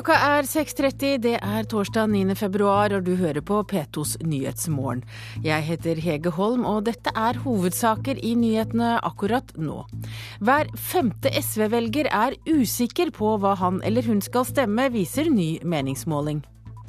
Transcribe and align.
Klokka 0.00 0.16
er 0.16 0.46
6.30, 0.48 1.18
det 1.20 1.32
er 1.44 1.66
torsdag 1.68 2.06
9. 2.08 2.32
februar, 2.40 2.88
og 2.96 3.02
du 3.04 3.18
hører 3.20 3.42
på 3.44 3.58
P2s 3.68 4.14
Nyhetsmorgen. 4.24 5.02
Jeg 5.44 5.66
heter 5.66 6.00
Hege 6.00 6.32
Holm, 6.32 6.62
og 6.64 6.86
dette 6.86 7.12
er 7.12 7.36
hovedsaker 7.42 8.16
i 8.24 8.30
nyhetene 8.32 8.94
akkurat 9.04 9.52
nå. 9.60 9.82
Hver 10.40 10.70
femte 10.72 11.28
SV-velger 11.36 12.08
er 12.08 12.38
usikker 12.48 13.12
på 13.12 13.34
hva 13.42 13.52
han 13.60 13.82
eller 13.84 14.08
hun 14.08 14.24
skal 14.24 14.48
stemme, 14.48 14.88
viser 14.96 15.28
ny 15.28 15.50
meningsmåling. 15.68 16.40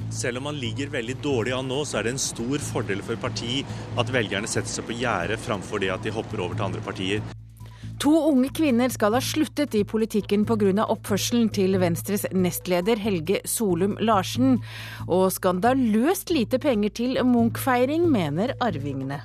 Selv 0.08 0.40
om 0.40 0.48
man 0.48 0.56
ligger 0.64 0.96
veldig 0.96 1.18
dårlig 1.20 1.52
an 1.58 1.68
nå, 1.68 1.82
så 1.84 2.00
er 2.00 2.08
det 2.08 2.16
en 2.16 2.26
stor 2.30 2.64
fordel 2.64 3.04
for 3.04 3.20
parti 3.20 3.60
at 4.00 4.16
velgerne 4.16 4.48
setter 4.48 4.72
seg 4.72 4.88
på 4.88 4.96
gjerdet 5.04 5.36
framfor 5.44 5.84
det 5.84 5.92
at 5.92 6.08
de 6.08 6.16
hopper 6.16 6.46
over 6.48 6.56
til 6.56 6.70
andre 6.70 6.88
partier. 6.88 7.32
To 8.02 8.10
unge 8.32 8.48
kvinner 8.50 8.90
skal 8.90 9.14
ha 9.14 9.20
sluttet 9.22 9.76
i 9.78 9.84
politikken 9.86 10.42
pga. 10.42 10.72
oppførselen 10.90 11.52
til 11.54 11.78
Venstres 11.78 12.24
nestleder 12.34 12.98
Helge 12.98 13.38
Solum 13.46 13.94
Larsen. 14.00 14.58
Og 15.06 15.30
skandaløst 15.30 16.34
lite 16.34 16.58
penger 16.58 16.90
til 16.90 17.14
Munch-feiring, 17.22 18.08
mener 18.10 18.56
arvingene. 18.58 19.22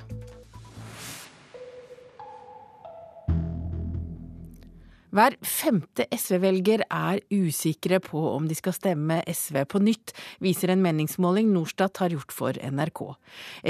Hver 5.08 5.38
femte 5.40 6.04
SV-velger 6.12 6.82
er 6.84 7.22
usikre 7.32 7.96
på 8.04 8.20
om 8.34 8.44
de 8.48 8.56
skal 8.58 8.74
stemme 8.76 9.22
SV 9.24 9.62
på 9.72 9.80
nytt, 9.80 10.12
viser 10.44 10.74
en 10.74 10.82
meningsmåling 10.84 11.48
Norstat 11.54 12.02
har 12.02 12.12
gjort 12.12 12.34
for 12.34 12.60
NRK. 12.60 13.02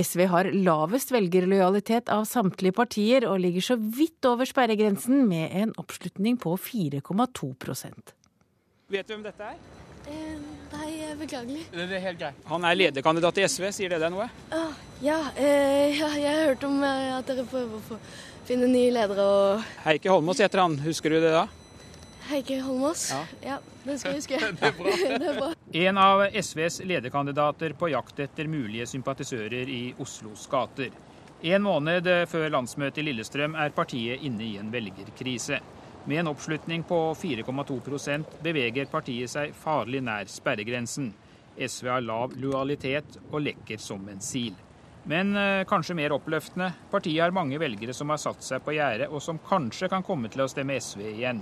SV 0.02 0.24
har 0.32 0.50
lavest 0.50 1.12
velgerlojalitet 1.14 2.10
av 2.10 2.26
samtlige 2.26 2.74
partier, 2.74 3.28
og 3.30 3.38
ligger 3.44 3.68
så 3.70 3.78
vidt 3.78 4.26
over 4.26 4.50
sperregrensen 4.50 5.28
med 5.30 5.54
en 5.62 5.74
oppslutning 5.78 6.40
på 6.42 6.56
4,2% 6.58 8.14
Vet 8.88 9.06
du 9.06 9.12
hvem 9.12 9.24
dette 9.26 9.44
er? 9.44 9.58
Eh, 10.08 10.36
nei, 10.72 10.90
beklagelig. 11.20 11.66
Det 11.74 11.84
er 11.84 12.00
helt 12.00 12.20
greit. 12.22 12.38
Han 12.48 12.64
er 12.64 12.78
lederkandidat 12.78 13.38
i 13.42 13.44
SV, 13.44 13.66
sier 13.76 13.92
det 13.92 13.98
deg 14.00 14.14
noe? 14.14 14.28
Ah, 14.54 14.72
ja, 15.04 15.18
eh, 15.36 15.98
ja, 15.98 16.08
jeg 16.16 16.32
har 16.32 16.48
hørt 16.48 16.64
om 16.64 16.80
eh, 16.80 17.10
at 17.18 17.28
dere 17.28 17.44
prøver 17.50 17.76
å 17.76 17.84
få 17.90 17.98
finne 18.48 18.68
nye 18.70 18.92
ledere 18.94 19.24
og 19.28 19.64
Heikki 19.84 20.08
Holmås 20.08 20.40
heter 20.40 20.62
han, 20.64 20.78
husker 20.80 21.12
du 21.12 21.20
det 21.20 21.32
da? 21.34 21.46
Heikki 22.28 22.58
Holmås? 22.60 23.08
Ja. 23.12 23.20
ja, 23.44 23.56
det 23.84 23.98
skal 24.00 24.14
jeg 24.14 24.22
huske. 24.22 24.38
Det 24.60 24.70
er 24.70 25.18
det 25.22 25.28
er 25.32 25.38
bra. 25.40 25.50
En 25.82 26.00
av 26.00 26.24
SVs 26.32 26.80
lederkandidater 26.88 27.72
på 27.76 27.90
jakt 27.92 28.20
etter 28.24 28.48
mulige 28.48 28.88
sympatisører 28.88 29.68
i 29.72 29.82
Oslos 30.00 30.46
gater. 30.50 30.92
En 31.40 31.62
måned 31.62 32.08
før 32.28 32.48
landsmøtet 32.50 33.00
i 33.00 33.06
Lillestrøm 33.06 33.54
er 33.56 33.72
partiet 33.72 34.24
inne 34.26 34.44
i 34.44 34.56
en 34.58 34.72
velgerkrise. 34.72 35.60
Med 36.08 36.22
en 36.22 36.32
oppslutning 36.32 36.84
på 36.88 36.98
4,2% 37.20 38.38
beveger 38.44 38.88
partiet 38.90 39.30
seg 39.30 39.52
farlig 39.56 40.00
nær 40.04 40.28
sperregrensen. 40.28 41.12
SV 41.58 41.92
har 41.92 42.04
lav 42.04 42.34
lojalitet 42.40 43.20
og 43.30 43.42
lekker 43.44 43.80
som 43.82 44.08
en 44.10 44.20
sil. 44.24 44.56
Men 45.08 45.32
eh, 45.36 45.64
kanskje 45.68 45.96
mer 45.96 46.12
oppløftende, 46.12 46.68
partiet 46.92 47.22
har 47.24 47.32
mange 47.32 47.56
velgere 47.60 47.94
som 47.96 48.10
har 48.12 48.20
satt 48.20 48.44
seg 48.44 48.60
på 48.64 48.74
gjerdet, 48.76 49.08
og 49.08 49.22
som 49.24 49.40
kanskje 49.40 49.88
kan 49.88 50.04
komme 50.04 50.28
til 50.28 50.44
å 50.44 50.48
stemme 50.52 50.76
SV 50.76 51.06
igjen. 51.14 51.40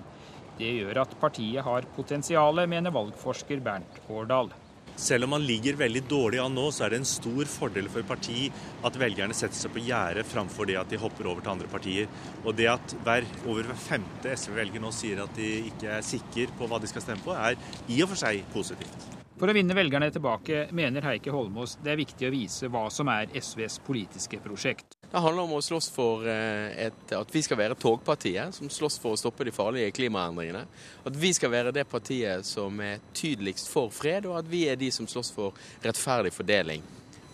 Det 0.57 0.71
gjør 0.71 1.03
at 1.03 1.17
partiet 1.21 1.67
har 1.67 1.89
potensial, 1.97 2.63
mener 2.71 2.95
valgforsker 2.95 3.61
Bernt 3.65 3.99
Årdal. 4.07 4.55
Selv 4.97 5.27
om 5.27 5.35
man 5.35 5.45
ligger 5.45 5.77
veldig 5.77 6.05
dårlig 6.09 6.39
an 6.41 6.55
nå, 6.57 6.71
så 6.73 6.87
er 6.87 6.95
det 6.95 7.03
en 7.03 7.11
stor 7.11 7.51
fordel 7.53 7.91
for 7.93 8.07
parti 8.09 8.47
at 8.87 8.97
velgerne 8.97 9.37
setter 9.37 9.59
seg 9.59 9.75
på 9.75 9.83
gjerdet 9.85 10.25
framfor 10.31 10.71
det 10.71 10.79
at 10.81 10.89
de 10.89 11.03
hopper 11.03 11.29
over 11.29 11.45
til 11.45 11.53
andre 11.53 11.69
partier. 11.69 12.09
Og 12.47 12.57
det 12.57 12.71
at 12.73 12.97
hver, 13.05 13.27
over 13.45 13.69
femte 13.83 14.33
SV-velger 14.33 14.81
nå 14.81 14.95
sier 14.97 15.27
at 15.27 15.37
de 15.37 15.53
ikke 15.75 15.99
er 15.99 16.07
sikre 16.07 16.49
på 16.57 16.71
hva 16.71 16.81
de 16.81 16.89
skal 16.89 17.05
stemme 17.05 17.27
på, 17.27 17.37
er 17.37 17.61
i 17.93 18.01
og 18.01 18.15
for 18.15 18.23
seg 18.25 18.47
positivt. 18.55 19.26
For 19.37 19.53
å 19.53 19.53
vinne 19.53 19.75
velgerne 19.77 20.09
tilbake 20.09 20.63
mener 20.73 21.05
Heikki 21.05 21.29
Holmås 21.29 21.75
det 21.85 21.93
er 21.93 21.99
viktig 22.01 22.29
å 22.29 22.33
vise 22.33 22.71
hva 22.73 22.87
som 22.89 23.11
er 23.13 23.29
SVs 23.37 23.83
politiske 23.85 24.39
prosjekt. 24.41 24.97
Det 25.05 25.21
handler 25.21 25.45
om 25.45 25.59
å 25.59 25.61
slåss 25.63 25.91
for 25.93 26.25
eh, 26.25 26.87
et, 26.87 27.03
at 27.13 27.35
vi 27.35 27.43
skal 27.45 27.61
være 27.61 27.77
togpartiet 27.77 28.57
som 28.57 28.71
slåss 28.73 28.97
for 29.03 29.13
å 29.13 29.21
stoppe 29.21 29.45
de 29.45 29.53
farlige 29.53 29.93
klimaendringene. 29.99 30.65
At 31.05 31.19
vi 31.21 31.35
skal 31.37 31.53
være 31.53 31.75
det 31.77 31.85
partiet 31.91 32.49
som 32.49 32.81
er 32.81 33.05
tydeligst 33.13 33.69
for 33.69 33.93
fred, 33.93 34.25
og 34.25 34.41
at 34.41 34.49
vi 34.49 34.65
er 34.73 34.81
de 34.81 34.89
som 34.93 35.09
slåss 35.09 35.35
for 35.37 35.69
rettferdig 35.85 36.33
fordeling. 36.33 36.85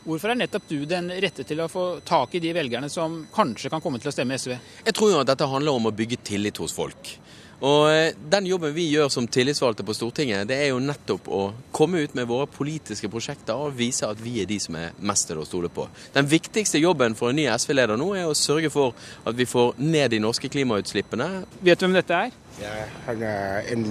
Hvorfor 0.03 0.33
er 0.33 0.41
nettopp 0.41 0.67
du 0.67 0.81
den 0.91 1.07
rette 1.23 1.47
til 1.47 1.63
å 1.63 1.71
få 1.71 1.85
tak 2.03 2.35
i 2.35 2.43
de 2.43 2.51
velgerne 2.57 2.91
som 2.91 3.21
kanskje 3.31 3.71
kan 3.71 3.83
komme 3.85 4.03
til 4.03 4.11
å 4.11 4.15
stemme 4.17 4.35
SV? 4.35 4.57
Jeg 4.89 4.99
tror 4.99 5.15
jo 5.15 5.23
at 5.23 5.31
dette 5.31 5.47
handler 5.47 5.79
om 5.79 5.87
å 5.87 5.95
bygge 5.95 6.19
tillit 6.27 6.59
hos 6.59 6.75
folk. 6.75 7.15
Og 7.63 7.85
eh, 7.93 8.15
Den 8.33 8.47
jobben 8.51 8.75
vi 8.75 8.89
gjør 8.91 9.11
som 9.13 9.29
tillitsvalgte 9.31 9.85
på 9.87 9.95
Stortinget, 9.95 10.49
det 10.51 10.59
er 10.59 10.73
jo 10.73 10.81
nettopp 10.83 11.29
å 11.31 11.43
komme 11.75 12.03
ut 12.03 12.17
med 12.19 12.27
våre 12.31 12.49
politiske 12.51 13.11
prosjekter 13.13 13.59
og 13.59 13.77
vise 13.79 14.09
at 14.09 14.19
vi 14.23 14.41
er 14.43 14.51
de 14.51 14.59
som 14.63 14.77
er 14.79 14.97
mest 14.99 15.29
til 15.31 15.39
å 15.39 15.47
stole 15.47 15.71
på. 15.73 15.87
Den 16.17 16.27
viktigste 16.31 16.83
jobben 16.83 17.15
for 17.19 17.31
en 17.31 17.39
ny 17.39 17.47
SV-leder 17.53 18.01
nå 18.01 18.13
er 18.19 18.27
å 18.27 18.37
sørge 18.39 18.73
for 18.73 18.99
at 19.29 19.39
vi 19.39 19.47
får 19.47 19.79
ned 19.79 20.11
de 20.15 20.23
norske 20.23 20.51
klimautslippene. 20.51 21.29
Vet 21.63 21.79
du 21.79 21.87
hvem 21.87 22.01
dette 22.01 22.25
er? 22.27 22.35
Ja, 22.61 22.73
han 23.07 23.23
er 23.25 23.69
en, 23.73 23.85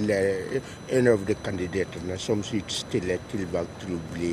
en 0.88 1.08
av 1.10 1.24
de 1.26 1.34
kandidatene 1.44 2.18
som 2.22 2.42
stiller 2.46 3.22
til 3.32 3.42
valg 3.52 3.70
til 3.82 3.96
å 3.96 4.00
bli 4.12 4.32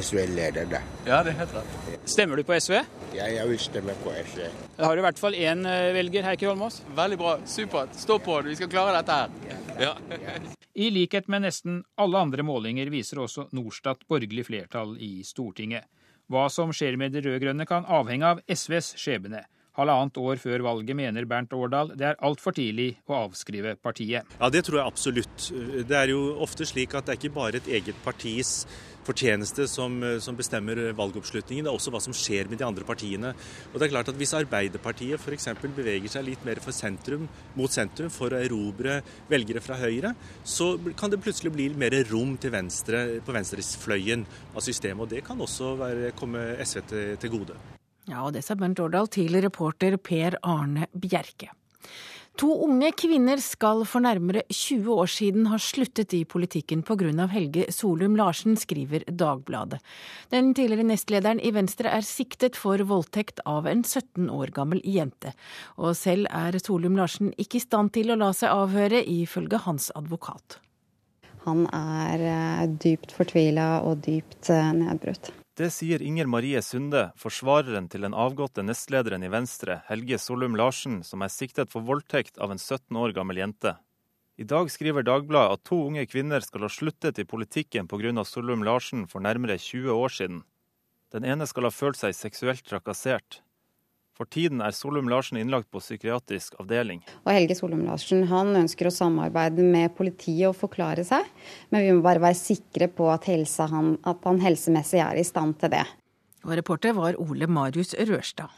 SV-leder. 0.00 0.74
Ja, 1.06 1.20
det 1.22 1.34
er 1.34 1.38
helt 1.44 1.54
rett. 1.54 1.76
Stemmer 2.10 2.40
du 2.40 2.44
på 2.48 2.56
SV? 2.58 2.80
Ja, 3.14 3.28
jeg 3.30 3.46
vil 3.52 3.60
stemme 3.62 3.94
på 4.02 4.14
SV. 4.16 4.42
Da 4.78 4.88
har 4.88 4.96
du 4.96 5.02
i 5.02 5.06
hvert 5.06 5.22
fall 5.22 5.38
én 5.38 5.62
eh, 5.68 5.92
velger, 5.94 6.26
Heikki 6.26 6.48
Holmås. 6.50 6.80
Veldig 6.98 7.20
bra. 7.20 7.36
Supert. 7.46 7.94
Stå 7.98 8.18
på, 8.24 8.40
vi 8.46 8.58
skal 8.58 8.72
klare 8.72 8.96
dette 8.98 9.20
her. 9.22 9.60
Ja. 9.80 9.94
I 10.74 10.90
likhet 10.92 11.30
med 11.30 11.46
nesten 11.46 11.80
alle 12.00 12.20
andre 12.20 12.44
målinger 12.46 12.90
viser 12.92 13.22
også 13.22 13.48
Norstat 13.56 14.04
borgerlig 14.10 14.44
flertall 14.50 14.96
i 15.02 15.20
Stortinget. 15.26 15.86
Hva 16.30 16.46
som 16.52 16.70
skjer 16.74 16.98
med 17.00 17.14
de 17.14 17.24
rød-grønne 17.24 17.66
kan 17.66 17.88
avhenge 17.90 18.28
av 18.34 18.42
SVs 18.46 18.92
skjebne. 19.00 19.42
Halvannet 19.78 20.18
år 20.20 20.40
før 20.42 20.64
valget 20.66 20.96
mener 20.98 21.26
Bernt 21.30 21.52
Årdal 21.54 21.92
det 21.94 22.08
er 22.10 22.20
altfor 22.26 22.54
tidlig 22.56 22.92
å 23.08 23.26
avskrive 23.26 23.76
partiet. 23.80 24.26
Ja, 24.40 24.50
Det 24.50 24.64
tror 24.66 24.80
jeg 24.80 24.86
absolutt. 24.86 25.50
Det 25.86 25.96
er 25.96 26.14
jo 26.14 26.36
ofte 26.42 26.66
slik 26.66 26.94
at 26.94 27.06
det 27.06 27.14
er 27.14 27.20
ikke 27.20 27.36
bare 27.38 27.60
et 27.60 27.70
eget 27.70 27.98
partis 28.04 28.64
fortjeneste 29.06 29.66
som, 29.70 29.96
som 30.22 30.36
bestemmer 30.38 30.78
valgoppslutningen, 30.96 31.64
det 31.64 31.72
er 31.72 31.78
også 31.78 31.92
hva 31.94 32.02
som 32.02 32.14
skjer 32.16 32.50
med 32.50 32.60
de 32.60 32.66
andre 32.66 32.86
partiene. 32.86 33.32
Og 33.72 33.78
det 33.78 33.88
er 33.88 33.94
klart 33.94 34.12
at 34.12 34.18
Hvis 34.20 34.34
Arbeiderpartiet 34.36 35.20
f.eks. 35.20 35.48
beveger 35.64 36.12
seg 36.12 36.26
litt 36.26 36.44
mer 36.46 36.60
sentrum, 36.74 37.26
mot 37.56 37.72
sentrum 37.72 38.12
for 38.12 38.34
å 38.34 38.42
erobre 38.44 39.00
velgere 39.30 39.64
fra 39.64 39.78
Høyre, 39.80 40.14
så 40.44 40.74
kan 40.98 41.12
det 41.12 41.22
plutselig 41.24 41.54
bli 41.56 41.70
mer 41.80 41.96
rom 42.10 42.36
til 42.40 42.54
venstre 42.54 43.20
på 43.24 43.34
venstresfløyen 43.34 44.26
av 44.54 44.64
systemet. 44.64 45.06
og 45.06 45.12
Det 45.14 45.24
kan 45.26 45.40
også 45.40 45.74
være, 45.80 46.16
komme 46.18 46.50
SV 46.60 46.82
til, 46.90 47.14
til 47.20 47.38
gode. 47.38 47.79
Ja, 48.10 48.24
og 48.26 48.34
det 48.34 48.42
sa 48.42 48.56
Bernt 48.58 48.80
Årdal 48.82 49.06
til 49.12 49.36
reporter 49.38 49.94
Per 50.02 50.34
Arne 50.42 50.88
Bjerke. 50.90 51.52
To 52.40 52.48
unge 52.64 52.88
kvinner 52.96 53.40
skal 53.42 53.82
for 53.86 54.02
nærmere 54.02 54.42
20 54.48 54.86
år 55.02 55.10
siden 55.12 55.48
ha 55.50 55.58
sluttet 55.60 56.14
i 56.16 56.22
politikken 56.24 56.82
pga. 56.86 57.26
Helge 57.28 57.66
Solum 57.70 58.16
Larsen, 58.16 58.56
skriver 58.56 59.04
Dagbladet. 59.06 59.78
Den 60.30 60.54
tidligere 60.54 60.88
nestlederen 60.88 61.40
i 61.40 61.52
Venstre 61.52 61.90
er 61.90 62.06
siktet 62.06 62.56
for 62.56 62.78
voldtekt 62.78 63.42
av 63.44 63.66
en 63.66 63.84
17 63.84 64.30
år 64.30 64.54
gammel 64.56 64.80
jente. 64.84 65.34
Og 65.76 65.94
selv 65.98 66.26
er 66.30 66.58
Solum 66.58 66.96
Larsen 66.96 67.34
ikke 67.36 67.60
i 67.60 67.66
stand 67.66 67.92
til 67.92 68.10
å 68.10 68.18
la 68.18 68.32
seg 68.32 68.50
avhøre, 68.54 69.04
ifølge 69.04 69.60
hans 69.66 69.90
advokat. 69.94 70.58
Han 71.44 71.66
er 71.72 72.24
eh, 72.30 72.66
dypt 72.80 73.14
fortvila 73.16 73.82
og 73.84 74.02
dypt 74.06 74.50
eh, 74.52 74.72
nedbrutt. 74.76 75.32
Det 75.60 75.66
sier 75.68 76.00
Inger 76.00 76.24
Marie 76.24 76.60
Sunde, 76.64 77.10
forsvareren 77.20 77.84
til 77.92 78.06
den 78.06 78.14
avgåtte 78.16 78.62
nestlederen 78.64 79.26
i 79.26 79.28
Venstre, 79.28 79.82
Helge 79.90 80.16
Solum 80.16 80.54
Larsen, 80.56 81.02
som 81.04 81.20
er 81.20 81.28
siktet 81.28 81.68
for 81.68 81.84
voldtekt 81.84 82.38
av 82.40 82.54
en 82.54 82.62
17 82.62 82.96
år 82.96 83.12
gammel 83.12 83.42
jente. 83.42 83.74
I 84.40 84.46
dag 84.48 84.70
skriver 84.72 85.04
Dagbladet 85.04 85.58
at 85.58 85.64
to 85.68 85.82
unge 85.90 86.06
kvinner 86.08 86.40
skal 86.40 86.64
ha 86.64 86.70
sluttet 86.72 87.20
i 87.20 87.26
politikken 87.28 87.90
pga. 87.92 88.24
Solum 88.24 88.64
Larsen 88.64 89.04
for 89.04 89.20
nærmere 89.20 89.58
20 89.60 89.92
år 89.92 90.16
siden. 90.16 90.40
Den 91.12 91.28
ene 91.28 91.44
skal 91.44 91.68
ha 91.68 91.74
følt 91.74 92.00
seg 92.00 92.16
seksuelt 92.16 92.64
trakassert. 92.64 93.42
For 94.20 94.28
tiden 94.28 94.60
er 94.60 94.74
Solum 94.76 95.06
Larsen 95.08 95.38
innlagt 95.40 95.70
på 95.72 95.80
psykiatrisk 95.80 96.58
avdeling. 96.60 96.98
Og 97.24 97.30
Helge 97.32 97.54
Solum 97.56 97.86
Larsen 97.86 98.26
han 98.28 98.52
ønsker 98.58 98.90
å 98.90 98.92
samarbeide 98.92 99.64
med 99.64 99.94
politiet 99.96 100.50
og 100.50 100.58
forklare 100.60 101.06
seg, 101.08 101.24
men 101.72 101.86
vi 101.86 101.94
må 101.96 102.04
bare 102.04 102.20
være 102.20 102.36
sikre 102.36 102.90
på 102.92 103.08
at, 103.08 103.24
han, 103.72 103.94
at 104.04 104.28
han 104.28 104.42
helsemessig 104.44 105.00
er 105.00 105.16
i 105.16 105.24
stand 105.24 105.56
til 105.62 105.72
det. 105.72 105.86
Og 106.44 106.52
reporter 106.52 106.92
var 107.00 107.16
Ole 107.16 107.48
Marius 107.48 107.94
Rørstad. 107.96 108.52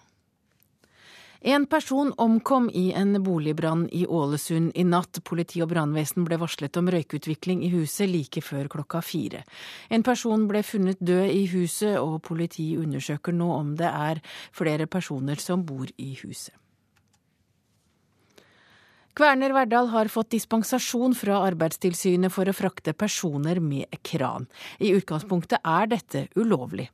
En 1.45 1.67
person 1.67 2.13
omkom 2.17 2.71
i 2.71 2.93
en 2.93 3.23
boligbrann 3.23 3.89
i 3.93 4.07
Ålesund 4.07 4.73
i 4.79 4.85
natt. 4.87 5.19
Politi 5.27 5.59
og 5.65 5.73
brannvesen 5.73 6.23
ble 6.23 6.39
varslet 6.39 6.79
om 6.79 6.87
røykutvikling 6.95 7.65
i 7.67 7.71
huset 7.73 8.07
like 8.07 8.45
før 8.47 8.71
klokka 8.71 9.01
fire. 9.03 9.43
En 9.91 10.07
person 10.07 10.47
ble 10.47 10.63
funnet 10.63 11.03
død 11.03 11.35
i 11.35 11.43
huset, 11.51 11.99
og 11.99 12.23
politiet 12.23 12.79
undersøker 12.87 13.35
nå 13.35 13.51
om 13.57 13.75
det 13.75 13.91
er 13.91 14.23
flere 14.55 14.87
personer 14.87 15.43
som 15.43 15.67
bor 15.67 15.91
i 15.99 16.13
huset. 16.23 16.55
Kverner 19.13 19.53
Verdal 19.53 19.91
har 19.93 20.09
fått 20.09 20.31
dispensasjon 20.33 21.13
fra 21.13 21.43
Arbeidstilsynet 21.45 22.33
for 22.33 22.49
å 22.49 22.55
frakte 22.57 22.95
personer 22.97 23.59
med 23.61 23.93
kran. 24.09 24.47
I 24.81 24.95
utgangspunktet 24.97 25.61
er 25.69 25.91
dette 25.91 26.23
ulovlig. 26.33 26.87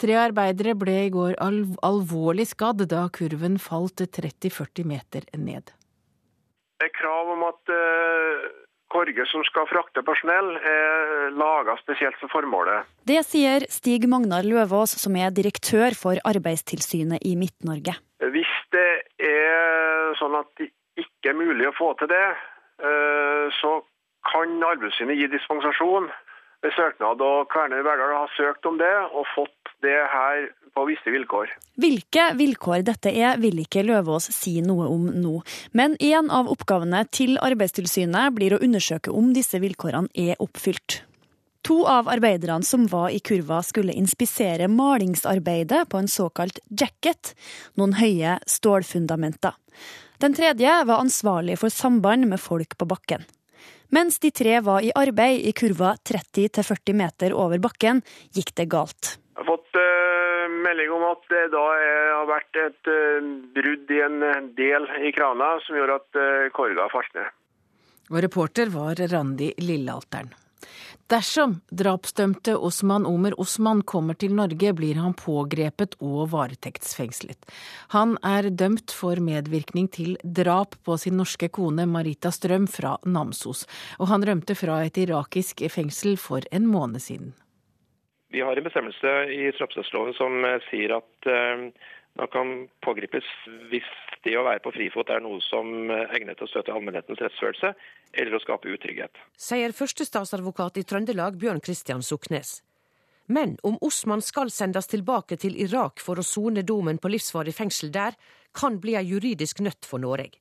Tre 0.00 0.16
arbeidere 0.16 0.72
ble 0.80 0.94
i 1.04 1.10
går 1.12 1.36
alv 1.44 1.74
alvorlig 1.84 2.46
skadd 2.54 2.86
da 2.88 3.02
kurven 3.12 3.60
falt 3.60 4.00
30-40 4.00 4.88
meter 4.88 5.28
ned. 5.36 5.74
Det 6.80 6.88
er 6.88 6.94
krav 6.96 7.34
om 7.34 7.44
at 7.50 7.74
uh, 7.74 8.48
korger 8.88 9.28
som 9.28 9.44
skal 9.44 9.68
frakte 9.68 10.00
personell, 10.06 10.54
er 10.56 11.36
laga 11.36 11.76
spesielt 11.82 12.16
for 12.22 12.32
formålet. 12.32 12.88
Det 13.04 13.20
sier 13.28 13.68
Stig 13.68 14.08
Magnar 14.08 14.46
Løvaas, 14.46 14.96
som 15.02 15.20
er 15.20 15.36
direktør 15.36 15.92
for 15.98 16.16
Arbeidstilsynet 16.32 17.28
i 17.28 17.36
Midt-Norge. 17.36 17.98
Hvis 18.32 18.56
det 18.72 18.90
er 19.20 20.16
sånn 20.18 20.40
at 20.40 20.48
de 20.56 20.72
ikke 21.18 21.34
er 21.34 21.38
mulig 21.38 21.68
å 21.68 21.76
få 21.76 21.92
til 21.98 22.10
det, 22.10 22.26
eh, 22.82 23.46
så 23.60 23.80
kan 24.28 24.58
Arbeidstilsynet 24.62 25.18
gi 25.18 25.30
dispensasjon 25.32 26.10
ved 26.62 26.74
søknad. 26.74 27.20
og 27.20 27.48
Kværner 27.52 27.82
Verdal 27.82 28.14
har 28.14 28.30
søkt 28.36 28.66
om 28.66 28.78
det 28.78 28.94
og 29.12 29.26
fått 29.34 29.74
det 29.82 29.98
her 30.12 30.48
på 30.74 30.86
visse 30.88 31.10
vilkår. 31.10 31.50
Hvilke 31.78 32.24
vilkår 32.38 32.84
dette 32.86 33.10
er, 33.14 33.38
vil 33.38 33.62
ikke 33.62 33.84
Løvaas 33.86 34.30
si 34.34 34.58
noe 34.62 34.88
om 34.90 35.06
nå. 35.10 35.40
Men 35.72 35.96
en 36.00 36.30
av 36.30 36.50
oppgavene 36.50 37.04
til 37.14 37.38
Arbeidstilsynet 37.42 38.34
blir 38.34 38.54
å 38.54 38.62
undersøke 38.62 39.14
om 39.14 39.32
disse 39.34 39.60
vilkårene 39.62 40.10
er 40.14 40.38
oppfylt. 40.42 41.02
To 41.66 41.82
av 41.90 42.08
arbeiderne 42.08 42.64
som 42.64 42.86
var 42.88 43.10
i 43.12 43.18
kurva 43.20 43.60
skulle 43.66 43.96
inspisere 43.98 44.70
malingsarbeidet 44.70 45.88
på 45.90 45.98
en 46.00 46.10
såkalt 46.10 46.60
jacket, 46.70 47.34
noen 47.76 47.98
høye 47.98 48.38
stålfundamenter. 48.48 49.58
Den 50.18 50.34
tredje 50.34 50.70
var 50.84 50.98
ansvarlig 50.98 51.60
for 51.60 51.70
samband 51.70 52.26
med 52.26 52.40
folk 52.42 52.74
på 52.78 52.86
bakken. 52.90 53.22
Mens 53.94 54.18
de 54.18 54.32
tre 54.34 54.56
var 54.66 54.82
i 54.82 54.90
arbeid 54.98 55.44
i 55.46 55.52
kurva 55.54 55.92
30-40 56.10 56.96
meter 56.98 57.36
over 57.38 57.62
bakken, 57.62 58.02
gikk 58.34 58.50
det 58.58 58.66
galt. 58.72 59.14
Jeg 59.38 59.44
har 59.44 59.46
fått 59.46 59.78
uh, 59.78 60.50
melding 60.66 60.90
om 60.96 61.04
at 61.12 61.22
det 61.30 61.44
da 61.54 61.62
er, 61.76 62.02
har 62.16 62.26
vært 62.32 62.60
et 62.64 62.90
uh, 62.90 63.30
brudd 63.54 63.94
i 63.94 64.02
en 64.08 64.18
del 64.58 64.90
i 65.06 65.14
krana 65.14 65.54
som 65.64 65.78
gjør 65.78 65.94
at 66.00 66.18
uh, 66.18 66.50
korga 66.56 66.90
falt 66.90 67.14
ned. 67.14 67.30
Og 68.10 68.20
reporter 68.24 68.74
var 68.74 68.98
Randi 69.14 69.52
Lillealteren. 69.62 70.34
Dersom 71.08 71.54
drapsdømte 71.72 72.52
Osman 72.60 73.06
Omer 73.08 73.32
Osman 73.40 73.78
kommer 73.88 74.12
til 74.20 74.34
Norge, 74.36 74.74
blir 74.76 74.98
han 75.00 75.14
pågrepet 75.16 75.94
og 76.04 76.26
varetektsfengslet. 76.34 77.48
Han 77.94 78.18
er 78.20 78.50
dømt 78.52 78.92
for 78.92 79.16
medvirkning 79.24 79.88
til 79.88 80.18
drap 80.20 80.76
på 80.84 80.98
sin 81.00 81.16
norske 81.16 81.48
kone 81.48 81.86
Marita 81.88 82.28
Strøm 82.28 82.68
fra 82.68 82.98
Namsos, 83.08 83.64
og 83.96 84.12
han 84.12 84.26
rømte 84.28 84.52
fra 84.52 84.82
et 84.84 85.00
irakisk 85.00 85.64
fengsel 85.72 86.20
for 86.20 86.44
en 86.52 86.68
måned 86.68 87.00
siden. 87.00 87.32
Vi 88.28 88.44
har 88.44 88.60
en 88.60 88.68
bestemmelse 88.68 89.14
i 89.32 89.48
straffesaksloven 89.56 90.12
som 90.18 90.44
sier 90.68 90.98
at 90.98 91.32
eh, 92.18 92.30
kan 92.32 92.68
pågripes 92.84 93.26
hvis 93.70 93.88
det 94.24 94.36
å 94.38 94.44
være 94.46 94.62
på 94.64 94.72
frifot 94.74 95.10
er 95.14 95.22
noe 95.24 95.40
som 95.44 95.90
er 95.94 96.10
egnet 96.16 96.38
til 96.38 96.48
å 96.48 96.52
støte 96.52 96.74
allmennhetens 96.74 97.20
rettsfølelse 97.22 97.74
eller 98.12 98.34
å 98.34 98.42
skape 98.42 98.70
utrygghet. 98.74 99.20
Sier 99.38 99.74
førstestatsadvokat 99.76 100.80
i 100.80 100.86
Trøndelag 100.88 101.38
Bjørn 101.40 101.62
Christian 101.64 102.02
Suknes. 102.02 102.58
Men 103.28 103.58
om 103.62 103.76
Osman 103.84 104.22
skal 104.24 104.50
sendes 104.50 104.88
tilbake 104.88 105.36
til 105.36 105.56
Irak 105.60 106.00
for 106.00 106.18
å 106.18 106.24
sone 106.24 106.64
domen 106.64 106.96
på 106.98 107.10
livsvarig 107.12 107.52
fengsel 107.54 107.92
der, 107.92 108.16
kan 108.56 108.78
bli 108.80 108.94
ei 108.96 109.04
juridisk 109.04 109.60
nøtt 109.60 109.84
for 109.84 110.00
Norge. 110.00 110.40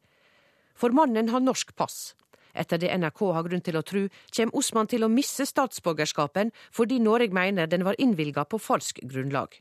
For 0.78 0.96
mannen 0.96 1.28
har 1.34 1.44
norsk 1.44 1.76
pass. 1.76 2.16
Etter 2.58 2.80
det 2.82 2.94
NRK 2.96 3.22
har 3.36 3.46
grunn 3.46 3.66
til 3.66 3.78
å 3.78 3.84
tro, 3.86 4.08
kommer 4.34 4.58
Osman 4.58 4.90
til 4.90 5.04
å 5.04 5.12
miste 5.12 5.46
statsborgerskapen 5.46 6.54
fordi 6.72 7.02
Norge 7.04 7.36
mener 7.36 7.68
den 7.70 7.86
var 7.86 8.00
innvilga 8.02 8.48
på 8.50 8.62
falsk 8.62 9.04
grunnlag. 9.04 9.60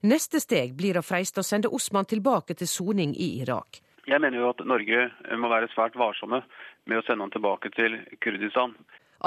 Neste 0.00 0.40
steg 0.40 0.72
blir 0.72 0.96
å 0.96 1.04
freiste 1.04 1.42
å 1.42 1.44
sende 1.44 1.68
Osman 1.76 2.06
tilbake 2.08 2.54
til 2.56 2.68
soning 2.70 3.10
i 3.12 3.34
Irak. 3.42 3.82
Jeg 4.08 4.16
mener 4.24 4.40
jo 4.40 4.46
at 4.48 4.62
Norge 4.64 5.10
må 5.36 5.50
være 5.52 5.68
svært 5.74 5.98
varsomme 6.00 6.40
med 6.88 6.96
å 6.96 7.02
sende 7.04 7.26
han 7.26 7.32
tilbake 7.34 7.68
til 7.74 7.98
Kurdistan. 8.24 8.72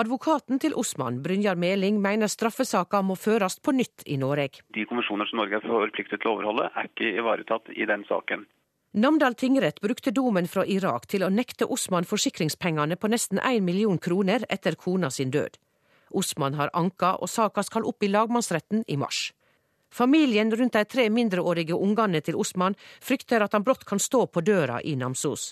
Advokaten 0.01 0.57
til 0.57 0.73
Osman, 0.73 1.19
Brynjar 1.21 1.59
Meling, 1.61 1.99
mener 2.01 2.31
straffesaka 2.31 3.03
må 3.05 3.13
føres 3.13 3.59
på 3.61 3.75
nytt 3.77 4.01
i 4.09 4.17
Norge. 4.17 4.63
De 4.73 4.87
konvensjoner 4.89 5.29
som 5.29 5.43
Norge 5.43 5.59
er 5.59 5.67
forpliktet 5.67 6.23
til 6.23 6.31
å 6.31 6.33
overholde, 6.39 6.71
er 6.73 6.89
ikke 6.89 7.11
ivaretatt 7.21 7.69
i 7.77 7.85
den 7.85 8.07
saken. 8.09 8.47
Namdal 8.97 9.37
tingrett 9.37 9.77
brukte 9.81 10.09
domen 10.09 10.49
fra 10.49 10.65
Irak 10.65 11.05
til 11.13 11.27
å 11.27 11.29
nekte 11.29 11.69
Osman 11.69 12.09
forsikringspengene 12.09 12.97
på 12.97 13.13
nesten 13.13 13.37
1 13.37 13.61
million 13.61 14.01
kroner 14.01 14.49
etter 14.49 14.73
kona 14.73 15.13
sin 15.13 15.29
død. 15.29 15.61
Osman 16.17 16.57
har 16.57 16.73
anka, 16.73 17.13
og 17.21 17.29
saka 17.29 17.61
skal 17.61 17.85
opp 17.85 18.01
i 18.01 18.09
lagmannsretten 18.09 18.85
i 18.89 18.97
mars. 18.97 19.29
Familien 19.93 20.49
rundt 20.51 20.73
de 20.73 20.85
tre 20.89 21.09
mindreårige 21.13 21.75
ungene 21.77 22.21
til 22.25 22.39
Osman 22.41 22.73
frykter 23.01 23.43
at 23.45 23.53
han 23.53 23.65
brått 23.65 23.85
kan 23.85 23.99
stå 24.01 24.25
på 24.25 24.41
døra 24.41 24.79
i 24.81 24.95
Namsos. 24.97 25.51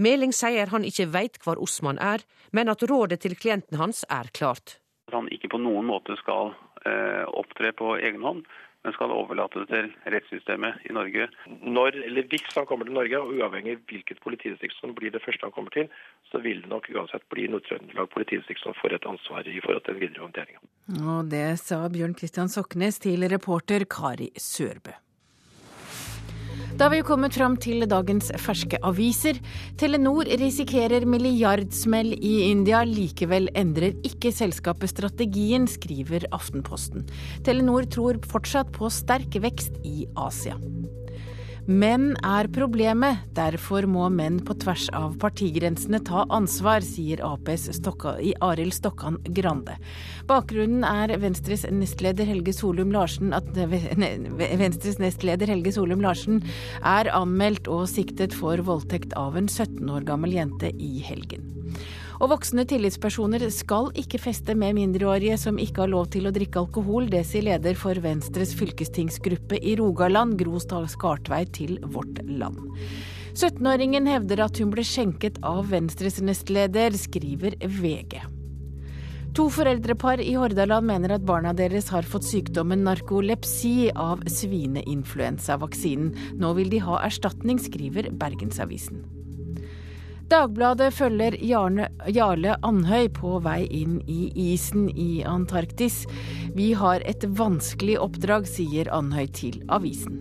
Meling 0.00 0.32
sier 0.32 0.70
han 0.72 0.86
ikke 0.88 1.08
veit 1.12 1.36
hvor 1.44 1.60
Osman 1.60 1.98
er, 2.00 2.24
men 2.56 2.72
at 2.72 2.84
rådet 2.88 3.20
til 3.26 3.36
klienten 3.36 3.76
hans 3.76 4.06
er 4.08 4.30
klart. 4.32 4.78
At 5.10 5.18
han 5.18 5.28
ikke 5.34 5.50
på 5.52 5.60
noen 5.60 5.84
måte 5.90 6.16
skal 6.22 6.54
eh, 6.88 7.26
opptre 7.28 7.74
på 7.76 7.98
egen 7.98 8.24
hånd, 8.24 8.46
men 8.88 8.96
skal 8.96 9.12
overlate 9.12 9.62
det 9.62 9.68
til 9.72 9.88
rettssystemet 10.14 10.86
i 10.88 10.94
Norge. 10.96 11.28
Når, 11.60 11.98
eller 12.08 12.28
Hvis 12.32 12.54
han 12.56 12.66
kommer 12.66 12.88
til 12.88 12.96
Norge, 12.96 13.20
og 13.20 13.34
uavhengig 13.36 13.76
av 13.76 13.82
hvilket 13.90 14.22
politidistrikt 14.24 14.78
som 14.80 14.94
blir 14.96 15.12
det 15.12 15.20
første 15.24 15.44
han 15.44 15.52
kommer 15.52 15.74
til, 15.74 15.90
så 16.32 16.40
vil 16.44 16.62
det 16.64 16.72
nok 16.72 16.88
uansett 16.94 17.26
bli 17.32 17.48
Nord-Trøndelag 17.52 18.08
politidistrikt 18.14 18.64
som 18.64 18.76
får 18.80 18.96
et 18.96 19.10
ansvar 19.12 19.44
i 19.44 19.60
forhold 19.64 19.84
til 19.84 19.98
den 19.98 20.04
videre 20.06 20.24
håndteringa. 20.24 20.64
Og 21.04 21.28
det 21.34 21.44
sa 21.60 21.82
Bjørn 21.92 22.16
Kristian 22.16 22.48
Soknes 22.48 23.02
til 23.04 23.28
reporter 23.28 23.84
Kari 23.84 24.32
Sørbø. 24.40 24.96
Da 26.78 26.86
har 26.86 26.92
vi 26.94 27.02
kommet 27.02 27.34
fram 27.34 27.56
til 27.58 27.82
dagens 27.90 28.28
ferske 28.38 28.78
aviser. 28.86 29.40
Telenor 29.80 30.28
risikerer 30.38 31.02
milliardsmell 31.10 32.12
i 32.14 32.34
India. 32.52 32.84
Likevel 32.86 33.50
endrer 33.58 33.96
ikke 34.06 34.30
selskapet 34.30 34.92
strategien, 34.92 35.66
skriver 35.66 36.28
Aftenposten. 36.30 37.02
Telenor 37.42 37.90
tror 37.90 38.22
fortsatt 38.30 38.70
på 38.78 38.92
sterk 38.94 39.40
vekst 39.42 39.82
i 39.82 40.06
Asia. 40.14 40.54
Menn 41.68 42.14
er 42.24 42.46
problemet, 42.48 43.26
derfor 43.36 43.84
må 43.84 44.06
menn 44.08 44.38
på 44.40 44.54
tvers 44.56 44.86
av 44.96 45.18
partigrensene 45.20 45.98
ta 46.00 46.22
ansvar, 46.32 46.80
sier 46.80 47.20
Aps 47.20 47.66
i 48.24 48.30
Arild 48.40 48.72
Stokkan 48.72 49.18
Grande. 49.36 49.74
Bakgrunnen 50.30 50.80
er 50.88 51.12
Venstres 51.20 51.66
nestleder 51.68 52.24
Helge 52.24 52.54
Solum 52.56 52.88
Larsen 52.96 53.36
at 53.36 53.52
Venstres 53.52 54.96
nestleder 54.96 55.52
Helge 55.52 55.74
Solum 55.76 56.00
Larsen 56.00 56.40
er 56.80 57.12
anmeldt 57.12 57.68
og 57.68 57.84
siktet 57.92 58.32
for 58.32 58.56
voldtekt 58.64 59.12
av 59.20 59.36
en 59.36 59.52
17 59.52 59.84
år 59.92 60.08
gammel 60.08 60.38
jente 60.40 60.72
i 60.72 61.02
helgen. 61.04 61.52
Og 62.18 62.32
voksne 62.32 62.64
tillitspersoner 62.66 63.44
skal 63.54 63.92
ikke 63.98 64.18
feste 64.18 64.56
med 64.58 64.74
mindreårige 64.74 65.36
som 65.38 65.58
ikke 65.62 65.84
har 65.84 65.92
lov 65.92 66.08
til 66.14 66.26
å 66.26 66.32
drikke 66.34 66.64
alkohol. 66.64 67.06
Det 67.12 67.22
sier 67.26 67.46
leder 67.46 67.78
for 67.78 67.98
Venstres 68.02 68.56
fylkestingsgruppe 68.58 69.60
i 69.62 69.76
Rogaland, 69.78 70.34
Gro 70.40 70.58
Skartvei, 70.58 71.44
til 71.54 71.78
Vårt 71.86 72.18
Land. 72.26 72.58
17-åringen 73.38 74.08
hevder 74.10 74.42
at 74.48 74.58
hun 74.58 74.72
ble 74.72 74.82
skjenket 74.82 75.38
av 75.46 75.68
Venstres 75.70 76.18
nestleder, 76.18 76.96
skriver 76.98 77.54
VG. 77.62 78.18
To 79.38 79.46
foreldrepar 79.54 80.18
i 80.18 80.32
Hordaland 80.34 80.88
mener 80.88 81.14
at 81.14 81.26
barna 81.28 81.52
deres 81.54 81.92
har 81.94 82.02
fått 82.02 82.26
sykdommen 82.26 82.82
narkolepsi 82.82 83.92
av 83.94 84.24
svineinfluensavaksinen. 84.26 86.10
Nå 86.42 86.50
vil 86.58 86.74
de 86.74 86.82
ha 86.82 86.98
erstatning, 87.06 87.62
skriver 87.62 88.10
Bergensavisen. 88.18 89.04
Dagbladet 90.28 90.90
følger 90.92 91.38
Jarne, 91.40 91.86
Jarle 92.12 92.58
Andhøy 92.66 93.06
på 93.16 93.38
vei 93.40 93.62
inn 93.72 93.94
i 94.04 94.26
isen 94.50 94.90
i 94.92 95.22
Antarktis. 95.24 96.02
Vi 96.52 96.74
har 96.76 97.00
et 97.08 97.24
vanskelig 97.38 97.96
oppdrag, 98.02 98.44
sier 98.44 98.90
Andhøy 98.92 99.24
til 99.32 99.56
avisen. 99.72 100.20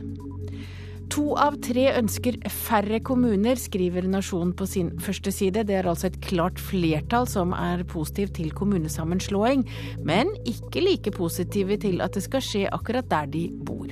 To 1.11 1.33
av 1.39 1.57
tre 1.63 1.89
ønsker 1.97 2.37
færre 2.51 3.01
kommuner, 3.03 3.59
skriver 3.59 4.07
Nasjonen 4.07 4.55
på 4.55 4.67
sin 4.69 4.93
første 5.03 5.31
side. 5.35 5.65
Det 5.67 5.75
er 5.75 5.91
altså 5.91 6.07
et 6.07 6.19
klart 6.23 6.59
flertall 6.61 7.27
som 7.27 7.51
er 7.57 7.83
positiv 7.91 8.31
til 8.37 8.55
kommunesammenslåing, 8.55 9.67
men 10.07 10.31
ikke 10.47 10.87
like 10.87 11.15
positive 11.15 11.81
til 11.83 11.99
at 12.05 12.15
det 12.15 12.23
skal 12.29 12.47
skje 12.47 12.67
akkurat 12.71 13.11
der 13.11 13.27
de 13.35 13.49
bor. 13.67 13.91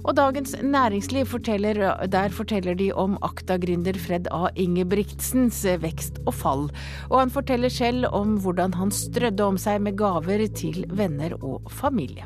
Og 0.00 0.16
Dagens 0.16 0.54
Næringsliv 0.62 1.26
forteller, 1.28 2.06
der 2.06 2.32
forteller 2.32 2.74
de 2.74 2.90
om 2.92 3.18
Akta-gründer 3.22 3.98
Fred 4.00 4.30
A. 4.32 4.48
Ingebrigtsens 4.56 5.62
vekst 5.82 6.22
og 6.26 6.34
fall. 6.34 6.68
Og 7.10 7.18
han 7.20 7.30
forteller 7.30 7.68
selv 7.68 8.08
om 8.12 8.38
hvordan 8.40 8.74
han 8.74 8.90
strødde 8.90 9.44
om 9.44 9.60
seg 9.60 9.82
med 9.84 9.98
gaver 10.00 10.46
til 10.56 10.86
venner 10.88 11.36
og 11.44 11.68
familie. 11.70 12.24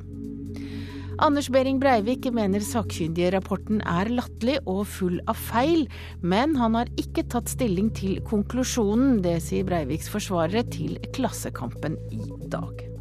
Anders 1.23 1.47
Behring 1.51 1.79
Breivik 1.81 2.27
mener 2.35 2.63
sakkyndigrapporten 2.65 3.85
er 3.87 4.11
latterlig 4.11 4.57
og 4.67 4.83
full 4.91 5.21
av 5.31 5.39
feil, 5.39 5.87
men 6.23 6.57
han 6.59 6.75
har 6.79 6.91
ikke 6.99 7.27
tatt 7.31 7.53
stilling 7.53 7.93
til 7.95 8.19
konklusjonen. 8.27 9.21
Det 9.23 9.39
sier 9.45 9.67
Breiviks 9.69 10.11
forsvarere 10.11 10.67
til 10.75 10.99
Klassekampen 11.15 11.99
i 12.11 12.27
dag. 12.51 12.94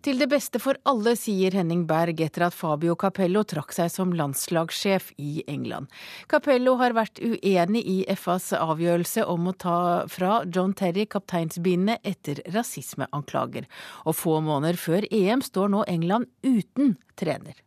Til 0.00 0.16
det 0.16 0.30
beste 0.32 0.56
for 0.56 0.78
alle, 0.88 1.12
sier 1.12 1.52
Henning 1.52 1.82
Berg 1.84 2.22
etter 2.24 2.46
at 2.46 2.54
Fabio 2.56 2.94
Capello 2.96 3.42
trakk 3.44 3.74
seg 3.76 3.90
som 3.92 4.14
landslagssjef 4.16 5.10
i 5.20 5.42
England. 5.44 5.90
Capello 6.30 6.78
har 6.80 6.94
vært 6.96 7.20
uenig 7.20 7.82
i 7.84 7.96
FAs 8.16 8.46
avgjørelse 8.56 9.26
om 9.28 9.50
å 9.50 9.54
ta 9.60 9.76
fra 10.08 10.38
John 10.48 10.72
Terry 10.72 11.04
kapteinsbindet 11.04 12.00
etter 12.00 12.40
rasismeanklager. 12.54 13.68
Og 14.08 14.16
få 14.16 14.38
måneder 14.46 14.80
før 14.80 15.04
EM 15.12 15.44
står 15.44 15.68
nå 15.76 15.84
England 15.92 16.32
uten 16.48 16.96
trener. 17.20 17.60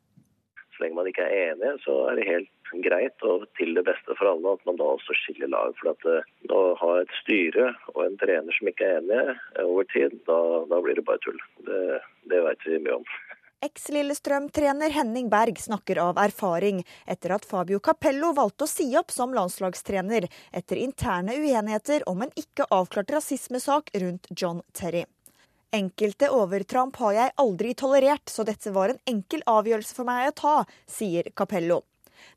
Så 0.73 0.87
lenge 0.87 0.97
man 0.97 1.13
ikke 1.13 1.29
er 1.29 1.51
enig, 1.51 1.77
så 1.85 1.99
er 2.09 2.17
det 2.17 2.29
helt 2.31 2.52
greit 2.82 3.25
og 3.27 3.46
til 3.60 3.75
det 3.77 3.86
beste 3.88 4.15
for 4.18 4.32
alle 4.32 4.56
at 4.58 4.65
man 4.68 4.80
da 4.80 4.89
også 4.96 5.15
skiller 5.20 5.51
lag. 5.53 5.75
For 5.80 5.94
at 5.94 6.10
eh, 6.10 6.32
å 6.53 6.63
ha 6.82 6.96
et 7.01 7.13
styre 7.22 7.70
og 7.94 8.01
en 8.08 8.18
trener 8.22 8.58
som 8.58 8.72
ikke 8.72 8.89
er 8.89 9.00
enige 9.01 9.38
over 9.65 9.88
tid, 9.94 10.18
da, 10.30 10.39
da 10.72 10.82
blir 10.84 10.98
det 10.98 11.06
bare 11.08 11.22
tull. 11.25 11.39
Det, 11.68 12.01
det 12.32 12.44
vet 12.48 12.68
vi 12.68 12.82
mye 12.84 13.00
om. 13.01 13.08
Eks-Lillestrøm-trener 13.63 14.92
Henning 14.92 15.30
Berg 15.32 15.60
snakker 15.62 16.01
av 16.03 16.18
erfaring 16.20 16.82
etter 17.08 17.32
at 17.32 17.46
Fabio 17.48 17.80
Capello 17.80 18.34
valgte 18.36 18.65
å 18.65 18.72
si 18.72 18.89
opp 19.00 19.13
som 19.13 19.32
landslagstrener 19.36 20.27
etter 20.51 20.82
interne 20.84 21.38
uenigheter 21.38 22.03
om 22.12 22.25
en 22.25 22.34
ikke 22.36 22.68
avklart 22.75 23.13
rasismesak 23.15 23.94
rundt 24.03 24.27
John 24.36 24.60
Terry. 24.75 25.06
Enkelte 25.74 26.27
overtramp 26.30 27.00
har 27.01 27.15
jeg 27.15 27.34
aldri 27.42 27.72
tolerert, 27.74 28.27
så 28.30 28.44
dette 28.46 28.75
var 28.75 28.92
en 28.92 29.00
enkel 29.10 29.42
avgjørelse 29.50 29.96
for 29.96 30.12
meg 30.12 30.27
å 30.30 30.38
ta, 30.44 30.56
sier 30.86 31.32
Capello. 31.34 31.80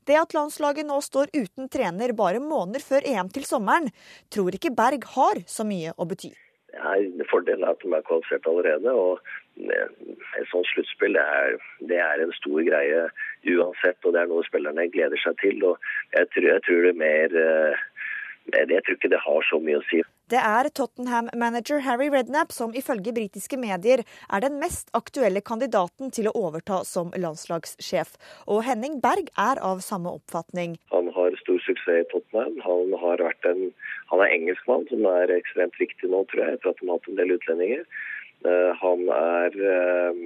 Det 0.07 0.15
at 0.15 0.33
landslaget 0.35 0.87
nå 0.87 0.99
står 1.03 1.31
uten 1.35 1.67
trener 1.71 2.13
bare 2.15 2.39
måneder 2.43 2.83
før 2.83 3.07
EM 3.07 3.31
til 3.33 3.47
sommeren, 3.47 3.89
tror 4.33 4.55
ikke 4.55 4.75
Berg 4.75 5.07
har 5.15 5.41
så 5.51 5.65
mye 5.67 5.95
å 5.99 6.07
bety. 6.07 6.31
Ja, 6.75 6.93
Fordelen 7.31 7.65
er 7.65 7.73
at 7.73 7.83
de 7.83 7.91
er 7.95 8.05
kvalifisert 8.07 8.47
allerede. 8.47 8.93
og 8.93 9.19
Et 9.57 10.49
sånt 10.51 10.67
sluttspill 10.71 11.17
det 11.17 11.23
er, 11.23 11.57
det 11.89 11.99
er, 12.03 12.23
en 12.23 12.35
stor 12.37 12.61
greie 12.69 13.07
uansett. 13.55 13.99
og 14.03 14.13
Det 14.13 14.21
er 14.21 14.31
noe 14.31 14.47
spillerne 14.47 14.89
gleder 14.93 15.23
seg 15.23 15.39
til. 15.43 15.63
og 15.63 15.79
Jeg 16.13 16.29
tror, 16.33 16.49
jeg 16.53 16.65
tror 16.67 16.87
det 16.87 16.95
mer 17.01 17.39
eh, 17.43 17.87
jeg 18.53 18.83
tror 18.83 18.95
ikke 18.95 19.11
det 19.11 19.25
har 19.25 19.49
så 19.49 19.59
mye 19.59 19.81
å 19.81 19.87
si. 19.89 20.03
Det 20.27 20.39
er 20.43 20.67
Tottenham-manager 20.75 21.79
Harry 21.85 22.09
Rednap 22.11 22.51
som 22.51 22.73
ifølge 22.75 23.13
britiske 23.15 23.55
medier 23.55 24.01
er 24.03 24.41
den 24.43 24.57
mest 24.59 24.89
aktuelle 24.97 25.39
kandidaten 25.39 26.11
til 26.11 26.27
å 26.27 26.33
overta 26.35 26.81
som 26.89 27.13
landslagssjef. 27.15 28.11
Og 28.51 28.59
Henning 28.67 28.97
Berg 29.05 29.31
er 29.39 29.61
av 29.63 29.79
samme 29.85 30.11
oppfatning. 30.19 30.75
Han 30.91 31.07
har 31.15 31.37
stor 31.39 31.63
suksess 31.63 32.01
i 32.03 32.09
Tottenham. 32.11 32.59
Han, 32.65 32.91
har 32.99 33.23
vært 33.23 33.47
en, 33.47 33.69
han 34.11 34.25
er 34.25 34.35
engelskmann, 34.35 34.83
som 34.91 35.07
er 35.13 35.31
ekstremt 35.37 35.79
viktig 35.79 36.11
nå, 36.11 36.25
tror 36.27 36.43
jeg, 36.43 36.57
etter 36.57 36.73
at 36.73 36.83
han 36.83 36.91
har 36.91 36.99
hatt 36.99 37.09
en 37.13 37.21
del 37.21 37.33
utlendinger. 37.37 37.87
Uh, 38.43 38.75
han 38.83 39.07
er 39.21 39.57
uh, 39.63 40.21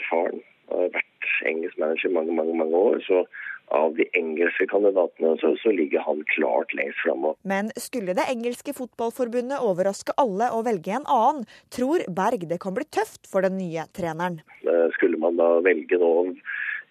erfaren. 0.00 0.40
Har 0.72 0.94
vært 0.96 1.30
engelsk 1.44 1.76
manager 1.82 2.08
i 2.08 2.16
mange, 2.16 2.40
mange, 2.40 2.56
mange 2.56 2.84
år. 2.88 3.04
så 3.04 3.26
av 3.70 3.94
de 3.96 4.06
engelske 4.18 4.66
kandidatene, 4.70 5.36
så, 5.40 5.52
så 5.62 5.72
ligger 5.74 6.02
han 6.06 6.24
klart 6.34 6.74
lengst 6.74 7.02
framme. 7.04 7.34
Men 7.46 7.70
skulle 7.78 8.16
det 8.18 8.26
engelske 8.30 8.74
fotballforbundet 8.76 9.62
overraske 9.66 10.14
alle 10.20 10.50
og 10.56 10.66
velge 10.66 10.96
en 10.96 11.06
annen, 11.06 11.46
tror 11.74 12.02
Berg 12.10 12.48
det 12.50 12.60
kan 12.62 12.74
bli 12.76 12.86
tøft 12.90 13.30
for 13.30 13.46
den 13.46 13.58
nye 13.60 13.86
treneren. 13.96 14.40
Eh, 14.66 14.88
skulle 14.96 15.20
man 15.22 15.38
da 15.40 15.52
velge 15.64 16.00
noen 16.02 16.36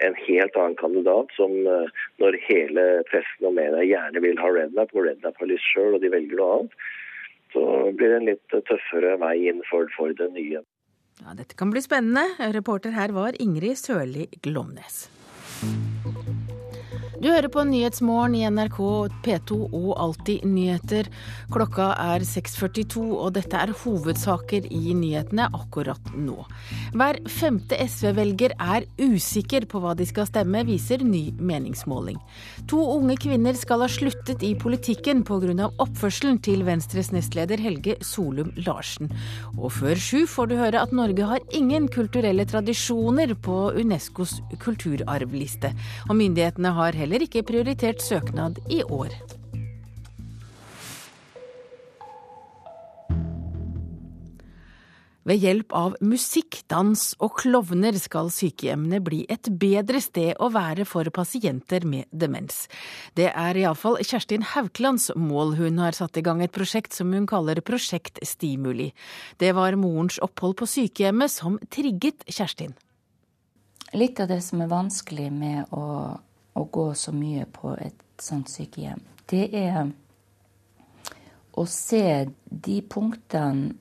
en 0.06 0.16
helt 0.16 0.56
annen 0.56 0.78
kandidat, 0.80 1.36
som 1.36 1.52
eh, 1.68 1.92
når 2.24 2.40
hele 2.48 2.88
pressen 3.12 3.52
og 3.52 3.58
media 3.60 3.84
gjerne 3.84 4.24
vil 4.24 4.40
ha 4.40 4.56
Rednap, 4.56 4.96
og 4.96 5.10
Rednap 5.10 5.40
har 5.42 5.52
lyst 5.52 5.68
sjøl 5.74 5.98
og 5.98 6.04
de 6.04 6.14
velger 6.14 6.40
noe 6.40 6.58
annet, 6.60 6.82
så 7.54 7.64
blir 7.98 8.14
det 8.14 8.18
en 8.20 8.30
litt 8.30 8.60
tøffere 8.70 9.16
vei 9.22 9.36
inn 9.50 9.64
for, 9.68 9.90
for 9.98 10.14
det 10.16 10.30
nye. 10.36 10.62
Ja, 11.20 11.34
dette 11.36 11.58
kan 11.60 11.74
bli 11.74 11.82
spennende. 11.84 12.30
Reporter 12.56 12.94
her 12.96 13.12
var 13.12 13.36
Ingrid 13.44 13.82
Sørli 13.82 14.30
Glomnes. 14.46 15.08
Du 17.20 17.26
hører 17.28 17.52
på 17.52 17.66
Nyhetsmorgen 17.68 18.36
i 18.38 18.46
NRK 18.48 18.78
P2 19.26 19.56
og 19.76 19.90
Alltid 20.00 20.46
nyheter. 20.48 21.10
Klokka 21.52 21.90
er 22.00 22.24
6.42, 22.24 23.02
og 23.12 23.34
dette 23.36 23.60
er 23.60 23.74
hovedsaker 23.76 24.70
i 24.72 24.94
nyhetene 24.96 25.50
akkurat 25.58 26.14
nå. 26.16 26.38
Hver 26.96 27.20
femte 27.28 27.76
SV-velger 27.76 28.54
er 28.56 28.88
usikker 29.04 29.68
på 29.68 29.82
hva 29.84 29.98
de 30.00 30.08
skal 30.08 30.30
stemme, 30.30 30.62
viser 30.70 31.04
ny 31.04 31.34
meningsmåling. 31.36 32.22
To 32.72 32.80
unge 32.94 33.18
kvinner 33.20 33.60
skal 33.60 33.84
ha 33.84 33.92
sluttet 33.92 34.46
i 34.48 34.54
politikken 34.56 35.26
pga. 35.28 35.68
oppførselen 35.76 36.40
til 36.40 36.64
Venstres 36.64 37.12
nestleder 37.12 37.60
Helge 37.60 37.98
Solum 38.00 38.56
Larsen. 38.64 39.12
Og 39.58 39.74
før 39.76 40.00
sju 40.00 40.24
får 40.24 40.54
du 40.54 40.56
høre 40.62 40.86
at 40.88 40.96
Norge 40.96 41.28
har 41.28 41.44
ingen 41.52 41.92
kulturelle 41.92 42.48
tradisjoner 42.48 43.36
på 43.36 43.60
Unescos 43.76 44.40
kulturarvliste. 44.64 45.76
Og 46.08 46.16
myndighetene 46.16 46.72
har 46.80 46.96
heller 46.96 47.09
heller 47.10 47.26
ikke 47.26 47.42
prioritert 47.42 48.04
søknad 48.06 48.60
i 48.70 48.84
år. 48.86 49.10
Ved 55.26 55.42
hjelp 55.42 55.74
av 55.74 55.96
musikk, 56.06 56.60
dans 56.70 57.02
og 57.18 57.34
klovner 57.42 57.98
skal 58.02 58.30
sykehjemmene 58.34 59.02
bli 59.02 59.24
et 59.30 59.50
bedre 59.62 60.02
sted 60.02 60.38
å 60.38 60.52
være 60.54 60.86
for 60.90 61.10
pasienter 61.14 61.86
med 61.86 62.06
demens. 62.14 62.68
Det 63.18 63.32
er 63.34 63.58
iallfall 63.58 63.98
Kjerstin 64.06 64.46
Hauklands 64.54 65.10
mål. 65.18 65.58
Hun 65.58 65.82
har 65.82 65.98
satt 65.98 66.18
i 66.18 66.26
gang 66.26 66.46
et 66.46 66.54
prosjekt 66.54 66.94
som 66.94 67.14
hun 67.14 67.26
kaller 67.30 67.62
Prosjekt 67.66 68.22
Stimuli. 68.22 68.92
Det 69.42 69.54
var 69.58 69.78
morens 69.82 70.22
opphold 70.22 70.60
på 70.62 70.70
sykehjemmet 70.78 71.34
som 71.34 71.58
trigget 71.74 72.26
Kjerstin. 72.30 72.78
Litt 73.98 74.22
av 74.22 74.30
det 74.30 74.44
som 74.46 74.62
er 74.62 74.70
vanskelig 74.70 75.32
med 75.34 75.74
å 75.74 76.18
å 76.60 76.68
gå 76.72 76.94
så 76.94 77.14
mye 77.16 77.46
på 77.54 77.74
et 77.80 78.04
sånt 78.20 78.52
sykehjem, 78.52 79.02
det 79.32 79.48
er 79.56 79.92
å 81.54 81.66
se 81.70 82.30
de 82.50 82.80
punktene 82.82 83.76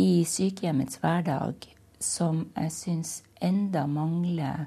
i 0.00 0.24
sykehjemmets 0.28 1.00
hverdag 1.02 1.66
som 2.02 2.46
jeg 2.56 2.72
syns 2.74 3.12
enda 3.42 3.86
mangler 3.86 4.66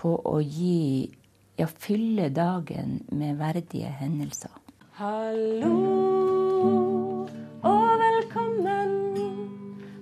på 0.00 0.18
å 0.24 0.38
gi 0.42 1.14
Ja, 1.58 1.66
fylle 1.66 2.28
dagen 2.30 3.00
med 3.10 3.40
verdige 3.40 3.88
hendelser. 3.98 4.52
Hallo 4.94 5.72
og 7.66 7.88
velkommen. 7.98 8.92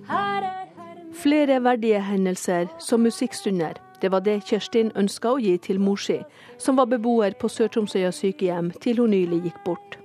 Her 0.05 0.45
er 0.45 0.67
Hermen 0.75 1.15
Flere 1.17 1.57
verdige 1.65 2.03
hendelser 2.05 2.69
som 2.77 3.01
musikkstunder 3.01 3.81
det 4.01 4.11
var 4.11 4.19
det 4.19 4.43
Kjerstin 4.45 4.91
ønska 4.95 5.31
å 5.33 5.39
gi 5.41 5.55
til 5.57 5.79
mor 5.81 5.97
si, 5.97 6.19
som 6.57 6.75
var 6.79 6.89
beboer 6.91 7.37
på 7.39 7.49
Sør-Tromsøya 7.51 8.11
sykehjem 8.15 8.71
til 8.83 9.01
hun 9.01 9.13
nylig 9.13 9.43
gikk 9.47 9.63
bort. 9.65 9.97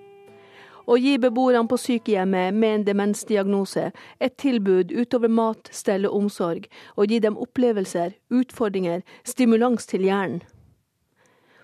Å 0.87 0.97
gi 0.99 1.15
beboerne 1.23 1.69
på 1.71 1.79
sykehjemmet 1.79 2.57
med 2.59 2.75
en 2.77 2.87
demensdiagnose 2.89 3.91
et 4.19 4.35
tilbud 4.43 4.91
utover 4.93 5.31
mat, 5.31 5.71
stell 5.71 6.09
og 6.09 6.17
omsorg, 6.19 6.67
og 6.97 7.13
gi 7.13 7.21
dem 7.23 7.39
opplevelser, 7.39 8.17
utfordringer, 8.35 9.05
stimulans 9.23 9.87
til 9.87 10.09
hjernen. 10.09 10.43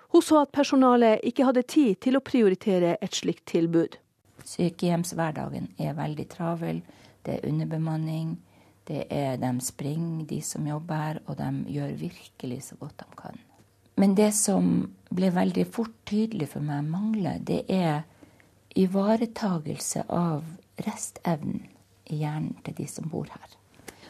Hun 0.09 0.23
så 0.25 0.43
at 0.43 0.55
personalet 0.57 1.21
ikke 1.27 1.45
hadde 1.45 1.67
tid 1.69 1.99
til 2.01 2.17
å 2.17 2.25
prioritere 2.25 2.95
et 3.05 3.17
slikt 3.19 3.45
tilbud. 3.51 3.99
Sykehjemshverdagen 4.49 5.75
er 5.77 5.99
veldig 5.99 6.29
travel. 6.33 6.81
Det 7.27 7.35
er 7.35 7.49
underbemanning. 7.51 8.39
Det 8.89 9.05
er 9.13 9.37
De 9.37 9.51
springer, 9.61 10.25
de 10.25 10.41
som 10.41 10.65
jobber 10.67 10.97
her, 10.97 11.21
og 11.27 11.37
de 11.37 11.75
gjør 11.75 11.93
virkelig 12.01 12.63
så 12.71 12.79
godt 12.81 13.03
de 13.03 13.17
kan. 13.19 13.37
Men 13.99 14.15
det 14.15 14.31
som 14.37 14.93
ble 15.11 15.33
veldig 15.35 15.65
fort 15.75 15.95
tydelig 16.07 16.53
for 16.53 16.63
meg 16.63 16.87
mangler, 16.87 17.41
det 17.43 17.65
er 17.73 18.05
ivaretagelse 18.79 20.05
av 20.13 20.45
restevnen 20.87 21.65
i 22.07 22.21
hjernen 22.23 22.55
til 22.65 22.77
de 22.79 22.87
som 22.89 23.09
bor 23.11 23.27
her. 23.33 23.57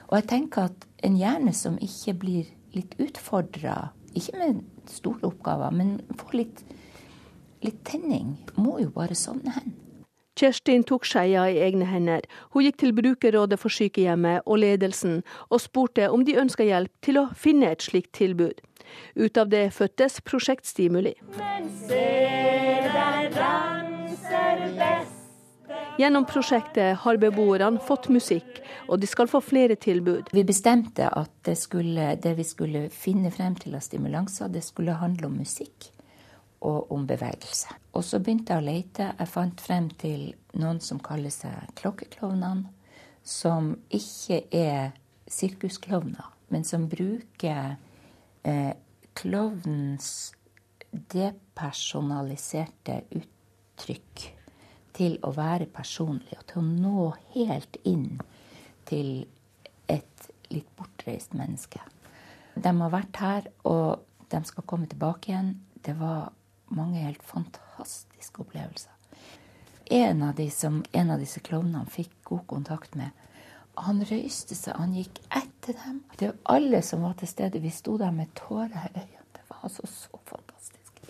Og 0.08 0.18
jeg 0.18 0.28
tenker 0.28 0.68
at 0.68 0.86
en 1.04 1.16
hjerne 1.16 1.54
som 1.56 1.80
ikke 1.80 2.14
blir 2.20 2.52
litt 2.76 2.94
utfordra, 3.00 3.90
ikke 4.16 4.38
med 4.40 4.62
store 4.90 5.30
oppgaver, 5.30 5.72
men 5.72 5.98
får 6.20 6.36
litt, 6.36 6.62
litt 7.64 7.80
tenning, 7.88 8.36
må 8.56 8.78
jo 8.82 8.92
bare 8.92 9.16
sovne 9.16 9.56
hen. 9.56 9.76
Kjerstin 10.38 10.84
tok 10.86 11.06
skeia 11.08 11.48
i 11.50 11.58
egne 11.66 11.88
hender. 11.88 12.22
Hun 12.54 12.62
gikk 12.62 12.76
til 12.78 12.92
brukerrådet 12.94 13.58
for 13.58 13.74
sykehjemmet 13.74 14.46
og 14.46 14.60
ledelsen 14.62 15.22
og 15.48 15.62
spurte 15.64 16.06
om 16.14 16.22
de 16.28 16.36
ønska 16.38 16.62
hjelp 16.68 16.92
til 17.02 17.18
å 17.18 17.24
finne 17.34 17.72
et 17.72 17.82
slikt 17.82 18.12
tilbud. 18.20 18.60
Ut 19.14 19.36
av 19.36 19.48
det 19.52 19.68
fødtes 19.74 20.20
Prosjekt 20.26 20.66
Stimuli. 20.66 21.14
Men 21.36 21.70
se 21.86 22.04
der 22.88 23.30
danser 23.34 24.66
best. 24.78 25.14
Gjennom 25.98 26.28
prosjektet 26.30 27.00
har 27.02 27.18
beboerne 27.18 27.80
fått 27.82 28.06
musikk, 28.14 28.60
og 28.86 29.00
de 29.02 29.08
skal 29.10 29.26
få 29.26 29.40
flere 29.42 29.74
tilbud. 29.74 30.30
Vi 30.30 30.44
bestemte 30.46 31.08
at 31.10 31.32
det, 31.42 31.56
skulle, 31.58 32.12
det 32.22 32.36
vi 32.38 32.46
skulle 32.46 32.84
finne 32.94 33.32
frem 33.34 33.56
til 33.58 33.74
av 33.74 33.82
stimulanser, 33.82 34.46
det 34.46 34.62
skulle 34.62 34.94
handle 35.00 35.26
om 35.26 35.40
musikk 35.40 35.90
og 36.62 36.92
om 36.94 37.02
bevegelse. 37.06 37.74
Og 37.98 38.06
så 38.06 38.22
begynte 38.22 38.54
jeg 38.54 38.62
å 38.62 38.66
lete. 38.68 39.10
Jeg 39.18 39.30
fant 39.32 39.60
frem 39.62 39.90
til 39.98 40.30
noen 40.58 40.78
som 40.82 41.02
kaller 41.02 41.34
seg 41.34 41.74
klokkeklovnene, 41.78 42.70
som 43.26 43.74
ikke 43.90 44.44
er 44.54 44.94
sirkusklovner, 45.26 46.30
men 46.54 46.62
som 46.64 46.86
bruker 46.88 47.74
eh, 48.42 48.74
klovnens 49.18 50.32
depersonaliserte 50.90 53.02
uttrykk 53.18 54.38
til 54.98 55.18
å 55.22 55.30
være 55.36 55.66
personlig, 55.70 56.34
og 56.38 56.46
til 56.50 56.58
å 56.62 56.66
nå 56.66 57.12
helt 57.34 57.76
inn 57.86 58.20
til 58.88 59.26
et 59.88 60.30
litt 60.52 60.68
bortreist 60.78 61.34
menneske. 61.38 61.80
De 62.58 62.72
har 62.80 62.92
vært 62.92 63.16
her, 63.22 63.48
og 63.68 64.02
de 64.32 64.40
skal 64.48 64.66
komme 64.66 64.88
tilbake 64.90 65.30
igjen. 65.30 65.52
Det 65.84 65.94
var 65.98 66.32
mange 66.74 67.04
helt 67.04 67.22
fantastiske 67.24 68.42
opplevelser. 68.42 68.94
En 69.90 70.22
av, 70.22 70.34
de 70.36 70.50
som, 70.52 70.82
en 70.92 71.10
av 71.14 71.22
disse 71.22 71.40
klovnene 71.40 71.88
fikk 71.88 72.12
god 72.28 72.44
kontakt 72.50 72.96
med, 72.98 73.14
han 73.86 74.02
røyste 74.08 74.56
seg, 74.56 74.76
han 74.78 74.94
gikk 74.96 75.20
etter 75.28 75.76
dem. 75.84 76.02
Det 76.18 76.32
var 76.32 76.56
alle 76.56 76.82
som 76.82 77.04
var 77.06 77.14
til 77.20 77.30
stede. 77.30 77.62
Vi 77.62 77.70
sto 77.74 77.96
der 78.00 78.12
med 78.14 78.32
tårer 78.38 78.72
i 78.72 78.92
øynene. 78.94 79.24
Det 79.36 79.44
var 79.48 79.64
altså 79.68 79.86
så 79.86 80.20
fantastisk. 80.24 81.00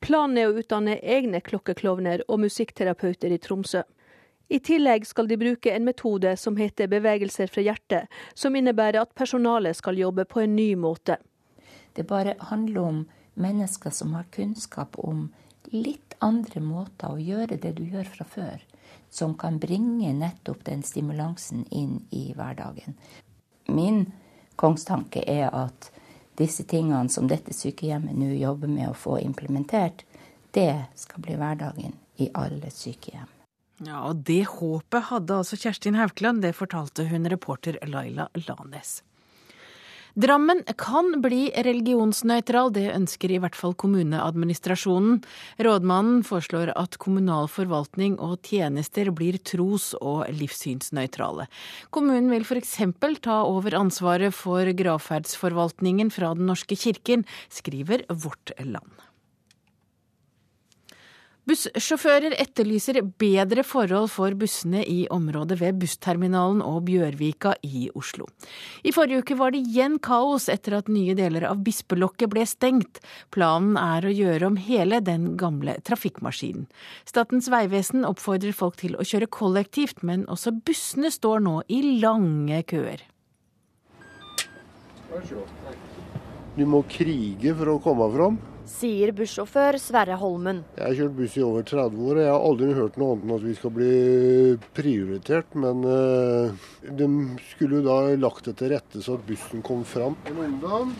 Planen 0.00 0.38
er 0.40 0.48
å 0.48 0.56
utdanne 0.56 0.96
egne 1.04 1.42
klokkeklovner 1.44 2.24
og 2.28 2.40
musikkterapeuter 2.46 3.32
i 3.34 3.40
Tromsø. 3.42 3.82
I 4.50 4.58
tillegg 4.66 5.04
skal 5.06 5.28
de 5.30 5.36
bruke 5.38 5.70
en 5.70 5.84
metode 5.86 6.32
som 6.40 6.56
heter 6.58 6.88
bevegelser 6.90 7.50
fra 7.52 7.62
hjertet, 7.62 8.08
som 8.34 8.56
innebærer 8.58 8.98
at 9.04 9.14
personalet 9.14 9.78
skal 9.78 10.00
jobbe 10.00 10.24
på 10.26 10.42
en 10.42 10.56
ny 10.56 10.72
måte. 10.74 11.20
Det 11.94 12.08
bare 12.08 12.34
handler 12.50 12.80
om 12.82 13.04
mennesker 13.38 13.94
som 13.94 14.16
har 14.18 14.26
kunnskap 14.34 14.98
om 14.98 15.28
litt 15.70 16.16
andre 16.24 16.62
måter 16.64 17.14
å 17.14 17.20
gjøre 17.22 17.60
det 17.62 17.76
du 17.78 17.84
gjør 17.84 18.08
fra 18.10 18.26
før, 18.26 18.64
som 19.10 19.34
kan 19.38 19.58
bringe 19.58 20.12
nettopp 20.14 20.64
den 20.64 20.82
stimulansen 20.86 21.64
inn 21.70 22.04
i 22.10 22.30
hverdagen. 22.36 22.94
Min 23.66 24.12
kongstanke 24.56 25.24
er 25.26 25.50
at 25.54 25.90
disse 26.38 26.64
tingene 26.64 27.10
som 27.12 27.28
dette 27.28 27.52
sykehjemmet 27.54 28.16
nå 28.16 28.30
jobber 28.38 28.70
med 28.70 28.90
å 28.90 28.96
få 28.96 29.18
implementert, 29.20 30.04
det 30.54 30.86
skal 30.98 31.22
bli 31.22 31.36
hverdagen 31.38 31.98
i 32.22 32.30
alle 32.34 32.70
sykehjem. 32.72 33.28
Ja, 33.80 34.02
og 34.10 34.24
Det 34.28 34.44
håpet 34.44 35.08
hadde 35.08 35.38
altså 35.40 35.56
Kjerstin 35.56 35.96
Haukeland, 35.96 36.42
det 36.44 36.52
fortalte 36.56 37.06
hun 37.08 37.28
reporter 37.32 37.78
Laila 37.88 38.28
Lanes. 38.46 39.00
Drammen 40.18 40.64
kan 40.80 41.20
bli 41.22 41.50
religionsnøytral, 41.54 42.72
det 42.74 42.88
ønsker 42.92 43.30
i 43.30 43.38
hvert 43.42 43.54
fall 43.58 43.76
kommuneadministrasjonen. 43.78 45.20
Rådmannen 45.62 46.24
foreslår 46.26 46.72
at 46.74 46.98
kommunal 47.02 47.46
forvaltning 47.50 48.16
og 48.18 48.40
tjenester 48.46 49.12
blir 49.14 49.38
tros- 49.38 49.92
og 50.00 50.26
livssynsnøytrale. 50.34 51.46
Kommunen 51.94 52.32
vil 52.32 52.46
f.eks. 52.46 52.78
ta 53.22 53.42
over 53.46 53.78
ansvaret 53.78 54.34
for 54.34 54.66
gravferdsforvaltningen 54.66 56.10
fra 56.10 56.34
Den 56.34 56.50
norske 56.50 56.74
kirken, 56.74 57.24
skriver 57.50 58.02
Vårt 58.10 58.54
Land. 58.58 59.09
Bussjåfører 61.48 62.34
etterlyser 62.36 62.98
bedre 63.18 63.62
forhold 63.64 64.10
for 64.12 64.34
bussene 64.38 64.82
i 64.84 65.06
området 65.10 65.56
ved 65.62 65.78
bussterminalen 65.80 66.60
og 66.60 66.82
Bjørvika 66.90 67.54
i 67.64 67.88
Oslo. 67.96 68.26
I 68.84 68.92
forrige 68.92 69.24
uke 69.24 69.36
var 69.38 69.54
det 69.54 69.62
igjen 69.64 69.96
kaos 70.04 70.50
etter 70.52 70.76
at 70.76 70.90
nye 70.92 71.16
deler 71.16 71.46
av 71.48 71.62
Bispelokket 71.64 72.30
ble 72.34 72.44
stengt. 72.48 73.00
Planen 73.32 73.78
er 73.80 74.04
å 74.04 74.12
gjøre 74.12 74.50
om 74.50 74.60
hele 74.60 75.00
den 75.00 75.32
gamle 75.40 75.78
trafikkmaskinen. 75.86 76.68
Statens 77.08 77.48
vegvesen 77.50 78.04
oppfordrer 78.04 78.54
folk 78.56 78.76
til 78.82 78.98
å 79.00 79.06
kjøre 79.06 79.30
kollektivt, 79.32 80.04
men 80.04 80.28
også 80.28 80.52
bussene 80.52 81.08
står 81.10 81.40
nå 81.48 81.56
i 81.72 81.80
lange 82.04 82.60
køer. 82.68 83.00
Du 86.54 86.64
må 86.68 86.84
krige 86.90 87.56
for 87.56 87.72
å 87.72 87.80
komme 87.82 88.12
fram 88.12 88.40
sier 88.70 89.12
bussjåfør 89.16 89.78
Sverre 89.80 90.16
Holmen. 90.20 90.62
Jeg 90.78 90.86
har 90.86 90.98
kjørt 91.00 91.16
buss 91.18 91.36
i 91.36 91.44
over 91.44 91.66
30 91.66 92.04
år, 92.06 92.14
og 92.14 92.22
jeg 92.22 92.32
har 92.32 92.46
aldri 92.50 92.70
hørt 92.78 92.98
noe 93.00 93.14
annet 93.14 93.26
enn 93.26 93.34
at 93.36 93.46
vi 93.46 93.56
skal 93.58 93.74
bli 93.76 93.94
prioritert. 94.76 95.58
Men 95.58 95.84
uh, 95.84 96.68
de 97.00 97.10
skulle 97.50 97.80
jo 97.80 97.86
da 97.88 97.98
lagt 98.20 98.48
det 98.48 98.56
til 98.60 98.72
rette 98.74 99.02
så 99.04 99.18
at 99.18 99.26
bussen 99.28 99.64
kom 99.66 99.84
fram. 99.88 100.18
En 100.30 100.42
ungdom. 100.46 100.94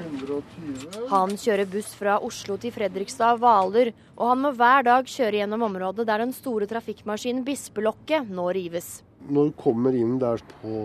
120. 0.00 1.08
Han 1.10 1.36
kjører 1.38 1.68
buss 1.70 1.92
fra 1.98 2.16
Oslo 2.24 2.56
til 2.60 2.72
Fredrikstad 2.74 3.40
Hvaler, 3.40 3.92
og 4.16 4.32
han 4.32 4.42
må 4.44 4.52
hver 4.56 4.86
dag 4.86 5.08
kjøre 5.10 5.42
gjennom 5.42 5.66
området 5.68 6.06
der 6.08 6.24
den 6.24 6.34
store 6.36 6.68
trafikkmaskinen 6.70 7.44
Bispelokket 7.46 8.30
nå 8.32 8.48
rives. 8.56 9.00
Når 9.28 9.50
du 9.50 9.56
kommer 9.60 9.96
inn 9.96 10.16
der 10.20 10.40
på 10.62 10.76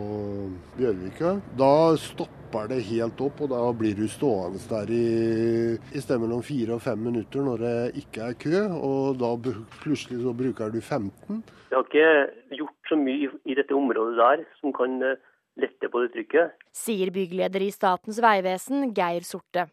Bjørvika, 0.76 1.38
da 1.58 1.71
stopper 2.00 2.44
stopper 2.56 2.72
det 2.72 2.86
helt 2.88 3.22
opp, 3.22 3.41
og 3.44 3.50
da 3.52 3.62
blir 3.76 3.96
du 3.96 4.08
stående 4.08 4.60
der 4.70 4.91
i, 4.94 5.76
i 5.91 6.00
sted 6.02 6.20
mellom 6.22 6.41
fire 6.44 6.76
og 6.78 6.82
fem 6.82 7.00
minutter 7.04 7.44
når 7.44 7.58
det 7.60 8.02
ikke 8.02 8.30
er 8.30 8.38
kø, 8.39 8.62
og 8.72 9.18
da 9.20 9.36
plutselig 9.82 10.22
så 10.24 10.34
bruker 10.34 10.72
du 10.72 10.80
15. 10.80 11.44
Jeg 11.70 11.76
har 11.76 11.86
ikke 11.86 12.56
gjort 12.56 12.89
så 12.89 12.96
mye 12.96 13.32
i 13.44 13.56
dette 13.56 13.76
området 13.76 14.15
der 14.20 14.46
som 14.62 14.74
kan 14.74 15.02
eh, 15.04 15.20
lette 15.60 15.89
på 15.91 16.04
det 16.04 16.13
trykket. 16.13 16.56
Sier 16.72 17.12
byggleder 17.12 17.65
i 17.65 17.72
Statens 17.74 18.22
vegvesen, 18.24 18.94
Geir 18.96 19.26
Sorte. 19.28 19.68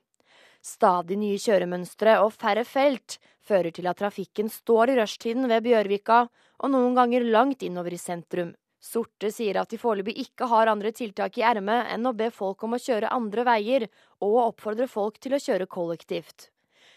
Stadig 0.62 1.18
nye 1.18 1.38
kjøremønstre 1.42 2.18
og 2.22 2.34
færre 2.34 2.64
felt 2.66 3.18
fører 3.46 3.70
til 3.74 3.86
at 3.90 3.98
trafikken 3.98 4.50
står 4.50 4.90
i 4.90 4.98
rushtiden 4.98 5.46
ved 5.50 5.62
Bjørvika, 5.66 6.24
og 6.62 6.70
noen 6.70 6.94
ganger 6.98 7.26
langt 7.26 7.62
innover 7.66 7.94
i 7.94 7.98
sentrum. 7.98 8.52
Sorte 8.82 9.30
sier 9.30 9.60
at 9.60 9.70
de 9.70 9.78
foreløpig 9.78 10.16
ikke 10.24 10.48
har 10.50 10.66
andre 10.66 10.90
tiltak 10.90 11.36
i 11.38 11.44
ermet 11.46 11.92
enn 11.94 12.08
å 12.08 12.14
be 12.18 12.32
folk 12.34 12.64
om 12.66 12.74
å 12.74 12.80
kjøre 12.82 13.12
andre 13.14 13.44
veier, 13.46 13.86
og 14.18 14.40
oppfordre 14.48 14.88
folk 14.90 15.20
til 15.22 15.36
å 15.36 15.40
kjøre 15.42 15.68
kollektivt. 15.70 16.48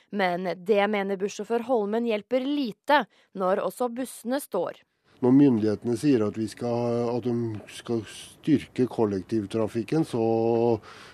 Men 0.09 0.49
det 0.65 0.81
mener 0.89 1.19
bussjåfør 1.21 1.67
Holmen 1.67 2.07
hjelper 2.09 2.41
lite, 2.41 3.03
når 3.37 3.61
også 3.67 3.91
bussene 3.93 4.41
står. 4.41 4.81
Når 5.21 5.35
myndighetene 5.37 5.95
sier 5.97 6.25
at, 6.25 6.37
skal, 6.51 7.05
at 7.13 7.27
de 7.27 7.35
skal 7.71 8.01
styrke 8.09 8.87
kollektivtrafikken, 8.91 10.07
så 10.09 10.23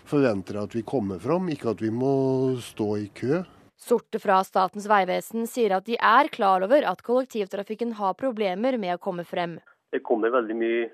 forventer 0.07 0.57
jeg 0.57 0.69
at 0.69 0.77
vi 0.79 0.85
kommer 0.87 1.19
fram, 1.21 1.51
ikke 1.51 1.75
at 1.75 1.83
vi 1.83 1.91
må 1.93 2.13
stå 2.63 2.89
i 2.97 3.09
kø. 3.15 3.43
Sorte 3.81 4.21
fra 4.21 4.39
Statens 4.45 4.87
vegvesen 4.89 5.47
sier 5.49 5.75
at 5.75 5.87
de 5.89 5.99
er 5.99 6.31
klar 6.33 6.63
over 6.63 6.85
at 6.87 7.03
kollektivtrafikken 7.05 7.95
har 7.99 8.17
problemer 8.17 8.79
med 8.79 8.95
å 8.95 9.01
komme 9.01 9.25
frem 9.27 9.59
det 9.91 10.03
kommer 10.07 10.33
veldig 10.33 10.57
mye 10.57 10.87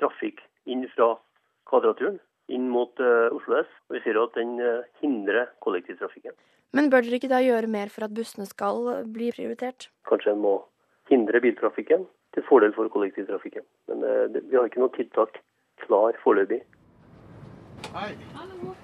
trafikk 0.00 0.42
inn 0.70 0.86
fra 0.94 1.14
Kvadraturen 1.66 2.18
inn 2.52 2.68
mot 2.70 3.00
uh, 3.02 3.26
Oslo 3.34 3.58
S. 3.58 3.70
Og 3.88 3.98
vi 3.98 4.02
ser 4.04 4.18
at 4.20 4.36
den 4.38 4.56
uh, 4.62 4.86
hindrer 5.02 5.50
kollektivtrafikken. 5.64 6.36
Men 6.76 6.90
bør 6.92 7.06
dere 7.06 7.18
ikke 7.18 7.32
da 7.32 7.42
gjøre 7.42 7.70
mer 7.70 7.90
for 7.90 8.06
at 8.06 8.14
bussene 8.14 8.46
skal 8.46 8.88
eh, 8.92 9.04
bli 9.08 9.30
prioritert? 9.34 9.88
Kanskje 10.08 10.34
en 10.34 10.42
må 10.42 10.56
hindre 11.10 11.40
biltrafikken 11.40 12.04
til 12.36 12.46
fordel 12.48 12.74
for 12.76 12.90
kollektivtrafikken. 12.92 13.66
Men 13.90 14.06
uh, 14.06 14.24
det, 14.30 14.46
vi 14.50 14.58
har 14.58 14.70
ikke 14.70 14.82
noe 14.84 14.94
tiltak 14.94 15.40
klar 15.82 16.18
foreløpig. 16.22 16.62
Hei. 17.94 18.10
Hallo. 18.38 18.76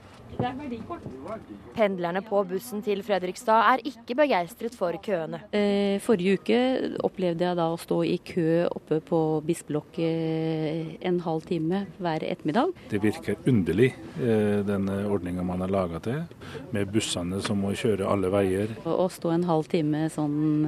Pendlerne 1.77 2.23
på 2.27 2.41
bussen 2.51 2.83
til 2.85 3.03
Fredrikstad 3.07 3.69
er 3.73 3.83
ikke 3.89 4.17
begeistret 4.19 4.75
for 4.77 4.97
køene. 5.03 5.43
Eh, 5.55 6.01
forrige 6.03 6.41
uke 6.41 6.59
opplevde 7.07 7.47
jeg 7.47 7.59
da 7.59 7.69
å 7.71 7.79
stå 7.81 8.01
i 8.09 8.17
kø 8.27 8.65
oppe 8.67 8.99
på 9.07 9.21
Bispelokket 9.47 10.99
en 11.07 11.21
halv 11.25 11.47
time 11.49 11.85
hver 12.03 12.27
ettermiddag. 12.27 12.75
Det 12.91 13.03
virker 13.03 13.39
underlig, 13.49 13.93
eh, 14.19 14.61
den 14.67 14.91
ordninga 14.91 15.47
man 15.47 15.63
har 15.65 15.73
laga 15.73 16.03
til, 16.03 16.23
med 16.73 16.91
bussene 16.93 17.41
som 17.43 17.63
må 17.63 17.73
kjøre 17.79 18.09
alle 18.09 18.33
veier. 18.33 18.75
Å 18.85 19.09
stå 19.11 19.33
en 19.35 19.47
halv 19.49 19.71
time 19.71 20.09
sånn 20.13 20.67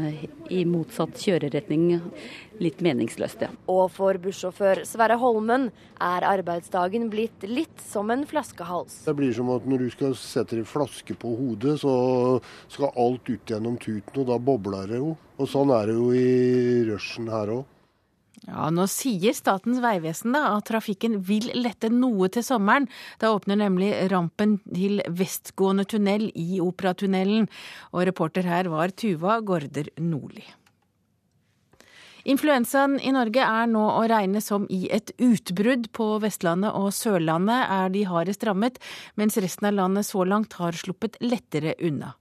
i 0.51 0.65
motsatt 0.69 1.19
kjøreretning 1.19 2.01
litt 2.62 2.81
meningsløst, 2.85 3.45
ja. 3.45 3.51
Og 3.71 3.88
for 3.95 4.19
bussjåfør 4.23 4.85
Sverre 4.88 5.19
Holmen 5.21 5.71
er 6.03 6.27
arbeidsdagen 6.29 7.09
blitt 7.12 7.47
litt 7.49 7.83
som 7.83 8.12
en 8.14 8.25
flaskehals. 8.29 9.03
Det 9.09 9.17
blir 9.19 9.35
som 9.37 9.51
at 9.55 9.67
når 9.69 9.87
du 9.87 9.93
skal 9.95 10.17
sette 10.19 10.59
en 10.59 10.69
flaske 10.69 11.17
på 11.19 11.35
hodet, 11.38 11.79
så 11.83 11.95
skal 12.73 12.95
alt 12.95 13.31
ut 13.31 13.55
gjennom 13.55 13.79
tuten, 13.81 14.23
og 14.23 14.29
da 14.31 14.38
bobler 14.38 14.90
det 14.90 15.03
jo. 15.03 15.14
Og 15.38 15.51
sånn 15.51 15.73
er 15.75 15.90
det 15.90 15.99
jo 15.99 16.11
i 16.14 16.83
rushen 16.90 17.31
her 17.33 17.57
òg. 17.59 17.71
Ja, 18.45 18.69
Nå 18.69 18.85
sier 18.93 19.33
Statens 19.33 19.81
vegvesen 19.81 20.35
da 20.37 20.43
at 20.59 20.67
trafikken 20.69 21.17
vil 21.25 21.47
lette 21.57 21.88
noe 21.93 22.29
til 22.33 22.45
sommeren. 22.45 22.90
Da 23.23 23.33
åpner 23.33 23.57
nemlig 23.62 23.93
rampen 24.12 24.59
til 24.67 25.01
vestgående 25.09 25.87
tunnel 25.88 26.29
i 26.37 26.61
Operatunnelen. 26.64 27.49
Og 27.95 28.05
reporter 28.11 28.45
her 28.49 28.69
var 28.73 28.93
Tuva 28.93 29.38
Gaarder 29.40 29.88
Nordli. 30.03 30.45
Influensaen 32.25 32.97
i 33.05 33.13
Norge 33.13 33.45
er 33.45 33.67
nå 33.69 33.83
å 33.85 34.05
regne 34.09 34.41
som 34.41 34.65
i 34.73 34.87
et 34.93 35.13
utbrudd. 35.21 35.91
På 35.93 36.07
Vestlandet 36.23 36.73
og 36.73 36.89
Sørlandet 36.97 37.69
er 37.69 37.93
de 37.93 38.07
hardest 38.09 38.47
rammet, 38.49 38.81
mens 39.21 39.37
resten 39.37 39.69
av 39.69 39.77
landet 39.77 40.09
så 40.09 40.25
langt 40.25 40.57
har 40.57 40.77
sluppet 40.79 41.21
lettere 41.21 41.77
unna. 41.85 42.15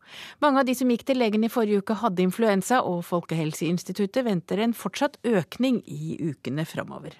Mange 0.43 0.61
av 0.61 0.67
de 0.67 0.75
som 0.75 0.91
gikk 0.91 1.07
til 1.07 1.21
legen 1.23 1.47
i 1.47 1.51
forrige 1.51 1.83
uke 1.83 1.99
hadde 2.03 2.25
influensa, 2.25 2.83
og 2.83 3.05
Folkehelseinstituttet 3.07 4.27
venter 4.27 4.59
en 4.63 4.75
fortsatt 4.75 5.21
økning 5.23 5.79
i 5.87 6.17
ukene 6.19 6.67
framover. 6.67 7.15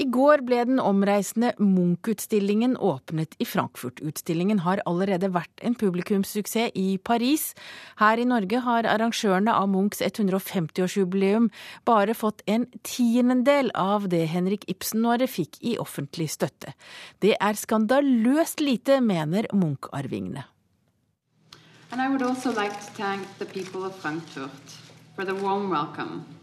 I 0.00 0.06
går 0.08 0.40
ble 0.48 0.62
den 0.64 0.78
omreisende 0.80 1.50
Munch-utstillingen 1.60 2.78
åpnet 2.80 3.34
i 3.36 3.44
Frankfurt. 3.44 4.00
Utstillingen 4.00 4.62
har 4.64 4.80
allerede 4.88 5.28
vært 5.34 5.60
en 5.60 5.76
publikumssuksess 5.76 6.72
i 6.72 6.96
Paris. 7.04 7.50
Her 8.00 8.16
i 8.16 8.24
Norge 8.24 8.62
har 8.64 8.88
arrangørene 8.88 9.52
av 9.52 9.68
Munchs 9.68 10.00
150-årsjubileum 10.06 11.50
bare 11.84 12.16
fått 12.16 12.40
en 12.48 12.64
tiendedel 12.80 13.68
av 13.76 14.08
det 14.08 14.24
Henrik 14.32 14.64
Ibsen-året 14.72 15.28
fikk 15.28 15.60
i 15.60 15.76
offentlig 15.76 16.30
støtte. 16.32 16.72
Det 17.20 17.36
er 17.36 17.60
skandaløst 17.60 18.64
lite, 18.64 19.02
mener 19.04 19.52
Munch-arvingene. 19.52 20.48
And 21.92 22.00
I 22.00 22.08
would 22.08 22.22
also 22.22 22.52
like 22.52 22.72
to 22.72 22.92
thank 22.96 23.26
the 23.38 23.44
people 23.44 23.84
of 23.84 23.94
Frankfurt 23.96 24.78
for 25.14 25.26
the 25.26 25.34
warm 25.34 25.68
welcome. 25.68 26.39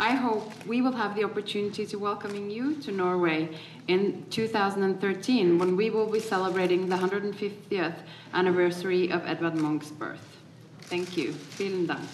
I 0.00 0.14
hope 0.14 0.52
we 0.64 0.80
will 0.80 0.92
have 0.92 1.16
the 1.16 1.24
opportunity 1.24 1.84
to 1.86 1.96
welcoming 1.96 2.50
you 2.50 2.76
to 2.82 2.92
Norway 2.92 3.48
in 3.88 4.24
2013 4.30 5.58
when 5.58 5.76
we 5.76 5.90
will 5.90 6.06
be 6.06 6.20
celebrating 6.20 6.88
the 6.88 6.94
150th 6.94 7.96
anniversary 8.32 9.10
of 9.10 9.26
Edvard 9.26 9.56
Munch's 9.56 9.90
birth. 9.90 10.36
Thank 10.82 11.16
you. 11.16 11.32
Vielen 11.58 11.86
Dank. 11.86 12.08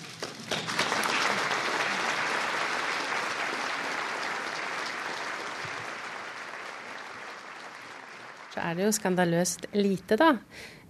Så 8.54 8.60
er 8.60 8.74
det 8.74 8.84
jo 8.84 8.92
skandaløst 8.92 9.66
lite, 9.74 10.16
da. 10.16 10.36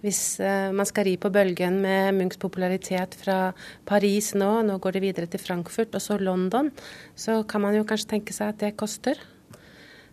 Hvis 0.05 0.37
uh, 0.37 0.69
man 0.75 0.85
skal 0.85 1.07
ri 1.07 1.15
på 1.17 1.31
bølgen 1.33 1.79
med 1.81 2.13
Munchs 2.13 2.37
popularitet 2.37 3.15
fra 3.17 3.55
Paris 3.89 4.35
nå, 4.37 4.51
nå 4.67 4.77
går 4.81 4.97
det 4.97 5.01
videre 5.01 5.29
til 5.31 5.41
Frankfurt 5.41 5.97
og 5.97 6.03
så 6.03 6.19
London, 6.21 6.69
så 7.17 7.39
kan 7.49 7.63
man 7.65 7.73
jo 7.73 7.87
kanskje 7.89 8.11
tenke 8.13 8.35
seg 8.35 8.53
at 8.53 8.61
det 8.61 8.75
koster. 8.77 9.17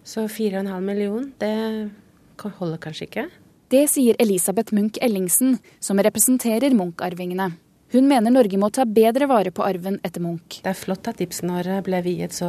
Så 0.02 0.24
4,5 0.33 0.81
million, 0.81 1.28
det 1.38 1.92
holder 2.40 2.81
kanskje 2.81 3.07
ikke. 3.11 3.26
Det 3.72 3.85
sier 3.88 4.16
Elisabeth 4.20 4.74
Munch 4.74 4.98
Ellingsen, 5.05 5.59
som 5.81 6.00
representerer 6.00 6.74
Munch-arvingene. 6.76 7.52
Hun 7.92 8.09
mener 8.09 8.33
Norge 8.33 8.57
må 8.57 8.72
ta 8.72 8.87
bedre 8.88 9.28
vare 9.28 9.52
på 9.52 9.64
arven 9.64 9.98
etter 10.00 10.24
Munch. 10.24 10.62
Det 10.64 10.72
er 10.72 10.81
flott 10.81 11.09
at 11.12 11.20
Ibsen-året 11.20 11.85
ble 11.85 12.00
viet 12.05 12.33
så 12.33 12.48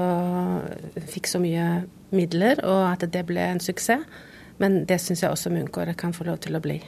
fikk 1.11 1.27
så 1.27 1.43
mye 1.43 1.83
midler, 2.15 2.63
og 2.63 2.87
at 2.93 3.03
det 3.11 3.25
ble 3.27 3.51
en 3.51 3.63
suksess. 3.63 4.07
Men 4.61 4.83
det 4.87 5.01
syns 5.03 5.23
jeg 5.23 5.33
også 5.33 5.51
Munch-året 5.51 5.99
kan 5.99 6.15
få 6.15 6.27
lov 6.29 6.39
til 6.45 6.55
å 6.55 6.63
bli. 6.63 6.79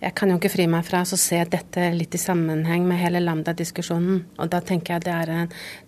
Jeg 0.00 0.12
kan 0.16 0.30
jo 0.30 0.36
ikke 0.38 0.52
fri 0.52 0.66
meg 0.70 0.84
fra 0.86 1.02
å 1.04 1.18
se 1.20 1.38
dette 1.52 1.88
litt 1.96 2.14
i 2.16 2.20
sammenheng 2.20 2.84
med 2.88 3.00
hele 3.00 3.22
Lambda-diskusjonen. 3.24 4.22
Og 4.40 4.50
da 4.52 4.60
tenker 4.64 4.96
jeg 4.96 5.06
det 5.06 5.14
er 5.14 5.32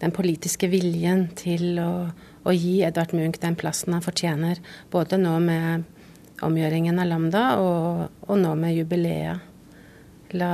den 0.00 0.14
politiske 0.16 0.70
viljen 0.72 1.28
til 1.38 1.80
å, 1.82 1.92
å, 2.44 2.54
gi 2.56 2.80
Edvard 2.86 3.14
Munch 3.16 3.40
den 3.42 3.56
plassen 3.58 3.96
han 3.96 4.04
fortjener. 4.04 4.60
Både 4.92 5.20
nå 5.20 5.36
med 5.44 5.84
omgjøringen 6.44 7.00
av 7.00 7.08
Lambda 7.10 7.44
og, 7.62 8.08
og 8.28 8.40
nå 8.40 8.54
med 8.60 8.76
jubileet. 8.78 9.44
La, 10.36 10.52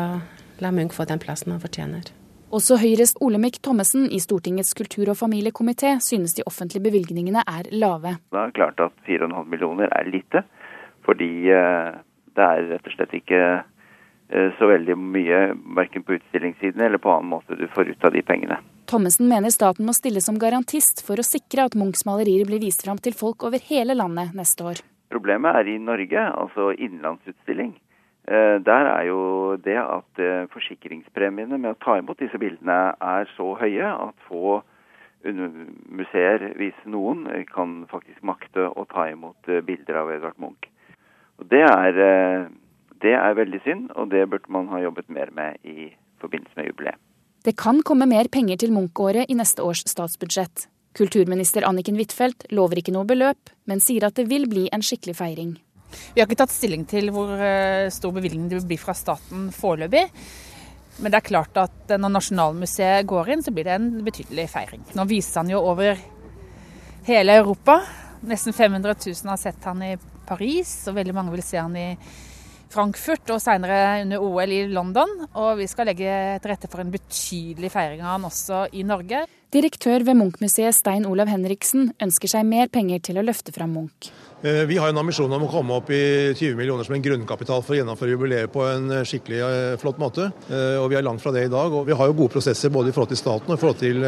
la 0.62 0.70
Munch 0.74 0.94
få 0.94 1.06
den 1.10 1.22
plassen 1.22 1.54
han 1.54 1.62
fortjener. 1.62 2.12
Også 2.54 2.76
Høyres 2.78 3.16
Olemic 3.24 3.56
Thommessen 3.66 4.04
i 4.14 4.20
Stortingets 4.22 4.76
kultur- 4.78 5.08
og 5.10 5.18
familiekomité 5.18 5.96
synes 5.98 6.36
de 6.36 6.44
offentlige 6.46 6.84
bevilgningene 6.84 7.42
er 7.50 7.66
lave. 7.74 8.12
Det 8.30 8.38
er 8.38 8.52
klart 8.54 8.82
at 8.84 8.94
4,5 9.08 9.48
millioner 9.50 9.90
er 9.90 10.06
lite, 10.06 10.44
fordi 11.02 11.50
eh, 11.50 11.96
det 12.36 12.44
er 12.44 12.68
rett 12.72 12.88
og 12.88 12.94
slett 12.96 13.14
ikke 13.16 13.40
eh, 13.54 14.50
så 14.58 14.68
veldig 14.70 14.96
mye, 14.98 15.40
verken 15.76 16.04
på 16.06 16.16
utstillingssiden 16.18 16.82
eller 16.84 17.02
på 17.02 17.12
annen 17.12 17.30
måte 17.34 17.58
du 17.58 17.66
får 17.74 17.92
ut 17.92 18.06
av 18.06 18.14
de 18.14 18.22
pengene. 18.26 18.58
Thommessen 18.90 19.30
mener 19.30 19.54
staten 19.54 19.86
må 19.86 19.94
stille 19.96 20.20
som 20.24 20.38
garantist 20.40 21.04
for 21.06 21.20
å 21.20 21.26
sikre 21.26 21.68
at 21.68 21.78
Munchs 21.78 22.04
malerier 22.08 22.44
blir 22.48 22.62
vist 22.62 22.84
fram 22.84 23.00
til 23.00 23.16
folk 23.16 23.46
over 23.48 23.62
hele 23.70 23.96
landet 23.96 24.34
neste 24.36 24.66
år. 24.66 24.82
Problemet 25.14 25.56
er 25.60 25.70
i 25.70 25.78
Norge, 25.78 26.26
altså 26.34 26.72
innenlandsutstilling. 26.74 27.72
Eh, 28.28 28.58
der 28.66 28.90
er 28.90 29.08
jo 29.08 29.22
det 29.64 29.78
at 29.80 30.20
eh, 30.20 30.44
forsikringspremiene 30.52 31.58
med 31.60 31.74
å 31.74 31.80
ta 31.80 31.98
imot 32.00 32.20
disse 32.20 32.40
bildene 32.40 32.94
er 32.98 33.28
så 33.36 33.52
høye 33.60 33.90
at 34.08 34.28
få 34.28 34.60
museer, 35.24 36.50
hvis 36.60 36.76
noen, 36.84 37.22
kan 37.48 37.86
faktisk 37.88 38.20
makte 38.28 38.66
å 38.68 38.84
ta 38.90 39.06
imot 39.08 39.48
bilder 39.64 40.02
av 40.02 40.10
Edvard 40.12 40.36
Munch. 40.36 40.68
Og 41.40 41.48
det 41.50 41.62
er, 41.66 41.98
eh, 42.04 42.46
det 43.02 43.14
er 43.14 43.38
veldig 43.38 43.60
synd, 43.64 43.90
og 43.96 44.10
det 44.10 44.28
burde 44.30 44.52
man 44.52 44.68
ha 44.68 44.82
jobbet 44.82 45.08
mer 45.08 45.30
med 45.34 45.58
i 45.64 45.90
forbindelse 46.22 46.56
med 46.56 46.70
jubileet. 46.70 47.00
Det 47.44 47.56
kan 47.56 47.82
komme 47.82 48.06
mer 48.08 48.28
penger 48.32 48.56
til 48.56 48.72
Munch-året 48.72 49.28
i 49.28 49.36
neste 49.36 49.60
års 49.60 49.84
statsbudsjett. 49.84 50.68
Kulturminister 50.94 51.66
Anniken 51.66 51.98
Huitfeldt 51.98 52.46
lover 52.54 52.80
ikke 52.80 52.94
noe 52.94 53.04
beløp, 53.04 53.50
men 53.66 53.82
sier 53.82 54.06
at 54.06 54.14
det 54.14 54.28
vil 54.30 54.46
bli 54.48 54.68
en 54.72 54.80
skikkelig 54.80 55.16
feiring. 55.18 55.56
Vi 56.14 56.20
har 56.20 56.26
ikke 56.26 56.38
tatt 56.40 56.54
stilling 56.54 56.86
til 56.88 57.10
hvor 57.14 57.34
eh, 57.36 57.90
stor 57.92 58.14
bevilgning 58.14 58.48
det 58.48 58.60
vil 58.60 58.70
bli 58.72 58.78
fra 58.80 58.94
staten 58.96 59.50
foreløpig. 59.54 60.06
Men 61.02 61.10
det 61.10 61.18
er 61.18 61.26
klart 61.26 61.58
at 61.58 61.92
når 61.98 62.14
Nasjonalmuseet 62.14 63.06
går 63.10 63.34
inn, 63.34 63.42
så 63.42 63.52
blir 63.54 63.66
det 63.66 63.76
en 63.76 63.90
betydelig 64.06 64.46
feiring. 64.52 64.84
Nå 64.94 65.06
viser 65.10 65.42
han 65.42 65.50
jo 65.50 65.62
over 65.66 65.98
hele 67.08 67.38
Europa. 67.42 67.80
Nesten 68.24 68.54
500 68.54 68.94
000 68.94 69.32
har 69.34 69.40
sett 69.42 69.66
han 69.66 69.82
i 69.82 69.96
Paris, 70.28 70.76
og 70.88 70.98
veldig 70.98 71.16
mange 71.16 71.34
vil 71.34 71.44
se 71.44 71.60
han 71.60 71.76
i 71.78 71.88
Frankfurt 72.74 73.30
og 73.30 73.40
seinere 73.42 74.02
under 74.02 74.22
OL 74.24 74.52
i 74.52 74.64
London. 74.70 75.10
Og 75.38 75.60
vi 75.60 75.68
skal 75.70 75.88
legge 75.90 76.10
til 76.42 76.50
rette 76.50 76.70
for 76.70 76.82
en 76.82 76.92
betydelig 76.92 77.70
feiring 77.72 78.02
av 78.02 78.16
han 78.16 78.28
også 78.28 78.66
i 78.74 78.84
Norge. 78.86 79.24
Direktør 79.54 80.02
ved 80.02 80.18
Munch-museet 80.18 80.74
Stein 80.74 81.06
Olav 81.06 81.30
Henriksen 81.30 81.92
ønsker 82.02 82.32
seg 82.32 82.46
mer 82.48 82.72
penger 82.74 83.04
til 83.06 83.20
å 83.20 83.22
løfte 83.22 83.54
fram 83.54 83.76
Munch. 83.76 84.10
Eh, 84.42 84.64
vi 84.66 84.80
har 84.82 84.90
en 84.90 84.98
ambisjon 85.04 85.30
om 85.32 85.46
å 85.46 85.52
komme 85.52 85.78
opp 85.78 85.92
i 85.94 86.34
20 86.34 86.58
millioner 86.58 86.84
som 86.84 86.96
en 86.96 87.04
grunnkapital 87.04 87.62
for 87.62 87.76
å 87.76 87.78
gjennomføre 87.78 88.16
jubileet 88.16 88.52
på 88.52 88.66
en 88.66 88.90
eh, 88.90 89.06
skikkelig 89.06 89.40
eh, 89.46 89.76
flott 89.80 90.02
måte. 90.02 90.28
Og 90.50 90.90
Vi 90.90 90.98
er 90.98 91.06
langt 91.06 91.22
fra 91.22 91.32
det 91.32 91.46
i 91.46 91.52
dag. 91.52 91.72
og 91.72 91.86
Vi 91.86 91.94
har 91.94 92.10
jo 92.10 92.18
gode 92.18 92.34
prosesser 92.34 92.74
både 92.74 92.90
i 92.90 92.96
forhold 92.96 93.14
til 93.14 93.22
staten 93.22 93.48
og 93.48 93.56
i 93.56 93.62
forhold 93.62 93.80
til 93.80 94.04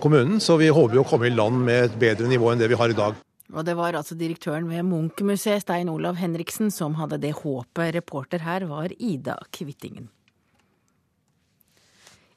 kommunen, 0.00 0.38
så 0.40 0.56
vi 0.60 0.70
håper 0.72 1.00
jo 1.00 1.04
å 1.04 1.08
komme 1.08 1.28
i 1.28 1.34
land 1.34 1.64
med 1.66 1.90
et 1.90 1.98
bedre 1.98 2.30
nivå 2.30 2.52
enn 2.52 2.62
det 2.62 2.70
vi 2.70 2.78
har 2.78 2.90
i 2.90 2.96
dag. 2.96 3.18
Og 3.52 3.66
det 3.68 3.76
var 3.76 3.96
altså 3.98 4.16
direktøren 4.16 4.70
ved 4.70 4.86
Munch-museet, 4.88 5.66
Stein 5.66 5.92
Olav 5.92 6.16
Henriksen, 6.16 6.72
som 6.72 6.96
hadde 6.96 7.20
det 7.20 7.34
håpet. 7.42 7.92
Reporter 7.98 8.46
her 8.46 8.64
var 8.70 8.94
Ida 8.96 9.36
Kvittingen. 9.52 10.08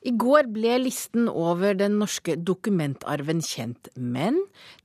I 0.07 0.13
går 0.15 0.45
ble 0.53 0.75
listen 0.79 1.25
over 1.27 1.73
den 1.75 1.97
norske 1.99 2.37
dokumentarven 2.39 3.41
kjent, 3.43 3.89
men 3.97 4.37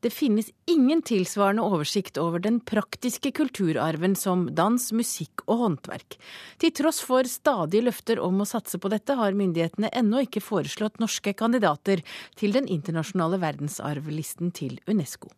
det 0.02 0.10
finnes 0.10 0.48
ingen 0.66 1.02
tilsvarende 1.06 1.62
oversikt 1.62 2.16
over 2.18 2.42
den 2.42 2.58
praktiske 2.64 3.30
kulturarven 3.36 4.16
som 4.18 4.48
dans, 4.56 4.88
musikk 4.96 5.44
og 5.44 5.60
håndverk. 5.66 6.16
Til 6.58 6.74
tross 6.74 7.02
for 7.04 7.28
stadige 7.28 7.86
løfter 7.86 8.22
om 8.24 8.40
å 8.42 8.48
satse 8.48 8.80
på 8.82 8.90
dette, 8.90 9.14
har 9.20 9.36
myndighetene 9.38 9.92
ennå 9.92 10.24
ikke 10.26 10.42
foreslått 10.42 10.98
norske 11.02 11.36
kandidater 11.38 12.02
til 12.40 12.56
den 12.56 12.66
internasjonale 12.66 13.38
verdensarvlisten 13.44 14.50
til 14.56 14.80
UNESCO. 14.90 15.30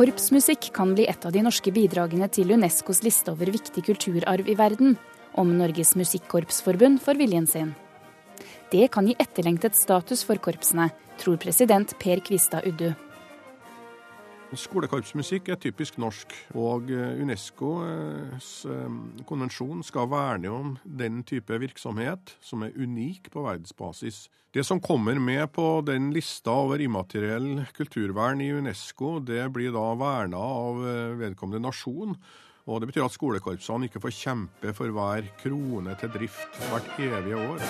Korpsmusikk 0.00 0.70
kan 0.72 0.94
bli 0.96 1.04
et 1.12 1.26
av 1.28 1.34
de 1.34 1.42
norske 1.44 1.68
bidragene 1.76 2.24
til 2.32 2.54
Unescos 2.54 3.02
liste 3.04 3.34
over 3.34 3.50
viktig 3.52 3.82
kulturarv 3.84 4.48
i 4.48 4.56
verden, 4.56 4.94
om 5.36 5.50
Norges 5.58 5.92
Musikkorpsforbund 5.98 7.02
får 7.04 7.20
viljen 7.20 7.46
sin. 7.50 7.74
Det 8.72 8.86
kan 8.94 9.10
gi 9.10 9.18
etterlengtet 9.20 9.76
status 9.76 10.24
for 10.24 10.40
korpsene, 10.40 10.88
tror 11.20 11.36
president 11.42 11.92
Per 12.00 12.22
Kvistad 12.24 12.64
Uddu. 12.70 12.94
Skolekorpsmusikk 14.50 15.52
er 15.52 15.58
typisk 15.62 15.98
norsk, 16.02 16.32
og 16.58 16.88
eh, 16.90 17.20
Unescos 17.22 18.48
eh, 18.66 18.96
konvensjon 19.28 19.84
skal 19.86 20.08
verne 20.10 20.50
om 20.50 20.72
den 20.82 21.20
type 21.22 21.54
virksomhet 21.62 22.32
som 22.42 22.64
er 22.66 22.74
unik 22.74 23.30
på 23.30 23.44
verdensbasis. 23.44 24.24
Det 24.50 24.64
som 24.66 24.82
kommer 24.82 25.20
med 25.22 25.52
på 25.54 25.68
den 25.86 26.10
lista 26.10 26.56
over 26.64 26.82
immateriell 26.82 27.62
kulturvern 27.76 28.42
i 28.42 28.50
Unesco, 28.50 29.20
det 29.22 29.46
blir 29.54 29.70
da 29.76 29.86
verna 29.94 30.42
av 30.42 30.82
eh, 30.82 31.14
vedkommende 31.22 31.62
nasjon. 31.68 32.18
Og 32.66 32.82
Det 32.82 32.90
betyr 32.90 33.06
at 33.06 33.14
skolekorpsene 33.14 33.86
ikke 33.86 34.02
får 34.02 34.18
kjempe 34.18 34.74
for 34.74 34.90
hver 34.94 35.30
krone 35.38 35.94
til 36.02 36.10
drift 36.18 36.58
hvert 36.72 36.90
evige 36.98 37.38
år. 37.38 37.64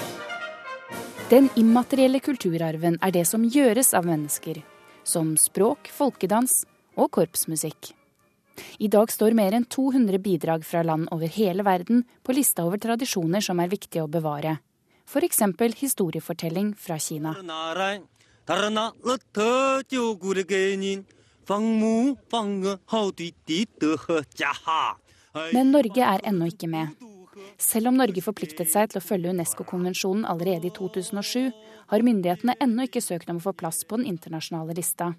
Den 1.28 1.52
immaterielle 1.60 2.24
kulturarven 2.24 2.96
er 3.04 3.12
det 3.14 3.28
som 3.28 3.44
gjøres 3.44 3.92
av 3.94 4.08
mennesker 4.08 4.64
som 5.04 5.34
språk, 5.40 5.90
folkedans 5.92 6.64
og 7.00 7.10
korpsmusikk. 7.16 7.94
I 8.78 8.88
dag 8.92 9.12
står 9.12 9.36
mer 9.36 9.56
enn 9.56 9.64
200 9.64 10.20
bidrag 10.20 10.64
fra 10.68 10.82
land 10.84 11.08
over 11.14 11.30
hele 11.32 11.64
verden 11.64 12.04
på 12.26 12.36
lista 12.36 12.66
over 12.68 12.80
tradisjoner 12.82 13.44
som 13.44 13.60
er 13.62 13.72
viktige 13.72 14.04
å 14.04 14.10
bevare. 14.10 14.58
F.eks. 15.10 15.40
historiefortelling 15.80 16.74
fra 16.78 16.98
Kina. 16.98 17.34
Men 25.54 25.72
Norge 25.74 26.04
er 26.06 26.26
ennå 26.30 26.50
ikke 26.50 26.70
med. 26.70 26.94
Selv 27.60 27.90
om 27.90 27.98
Norge 27.98 28.22
forpliktet 28.22 28.70
seg 28.70 28.90
til 28.90 29.00
å 29.00 29.04
følge 29.04 29.32
Unesco-konvensjonen 29.34 30.26
allerede 30.28 30.70
i 30.70 30.74
2007, 30.74 31.50
har 31.90 32.06
myndighetene 32.06 32.56
ennå 32.62 32.86
ikke 32.86 33.02
søkt 33.02 33.30
om 33.32 33.40
å 33.40 33.44
få 33.48 33.54
plass 33.56 33.82
på 33.84 33.98
den 34.00 34.08
internasjonale 34.10 34.76
lista. 34.78 35.12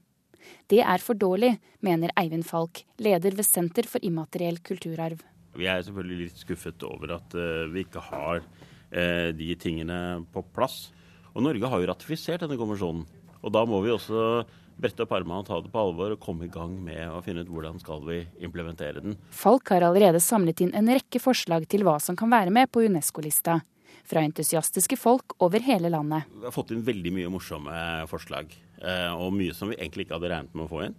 Det 0.71 0.81
er 0.83 1.03
for 1.03 1.17
dårlig, 1.17 1.55
mener 1.83 2.13
Eivind 2.19 2.47
Falk, 2.47 2.83
leder 3.01 3.35
ved 3.37 3.47
Senter 3.47 3.87
for 3.89 4.03
immateriell 4.05 4.61
kulturarv. 4.65 5.21
Vi 5.57 5.67
er 5.67 5.83
selvfølgelig 5.83 6.29
litt 6.29 6.41
skuffet 6.41 6.83
over 6.87 7.17
at 7.17 7.35
uh, 7.35 7.67
vi 7.71 7.83
ikke 7.83 8.03
har 8.07 8.43
uh, 8.43 9.29
de 9.35 9.51
tingene 9.59 9.99
på 10.31 10.45
plass. 10.55 10.89
Og 11.35 11.43
Norge 11.43 11.67
har 11.67 11.81
jo 11.81 11.91
ratifisert 11.91 12.43
denne 12.43 12.59
konvensjonen. 12.59 13.05
Og 13.41 13.53
da 13.53 13.63
må 13.65 13.79
vi 13.83 13.93
også 13.93 14.43
brette 14.81 15.03
opp 15.05 15.13
armene 15.13 15.41
og 15.41 15.47
ta 15.47 15.59
det 15.61 15.71
på 15.73 15.81
alvor 15.81 16.15
og 16.15 16.21
komme 16.23 16.47
i 16.47 16.51
gang 16.51 16.73
med 16.83 17.03
å 17.11 17.21
finne 17.25 17.43
ut 17.43 17.51
hvordan 17.51 17.79
skal 17.81 18.01
vi 18.07 18.21
implementere 18.43 19.03
den. 19.03 19.17
Falk 19.35 19.73
har 19.73 19.85
allerede 19.85 20.21
samlet 20.23 20.63
inn 20.65 20.73
en 20.77 20.89
rekke 20.89 21.21
forslag 21.21 21.67
til 21.69 21.85
hva 21.87 21.97
som 22.01 22.17
kan 22.17 22.31
være 22.31 22.53
med 22.53 22.71
på 22.71 22.85
Unesco-lista. 22.87 23.59
Fra 24.07 24.23
entusiastiske 24.25 24.97
folk 24.97 25.35
over 25.45 25.61
hele 25.61 25.91
landet. 25.93 26.25
Vi 26.33 26.47
har 26.47 26.55
fått 26.55 26.71
inn 26.73 26.81
veldig 26.85 27.11
mye 27.19 27.29
morsomme 27.29 27.73
forslag. 28.09 28.49
Eh, 28.81 29.13
og 29.13 29.33
mye 29.37 29.53
som 29.53 29.69
vi 29.69 29.77
egentlig 29.77 30.07
ikke 30.07 30.17
hadde 30.17 30.31
regnet 30.31 30.55
med 30.57 30.65
å 30.65 30.71
få 30.71 30.85
inn. 30.87 30.95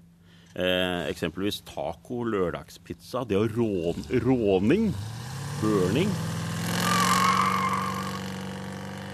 Eh, 0.53 1.09
eksempelvis 1.09 1.62
taco, 1.66 2.23
lørdagspizza, 2.29 3.25
det 3.29 3.38
å 3.38 3.49
rån, 3.49 4.07
råning, 4.23 4.90
burning. 5.62 6.12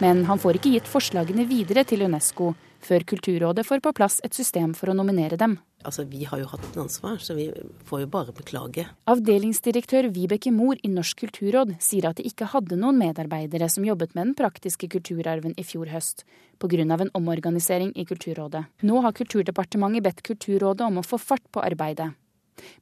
Men 0.03 0.25
han 0.29 0.39
får 0.39 0.59
ikke 0.59 0.75
gitt 0.77 0.91
forslagene 0.91 1.47
videre 1.49 1.85
til 1.89 2.05
UNESCO, 2.07 2.53
før 2.85 3.07
Kulturrådet 3.09 3.65
får 3.67 3.83
på 3.83 3.95
plass 3.97 4.21
et 4.27 4.37
system 4.37 4.75
for 4.79 4.93
å 4.93 4.99
nominere 4.99 5.39
dem. 5.41 5.57
Altså, 5.87 6.05
Vi 6.11 6.25
har 6.25 6.41
jo 6.41 6.49
hatt 6.51 6.65
et 6.65 6.77
ansvar, 6.77 7.19
så 7.23 7.35
vi 7.39 7.49
får 7.87 8.01
jo 8.03 8.07
bare 8.11 8.33
beklage. 8.35 8.87
Avdelingsdirektør 9.07 10.11
Vibeke 10.11 10.51
Mohr 10.51 10.77
i 10.83 10.91
Norsk 10.91 11.23
kulturråd 11.23 11.77
sier 11.81 12.09
at 12.11 12.19
de 12.19 12.27
ikke 12.27 12.51
hadde 12.51 12.77
noen 12.77 12.99
medarbeidere 12.99 13.69
som 13.71 13.87
jobbet 13.87 14.15
med 14.15 14.31
den 14.31 14.35
praktiske 14.39 14.91
kulturarven 14.91 15.55
i 15.57 15.63
fjor 15.63 15.87
høst, 15.93 16.25
pga. 16.59 16.83
en 16.83 17.15
omorganisering 17.15 17.93
i 17.95 18.05
Kulturrådet. 18.05 18.67
Nå 18.83 19.01
har 19.03 19.13
Kulturdepartementet 19.13 20.03
bedt 20.03 20.23
Kulturrådet 20.23 20.87
om 20.87 20.99
å 20.99 21.07
få 21.07 21.19
fart 21.19 21.47
på 21.53 21.63
arbeidet. 21.63 22.13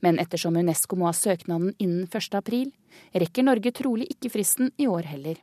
Men 0.01 0.19
ettersom 0.19 0.57
Unesco 0.57 0.97
må 0.97 1.11
ha 1.11 1.13
søknaden 1.13 1.75
innen 1.79 2.09
1. 2.09 2.35
april, 2.35 2.73
rekker 3.13 3.45
Norge 3.45 3.73
trolig 3.73 4.09
ikke 4.09 4.33
fristen 4.33 4.73
i 4.79 4.89
år 4.89 5.05
heller. 5.05 5.37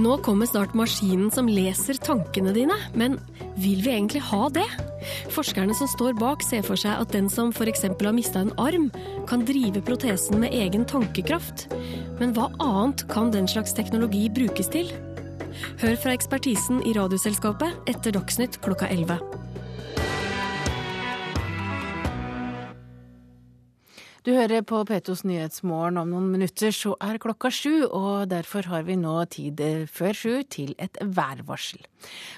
Nå 0.00 0.14
kommer 0.24 0.46
snart 0.48 0.72
maskinen 0.78 1.28
som 1.34 1.48
leser 1.50 1.98
tankene 2.00 2.54
dine, 2.56 2.76
men 2.96 3.18
vil 3.60 3.82
vi 3.84 3.90
egentlig 3.92 4.22
ha 4.30 4.46
det? 4.48 4.64
Forskerne 5.34 5.74
som 5.76 5.90
står 5.92 6.14
bak 6.16 6.44
ser 6.46 6.64
for 6.64 6.80
seg 6.80 7.02
at 7.02 7.12
den 7.12 7.28
som 7.32 7.50
f.eks. 7.52 7.84
har 7.84 8.16
mista 8.16 8.40
en 8.40 8.54
arm, 8.56 8.88
kan 9.28 9.44
drive 9.44 9.82
protesen 9.84 10.40
med 10.40 10.56
egen 10.56 10.86
tankekraft. 10.88 11.66
Men 12.20 12.32
hva 12.36 12.48
annet 12.64 13.04
kan 13.12 13.28
den 13.34 13.50
slags 13.50 13.76
teknologi 13.76 14.24
brukes 14.32 14.72
til? 14.72 14.88
Hør 15.82 16.00
fra 16.00 16.16
ekspertisen 16.16 16.80
i 16.88 16.96
Radioselskapet 16.96 17.90
etter 17.90 18.16
Dagsnytt 18.16 18.56
klokka 18.64 18.88
11. 18.88 19.20
Du 24.20 24.34
hører 24.36 24.60
på 24.60 24.82
P2s 24.84 25.22
Nyhetsmorgen. 25.24 25.96
Om 25.96 26.10
noen 26.12 26.26
minutter 26.34 26.74
så 26.76 26.92
er 27.00 27.16
klokka 27.22 27.48
sju, 27.48 27.86
og 27.88 28.28
derfor 28.28 28.68
har 28.68 28.84
vi 28.84 28.98
nå 29.00 29.14
tid 29.32 29.62
før 29.88 30.12
sju 30.12 30.34
til 30.44 30.74
et 30.76 31.00
værvarsel. 31.00 31.80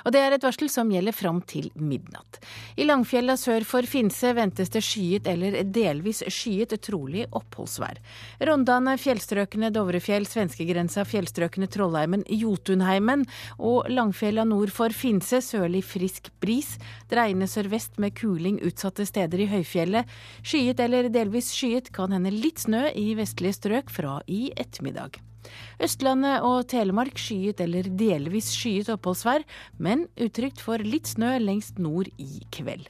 Og 0.04 0.14
det 0.14 0.22
er 0.22 0.36
et 0.36 0.44
varsel 0.44 0.70
som 0.72 0.90
gjelder 0.92 1.14
fram 1.14 1.40
til 1.48 1.70
midnatt. 1.78 2.40
I 2.76 2.86
Langfjella 2.86 3.36
sør 3.40 3.66
for 3.68 3.86
Finse 3.88 4.32
ventes 4.36 4.72
det 4.72 4.82
skyet 4.84 5.28
eller 5.30 5.58
delvis 5.64 6.22
skyet, 6.26 6.74
trolig 6.82 7.26
oppholdsvær. 7.30 8.00
Rondane, 8.48 8.96
fjellstrøkene 9.00 9.72
Dovrefjell, 9.74 10.26
svenskegrensa, 10.28 11.04
fjellstrøkene 11.08 11.68
Trollheimen, 11.72 12.24
Jotunheimen 12.28 13.26
og 13.58 13.90
Langfjella 13.92 14.46
nord 14.48 14.72
for 14.74 14.94
Finse 14.96 15.42
sørlig 15.44 15.84
frisk 15.86 16.32
bris. 16.42 16.74
Dreiende 17.10 17.48
sørvest 17.50 17.98
med 18.02 18.16
kuling 18.18 18.60
utsatte 18.66 19.06
steder 19.08 19.44
i 19.44 19.50
høyfjellet. 19.52 20.08
Skyet 20.42 20.80
eller 20.82 21.10
delvis 21.12 21.52
skyet 21.54 21.92
kan 21.94 22.14
hende 22.14 22.34
litt 22.34 22.64
snø 22.66 22.88
i 22.94 23.12
vestlige 23.18 23.60
strøk 23.60 23.92
fra 23.92 24.20
i 24.26 24.48
ettermiddag. 24.56 25.20
Østlandet 25.82 26.44
og 26.46 26.68
Telemark 26.70 27.18
skyet 27.18 27.60
eller 27.64 27.88
delvis 27.88 28.52
skyet 28.54 28.90
oppholdsvær, 28.92 29.44
men 29.82 30.06
utrygt 30.20 30.62
for 30.62 30.82
litt 30.82 31.10
snø 31.10 31.36
lengst 31.42 31.80
nord 31.82 32.10
i 32.22 32.42
kveld. 32.54 32.88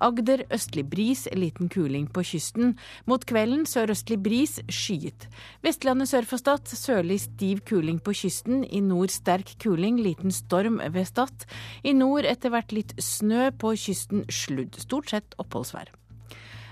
Agder 0.00 0.42
østlig 0.52 0.86
bris, 0.90 1.26
liten 1.36 1.68
kuling 1.72 2.08
på 2.10 2.24
kysten. 2.26 2.74
Mot 3.10 3.24
kvelden 3.28 3.66
sørøstlig 3.68 4.18
bris, 4.24 4.56
skyet. 4.72 5.28
Vestlandet 5.64 6.10
sør 6.10 6.28
for 6.30 6.42
Stad 6.42 6.72
sørlig 6.72 7.20
stiv 7.26 7.62
kuling 7.68 8.00
på 8.02 8.16
kysten. 8.22 8.64
I 8.64 8.80
nord 8.84 9.12
sterk 9.14 9.54
kuling, 9.62 10.00
liten 10.00 10.34
storm 10.34 10.80
ved 10.80 11.06
Stad. 11.12 11.46
I 11.84 11.94
nord 11.96 12.28
etter 12.28 12.54
hvert 12.54 12.74
litt 12.74 12.96
snø, 12.98 13.50
på 13.60 13.74
kysten 13.76 14.24
sludd. 14.32 14.80
Stort 14.80 15.12
sett 15.12 15.36
oppholdsvær. 15.40 15.92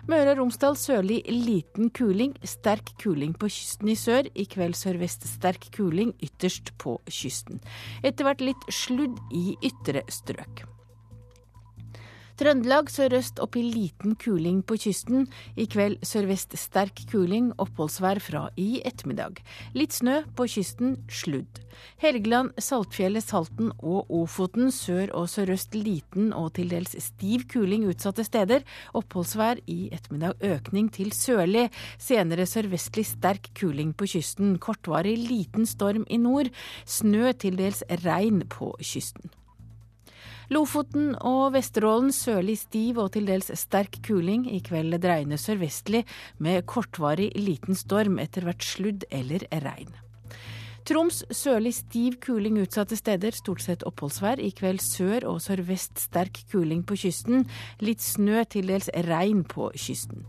Møre 0.08 0.32
og 0.32 0.38
Romsdal 0.38 0.76
sørlig 0.80 1.18
liten 1.28 1.90
kuling, 1.92 2.32
sterk 2.40 2.94
kuling 3.02 3.34
på 3.36 3.50
kysten 3.52 3.90
i 3.92 3.96
sør. 3.98 4.30
I 4.32 4.46
kveld 4.48 4.72
sørvest 4.78 5.26
sterk 5.28 5.68
kuling 5.74 6.14
ytterst 6.24 6.72
på 6.80 6.96
kysten. 7.12 7.60
Etter 8.00 8.24
hvert 8.24 8.40
litt 8.40 8.68
sludd 8.72 9.20
i 9.36 9.52
ytre 9.68 10.06
strøk. 10.08 10.64
Trøndelag 12.38 12.86
sørøst 12.94 13.40
opp 13.42 13.56
i 13.58 13.64
liten 13.66 14.12
kuling 14.14 14.60
på 14.62 14.76
kysten. 14.78 15.24
I 15.58 15.64
kveld 15.66 15.96
sørvest 16.06 16.52
sterk 16.54 17.00
kuling, 17.10 17.48
oppholdsvær 17.58 18.20
fra 18.22 18.42
i 18.54 18.78
ettermiddag. 18.86 19.40
Litt 19.74 19.96
snø, 19.96 20.20
på 20.38 20.46
kysten 20.46 20.92
sludd. 21.10 21.58
Helgeland, 21.98 22.52
Saltfjellet, 22.62 23.26
Salten 23.26 23.72
og 23.82 24.06
Ofoten 24.14 24.70
sør 24.74 25.10
og 25.18 25.26
sørøst 25.32 25.74
liten 25.74 26.30
og 26.30 26.52
til 26.60 26.70
dels 26.70 26.94
stiv 27.02 27.48
kuling 27.50 27.88
utsatte 27.90 28.22
steder. 28.28 28.62
Oppholdsvær 28.94 29.64
i 29.66 29.88
ettermiddag 29.96 30.38
økning 30.52 30.92
til 30.94 31.10
sørlig. 31.16 31.66
Senere 31.98 32.46
sørvestlig 32.46 33.08
sterk 33.16 33.50
kuling 33.58 33.96
på 33.98 34.06
kysten. 34.14 34.54
Kortvarig 34.62 35.18
liten 35.24 35.66
storm 35.66 36.06
i 36.06 36.22
nord. 36.22 36.54
Snø, 36.86 37.32
til 37.34 37.58
dels 37.58 37.82
regn 38.06 38.44
på 38.46 38.76
kysten. 38.78 39.26
Lofoten 40.48 41.10
og 41.28 41.52
Vesterålen 41.52 42.08
sørlig 42.14 42.54
stiv 42.62 42.96
og 43.02 43.10
til 43.12 43.26
dels 43.28 43.50
sterk 43.60 43.98
kuling. 44.06 44.46
I 44.48 44.62
kveld 44.64 44.96
dreiende 45.02 45.36
sørvestlig 45.36 46.06
med 46.40 46.64
kortvarig 46.64 47.34
liten 47.36 47.76
storm, 47.76 48.16
etter 48.22 48.46
hvert 48.48 48.64
sludd 48.64 49.04
eller 49.12 49.44
regn. 49.52 49.92
Troms 50.88 51.20
sørlig 51.36 51.74
stiv 51.76 52.16
kuling 52.24 52.56
utsatte 52.62 52.96
steder, 52.96 53.36
stort 53.36 53.60
sett 53.60 53.84
oppholdsvær. 53.84 54.40
I 54.40 54.48
kveld 54.56 54.80
sør 54.80 55.28
og 55.28 55.42
sørvest 55.44 56.00
sterk 56.00 56.40
kuling 56.48 56.80
på 56.88 56.96
kysten. 56.96 57.44
Litt 57.84 58.00
snø, 58.00 58.40
til 58.48 58.72
dels 58.72 58.88
regn 59.04 59.44
på 59.44 59.68
kysten. 59.76 60.24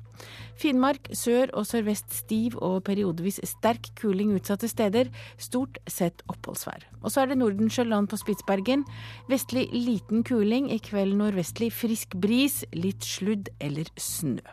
Finnmark 0.59 1.07
sør 1.15 1.53
og 1.55 1.67
sørvest 1.69 2.11
stiv 2.11 2.57
og 2.59 2.81
periodevis 2.87 3.39
sterk 3.47 3.93
kuling 3.99 4.33
utsatte 4.35 4.67
steder. 4.67 5.07
Stort 5.39 5.79
sett 5.87 6.23
oppholdsvær. 6.27 6.83
Og 6.99 7.13
så 7.13 7.23
er 7.23 7.31
det 7.31 7.39
Nordensjøland 7.39 8.09
på 8.11 8.19
Spitsbergen. 8.19 8.83
Vestlig 9.31 9.69
liten 9.71 10.25
kuling. 10.27 10.67
I 10.67 10.81
kveld 10.83 11.15
nordvestlig 11.19 11.71
frisk 11.71 12.17
bris. 12.19 12.65
Litt 12.75 13.07
sludd 13.07 13.53
eller 13.63 13.87
snø. 13.95 14.43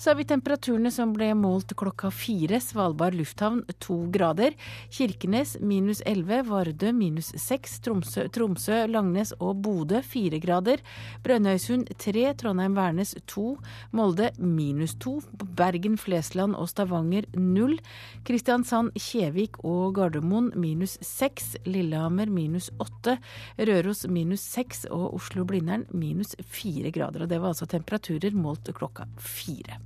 Så 0.00 0.10
har 0.10 0.14
vi 0.16 0.24
temperaturene 0.24 0.88
som 0.88 1.10
ble 1.12 1.26
målt 1.36 1.74
klokka 1.76 2.08
fire. 2.08 2.56
Svalbard 2.64 3.12
lufthavn 3.18 3.58
to 3.84 3.98
grader. 4.08 4.54
Kirkenes 4.88 5.58
minus 5.60 6.00
elleve. 6.08 6.38
Vardø 6.48 6.88
minus 6.96 7.28
seks. 7.36 7.74
Tromsø, 7.84 8.24
Tromsø, 8.32 8.78
Langnes 8.88 9.34
og 9.44 9.60
Bodø 9.60 10.00
fire 10.00 10.40
grader. 10.40 10.80
Brønnøysund 11.20 11.92
tre. 12.00 12.22
Trondheim-Værnes 12.32 13.12
to. 13.28 13.58
Molde 13.92 14.30
minus 14.38 14.96
to. 14.96 15.18
Bergen, 15.60 16.00
Flesland 16.00 16.56
og 16.56 16.72
Stavanger 16.72 17.28
null. 17.36 17.76
Kristiansand, 18.24 18.96
Kjevik 18.96 19.60
og 19.68 19.98
Gardermoen 20.00 20.48
minus 20.56 20.96
seks. 21.04 21.58
Lillehammer 21.68 22.32
minus 22.32 22.72
åtte. 22.80 23.18
Røros 23.60 24.06
minus 24.08 24.48
seks 24.48 24.86
og 24.88 25.10
Oslo-Blindern 25.20 25.84
minus 25.92 26.32
fire 26.40 26.88
grader. 26.88 27.28
Og 27.28 27.34
det 27.36 27.44
var 27.44 27.52
altså 27.52 27.68
temperaturer 27.68 28.32
målt 28.32 28.72
klokka 28.72 29.04
fire. 29.20 29.76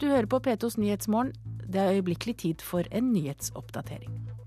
Du 0.00 0.06
hører 0.06 0.26
på 0.30 0.38
P2s 0.38 0.78
Nyhetsmorgen. 0.78 1.32
Det 1.66 1.80
er 1.80 1.92
øyeblikkelig 1.92 2.36
tid 2.36 2.62
for 2.62 2.82
en 2.92 3.12
nyhetsoppdatering. 3.12 4.37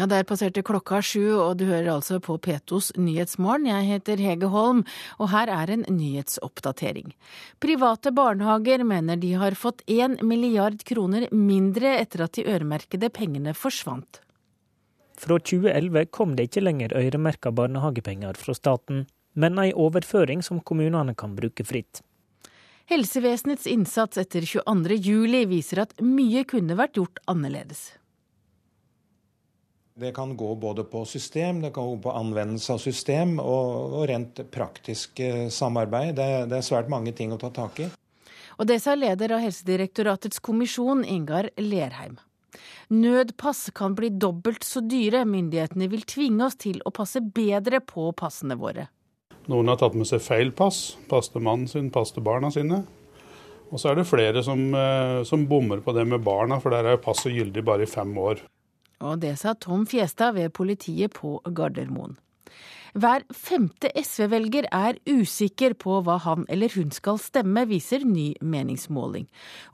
Ja, 0.00 0.06
Der 0.06 0.24
passerte 0.24 0.62
klokka 0.64 1.02
sju, 1.04 1.34
og 1.36 1.58
du 1.60 1.66
hører 1.68 1.90
altså 1.92 2.16
på 2.24 2.38
Petos 2.40 2.86
Nyhetsmorgen. 2.96 3.66
Jeg 3.68 3.84
heter 3.84 4.22
Hege 4.24 4.48
Holm, 4.48 4.78
og 5.20 5.28
her 5.28 5.52
er 5.52 5.72
en 5.74 5.84
nyhetsoppdatering. 5.92 7.12
Private 7.60 8.08
barnehager 8.16 8.80
mener 8.80 9.20
de 9.20 9.34
har 9.36 9.52
fått 9.52 9.84
én 9.84 10.16
milliard 10.24 10.80
kroner 10.88 11.28
mindre 11.36 11.98
etter 11.98 12.24
at 12.24 12.32
de 12.32 12.46
øremerkede 12.48 13.12
pengene 13.12 13.52
forsvant. 13.52 14.22
Fra 15.20 15.36
2011 15.36 16.08
kom 16.16 16.32
det 16.32 16.48
ikke 16.48 16.64
lenger 16.64 16.96
øremerka 16.96 17.52
barnehagepenger 17.52 18.40
fra 18.40 18.56
staten, 18.56 19.04
men 19.36 19.60
ei 19.60 19.74
overføring 19.76 20.40
som 20.40 20.64
kommunene 20.64 21.12
kan 21.12 21.36
bruke 21.36 21.60
fritt. 21.60 22.00
Helsevesenets 22.88 23.68
innsats 23.68 24.16
etter 24.16 24.48
22.07 24.48 25.48
viser 25.52 25.84
at 25.84 25.98
mye 26.00 26.48
kunne 26.48 26.80
vært 26.80 26.96
gjort 26.96 27.20
annerledes. 27.28 27.90
Det 30.00 30.14
kan 30.16 30.36
gå 30.36 30.54
både 30.54 30.84
på 30.84 31.04
system, 31.04 31.60
det 31.60 31.74
kan 31.76 31.84
gå 31.84 31.96
på 32.02 32.12
anvendelse 32.16 32.72
av 32.72 32.78
system 32.80 33.34
og, 33.42 33.96
og 33.98 34.04
rent 34.08 34.38
praktisk 34.48 35.20
eh, 35.20 35.48
samarbeid. 35.52 36.14
Det, 36.16 36.28
det, 36.48 36.56
er 36.56 36.64
svært 36.64 36.88
mange 36.88 37.12
ting 37.12 37.34
å 37.34 37.38
ta 37.40 37.50
tak 37.52 37.82
i. 37.84 37.88
Og 38.56 38.68
det 38.68 38.78
sa 38.80 38.94
leder 38.96 39.34
av 39.36 39.42
Helsedirektoratets 39.44 40.40
kommisjon, 40.40 41.02
Ingar 41.04 41.50
Lerheim. 41.60 42.16
Nødpass 42.88 43.66
kan 43.76 43.92
bli 43.98 44.08
dobbelt 44.08 44.64
så 44.64 44.80
dyre. 44.80 45.26
Myndighetene 45.28 45.90
vil 45.92 46.06
tvinge 46.08 46.48
oss 46.48 46.56
til 46.60 46.80
å 46.88 46.92
passe 46.96 47.20
bedre 47.20 47.82
på 47.84 48.08
passene 48.16 48.56
våre. 48.60 48.86
Noen 49.52 49.68
har 49.68 49.82
tatt 49.82 49.98
med 49.98 50.08
seg 50.08 50.22
feil 50.24 50.54
pass. 50.56 50.94
Pass 51.12 51.28
til 51.28 51.44
mannen 51.44 51.68
sin, 51.68 51.92
pass 51.92 52.14
til 52.16 52.24
barna 52.24 52.48
sine. 52.54 52.80
Og 53.68 53.76
så 53.78 53.92
er 53.92 54.00
det 54.00 54.08
flere 54.08 54.40
som, 54.42 54.64
eh, 54.74 55.20
som 55.28 55.44
bommer 55.46 55.84
på 55.84 55.92
det 55.92 56.06
med 56.08 56.24
barna, 56.24 56.56
for 56.58 56.72
der 56.72 56.88
er 56.88 57.04
passet 57.04 57.36
gyldig 57.36 57.64
bare 57.68 57.84
i 57.84 57.92
fem 57.92 58.16
år. 58.16 58.40
Og 59.00 59.20
det 59.22 59.36
sa 59.40 59.54
Tom 59.56 59.86
Fjestad 59.88 60.36
ved 60.36 60.52
politiet 60.56 61.14
på 61.16 61.38
Gardermoen. 61.44 62.18
Hver 62.90 63.22
femte 63.30 63.90
SV-velger 63.94 64.66
er 64.74 64.98
usikker 65.06 65.76
på 65.78 66.00
hva 66.02 66.16
han 66.24 66.42
eller 66.50 66.72
hun 66.74 66.90
skal 66.94 67.20
stemme, 67.22 67.62
viser 67.70 68.02
ny 68.02 68.32
meningsmåling. 68.42 69.28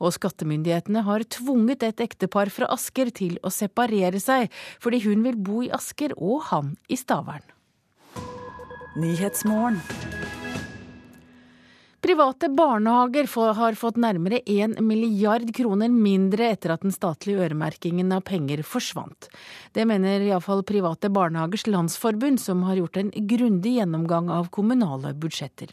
Og 0.04 0.12
skattemyndighetene 0.18 1.04
har 1.06 1.24
tvunget 1.38 1.86
et 1.86 2.02
ektepar 2.04 2.52
fra 2.52 2.68
Asker 2.76 3.12
til 3.16 3.38
å 3.40 3.52
separere 3.52 4.20
seg, 4.20 4.52
fordi 4.82 5.00
hun 5.08 5.24
vil 5.24 5.40
bo 5.40 5.64
i 5.64 5.72
Asker 5.72 6.12
og 6.18 6.44
han 6.52 6.76
i 6.92 7.00
Stavern. 7.00 7.44
Private 12.06 12.48
barnehager 12.48 13.26
har 13.54 13.74
fått 13.74 13.96
nærmere 13.98 14.38
1 14.46 14.76
milliard 14.78 15.48
kroner 15.54 15.90
mindre 15.90 16.52
etter 16.52 16.70
at 16.76 16.84
den 16.86 16.92
statlige 16.94 17.40
øremerkingen 17.42 18.12
av 18.14 18.20
penger 18.28 18.60
forsvant. 18.62 19.26
Det 19.74 19.82
mener 19.90 20.22
iallfall 20.22 20.62
Private 20.62 21.10
barnehagers 21.10 21.66
landsforbund, 21.66 22.38
som 22.38 22.62
har 22.68 22.78
gjort 22.78 23.00
en 23.00 23.10
grundig 23.10 23.72
gjennomgang 23.80 24.30
av 24.30 24.52
kommunale 24.54 25.16
budsjetter. 25.18 25.72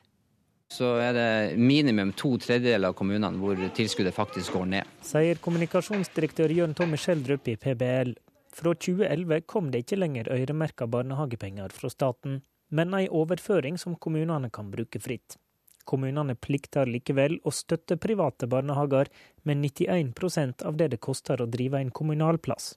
Så 0.74 0.96
er 1.04 1.14
det 1.14 1.28
minimum 1.62 2.16
to 2.18 2.34
tredjedeler 2.42 2.90
av 2.90 2.98
kommunene 2.98 3.38
hvor 3.38 3.62
tilskuddet 3.78 4.18
faktisk 4.18 4.58
går 4.58 4.66
ned. 4.74 4.98
Sier 5.06 5.38
kommunikasjonsdirektør 5.38 6.56
Jørn 6.58 6.74
Tommy 6.74 6.98
Skjeldrup 6.98 7.54
i 7.54 7.60
PBL. 7.62 8.16
Fra 8.58 8.74
2011 8.74 9.46
kom 9.46 9.70
det 9.70 9.86
ikke 9.86 10.02
lenger 10.02 10.34
øremerka 10.34 10.90
barnehagepenger 10.90 11.78
fra 11.78 11.94
staten, 11.94 12.42
men 12.74 12.98
ei 12.98 13.06
overføring 13.06 13.78
som 13.78 14.02
kommunene 14.02 14.50
kan 14.50 14.74
bruke 14.74 14.98
fritt. 14.98 15.38
Kommunene 15.84 16.36
plikter 16.36 16.88
likevel 16.90 17.40
å 17.44 17.52
støtte 17.52 18.00
private 18.02 18.48
barnehager 18.48 19.12
med 19.44 19.60
91% 19.66 20.64
av 20.68 20.80
det 20.80 20.94
det 20.94 21.02
koster 21.04 21.42
å 21.42 21.50
drive 21.50 21.82
en 21.82 21.92
kommunal 21.92 22.40
plass. 22.40 22.74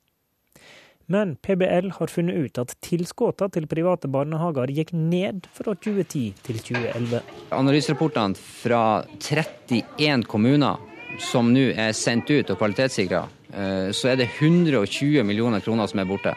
Men 1.06 1.36
PBL 1.36 1.92
har 2.00 2.10
funnet 2.10 2.34
ut 2.34 2.58
at 2.58 2.74
tilskuddene 2.82 3.54
til 3.54 3.68
private 3.70 4.10
barnehager 4.10 4.72
gikk 4.74 4.90
ned 4.90 5.46
fra 5.54 5.76
2010 5.78 6.34
til 6.42 6.58
2011. 6.58 7.22
Analyserapportene 7.54 8.34
fra 8.34 8.82
31 9.22 10.26
kommuner 10.26 10.82
som 11.22 11.52
nå 11.54 11.68
er 11.78 11.94
sendt 11.96 12.30
ut 12.30 12.50
og 12.50 12.58
kvalitetssikra, 12.58 13.22
eh, 13.54 13.90
så 13.94 14.10
er 14.12 14.18
det 14.20 14.28
120 14.40 15.22
millioner 15.24 15.62
kroner 15.62 15.86
som 15.86 16.02
er 16.02 16.10
borte. 16.10 16.34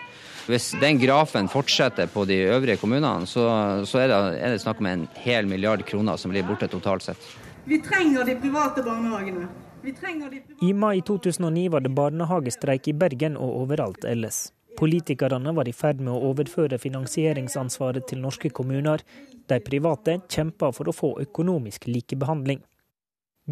Hvis 0.49 0.71
den 0.81 0.97
grafen 0.97 1.45
fortsetter 1.45 2.07
på 2.09 2.23
de 2.25 2.39
øvrige 2.49 2.79
kommunene, 2.81 3.27
så, 3.29 3.43
så 3.85 3.99
er, 4.01 4.07
det, 4.09 4.17
er, 4.39 4.55
det, 4.55 4.61
snakk 4.63 4.79
om 4.81 4.87
en 4.89 5.03
hel 5.21 5.45
milliard 5.45 5.83
kroner 5.85 6.17
som 6.17 6.33
blir 6.33 6.47
borte 6.47 6.65
totalt 6.71 7.05
sett. 7.05 7.27
Vi 7.69 7.77
trenger 7.85 8.25
de 8.25 8.33
private 8.41 8.81
barnehagene. 8.81 9.45
De 9.83 9.93
private... 9.93 10.41
I 10.65 10.71
mai 10.73 11.03
2009 11.05 11.67
var 11.69 11.85
det 11.85 11.93
barnehagestreik 11.93 12.89
i 12.89 12.97
Bergen 12.97 13.37
og 13.37 13.61
overalt 13.61 14.09
ellers. 14.09 14.47
Politikerne 14.79 15.53
var 15.53 15.69
i 15.69 15.75
ferd 15.75 16.01
med 16.01 16.15
å 16.15 16.33
overføre 16.33 16.81
finansieringsansvaret 16.81 18.09
til 18.09 18.25
norske 18.25 18.49
kommuner. 18.49 19.05
De 19.45 19.61
private 19.61 20.17
kjempa 20.25 20.73
for 20.73 20.89
å 20.89 20.95
få 20.95 21.15
økonomisk 21.29 21.85
likebehandling. 21.85 22.65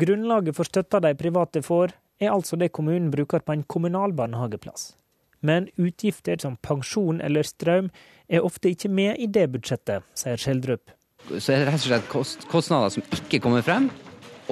Grunnlaget 0.01 0.57
for 0.57 0.65
støtta 0.65 1.05
de 1.05 1.13
private 1.19 1.61
får, 1.61 1.93
er 2.17 2.33
altså 2.33 2.57
det 2.57 2.73
kommunen 2.73 3.13
bruker 3.13 3.45
på 3.45 3.53
en 3.53 3.67
kommunal 3.69 4.17
barnehageplass 4.17 4.95
men 5.41 5.69
utgifter 5.77 6.39
som 6.41 6.57
pensjon 6.61 7.21
eller 7.21 7.47
strøm 7.47 7.89
er 8.27 8.45
ofte 8.45 8.71
ikke 8.73 8.89
med 8.89 9.19
i 9.21 9.27
det 9.27 9.47
budsjettet, 9.53 10.05
sier 10.17 10.39
Skjeldrup. 10.41 10.91
Så 11.37 11.53
er 11.53 11.63
det 11.63 11.71
rett 11.71 11.81
og 11.81 12.25
slett 12.25 12.45
kostnader 12.51 12.93
som 12.93 13.03
ikke 13.17 13.41
kommer 13.43 13.65
frem, 13.65 13.89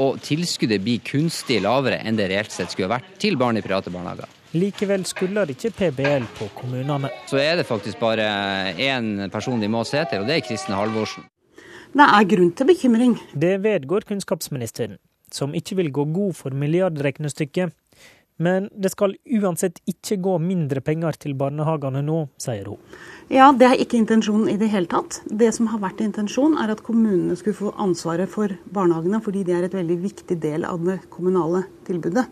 og 0.02 0.20
tilskuddet 0.24 0.84
blir 0.84 1.04
kunstig 1.08 1.62
lavere 1.64 2.02
enn 2.04 2.18
det 2.20 2.28
reelt 2.32 2.52
sett 2.52 2.74
skulle 2.74 2.92
vært 2.92 3.14
til 3.22 3.38
barn 3.40 3.60
i 3.60 3.64
private 3.64 3.94
barnehager. 3.94 4.28
Likevel 4.56 5.04
skylder 5.08 5.52
ikke 5.52 5.72
PBL 5.76 6.28
på 6.38 6.48
kommunene. 6.56 7.12
Så 7.28 7.40
er 7.42 7.58
det 7.60 7.68
faktisk 7.68 8.00
bare 8.00 8.28
én 8.80 9.30
person 9.32 9.60
de 9.60 9.72
må 9.72 9.84
se 9.88 10.04
til, 10.10 10.24
og 10.24 10.30
det 10.30 10.38
er 10.38 10.46
Kristin 10.48 10.78
Halvorsen. 10.78 11.26
Det 11.96 12.06
er 12.06 12.28
grunn 12.28 12.52
til 12.52 12.68
bekymring. 12.68 13.18
Det 13.32 13.58
vedgår 13.64 14.08
kunnskapsministeren, 14.08 14.98
som 15.32 15.56
ikke 15.56 15.78
vil 15.80 15.92
gå 15.96 16.06
god 16.12 16.36
for 16.36 16.56
milliardregnestykket. 16.56 17.72
Men 18.38 18.68
det 18.76 18.92
skal 18.92 19.16
uansett 19.40 19.80
ikke 19.88 20.18
gå 20.20 20.36
mindre 20.44 20.82
penger 20.84 21.16
til 21.24 21.38
barnehagene 21.40 22.02
nå, 22.04 22.26
sier 22.42 22.68
hun. 22.68 22.98
Ja, 23.32 23.48
det 23.56 23.70
er 23.70 23.80
ikke 23.80 23.98
intensjonen 23.98 24.50
i 24.52 24.58
det 24.60 24.68
hele 24.74 24.90
tatt. 24.92 25.22
Det 25.26 25.54
som 25.56 25.70
har 25.72 25.80
vært 25.84 26.04
intensjonen, 26.04 26.58
er 26.60 26.74
at 26.74 26.84
kommunene 26.84 27.38
skulle 27.40 27.58
få 27.58 27.72
ansvaret 27.82 28.30
for 28.32 28.52
barnehagene, 28.76 29.22
fordi 29.24 29.46
de 29.48 29.56
er 29.56 29.68
et 29.70 29.78
veldig 29.78 29.98
viktig 30.04 30.38
del 30.44 30.68
av 30.68 30.84
det 30.84 31.00
kommunale 31.14 31.64
tilbudet. 31.88 32.28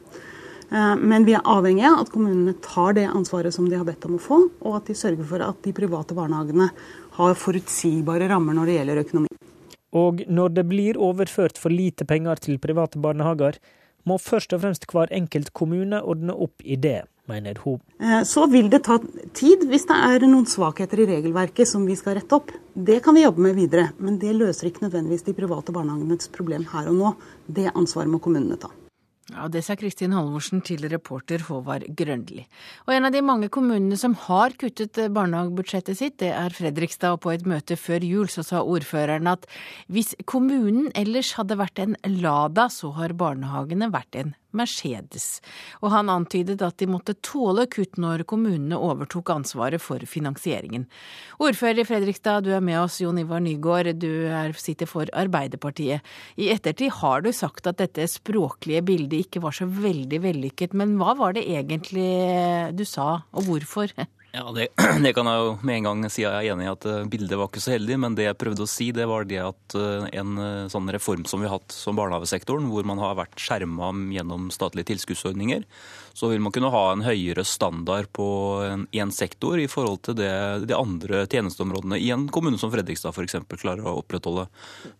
Eh, 0.73 0.95
men 0.99 1.27
vi 1.27 1.37
er 1.37 1.47
avhengig 1.47 1.85
av 1.87 2.01
at 2.03 2.11
kommunene 2.11 2.55
tar 2.65 2.97
det 2.97 3.07
ansvaret 3.07 3.55
som 3.55 3.69
de 3.69 3.79
har 3.79 3.87
bedt 3.87 4.07
om 4.09 4.17
å 4.17 4.21
få, 4.21 4.39
og 4.59 4.79
at 4.79 4.91
de 4.91 4.97
sørger 4.97 5.27
for 5.29 5.45
at 5.45 5.61
de 5.63 5.75
private 5.75 6.17
barnehagene 6.17 6.67
har 7.19 7.39
forutsigbare 7.39 8.27
rammer 8.31 8.57
når 8.57 8.69
det 8.69 8.77
gjelder 8.79 9.03
økonomi. 9.05 9.31
Og 9.93 10.23
når 10.25 10.55
det 10.57 10.65
blir 10.65 10.97
overført 10.97 11.59
for 11.61 11.69
lite 11.69 12.07
penger 12.09 12.41
til 12.41 12.57
private 12.61 12.99
barnehager, 13.01 13.59
må 14.09 14.19
først 14.21 14.53
og 14.55 14.63
fremst 14.63 14.87
hver 14.91 15.11
enkelt 15.15 15.53
kommune 15.55 16.01
ordne 16.01 16.35
opp 16.45 16.63
i 16.63 16.77
det, 16.79 17.03
mener 17.31 17.59
hun. 17.63 17.79
Eh, 17.99 18.21
så 18.27 18.45
vil 18.51 18.69
det 18.73 18.83
ta 18.87 18.99
tid 19.35 19.65
hvis 19.69 19.87
det 19.89 19.99
er 20.09 20.27
noen 20.27 20.47
svakheter 20.49 21.03
i 21.03 21.09
regelverket 21.15 21.69
som 21.69 21.87
vi 21.87 21.97
skal 21.99 22.19
rette 22.19 22.39
opp. 22.39 22.51
Det 22.73 22.99
kan 23.05 23.15
vi 23.15 23.25
jobbe 23.25 23.47
med 23.47 23.57
videre, 23.59 23.89
men 24.03 24.19
det 24.21 24.35
løser 24.37 24.69
ikke 24.69 24.87
nødvendigvis 24.87 25.27
de 25.29 25.37
private 25.37 25.75
barnehagenes 25.75 26.31
problem 26.35 26.67
her 26.73 26.91
og 26.91 26.99
nå. 26.99 27.17
Det 27.47 27.71
ansvaret 27.73 28.11
må 28.11 28.21
kommunene 28.23 28.59
ta. 28.59 28.71
Ja, 29.31 29.47
Det 29.47 29.61
sa 29.63 29.77
Kristin 29.79 30.11
Halvorsen 30.11 30.59
til 30.67 30.83
reporter 30.91 31.39
Håvard 31.47 31.85
Grønli. 31.95 32.43
Og 32.87 32.93
En 32.93 33.05
av 33.05 33.13
de 33.13 33.21
mange 33.21 33.47
kommunene 33.47 33.95
som 33.97 34.15
har 34.15 34.51
kuttet 34.59 34.99
barnehagebudsjettet 35.15 35.97
sitt, 35.97 36.17
det 36.19 36.33
er 36.35 36.49
Fredrikstad. 36.49 37.13
Og 37.13 37.21
på 37.21 37.31
et 37.31 37.45
møte 37.47 37.77
før 37.79 38.03
jul 38.03 38.27
så 38.27 38.43
sa 38.43 38.61
ordføreren 38.61 39.27
at 39.27 39.47
hvis 39.87 40.13
kommunen 40.25 40.91
ellers 40.93 41.33
hadde 41.39 41.55
vært 41.55 41.79
en 41.79 41.95
Lada, 42.03 42.67
så 42.67 42.91
har 42.91 43.15
barnehagene 43.15 43.91
vært 43.93 44.15
en 44.19 44.35
Mercedes. 44.57 45.41
Og 45.81 45.91
han 45.93 46.11
antydet 46.13 46.61
at 46.65 46.77
de 46.81 46.87
måtte 46.89 47.15
tåle 47.25 47.65
kutt 47.71 47.99
når 48.01 48.25
kommunene 48.29 48.77
overtok 48.77 49.33
ansvaret 49.35 49.81
for 49.83 50.03
finansieringen. 50.09 50.87
Ordfører 51.43 51.83
i 51.83 51.87
Fredrikstad, 51.87 52.45
du 52.45 52.53
er 52.55 52.63
med 52.63 52.79
oss, 52.81 53.01
Jon 53.03 53.21
Ivar 53.21 53.43
Nygaard. 53.43 53.93
Du 54.01 54.27
er, 54.29 54.55
sitter 54.57 54.89
for 54.89 55.09
Arbeiderpartiet. 55.13 56.03
I 56.37 56.49
ettertid 56.53 56.93
har 57.01 57.23
du 57.25 57.31
sagt 57.35 57.67
at 57.69 57.81
dette 57.81 58.07
språklige 58.09 58.83
bildet 58.85 59.27
ikke 59.27 59.43
var 59.43 59.55
så 59.57 59.67
veldig 59.69 60.23
vellykket. 60.23 60.75
Men 60.77 60.97
hva 61.01 61.17
var 61.19 61.37
det 61.37 61.47
egentlig 61.49 62.09
du 62.77 62.85
sa, 62.87 63.23
og 63.33 63.49
hvorfor? 63.49 63.91
Ja, 64.35 64.51
det, 64.51 64.67
det, 65.03 65.11
kan 65.13 65.27
jeg 65.29 65.41
jo 65.45 65.49
med 65.61 65.75
en 65.75 65.85
gang 65.85 65.99
si 66.09 66.23
jeg 66.23 66.33
er 66.33 66.55
enig 66.55 66.65
i 66.65 66.71
at 66.71 66.85
eh, 66.89 67.03
bildet 67.05 67.37
var 67.37 67.51
ikke 67.51 67.61
så 67.61 67.75
heldig. 67.75 67.99
Men 68.01 68.15
det 68.17 68.25
jeg 68.25 68.37
prøvde 68.41 68.65
å 68.65 68.69
si, 68.69 68.87
det 68.95 69.05
var 69.05 69.27
det 69.29 69.37
at 69.45 69.75
eh, 69.77 70.07
en 70.17 70.39
eh, 70.41 70.69
sånn 70.73 70.89
reform 70.95 71.27
som 71.29 71.43
vi 71.43 71.45
har 71.45 71.59
hatt 71.59 71.75
som 71.75 71.99
barnehagesektoren, 71.99 72.65
hvor 72.71 72.87
man 72.89 72.97
har 72.97 73.13
vært 73.19 73.37
skjerma 73.37 73.91
gjennom 74.15 74.47
statlige 74.53 74.89
tilskuddsordninger, 74.89 75.67
så 76.17 76.31
vil 76.31 76.41
man 76.41 76.55
kunne 76.55 76.71
ha 76.73 76.81
en 76.95 77.03
høyere 77.05 77.45
standard 77.45 78.09
på 78.13 78.25
én 78.93 79.13
sektor 79.13 79.61
i 79.61 79.69
forhold 79.69 80.01
til 80.07 80.17
det 80.17 80.33
de 80.65 80.77
andre 80.77 81.23
tjenesteområdene 81.29 82.01
i 82.01 82.09
en 82.13 82.25
kommune 82.33 82.57
som 82.61 82.73
Fredrikstad 82.73 83.13
f.eks. 83.13 83.37
klarer 83.53 83.85
å 83.85 83.99
opprettholde. 84.01 84.47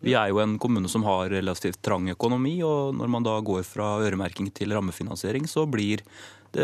Vi 0.02 0.14
er 0.18 0.30
jo 0.30 0.42
en 0.42 0.56
kommune 0.62 0.90
som 0.90 1.06
har 1.06 1.30
relativt 1.34 1.82
trang 1.86 2.06
økonomi, 2.14 2.56
og 2.66 2.94
når 2.98 3.10
man 3.18 3.26
da 3.26 3.34
går 3.42 3.66
fra 3.66 3.96
øremerking 4.06 4.50
til 4.54 4.74
rammefinansiering, 4.74 5.50
så 5.50 5.66
blir 5.70 6.06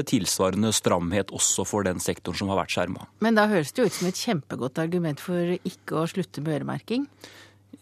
tilsvarende 0.08 0.72
stramhet 0.76 1.32
også 1.34 1.66
for 1.68 1.86
den 1.86 2.00
sektoren 2.02 2.38
som 2.38 2.50
har 2.52 2.62
vært 2.62 2.74
skjerma. 2.74 3.06
Men 3.24 3.38
da 3.38 3.48
høres 3.50 3.74
det 3.74 3.82
jo 3.82 3.90
ut 3.90 3.98
som 3.98 4.10
et 4.10 4.22
kjempegodt 4.22 4.80
argument 4.82 5.22
for 5.22 5.54
ikke 5.58 6.00
å 6.00 6.08
slutte 6.10 6.44
med 6.44 6.60
øremerking? 6.60 7.06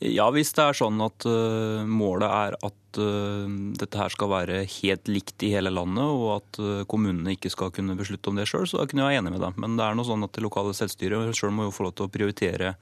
Ja, 0.04 0.28
hvis 0.30 0.52
det 0.54 0.62
er 0.62 0.76
sånn 0.78 1.00
at 1.02 1.26
uh, 1.26 1.82
målet 1.88 2.28
er 2.28 2.58
at 2.68 2.76
uh, 2.96 3.44
dette 3.76 3.98
her 4.00 4.12
skal 4.12 4.30
være 4.32 4.62
helt 4.78 5.10
likt 5.10 5.44
i 5.44 5.50
hele 5.52 5.72
landet, 5.74 6.04
og 6.08 6.28
at 6.38 6.60
uh, 6.62 6.84
kommunene 6.88 7.34
ikke 7.34 7.50
skal 7.52 7.72
kunne 7.74 7.96
beslutte 7.98 8.30
om 8.30 8.38
det 8.38 8.46
sjøl, 8.48 8.64
så 8.70 8.86
kunne 8.88 9.04
jeg 9.04 9.12
være 9.12 9.20
enig 9.20 9.32
med 9.34 9.44
deg. 9.44 9.58
Men 9.60 9.76
det 9.76 9.84
er 9.84 9.98
noe 9.98 10.08
sånn 10.08 10.24
at 10.24 10.32
det 10.36 10.44
lokale 10.44 10.74
selvstyret 10.76 11.36
sjøl 11.36 11.52
må 11.54 11.68
jo 11.68 11.74
få 11.76 11.88
lov 11.88 11.94
til 11.98 12.08
å 12.08 12.12
prioritere 12.14 12.72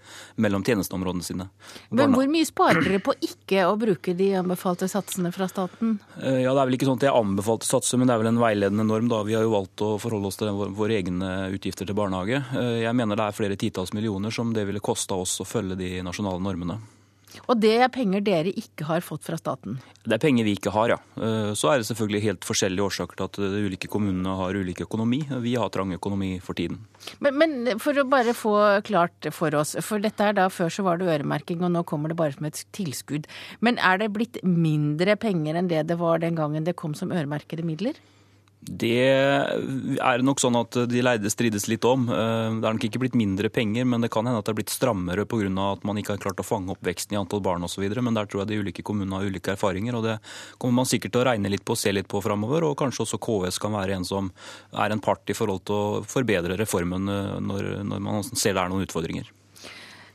mellom 0.43 0.65
tjenesteområdene 0.67 1.27
sine. 1.27 1.49
Men 1.91 2.15
hvor 2.15 2.31
mye 2.31 2.47
sparer 2.47 2.87
dere 2.87 3.03
på 3.03 3.17
ikke 3.27 3.67
å 3.67 3.77
bruke 3.81 4.15
de 4.19 4.31
anbefalte 4.39 4.89
satsene 4.91 5.33
fra 5.35 5.49
staten? 5.51 5.97
Ja, 6.23 6.53
Det 6.53 6.61
er 6.61 6.69
vel 6.69 6.79
ikke 6.79 6.91
sånn 6.91 7.01
at 7.01 7.09
jeg 7.09 7.17
anbefalte 7.17 7.69
satser, 7.69 7.99
men 7.99 8.09
det 8.09 8.15
er 8.15 8.23
vel 8.23 8.31
en 8.31 8.43
veiledende 8.43 8.87
norm. 8.87 9.09
da. 9.11 9.23
Vi 9.27 9.35
har 9.35 9.47
jo 9.47 9.55
valgt 9.57 9.83
å 9.83 9.95
forholde 10.03 10.31
oss 10.31 10.39
til 10.39 10.53
våre 10.55 11.01
egne 11.01 11.51
utgifter 11.57 11.89
til 11.89 11.99
barnehage. 11.99 12.43
Jeg 12.83 12.95
mener 12.97 13.19
det 13.19 13.27
er 13.27 13.39
flere 13.39 13.59
titalls 13.59 13.95
millioner 13.97 14.35
som 14.35 14.53
det 14.55 14.67
ville 14.69 14.85
kosta 14.85 15.19
oss 15.19 15.41
å 15.41 15.49
følge 15.49 15.79
de 15.81 15.97
nasjonale 16.07 16.43
normene. 16.43 16.79
Og 17.47 17.61
det 17.61 17.75
er 17.85 17.93
penger 17.93 18.25
dere 18.25 18.53
ikke 18.53 18.87
har 18.89 19.05
fått 19.05 19.27
fra 19.27 19.39
staten? 19.41 19.79
Det 20.07 20.17
er 20.17 20.23
penger 20.23 20.47
vi 20.47 20.57
ikke 20.57 20.73
har, 20.75 20.95
ja. 20.95 20.99
Eh, 21.21 21.53
så 21.59 21.73
er 21.73 21.81
det 21.81 21.89
selvfølgelig 21.91 22.23
helt 22.25 22.49
forskjellige 22.49 22.89
årsaker 22.89 23.19
til 23.19 23.29
at 23.29 23.41
de 23.57 23.63
ulike 23.69 23.91
kommunene 23.93 24.37
har 24.41 24.57
ulik 24.57 24.83
økonomi. 24.87 25.23
Vi 25.45 25.55
har 25.61 25.71
trang 25.75 25.95
økonomi 25.97 26.37
for 26.45 26.59
tiden. 26.59 26.81
Men, 27.21 27.39
men, 27.41 27.55
for 27.83 27.99
å 27.99 28.07
bare 28.09 28.35
få 28.37 28.57
klart 28.87 29.31
for 29.37 29.55
oss, 29.59 29.77
for 29.85 30.03
dette 30.03 30.25
er 30.25 30.37
da 30.39 30.49
før 30.53 30.73
så 30.73 30.87
var 30.87 31.01
det 31.01 31.11
øremerking, 31.13 31.63
og 31.67 31.75
nå 31.75 31.85
kommer 31.89 32.13
det 32.13 32.19
bare 32.19 32.37
som 32.37 32.49
et 32.49 32.65
tilskudd. 32.77 33.29
Men 33.61 33.79
er 33.79 34.03
det 34.03 34.13
blitt 34.17 34.41
mindre 34.43 35.19
penger 35.21 35.59
enn 35.59 35.71
det 35.73 35.87
det 35.91 36.01
var 36.01 36.23
den 36.25 36.39
gangen 36.39 36.67
det 36.67 36.79
kom 36.79 36.97
som 36.99 37.15
øremerkede 37.15 37.67
midler? 37.67 37.99
Det 38.67 38.99
er 40.03 40.23
nok 40.27 40.41
sånn 40.43 40.57
at 40.59 40.75
de 40.91 41.03
leide 41.05 41.31
strides 41.31 41.69
litt 41.71 41.85
om. 41.87 42.09
Eh, 42.11 42.57
det 42.59 42.67
er 42.67 42.75
nok 42.75 42.87
ikke 42.89 43.03
blitt 43.05 43.19
mindre 43.19 43.51
penger, 43.53 43.87
men 43.87 44.03
det 44.03 44.11
kan 44.11 44.27
hende 44.27 44.41
at 44.43 44.49
det 44.49 44.57
er 44.57 44.59
blitt 44.59 44.75
strammere 44.75 45.27
pga. 45.29 45.47
at 45.73 45.85
man 45.87 46.01
ikke 46.01 46.17
har 46.17 46.23
klart 46.25 46.43
å 46.43 46.47
fange 46.47 46.75
opp 46.75 46.83
veksten 46.83 47.15
i 47.15 47.21
antall 47.21 47.41
barn 47.41 47.63
osv. 47.63 47.87
Men 48.03 48.15
der 48.15 48.27
tror 48.27 48.43
jeg 48.43 48.49
de 48.51 48.61
ulike 48.65 48.83
kommunene 48.83 49.21
har 49.21 49.31
ulike 49.31 49.55
erfaringer, 49.55 49.95
og 49.95 50.05
det 50.09 50.19
kommer 50.59 50.83
man 50.83 50.91
sikkert 50.91 51.13
til 51.15 51.23
å 51.23 51.29
regne 51.31 51.53
litt 51.53 51.65
på 51.65 51.77
og 51.77 51.79
se 51.79 51.93
litt 51.93 52.09
på 52.09 52.23
framover. 52.25 52.67
Og 52.67 52.79
kanskje 52.81 53.07
også 53.07 53.23
KS 53.23 53.63
kan 53.63 53.77
være 53.77 54.01
en 54.01 54.09
som 54.09 54.33
er 54.75 54.91
en 54.91 55.05
part 55.05 55.23
i 55.31 55.37
forhold 55.37 55.63
til 55.65 55.77
å 55.77 56.03
forbedre 56.03 56.59
reformen 56.59 57.07
eh, 57.07 57.35
når, 57.39 57.73
når 57.87 58.03
man 58.03 58.23
ser 58.33 58.57
det 58.57 58.65
er 58.65 58.73
noen 58.73 58.89
utfordringer. 58.89 59.36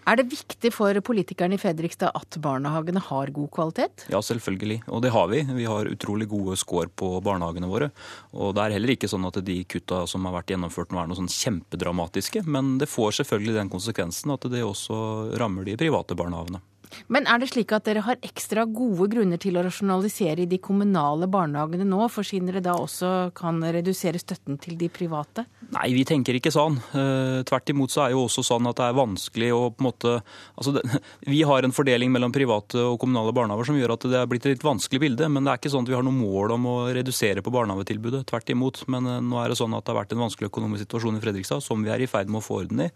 Er 0.09 0.17
det 0.17 0.31
viktig 0.31 0.71
for 0.73 0.97
politikerne 1.05 1.57
i 1.57 1.61
Fredrikstad 1.61 2.15
at 2.17 2.37
barnehagene 2.41 3.03
har 3.05 3.29
god 3.35 3.51
kvalitet? 3.53 4.05
Ja, 4.09 4.21
selvfølgelig. 4.25 4.79
Og 4.89 5.03
det 5.05 5.11
har 5.13 5.27
vi. 5.29 5.43
Vi 5.45 5.67
har 5.69 5.89
utrolig 5.91 6.27
gode 6.31 6.57
score 6.57 6.89
på 6.89 7.13
barnehagene 7.21 7.69
våre. 7.69 7.91
Og 8.33 8.55
det 8.57 8.63
er 8.63 8.75
heller 8.77 8.95
ikke 8.95 9.11
sånn 9.11 9.27
at 9.29 9.37
de 9.45 9.59
kutta 9.69 10.03
som 10.09 10.25
har 10.25 10.39
vært 10.39 10.55
gjennomført 10.55 10.91
nå 10.91 11.03
er 11.03 11.11
noe 11.11 11.19
sånn 11.19 11.29
kjempedramatiske. 11.29 12.41
Men 12.49 12.79
det 12.81 12.89
får 12.89 13.19
selvfølgelig 13.21 13.59
den 13.59 13.71
konsekvensen 13.73 14.33
at 14.33 14.49
det 14.49 14.65
også 14.65 15.37
rammer 15.41 15.69
de 15.69 15.77
private 15.77 16.17
barnehagene. 16.17 16.63
Men 17.11 17.27
er 17.29 17.41
det 17.41 17.51
slik 17.51 17.73
at 17.75 17.87
dere 17.87 18.05
har 18.05 18.21
ekstra 18.25 18.65
gode 18.69 19.09
grunner 19.11 19.41
til 19.41 19.57
å 19.57 19.65
rasjonalisere 19.65 20.45
i 20.45 20.49
de 20.49 20.61
kommunale 20.63 21.29
barnehagene 21.31 21.87
nå, 21.87 22.05
for 22.11 22.27
siden 22.27 22.49
dere 22.51 22.63
da 22.65 22.77
også 22.79 23.31
kan 23.37 23.61
redusere 23.63 24.21
støtten 24.21 24.59
til 24.61 24.77
de 24.79 24.89
private? 24.93 25.45
Nei, 25.71 25.91
vi 25.95 26.03
tenker 26.07 26.35
ikke 26.35 26.51
sånn. 26.51 26.77
Eh, 26.97 27.41
tvert 27.47 27.71
imot 27.71 27.93
så 27.93 28.05
er 28.05 28.15
jo 28.15 28.25
også 28.25 28.43
sånn 28.43 28.67
at 28.69 28.79
det 28.79 28.87
er 28.89 28.97
vanskelig 28.97 29.51
å 29.55 29.61
på 29.71 29.81
en 29.81 29.87
måte 29.87 30.17
Altså, 30.61 30.73
det, 30.75 30.83
vi 31.31 31.41
har 31.47 31.63
en 31.63 31.73
fordeling 31.73 32.11
mellom 32.13 32.33
private 32.33 32.81
og 32.83 32.97
kommunale 33.01 33.33
barnehager 33.35 33.69
som 33.69 33.77
gjør 33.79 33.95
at 33.95 34.05
det 34.11 34.19
er 34.19 34.27
blitt 34.29 34.45
et 34.45 34.55
litt 34.55 34.65
vanskelig 34.65 35.01
bilde. 35.01 35.29
Men 35.31 35.45
det 35.45 35.53
er 35.53 35.61
ikke 35.61 35.71
sånn 35.73 35.87
at 35.87 35.91
vi 35.91 35.97
har 35.97 36.05
noe 36.05 36.15
mål 36.15 36.55
om 36.57 36.67
å 36.69 36.75
redusere 36.93 37.43
på 37.45 37.53
barnehagetilbudet. 37.53 38.25
Tvert 38.29 38.51
imot. 38.53 38.83
Men 38.91 39.07
eh, 39.09 39.21
nå 39.25 39.39
er 39.41 39.51
det 39.51 39.59
sånn 39.59 39.75
at 39.77 39.85
det 39.85 39.93
har 39.93 40.01
vært 40.01 40.15
en 40.15 40.23
vanskelig 40.25 40.51
økonomisk 40.51 40.85
situasjon 40.85 41.17
i 41.17 41.23
Fredrikstad, 41.23 41.63
som 41.65 41.85
vi 41.85 41.93
er 41.93 42.03
i 42.03 42.09
ferd 42.11 42.31
med 42.31 42.41
å 42.41 42.45
få 42.45 42.61
orden 42.63 42.85
i. 42.85 42.89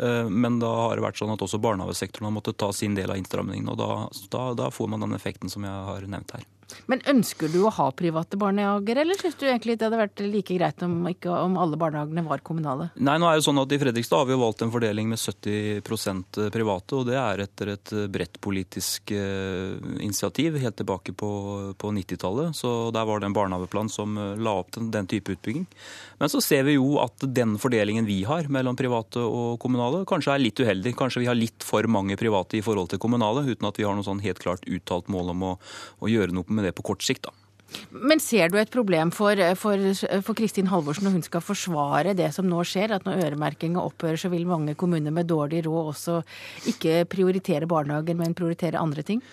Eh, 0.00 0.30
men 0.30 0.60
da 0.62 0.72
har 0.82 0.98
det 0.98 1.06
vært 1.06 1.20
sånn 1.20 1.32
at 1.34 1.46
også 1.46 1.62
barnehagesektoren 1.62 2.28
har 2.28 2.36
måttet 2.36 2.58
ta 2.60 2.72
sin 2.76 2.96
del 2.98 3.12
av 3.12 3.20
innstrammingen. 3.36 3.68
Og 3.68 3.76
da, 3.78 4.08
da, 4.30 4.54
da 4.54 4.70
får 4.70 4.88
man 4.88 5.00
den 5.00 5.14
effekten 5.14 5.50
som 5.50 5.64
jeg 5.64 5.72
har 5.72 6.06
nevnt 6.08 6.36
her. 6.36 6.44
Men 6.90 7.02
ønsker 7.06 7.50
du 7.52 7.60
å 7.66 7.72
ha 7.72 7.86
private 7.94 8.38
barnehager, 8.38 8.98
eller 9.02 9.18
syns 9.18 9.38
du 9.38 9.46
egentlig 9.46 9.76
det 9.78 9.86
hadde 9.86 10.00
vært 10.00 10.22
like 10.24 10.56
greit 10.56 10.82
om, 10.82 10.96
ikke, 11.10 11.30
om, 11.30 11.56
alle 11.60 11.78
barnehagene 11.78 12.24
var 12.26 12.42
kommunale? 12.46 12.88
Nei, 12.96 13.16
nå 13.22 13.28
er 13.30 13.38
det 13.38 13.46
sånn 13.46 13.60
at 13.62 13.72
I 13.74 13.78
Fredrikstad 13.80 14.22
har 14.22 14.28
vi 14.28 14.34
jo 14.34 14.42
valgt 14.42 14.64
en 14.66 14.72
fordeling 14.74 15.10
med 15.12 15.20
70% 15.22 16.40
private, 16.54 16.98
og 16.98 17.06
det 17.10 17.18
er 17.20 17.44
etter 17.46 17.72
et 17.76 17.94
bredt 18.12 18.40
politisk 18.42 19.14
eh, 19.14 19.76
initiativ 20.02 20.58
helt 20.62 20.78
tilbake 20.78 21.14
på, 21.16 21.30
på 21.78 21.92
90-tallet. 21.94 22.56
Så 22.56 22.90
Der 22.94 23.06
var 23.06 23.22
det 23.22 23.30
en 23.30 23.36
barnehageplan 23.36 23.90
som 23.92 24.18
eh, 24.18 24.34
la 24.42 24.58
opp 24.62 24.74
den, 24.76 24.90
den 24.94 25.10
type 25.10 25.36
utbygging. 25.36 25.66
Men 26.18 26.32
så 26.32 26.40
ser 26.42 26.66
vi 26.66 26.76
jo 26.76 26.96
at 27.02 27.22
den 27.36 27.56
fordelingen 27.60 28.08
vi 28.08 28.22
har 28.28 28.48
mellom 28.52 28.76
private 28.78 29.22
og 29.22 29.60
kommunale, 29.62 30.04
kanskje 30.08 30.34
er 30.34 30.42
litt 30.42 30.60
uheldig. 30.60 30.96
Kanskje 30.98 31.22
vi 31.22 31.30
har 31.30 31.38
litt 31.38 31.66
for 31.66 31.86
mange 31.90 32.16
private 32.18 32.58
i 32.58 32.64
forhold 32.64 32.90
til 32.92 33.02
kommunale, 33.02 33.44
uten 33.46 33.68
at 33.68 33.78
vi 33.78 33.86
har 33.86 33.96
noe 33.96 34.06
sånn 34.06 34.24
helt 34.24 34.40
klart 34.42 34.66
uttalt 34.66 35.10
mål 35.12 35.34
om 35.34 35.44
å, 35.52 35.54
å 36.00 36.10
gjøre 36.10 36.34
noe 36.34 36.55
med 36.56 36.68
det 36.68 36.74
på 36.76 36.86
kort 36.90 37.04
sikt. 37.06 37.28
da. 37.28 37.34
Men 37.90 38.20
ser 38.22 38.50
du 38.52 38.58
et 38.60 38.70
problem 38.70 39.10
for, 39.14 39.40
for, 39.58 39.80
for, 40.22 40.38
Kristin 40.38 40.68
Halvorsen 40.70 41.06
når 41.08 41.16
hun 41.16 41.24
skal 41.26 41.42
forsvare 41.42 42.14
det 42.18 42.28
som 42.34 42.46
nå 42.48 42.62
skjer? 42.66 42.94
At 42.94 43.08
når 43.08 43.24
øremerkinga 43.26 43.82
opphører, 43.82 44.20
så 44.20 44.30
vil 44.32 44.46
mange 44.48 44.76
kommuner 44.78 45.14
med 45.14 45.28
dårlig 45.30 45.64
råd 45.66 45.90
også 45.94 46.20
ikke 46.70 47.02
prioritere 47.10 47.68
barnehager, 47.68 48.16
men 48.18 48.38
prioritere 48.38 48.80
andre 48.80 49.02
ting? 49.06 49.24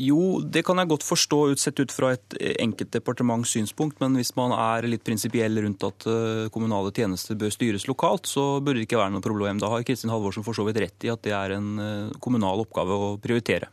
Jo, 0.00 0.40
det 0.42 0.64
kan 0.66 0.80
jeg 0.80 0.90
godt 0.90 1.04
forstå 1.06 1.38
sett 1.60 1.78
ut 1.78 1.92
fra 1.94 2.10
et 2.16 2.34
enkelt 2.58 2.90
departements 2.96 3.52
synspunkt, 3.54 4.00
men 4.02 4.16
hvis 4.18 4.32
man 4.34 4.50
er 4.56 4.88
litt 4.90 5.04
prinsipiell 5.06 5.60
rundt 5.62 5.86
at 5.86 6.06
eh, 6.10 6.48
kommunale 6.54 6.90
tjenester 6.96 7.38
bør 7.38 7.52
styres 7.54 7.86
lokalt, 7.86 8.26
så 8.26 8.58
burde 8.58 8.80
det 8.80 8.88
ikke 8.88 8.98
være 8.98 9.14
noe 9.14 9.22
problem. 9.22 9.62
Da 9.62 9.70
har 9.70 9.86
Kristin 9.86 10.10
Halvorsen 10.10 10.46
for 10.46 10.56
så 10.56 10.66
vidt 10.66 10.82
rett 10.82 11.06
i 11.06 11.12
at 11.14 11.22
det 11.22 11.36
er 11.36 11.54
en 11.60 11.70
eh, 11.78 12.18
kommunal 12.18 12.64
oppgave 12.64 12.98
å 12.98 13.14
prioritere. 13.22 13.70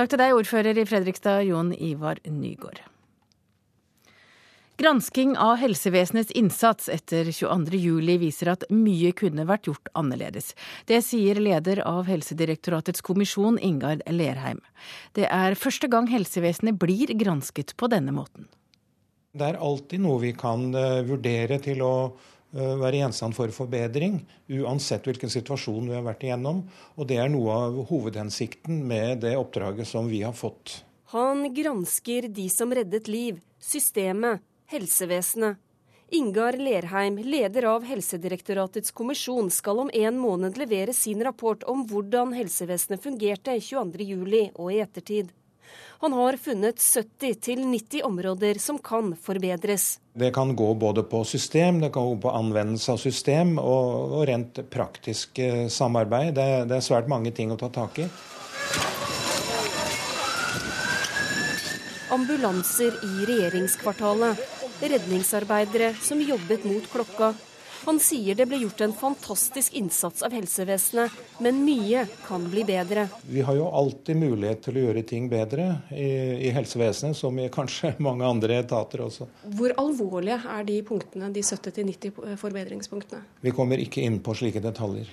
Takk 0.00 0.14
til 0.14 0.20
deg, 0.22 0.32
ordfører 0.32 0.78
i 0.80 0.84
Fredrikstad, 0.88 1.42
Jon 1.44 1.74
Ivar 1.76 2.16
Nygård. 2.24 2.78
Gransking 4.80 5.34
av 5.36 5.58
helsevesenets 5.60 6.32
innsats 6.40 6.88
etter 6.88 7.28
22.07 7.28 8.16
viser 8.22 8.48
at 8.54 8.64
mye 8.72 9.10
kunne 9.12 9.44
vært 9.44 9.68
gjort 9.68 9.90
annerledes. 9.92 10.54
Det 10.88 11.02
sier 11.04 11.36
leder 11.44 11.82
av 11.84 12.08
Helsedirektoratets 12.08 13.04
kommisjon, 13.04 13.60
Ingard 13.60 14.00
Lerheim. 14.08 14.64
Det 15.12 15.28
er 15.28 15.58
første 15.60 15.92
gang 15.92 16.08
helsevesenet 16.08 16.80
blir 16.80 17.12
gransket 17.20 17.76
på 17.76 17.92
denne 17.92 18.16
måten. 18.16 18.48
Det 19.36 19.50
er 19.52 19.60
alltid 19.60 20.00
noe 20.00 20.24
vi 20.24 20.32
kan 20.32 20.70
eh, 20.72 21.02
vurdere 21.12 21.60
til 21.60 21.84
å 21.84 21.94
være 22.52 23.00
gjenstand 23.00 23.36
for 23.36 23.52
forbedring, 23.54 24.20
uansett 24.50 25.06
hvilken 25.06 25.30
situasjon 25.32 25.88
vi 25.90 25.96
har 25.96 26.04
vært 26.06 26.26
igjennom. 26.26 26.64
Og 26.98 27.08
det 27.10 27.20
er 27.22 27.30
noe 27.32 27.56
av 27.66 27.80
hovedhensikten 27.90 28.82
med 28.90 29.22
det 29.24 29.36
oppdraget 29.38 29.88
som 29.88 30.10
vi 30.10 30.24
har 30.26 30.34
fått. 30.36 30.80
Han 31.14 31.48
gransker 31.54 32.28
de 32.30 32.46
som 32.50 32.70
reddet 32.74 33.08
liv, 33.10 33.40
systemet, 33.58 34.42
helsevesenet. 34.70 35.58
Ingar 36.12 36.56
Lerheim, 36.58 37.18
leder 37.22 37.68
av 37.70 37.84
Helsedirektoratets 37.86 38.90
kommisjon, 38.90 39.50
skal 39.50 39.78
om 39.84 39.90
en 39.94 40.16
måned 40.18 40.56
levere 40.58 40.94
sin 40.94 41.22
rapport 41.22 41.62
om 41.70 41.84
hvordan 41.86 42.34
helsevesenet 42.34 43.02
fungerte 43.02 43.54
22.07 43.62 44.56
og 44.56 44.72
i 44.74 44.80
ettertid. 44.82 45.30
Han 46.00 46.12
har 46.12 46.36
funnet 46.36 46.76
70-90 46.76 48.02
områder 48.02 48.54
som 48.54 48.78
kan 48.78 49.16
forbedres. 49.16 50.00
Det 50.12 50.30
kan 50.34 50.56
gå 50.56 50.74
både 50.74 51.02
på 51.02 51.24
system, 51.24 51.80
det 51.80 51.90
kan 51.92 52.06
gå 52.06 52.16
på 52.16 52.30
anvendelse 52.30 52.92
av 52.92 52.96
system 52.96 53.58
og, 53.58 54.14
og 54.16 54.22
rent 54.30 54.62
praktisk 54.72 55.38
eh, 55.38 55.66
samarbeid. 55.68 56.32
Det, 56.38 56.46
det 56.70 56.78
er 56.78 56.86
svært 56.86 57.10
mange 57.12 57.34
ting 57.36 57.52
å 57.52 57.58
ta 57.60 57.68
tak 57.68 58.00
i. 58.00 58.08
Ambulanser 62.16 62.96
i 63.04 63.28
regjeringskvartalet. 63.28 64.40
Redningsarbeidere 64.80 65.92
som 66.00 66.24
jobbet 66.24 66.64
mot 66.64 66.88
klokka 66.96 67.34
han 67.84 68.00
sier 68.02 68.36
det 68.36 68.46
ble 68.50 68.60
gjort 68.62 68.80
en 68.84 68.92
fantastisk 68.96 69.74
innsats 69.78 70.22
av 70.26 70.34
helsevesenet, 70.36 71.14
men 71.40 71.62
mye 71.64 72.04
kan 72.26 72.44
bli 72.50 72.64
bedre. 72.68 73.06
Vi 73.28 73.44
har 73.46 73.56
jo 73.56 73.68
alltid 73.68 74.20
mulighet 74.20 74.62
til 74.66 74.76
å 74.76 74.84
gjøre 74.86 75.04
ting 75.08 75.30
bedre 75.32 75.70
i, 75.90 76.10
i 76.48 76.52
helsevesenet, 76.54 77.16
som 77.16 77.38
i 77.40 77.48
kanskje 77.52 77.94
mange 78.06 78.26
andre 78.26 78.60
etater 78.64 79.06
også. 79.06 79.30
Hvor 79.56 79.74
alvorlige 79.80 80.42
er 80.58 80.68
de 80.68 80.82
punktene, 80.86 81.32
de 81.34 81.44
70-90 81.46 82.36
forbedringspunktene? 82.40 83.24
Vi 83.40 83.56
kommer 83.56 83.80
ikke 83.80 84.04
inn 84.04 84.20
på 84.24 84.36
slike 84.36 84.62
detaljer. 84.64 85.10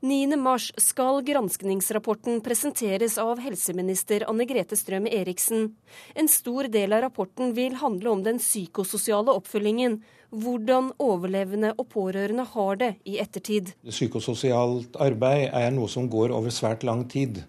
9.3 0.00 0.78
skal 0.78 1.24
granskningsrapporten 1.26 2.38
presenteres 2.40 3.16
av 3.18 3.40
helseminister 3.42 4.22
Anne 4.30 4.44
Grete 4.46 4.76
Strøm 4.78 5.08
Eriksen. 5.10 5.72
En 6.14 6.30
stor 6.30 6.68
del 6.70 6.94
av 6.94 7.02
rapporten 7.08 7.50
vil 7.56 7.74
handle 7.80 8.12
om 8.12 8.22
den 8.22 8.38
psykososiale 8.38 9.34
oppfølgingen. 9.34 9.98
Hvordan 10.28 10.90
overlevende 11.00 11.72
og 11.78 11.88
pårørende 11.94 12.44
har 12.52 12.78
det 12.80 12.90
i 13.08 13.16
ettertid. 13.22 13.72
Psykososialt 13.88 14.98
arbeid 15.00 15.48
er 15.56 15.70
noe 15.72 15.88
som 15.88 16.08
går 16.12 16.34
over 16.36 16.52
svært 16.52 16.84
lang 16.84 17.06
tid. 17.08 17.40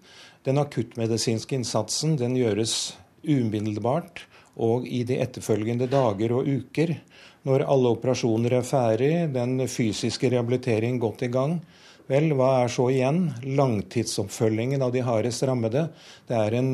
Den 0.48 0.62
akuttmedisinske 0.62 1.58
innsatsen 1.60 2.16
den 2.20 2.38
gjøres 2.40 2.96
umiddelbart 3.28 4.24
og 4.60 4.88
i 4.88 5.04
de 5.08 5.20
etterfølgende 5.20 5.90
dager 5.92 6.34
og 6.36 6.48
uker 6.48 6.96
når 7.48 7.64
alle 7.72 7.92
operasjoner 7.96 8.58
er 8.60 8.68
ferdig, 8.68 9.14
den 9.36 9.60
fysiske 9.72 10.32
rehabilitering 10.32 11.00
godt 11.00 11.24
i 11.28 11.32
gang. 11.32 11.60
Vel, 12.10 12.32
hva 12.36 12.64
er 12.64 12.72
så 12.74 12.88
igjen? 12.92 13.28
Langtidsoppfølgingen 13.46 14.82
av 14.82 14.92
de 14.96 15.04
hardest 15.06 15.46
rammede. 15.46 15.86
Det 16.28 16.36
er 16.36 16.56
en, 16.58 16.72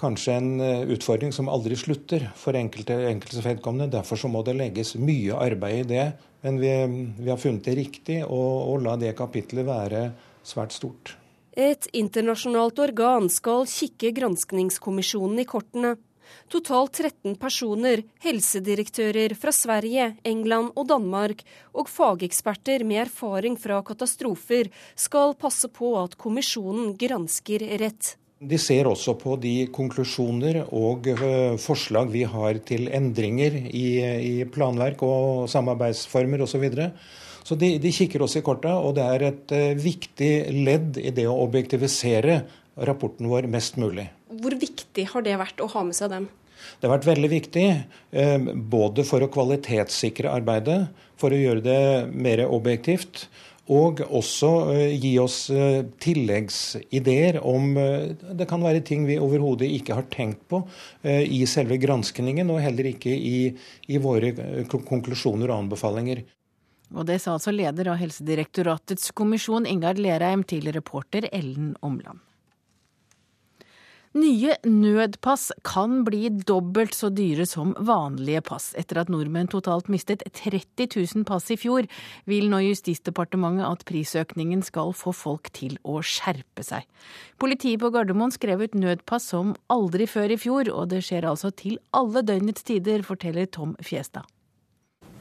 kanskje 0.00 0.34
en 0.40 0.64
utfordring 0.90 1.32
som 1.36 1.50
aldri 1.52 1.76
slutter 1.78 2.26
for 2.38 2.56
enkelte, 2.56 2.96
enkelte 3.10 3.44
vedkommende. 3.44 3.92
Derfor 3.98 4.20
så 4.20 4.32
må 4.32 4.42
det 4.46 4.56
legges 4.58 4.96
mye 4.98 5.36
arbeid 5.36 5.84
i 5.84 5.88
det. 5.94 6.08
Men 6.40 6.60
vi, 6.60 6.72
vi 7.20 7.30
har 7.30 7.40
funnet 7.40 7.68
det 7.68 7.76
riktig 7.76 8.20
å, 8.24 8.42
å 8.72 8.76
la 8.80 8.96
det 9.00 9.12
kapitlet 9.18 9.68
være 9.68 10.04
svært 10.46 10.72
stort. 10.76 11.16
Et 11.58 11.88
internasjonalt 11.96 12.78
organ 12.80 13.26
skal 13.32 13.66
kikke 13.68 14.14
granskningskommisjonen 14.16 15.42
i 15.42 15.48
kortene. 15.48 15.96
Totalt 16.50 16.94
13 17.02 17.34
personer, 17.42 18.04
helsedirektører 18.22 19.34
fra 19.38 19.52
Sverige, 19.54 20.12
England 20.26 20.72
og 20.78 20.86
Danmark, 20.92 21.42
og 21.74 21.90
fageksperter 21.90 22.86
med 22.86 23.04
erfaring 23.08 23.58
fra 23.58 23.80
katastrofer, 23.86 24.70
skal 24.94 25.34
passe 25.38 25.70
på 25.74 25.96
at 26.00 26.14
kommisjonen 26.20 26.94
gransker 26.98 27.66
rett. 27.82 28.14
De 28.40 28.56
ser 28.56 28.88
også 28.88 29.12
på 29.20 29.34
de 29.36 29.66
konklusjoner 29.68 30.62
og 30.72 31.04
eh, 31.12 31.58
forslag 31.60 32.08
vi 32.08 32.22
har 32.24 32.56
til 32.64 32.86
endringer 32.88 33.58
i, 33.68 33.88
i 34.00 34.46
planverk 34.48 35.02
og 35.04 35.44
samarbeidsformer 35.52 36.40
osv. 36.40 36.54
Så, 36.54 36.60
videre. 36.62 36.86
Så 37.44 37.58
de, 37.60 37.74
de, 37.82 37.92
kikker 37.92 38.24
oss 38.24 38.38
i 38.40 38.42
korta, 38.44 38.78
og 38.80 38.94
det 38.96 39.04
er 39.04 39.26
et 39.28 39.52
uh, 39.52 39.76
viktig 39.76 40.30
ledd 40.56 40.96
i 41.02 41.12
det 41.12 41.26
å 41.28 41.36
objektivisere 41.42 42.38
rapporten 42.88 43.28
vår 43.28 43.48
mest 43.52 43.76
mulig. 43.80 44.06
Hvor 44.40 44.56
viktig 44.56 45.04
har 45.12 45.26
det 45.26 45.36
vært 45.40 45.60
å 45.60 45.68
ha 45.74 45.84
med 45.84 45.98
seg 45.98 46.12
dem? 46.12 46.30
Det 46.80 46.88
har 46.88 46.94
vært 46.94 47.10
veldig 47.10 47.30
viktig, 47.32 47.66
uh, 48.16 48.50
både 48.72 49.04
for 49.08 49.20
å 49.20 49.28
kvalitetssikre 49.36 50.32
arbeidet, 50.32 50.86
for 51.20 51.36
å 51.36 51.42
gjøre 51.42 51.64
det 51.66 51.80
mer 52.16 52.46
objektivt, 52.48 53.26
og 53.70 54.02
også 54.06 54.50
uh, 54.70 54.82
gi 54.90 55.12
oss 55.22 55.38
tilleggsideer 56.02 57.40
om 57.46 57.72
Det 57.76 58.46
kan 58.50 58.62
være 58.64 58.82
ting 58.86 59.06
vi 59.08 59.18
overhodet 59.22 59.68
ikke 59.70 59.96
har 59.96 60.08
tenkt 60.10 60.42
på 60.50 60.62
i 61.06 61.44
selve 61.48 61.78
granskningen, 61.80 62.50
og 62.50 62.60
heller 62.62 62.90
ikke 62.90 63.12
i, 63.14 63.52
i 63.88 64.00
våre 64.02 64.32
konklusjoner 64.68 65.50
og 65.50 65.64
anbefalinger. 65.64 66.24
Og 66.90 67.06
det 67.06 67.20
sa 67.22 67.36
altså 67.36 67.54
leder 67.54 67.92
av 67.92 68.00
Helsedirektoratets 68.00 69.12
kommisjon, 69.16 69.68
Ingar 69.68 70.00
Lerheim, 70.00 70.42
til 70.42 70.66
reporter 70.74 71.28
Ellen 71.30 71.76
Omland. 71.86 72.18
Nye 74.10 74.56
nødpass 74.66 75.52
kan 75.62 76.00
bli 76.02 76.24
dobbelt 76.42 76.96
så 76.98 77.12
dyre 77.14 77.44
som 77.46 77.76
vanlige 77.78 78.40
pass. 78.42 78.72
Etter 78.74 78.98
at 79.04 79.12
nordmenn 79.12 79.46
totalt 79.52 79.86
mistet 79.86 80.24
30 80.34 80.88
000 80.96 81.22
pass 81.28 81.46
i 81.54 81.56
fjor, 81.60 81.86
vil 82.26 82.48
nå 82.50 82.58
Justisdepartementet 82.64 83.68
at 83.68 83.84
prisøkningen 83.86 84.64
skal 84.66 84.90
få 84.98 85.14
folk 85.14 85.52
til 85.54 85.78
å 85.86 86.00
skjerpe 86.02 86.66
seg. 86.66 86.90
Politiet 87.38 87.78
på 87.84 87.92
Gardermoen 87.94 88.34
skrev 88.34 88.66
ut 88.66 88.74
nødpass 88.74 89.30
som 89.30 89.54
aldri 89.70 90.10
før 90.10 90.34
i 90.34 90.42
fjor, 90.42 90.74
og 90.74 90.90
det 90.90 91.04
skjer 91.06 91.30
altså 91.30 91.54
til 91.54 91.78
alle 91.94 92.26
døgnets 92.26 92.66
tider, 92.66 93.06
forteller 93.06 93.46
Tom 93.46 93.78
Fjestad. 93.78 94.26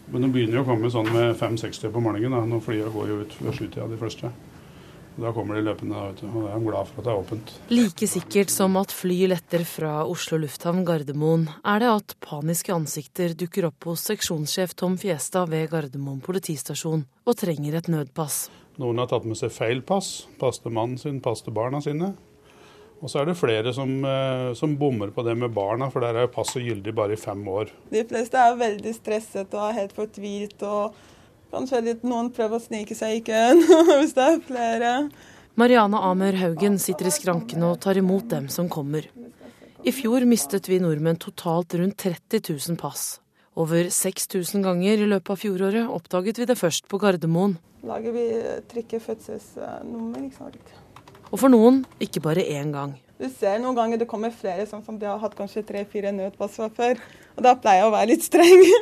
Men 0.09 0.25
det 0.25 0.33
begynner 0.33 0.63
å 0.63 0.65
komme 0.65 0.89
sånn 0.89 1.13
med 1.13 1.35
5-60 1.37 1.93
på 1.93 2.01
morgenen. 2.01 2.33
da, 2.33 2.41
Når 2.41 2.65
flyene 2.65 2.93
går 2.97 3.11
jo 3.13 3.21
ut 3.21 3.37
ved 3.37 3.53
sjutida, 3.53 3.85
de 3.85 4.01
første. 4.01 4.33
Da 5.19 5.33
kommer 5.35 5.57
de 5.57 5.65
løpende, 5.67 5.99
vet 6.09 6.21
du. 6.21 6.27
Og 6.29 6.45
da 6.45 6.53
er 6.53 6.61
de 6.61 6.69
glad 6.69 6.87
for 6.87 7.01
at 7.01 7.07
det 7.07 7.11
er 7.11 7.19
åpent. 7.23 7.51
Like 7.73 8.07
sikkert 8.07 8.53
som 8.53 8.77
at 8.79 8.93
fly 8.95 9.17
letter 9.27 9.65
fra 9.67 9.91
Oslo 10.07 10.39
lufthavn 10.39 10.85
Gardermoen, 10.87 11.49
er 11.67 11.83
det 11.83 11.89
at 11.91 12.15
paniske 12.23 12.71
ansikter 12.71 13.35
dukker 13.37 13.67
opp 13.67 13.89
hos 13.89 14.05
seksjonssjef 14.07 14.77
Tom 14.79 14.95
Fiesta 15.01 15.43
ved 15.49 15.67
Gardermoen 15.73 16.23
politistasjon 16.23 17.03
og 17.27 17.37
trenger 17.39 17.81
et 17.81 17.91
nødpass. 17.91 18.47
Noen 18.79 19.01
har 19.01 19.11
tatt 19.11 19.27
med 19.27 19.35
seg 19.35 19.51
feil 19.51 19.83
pass. 19.83 20.29
Pass 20.39 20.63
til 20.63 20.71
mannen 20.75 20.99
sin, 21.01 21.19
pass 21.23 21.43
til 21.43 21.55
barna 21.55 21.83
sine. 21.83 22.13
Og 22.99 23.11
så 23.11 23.21
er 23.21 23.29
det 23.29 23.37
flere 23.39 23.71
som, 23.75 23.91
eh, 24.05 24.53
som, 24.59 24.75
bommer 24.79 25.11
på 25.15 25.23
det 25.23 25.35
med 25.37 25.53
barna, 25.55 25.89
for 25.91 26.03
der 26.03 26.15
er 26.15 26.27
jo 26.27 26.33
passet 26.35 26.63
gyldig 26.63 26.95
bare 26.95 27.15
i 27.15 27.19
fem 27.19 27.45
år. 27.47 27.71
De 27.91 28.03
fleste 28.07 28.35
er 28.39 28.59
veldig 28.59 28.93
stresset 28.95 29.53
og 29.55 29.75
helt 29.75 29.95
fortvilt, 29.95 30.63
og 30.63 30.95
kanskje 31.51 31.81
litt, 31.85 32.05
noen 32.07 32.31
prøver 32.35 32.59
å 32.59 32.63
snike 32.63 32.97
seg 32.97 33.19
i 33.19 33.23
køen 33.25 33.63
hvis 33.99 34.15
det 34.17 34.25
er 34.25 34.43
flere. 34.45 34.93
Mariana 35.59 36.03
Amer 36.07 36.37
Haugen 36.39 36.77
sitter 36.79 37.09
i 37.09 37.13
skranken 37.13 37.65
og 37.67 37.79
tar 37.83 37.99
imot 37.99 38.29
dem 38.31 38.47
som 38.53 38.69
kommer. 38.71 39.09
I 39.83 39.91
fjor 39.95 40.23
mistet 40.27 40.69
vi 40.69 40.77
nordmenn 40.83 41.19
totalt 41.19 41.75
rundt 41.79 41.97
30 41.99 42.45
000 42.47 42.79
pass. 42.79 43.17
Over 43.59 43.89
6000 43.91 44.63
ganger 44.63 45.01
i 45.03 45.09
løpet 45.09 45.33
av 45.33 45.41
fjoråret 45.41 45.91
oppdaget 45.91 46.39
vi 46.39 46.47
det 46.47 46.55
først 46.59 46.87
på 46.87 46.99
Gardermoen. 47.01 47.57
Lager 47.87 48.15
vi 48.15 48.25
trykke 48.71 48.99
fødselsnummer, 49.03 50.23
ikke 50.27 50.37
sant. 50.37 50.73
Og 51.29 51.39
for 51.39 51.51
noen 51.51 51.83
ikke 52.03 52.23
bare 52.23 52.43
én 52.43 52.71
gang. 52.75 52.95
Du 53.19 53.25
ser 53.27 53.57
noen 53.59 53.75
ganger 53.75 53.99
det 53.99 54.07
kommer 54.07 54.31
flere 54.31 54.63
sånn 54.67 54.83
som 54.85 54.95
de 54.95 55.07
har 55.09 55.17
hatt 55.19 55.33
kanskje 55.35 55.65
tre-fire 55.67 56.13
nødpass 56.15 56.53
fra 56.55 56.69
før. 56.71 57.01
Og 57.35 57.43
da 57.43 57.51
pleier 57.59 57.81
jeg 57.81 57.89
å 57.89 57.95
være 57.97 58.11
litt 58.13 58.27
streng. 58.27 58.63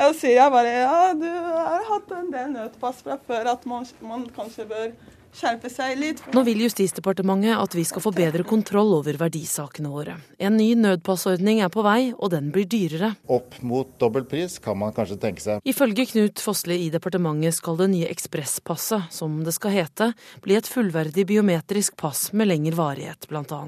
Da 0.00 0.06
sier 0.16 0.36
jeg 0.38 0.52
bare 0.52 0.70
ja, 0.70 1.00
du 1.18 1.26
har 1.26 1.82
hatt 1.88 2.12
en 2.16 2.30
del 2.32 2.52
nødpass 2.54 3.02
fra 3.04 3.18
før, 3.26 3.50
at 3.52 3.66
man, 3.68 3.84
man 4.06 4.22
kanskje 4.32 4.64
bør 4.70 4.92
skjerpe 5.36 5.70
seg 5.72 5.98
litt. 6.00 6.22
Nå 6.34 6.42
vil 6.46 6.62
Justisdepartementet 6.64 7.56
at 7.56 7.74
vi 7.76 7.84
skal 7.88 8.02
få 8.04 8.12
bedre 8.14 8.44
kontroll 8.48 8.92
over 8.98 9.18
verdisakene 9.20 9.90
våre. 9.92 10.16
En 10.42 10.56
ny 10.58 10.72
nødpassordning 10.78 11.62
er 11.64 11.72
på 11.72 11.84
vei, 11.86 12.12
og 12.16 12.32
den 12.34 12.50
blir 12.54 12.68
dyrere. 12.70 13.12
Opp 13.30 13.58
mot 13.66 13.90
dobbel 14.02 14.26
pris 14.28 14.58
kan 14.62 14.78
man 14.80 14.94
kanskje 14.96 15.18
tenke 15.22 15.44
seg. 15.44 15.64
Ifølge 15.68 16.06
Knut 16.12 16.42
Fossli 16.42 16.80
i 16.86 16.92
departementet 16.92 17.58
skal 17.58 17.80
det 17.80 17.90
nye 17.94 18.10
ekspresspasset, 18.12 19.10
som 19.14 19.40
det 19.46 19.56
skal 19.56 19.76
hete, 19.78 20.12
bli 20.44 20.58
et 20.58 20.70
fullverdig 20.70 21.26
biometrisk 21.30 21.98
pass 22.00 22.30
med 22.36 22.50
lengre 22.50 22.78
varighet, 22.78 23.28
bl.a. 23.30 23.64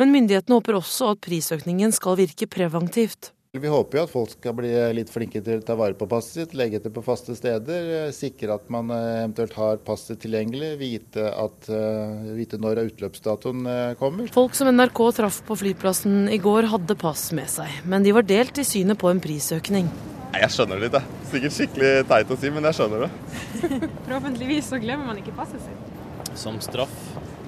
Men 0.00 0.14
myndighetene 0.14 0.58
håper 0.58 0.80
også 0.80 1.14
at 1.14 1.22
prisøkningen 1.24 1.94
skal 1.94 2.18
virke 2.20 2.48
preventivt. 2.50 3.32
Vi 3.60 3.68
håper 3.68 3.98
jo 3.98 4.02
at 4.06 4.08
folk 4.08 4.30
skal 4.32 4.54
bli 4.56 4.68
litt 4.96 5.10
flinke 5.12 5.42
til 5.44 5.58
å 5.60 5.64
ta 5.68 5.74
vare 5.76 5.92
på 5.92 6.06
passet 6.08 6.38
sitt, 6.38 6.52
legge 6.56 6.78
det 6.80 6.88
på 6.88 7.02
faste 7.04 7.34
steder. 7.36 7.88
Eh, 7.98 8.12
sikre 8.16 8.54
at 8.54 8.70
man 8.72 8.88
eh, 8.88 9.18
eventuelt 9.26 9.52
har 9.60 9.82
passet 9.84 10.22
tilgjengelig, 10.22 10.70
vite, 10.80 11.26
at, 11.28 11.68
eh, 11.68 12.30
vite 12.32 12.56
når 12.56 12.80
utløpsdatoen 12.86 13.68
kommer. 14.00 14.30
Folk 14.32 14.56
som 14.56 14.70
NRK 14.72 15.02
traff 15.18 15.42
på 15.44 15.58
flyplassen 15.60 16.30
i 16.32 16.38
går 16.40 16.70
hadde 16.72 16.96
pass 16.96 17.26
med 17.36 17.52
seg, 17.52 17.68
men 17.84 18.08
de 18.08 18.16
var 18.16 18.24
delt 18.24 18.56
i 18.56 18.64
synet 18.64 18.96
på 18.96 19.12
en 19.12 19.20
prisøkning. 19.20 19.92
Jeg 20.32 20.48
skjønner 20.56 20.80
det 20.80 20.88
litt, 20.88 20.96
jeg. 20.96 21.20
Sikkert 21.34 21.58
skikkelig 21.58 21.92
teit 22.14 22.32
å 22.32 22.40
si, 22.40 22.54
men 22.56 22.70
jeg 22.70 22.80
skjønner 22.80 23.04
det. 23.04 23.12
Forhåpentligvis 24.06 24.72
så 24.72 24.80
glemmer 24.80 25.12
man 25.12 25.20
ikke 25.20 25.36
passet 25.36 25.60
sitt. 25.68 26.32
Som 26.40 26.56
straff 26.64 26.96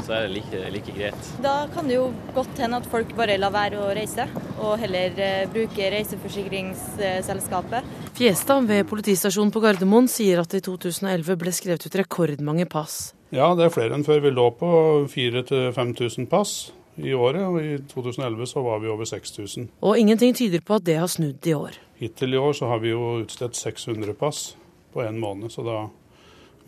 så 0.04 0.12
er 0.16 0.26
det 0.26 0.34
like, 0.34 0.60
like, 0.74 0.92
greit. 0.96 1.28
Da 1.42 1.54
kan 1.72 1.88
det 1.88 1.96
jo 1.96 2.12
godt 2.36 2.58
hende 2.60 2.80
at 2.82 2.88
folk 2.90 3.14
bare 3.16 3.38
lar 3.40 3.52
være 3.54 3.80
å 3.80 3.88
reise, 3.96 4.26
og 4.58 4.78
heller 4.82 5.16
uh, 5.16 5.48
bruke 5.52 5.90
reiseforsikringsselskapet. 5.94 7.90
Fjestad 8.14 8.68
ved 8.68 8.84
politistasjonen 8.90 9.52
på 9.54 9.62
Gardermoen 9.64 10.08
sier 10.10 10.42
at 10.42 10.52
det 10.52 10.62
i 10.62 10.66
2011 10.68 11.40
ble 11.40 11.52
skrevet 11.54 11.86
ut 11.86 11.98
rekordmange 12.02 12.68
pass. 12.70 13.14
Ja, 13.34 13.50
det 13.58 13.66
er 13.66 13.74
flere 13.74 13.96
enn 13.96 14.06
før. 14.06 14.20
Vi 14.22 14.30
lå 14.30 14.46
på 14.60 14.70
4000-5000 15.10 16.28
pass 16.30 16.72
i 16.96 17.14
året, 17.16 17.42
og 17.42 17.58
i 17.58 17.78
2011 17.90 18.46
så 18.52 18.62
var 18.62 18.78
vi 18.84 18.92
over 18.92 19.08
6000. 19.08 19.70
Og 19.82 19.98
ingenting 19.98 20.36
tyder 20.36 20.62
på 20.62 20.78
at 20.78 20.86
det 20.86 21.00
har 21.00 21.10
snudd 21.10 21.46
i 21.46 21.56
år. 21.56 21.80
Hittil 21.98 22.36
i 22.36 22.38
år 22.38 22.54
så 22.54 22.68
har 22.70 22.84
vi 22.84 22.92
jo 22.92 23.16
utstedt 23.24 23.58
600 23.58 24.14
pass 24.18 24.52
på 24.94 25.02
en 25.02 25.18
måned, 25.18 25.50
så 25.50 25.64
da 25.66 25.80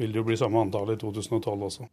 vil 0.01 0.13
det 0.13 0.21
jo 0.21 0.27
bli 0.27 0.39
samme 0.41 0.61
antall 0.65 0.91
i 0.93 0.99
2012 0.99 1.69
også. 1.71 1.87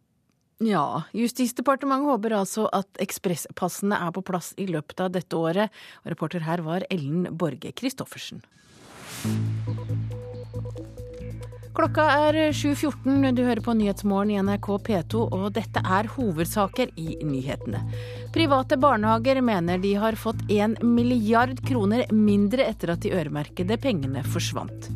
Ja, 0.62 1.04
Justisdepartementet 1.18 2.12
håper 2.12 2.36
altså 2.38 2.68
at 2.76 3.02
ekspresspassene 3.02 3.98
er 3.98 4.14
på 4.14 4.22
plass 4.26 4.52
i 4.62 4.68
løpet 4.70 5.02
av 5.02 5.14
dette 5.16 5.38
året. 5.40 5.74
Reporter 6.06 6.46
her 6.46 6.62
var 6.66 6.86
Ellen 6.94 7.26
Borge 7.38 7.74
Christoffersen. 7.74 8.44
Klokka 11.74 12.04
er 12.30 12.36
7.14. 12.54 13.32
Du 13.34 13.40
hører 13.48 13.60
på 13.66 13.74
Nyhetsmorgen 13.74 14.30
i 14.30 14.36
NRK 14.46 14.68
P2, 14.86 15.24
og 15.34 15.48
dette 15.56 15.82
er 15.82 16.06
hovedsaker 16.14 16.92
i 17.02 17.16
nyhetene. 17.26 17.82
Private 18.36 18.78
barnehager 18.78 19.42
mener 19.42 19.82
de 19.82 19.96
har 19.98 20.14
fått 20.14 20.46
en 20.54 20.78
milliard 20.86 21.58
kroner 21.66 22.06
mindre 22.14 22.70
etter 22.70 22.94
at 22.94 23.02
de 23.02 23.16
øremerkede 23.18 23.80
pengene 23.82 24.22
forsvant. 24.22 24.92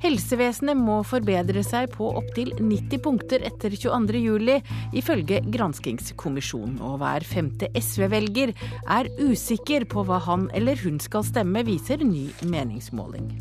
Helsevesenet 0.00 0.80
må 0.80 1.02
forbedre 1.04 1.60
seg 1.68 1.92
på 1.92 2.08
opptil 2.16 2.56
90 2.56 3.04
punkter 3.04 3.44
etter 3.52 3.76
22.07, 3.76 4.72
ifølge 5.04 5.44
granskingskommisjonen. 5.52 6.80
Og 6.80 7.02
hver 7.04 7.28
femte 7.28 7.68
SV-velger 7.76 8.56
er 8.88 9.12
usikker 9.20 9.84
på 9.84 10.08
hva 10.08 10.24
han 10.32 10.48
eller 10.56 10.80
hun 10.80 10.96
skal 10.96 11.28
stemme, 11.28 11.68
viser 11.68 12.00
ny 12.00 12.30
meningsmåling. 12.40 13.34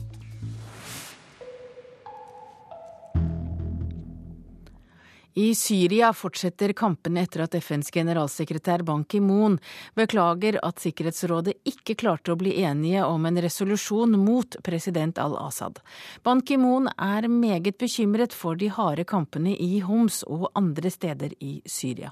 I 5.34 5.54
Syria 5.56 6.10
fortsetter 6.12 6.74
kampene 6.76 7.22
etter 7.24 7.46
at 7.46 7.54
FNs 7.56 7.88
generalsekretær 7.96 8.82
Ban 8.84 9.06
Ki-moon 9.08 9.54
beklager 9.96 10.58
at 10.60 10.82
Sikkerhetsrådet 10.84 11.54
ikke 11.72 11.96
klarte 12.02 12.34
å 12.34 12.40
bli 12.40 12.58
enige 12.60 13.06
om 13.08 13.24
en 13.30 13.40
resolusjon 13.40 14.18
mot 14.20 14.58
president 14.60 15.22
al-Assad. 15.24 15.80
Ban 16.28 16.42
Ki-moon 16.44 16.90
er 16.98 17.30
meget 17.32 17.80
bekymret 17.80 18.36
for 18.36 18.60
de 18.60 18.68
harde 18.76 19.06
kampene 19.08 19.54
i 19.56 19.80
Homs 19.80 20.26
og 20.28 20.50
andre 20.54 20.92
steder 20.92 21.32
i 21.40 21.62
Syria. 21.66 22.12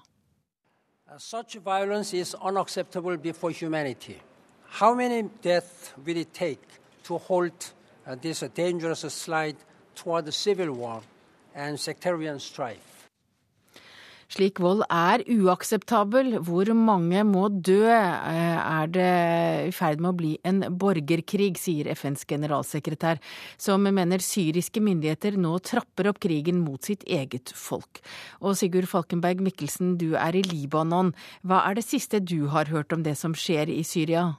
Such 1.17 1.57
violence 1.59 2.13
is 2.13 2.35
unacceptable 2.39 3.17
before 3.17 3.51
humanity. 3.51 4.15
How 4.79 4.93
many 4.93 5.27
deaths 5.41 5.91
will 6.05 6.17
it 6.17 6.33
take 6.33 6.63
to 7.03 7.17
halt 7.17 7.73
uh, 8.07 8.15
this 8.15 8.45
dangerous 8.55 9.01
slide 9.11 9.57
toward 9.95 10.33
civil 10.33 10.71
war 10.71 11.01
and 11.53 11.77
sectarian 11.77 12.39
strife? 12.39 12.98
Slik 14.29 14.59
vold 14.61 14.83
er 14.93 15.23
uakseptabel. 15.25 16.35
Hvor 16.45 16.69
mange 16.77 17.23
må 17.25 17.47
dø? 17.49 17.81
Eh, 17.89 18.57
er 18.59 18.91
det 18.93 19.13
i 19.69 19.73
ferd 19.73 20.03
med 20.03 20.11
å 20.11 20.17
bli 20.19 20.33
en 20.45 20.61
borgerkrig, 20.69 21.55
sier 21.57 21.89
FNs 21.95 22.27
generalsekretær, 22.29 23.17
som 23.57 23.87
mener 23.89 24.21
syriske 24.21 24.83
myndigheter 24.85 25.39
nå 25.41 25.55
trapper 25.65 26.11
opp 26.11 26.21
krigen 26.21 26.61
mot 26.61 26.85
sitt 26.85 27.07
eget 27.09 27.49
folk. 27.57 28.03
Og 28.43 28.53
Sigurd 28.59 28.89
Falkenberg 28.91 29.41
Mikkelsen, 29.41 29.95
du 29.97 30.13
er 30.13 30.37
i 30.37 30.45
Libanon. 30.45 31.15
Hva 31.41 31.63
er 31.65 31.79
det 31.79 31.87
siste 31.87 32.21
du 32.21 32.51
har 32.53 32.69
hørt 32.69 32.93
om 32.93 33.01
det 33.07 33.17
som 33.17 33.33
skjer 33.33 33.73
i 33.73 33.81
Syria? 33.81 34.35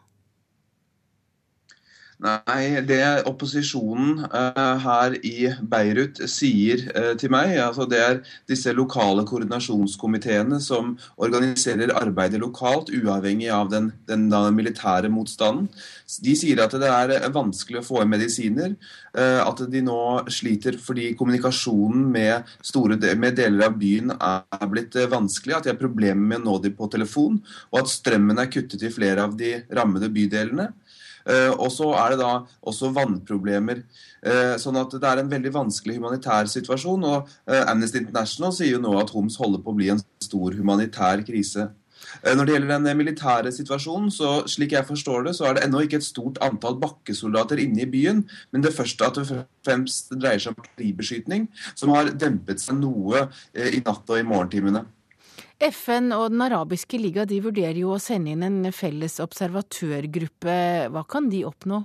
Nei, 2.20 2.82
det 2.84 3.00
opposisjonen 3.24 4.26
uh, 4.28 4.74
her 4.82 5.14
i 5.24 5.48
Beirut 5.72 6.18
sier 6.28 6.82
uh, 6.92 7.14
til 7.16 7.32
meg, 7.32 7.54
altså 7.64 7.86
det 7.88 8.00
er 8.04 8.18
disse 8.50 8.74
lokale 8.76 9.24
koordinasjonskomiteene 9.24 10.58
som 10.60 10.98
organiserer 11.16 11.94
arbeidet 11.96 12.42
lokalt, 12.42 12.92
uavhengig 12.92 13.48
av 13.56 13.70
den, 13.72 13.88
den, 14.10 14.26
den 14.28 14.58
militære 14.58 15.08
motstanden. 15.08 15.70
De 16.20 16.34
sier 16.36 16.60
at 16.60 16.76
det 16.82 16.90
er 16.92 17.32
vanskelig 17.32 17.80
å 17.80 17.86
få 17.86 18.02
inn 18.04 18.12
medisiner, 18.12 18.76
uh, 19.16 19.40
at 19.46 19.64
de 19.72 19.80
nå 19.86 20.02
sliter 20.28 20.76
fordi 20.76 21.14
kommunikasjonen 21.16 22.04
med, 22.12 22.52
store, 22.60 23.00
med 23.16 23.40
deler 23.40 23.70
av 23.70 23.80
byen 23.80 24.12
er 24.18 24.68
blitt 24.68 25.00
vanskelig, 25.08 25.56
at 25.56 25.70
de 25.70 25.72
har 25.72 25.80
problemer 25.80 26.20
med 26.20 26.42
å 26.42 26.50
nå 26.50 26.60
dem 26.68 26.76
på 26.76 26.92
telefon, 26.92 27.40
og 27.72 27.80
at 27.80 27.96
strømmen 27.96 28.44
er 28.44 28.52
kuttet 28.52 28.84
i 28.84 28.92
flere 28.92 29.24
av 29.24 29.40
de 29.40 29.56
rammede 29.72 30.12
bydelene. 30.12 30.68
Eh, 31.30 31.50
og 31.54 31.70
så 31.72 31.90
er 32.00 32.14
det 32.14 32.20
da 32.22 32.30
også 32.66 32.92
vannproblemer. 32.96 33.82
Eh, 34.20 34.54
sånn 34.60 34.78
at 34.80 34.94
det 34.96 35.06
er 35.06 35.22
en 35.22 35.32
veldig 35.32 35.52
vanskelig 35.54 35.98
humanitær 35.98 36.50
situasjon. 36.50 37.06
Og 37.06 37.34
eh, 37.50 37.62
Amnesty 37.64 38.02
International 38.02 38.54
sier 38.56 38.76
jo 38.76 38.84
nå 38.84 38.96
at 39.00 39.12
Homs 39.14 39.38
holder 39.40 39.62
på 39.64 39.74
å 39.74 39.78
bli 39.78 39.92
en 39.94 40.02
stor 40.24 40.56
humanitær 40.56 41.24
krise. 41.26 41.70
Når 42.24 42.46
det 42.48 42.54
gjelder 42.54 42.70
den 42.72 42.96
militære 42.98 43.50
situasjonen, 43.54 44.08
så 44.10 44.40
slik 44.48 44.72
jeg 44.74 44.88
forstår 44.88 45.26
det, 45.28 45.34
så 45.36 45.46
er 45.46 45.56
det 45.56 45.66
ennå 45.66 45.82
ikke 45.84 46.00
et 46.00 46.06
stort 46.06 46.40
antall 46.42 46.78
bakkesoldater 46.80 47.60
inne 47.62 47.84
i 47.84 47.88
byen, 47.92 48.22
men 48.50 48.64
det 48.64 48.72
første 48.74 49.06
at 49.06 49.20
det 49.20 49.42
fremst 49.68 50.10
dreier 50.16 50.40
seg 50.42 50.56
om 50.56 50.64
artilleribeskytning, 50.64 51.46
som 51.78 51.92
har 51.94 52.10
dempet 52.10 52.64
seg 52.64 52.80
noe 52.80 53.28
i 53.54 53.82
natt 53.84 54.10
og 54.10 54.16
i 54.16 54.26
morgentimene. 54.26 54.82
FN 55.60 56.12
og 56.16 56.30
Den 56.32 56.40
arabiske 56.46 56.98
liga 57.00 57.26
de 57.28 57.40
vurderer 57.44 57.76
jo 57.82 57.92
å 57.94 58.00
sende 58.00 58.32
inn 58.32 58.44
en 58.46 58.72
felles 58.72 59.18
observatørgruppe. 59.20 60.56
Hva 60.88 61.02
kan 61.08 61.28
de 61.32 61.44
oppnå? 61.44 61.82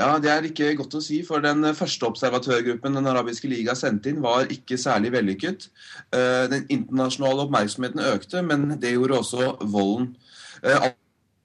Ja, 0.00 0.18
Det 0.18 0.30
er 0.32 0.46
ikke 0.48 0.74
godt 0.78 0.94
å 0.96 1.02
si, 1.04 1.20
for 1.26 1.42
den 1.44 1.64
første 1.76 2.06
observatørgruppen 2.08 2.96
Den 2.96 3.08
arabiske 3.10 3.48
liga 3.48 3.74
sendte 3.76 4.12
inn, 4.12 4.22
var 4.24 4.48
ikke 4.52 4.78
særlig 4.80 5.12
vellykket. 5.16 5.68
Eh, 6.12 6.46
den 6.52 6.64
internasjonale 6.68 7.44
oppmerksomheten 7.44 8.00
økte, 8.12 8.42
men 8.42 8.80
det 8.80 8.94
gjorde 8.94 9.18
også 9.20 9.50
volden. 9.72 10.14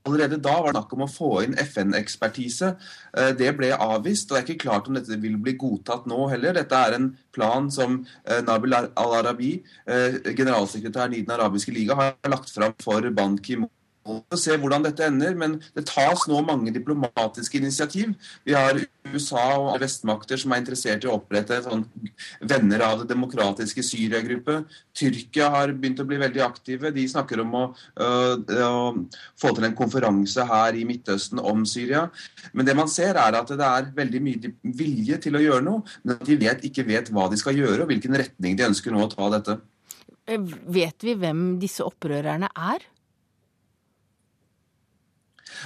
Eh, 0.06 0.12
Allerede 0.12 0.38
da 0.38 0.62
var 0.62 0.72
det 0.72 0.80
snakk 0.80 0.93
om 0.93 1.03
å 1.06 1.10
få 1.10 1.43
inn 1.43 1.56
FN-ekspertise. 1.58 2.76
Eh, 3.18 3.32
det 3.38 3.56
ble 3.58 3.72
avvist, 3.74 4.30
og 4.30 4.38
det 4.38 4.41
er 4.41 4.47
ikke 4.53 4.66
klart 4.68 4.88
om 4.88 4.95
dette 4.95 5.20
vil 5.22 5.38
bli 5.38 5.56
godtatt 5.58 6.06
nå 6.06 6.30
heller. 6.30 6.53
Dette 6.53 6.76
er 6.76 6.97
en 6.97 7.18
plan 7.34 7.70
som 7.72 8.06
eh, 8.26 8.41
Nabil 8.45 8.74
al-Arabi, 8.76 9.64
generalsekretær 9.86 10.36
generalsekretæren 10.36 11.14
i 11.14 11.24
Den 11.26 11.36
arabiske 11.36 11.74
liga, 11.74 11.95
har 11.95 12.16
lagt 12.30 12.53
fram 12.53 12.74
for 12.82 13.01
Ban 13.12 13.38
Ki-moon 13.38 13.74
å 14.06 14.38
se 14.38 14.53
hvordan 14.62 14.86
dette 14.86 15.06
ender, 15.08 15.34
men 15.38 15.58
det 15.74 15.86
tas 15.89 16.26
nå 16.30 16.41
mange 16.45 16.74
diplomatiske 16.76 17.58
initiativ. 17.58 18.14
Vi 18.45 18.53
har 18.53 18.78
USA 19.10 19.45
og 19.58 19.80
vestmakter 19.82 20.39
som 20.41 20.53
er 20.53 20.62
interessert 20.62 21.06
i 21.06 21.10
å 21.10 21.16
opprette 21.18 21.58
sånn 21.66 21.84
venner 22.45 22.84
av 22.86 23.01
det 23.01 23.10
demokratiske 23.14 23.84
Syria-gruppe. 23.86 24.60
Tyrkia 24.97 25.49
har 25.53 25.74
begynt 25.74 26.03
å 26.03 26.08
bli 26.08 26.20
veldig 26.22 26.43
aktive. 26.45 26.93
De 26.93 27.08
snakker 27.10 27.41
om 27.41 27.58
å, 27.58 27.66
øh, 27.97 28.56
å, 28.70 28.93
få 29.41 29.53
til 29.56 29.70
en 29.70 29.78
konferanse 29.78 30.45
her 30.49 30.78
i 30.78 30.86
Midtøsten 30.88 31.41
om 31.41 31.66
Syria. 31.70 32.08
Men 32.53 32.70
det 32.70 32.78
man 32.78 32.91
ser 32.91 33.18
er 33.18 33.41
at 33.41 33.53
det 33.53 33.70
er 33.70 33.93
veldig 33.95 34.26
mye 34.26 34.56
vilje 34.64 35.22
til 35.26 35.38
å 35.38 35.45
gjøre 35.45 35.66
noe, 35.66 35.86
men 36.03 36.18
at 36.18 36.26
de 36.30 36.41
vet, 36.45 36.66
ikke 36.66 36.86
vet 36.88 37.10
hva 37.14 37.30
de 37.32 37.41
skal 37.41 37.58
gjøre 37.58 37.84
og 37.84 37.89
hvilken 37.93 38.18
retning 38.22 38.58
de 38.58 38.70
ønsker 38.70 38.93
nå 38.93 39.06
å 39.06 39.14
ta 39.14 39.32
dette. 39.34 39.62
Vet 40.26 41.06
vi 41.06 41.14
hvem 41.22 41.56
disse 41.62 41.86
opprørerne 41.86 42.49
er? 42.53 42.86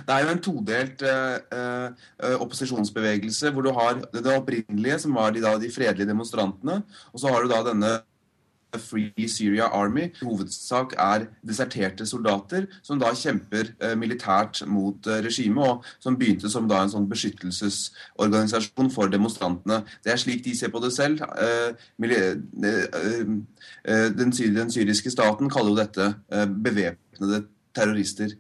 Det 0.08 0.16
er 0.16 0.26
jo 0.26 0.34
en 0.34 0.44
todelt 0.44 1.02
eh, 1.06 1.38
eh, 1.56 2.36
opposisjonsbevegelse, 2.40 3.54
hvor 3.56 3.66
du 3.66 3.72
har 3.76 4.02
det 4.14 4.36
opprinnelige, 4.36 5.00
som 5.06 5.18
var 5.18 5.34
de, 5.36 5.44
da, 5.46 5.56
de 5.62 5.72
fredelige 5.74 6.10
demonstrantene, 6.10 6.82
og 7.14 7.22
så 7.22 7.34
har 7.34 7.44
du 7.44 7.54
da 7.54 7.64
denne 7.68 7.98
Free 8.78 9.28
Syria 9.28 9.66
Army 9.74 10.04
i 10.10 10.26
hovedsak 10.26 10.94
er 10.98 11.26
deserterte 11.46 12.06
soldater 12.06 12.68
som 12.86 13.00
da 13.02 13.12
kjemper 13.18 13.72
eh, 13.82 13.96
militært 13.98 14.62
mot 14.70 15.08
eh, 15.10 15.22
regimet, 15.26 15.66
og 15.66 16.04
som 16.04 16.18
begynte 16.20 16.52
som 16.52 16.68
da 16.70 16.84
en 16.84 16.94
sånn 16.94 17.10
beskyttelsesorganisasjon 17.10 18.92
for 18.94 19.10
demonstrantene. 19.12 19.82
Det 20.06 20.14
er 20.14 20.22
slik 20.22 20.44
de 20.46 20.56
ser 20.58 20.74
på 20.74 20.84
det 20.84 20.94
selv. 20.94 21.24
Eh, 21.42 21.74
eh, 22.06 22.28
eh, 23.84 24.08
den, 24.14 24.34
syriske 24.74 25.14
staten 25.14 25.50
kaller 25.50 25.74
jo 25.74 25.80
dette 25.82 26.48
bevæpnede 26.70 27.48
terrorister. 27.76 28.36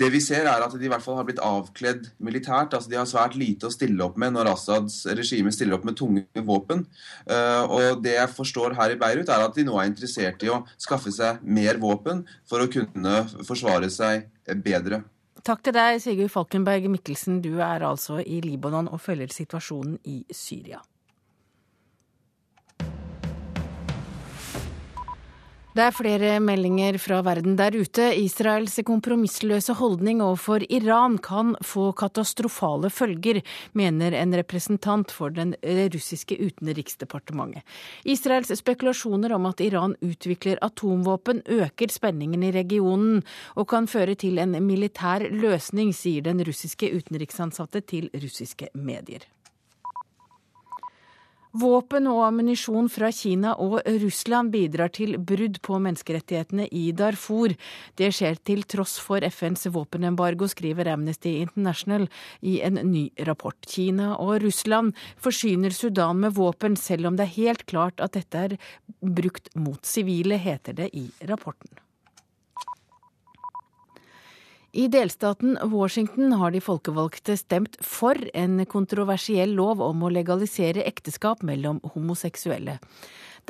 Det 0.00 0.08
vi 0.08 0.20
ser 0.24 0.48
er 0.48 0.64
at 0.64 0.72
de 0.72 0.86
i 0.86 0.88
hvert 0.88 1.04
fall 1.04 1.18
har 1.18 1.26
blitt 1.28 1.42
avkledd 1.44 2.06
militært. 2.24 2.72
altså 2.72 2.88
De 2.88 2.96
har 2.96 3.08
svært 3.08 3.36
lite 3.36 3.68
å 3.68 3.74
stille 3.74 4.00
opp 4.04 4.16
med 4.20 4.32
når 4.32 4.48
Assads 4.54 5.02
regime 5.18 5.52
stiller 5.52 5.76
opp 5.76 5.84
med 5.84 5.98
tunge 5.98 6.44
våpen. 6.46 6.86
Eh, 7.28 7.62
og 7.68 8.00
Det 8.02 8.16
jeg 8.16 8.32
forstår 8.32 8.78
her 8.78 8.94
i 8.94 8.98
Beirut, 9.00 9.28
er 9.28 9.44
at 9.44 9.56
de 9.56 9.66
nå 9.66 9.76
er 9.76 9.90
interessert 9.90 10.42
i 10.46 10.52
å 10.52 10.62
skaffe 10.80 11.12
seg 11.12 11.44
mer 11.44 11.80
våpen 11.82 12.24
for 12.48 12.64
å 12.64 12.70
kunne 12.72 13.26
forsvare 13.44 13.90
seg 13.92 14.30
bedre. 14.64 15.02
Takk 15.44 15.62
til 15.64 15.76
deg, 15.76 16.00
Sigurd 16.00 16.32
Falkenberg 16.32 16.88
Mikkelsen. 16.92 17.40
Du 17.44 17.60
er 17.64 17.84
altså 17.84 18.20
i 18.20 18.40
Libanon 18.44 18.90
og 18.92 19.00
følger 19.00 19.32
situasjonen 19.32 20.00
i 20.08 20.22
Syria. 20.36 20.80
Det 25.70 25.84
er 25.84 25.94
flere 25.94 26.30
meldinger 26.42 26.96
fra 26.98 27.20
verden 27.22 27.54
der 27.54 27.76
ute. 27.78 28.08
Israels 28.18 28.74
kompromissløse 28.82 29.76
holdning 29.78 30.18
overfor 30.18 30.64
Iran 30.66 31.14
kan 31.22 31.52
få 31.62 31.92
katastrofale 31.94 32.90
følger, 32.90 33.38
mener 33.78 34.16
en 34.18 34.34
representant 34.34 35.14
for 35.14 35.30
den 35.30 35.54
russiske 35.94 36.34
utenriksdepartementet. 36.42 37.62
Israels 38.02 38.50
spekulasjoner 38.58 39.30
om 39.38 39.46
at 39.46 39.62
Iran 39.62 39.94
utvikler 40.02 40.58
atomvåpen, 40.58 41.44
øker 41.46 41.94
spenningen 41.94 42.42
i 42.42 42.54
regionen 42.58 43.22
og 43.54 43.70
kan 43.70 43.86
føre 43.86 44.18
til 44.18 44.42
en 44.42 44.58
militær 44.66 45.30
løsning, 45.30 45.94
sier 45.94 46.26
den 46.26 46.42
russiske 46.42 46.90
utenriksansatte 46.98 47.86
til 47.86 48.10
russiske 48.18 48.74
medier. 48.74 49.22
Våpen 51.50 52.06
og 52.06 52.20
ammunisjon 52.28 52.86
fra 52.92 53.08
Kina 53.10 53.56
og 53.58 53.80
Russland 53.82 54.52
bidrar 54.54 54.92
til 54.94 55.16
brudd 55.18 55.58
på 55.66 55.80
menneskerettighetene 55.82 56.68
i 56.70 56.92
Darfur. 56.94 57.56
Det 57.98 58.12
skjer 58.14 58.38
til 58.46 58.62
tross 58.70 59.00
for 59.02 59.26
FNs 59.26 59.66
våpenembargo, 59.74 60.46
skriver 60.46 60.92
Amnesty 60.92 61.34
International 61.42 62.06
i 62.46 62.60
en 62.62 62.78
ny 62.92 63.08
rapport. 63.26 63.58
Kina 63.66 64.14
og 64.22 64.44
Russland 64.44 64.94
forsyner 65.18 65.74
Sudan 65.74 66.22
med 66.22 66.38
våpen, 66.38 66.78
selv 66.78 67.10
om 67.10 67.18
det 67.18 67.26
er 67.26 67.38
helt 67.40 67.66
klart 67.66 67.98
at 67.98 68.14
dette 68.14 68.46
er 68.46 68.58
brukt 69.02 69.50
mot 69.58 69.82
sivile, 69.82 70.38
heter 70.38 70.78
det 70.84 70.92
i 70.94 71.08
rapporten. 71.26 71.74
I 74.72 74.86
delstaten 74.86 75.56
Washington 75.72 76.36
har 76.38 76.52
de 76.54 76.60
folkevalgte 76.62 77.34
stemt 77.34 77.74
for 77.82 78.14
en 78.38 78.60
kontroversiell 78.70 79.56
lov 79.58 79.80
om 79.82 80.04
å 80.06 80.10
legalisere 80.14 80.84
ekteskap 80.86 81.42
mellom 81.42 81.80
homoseksuelle. 81.96 82.76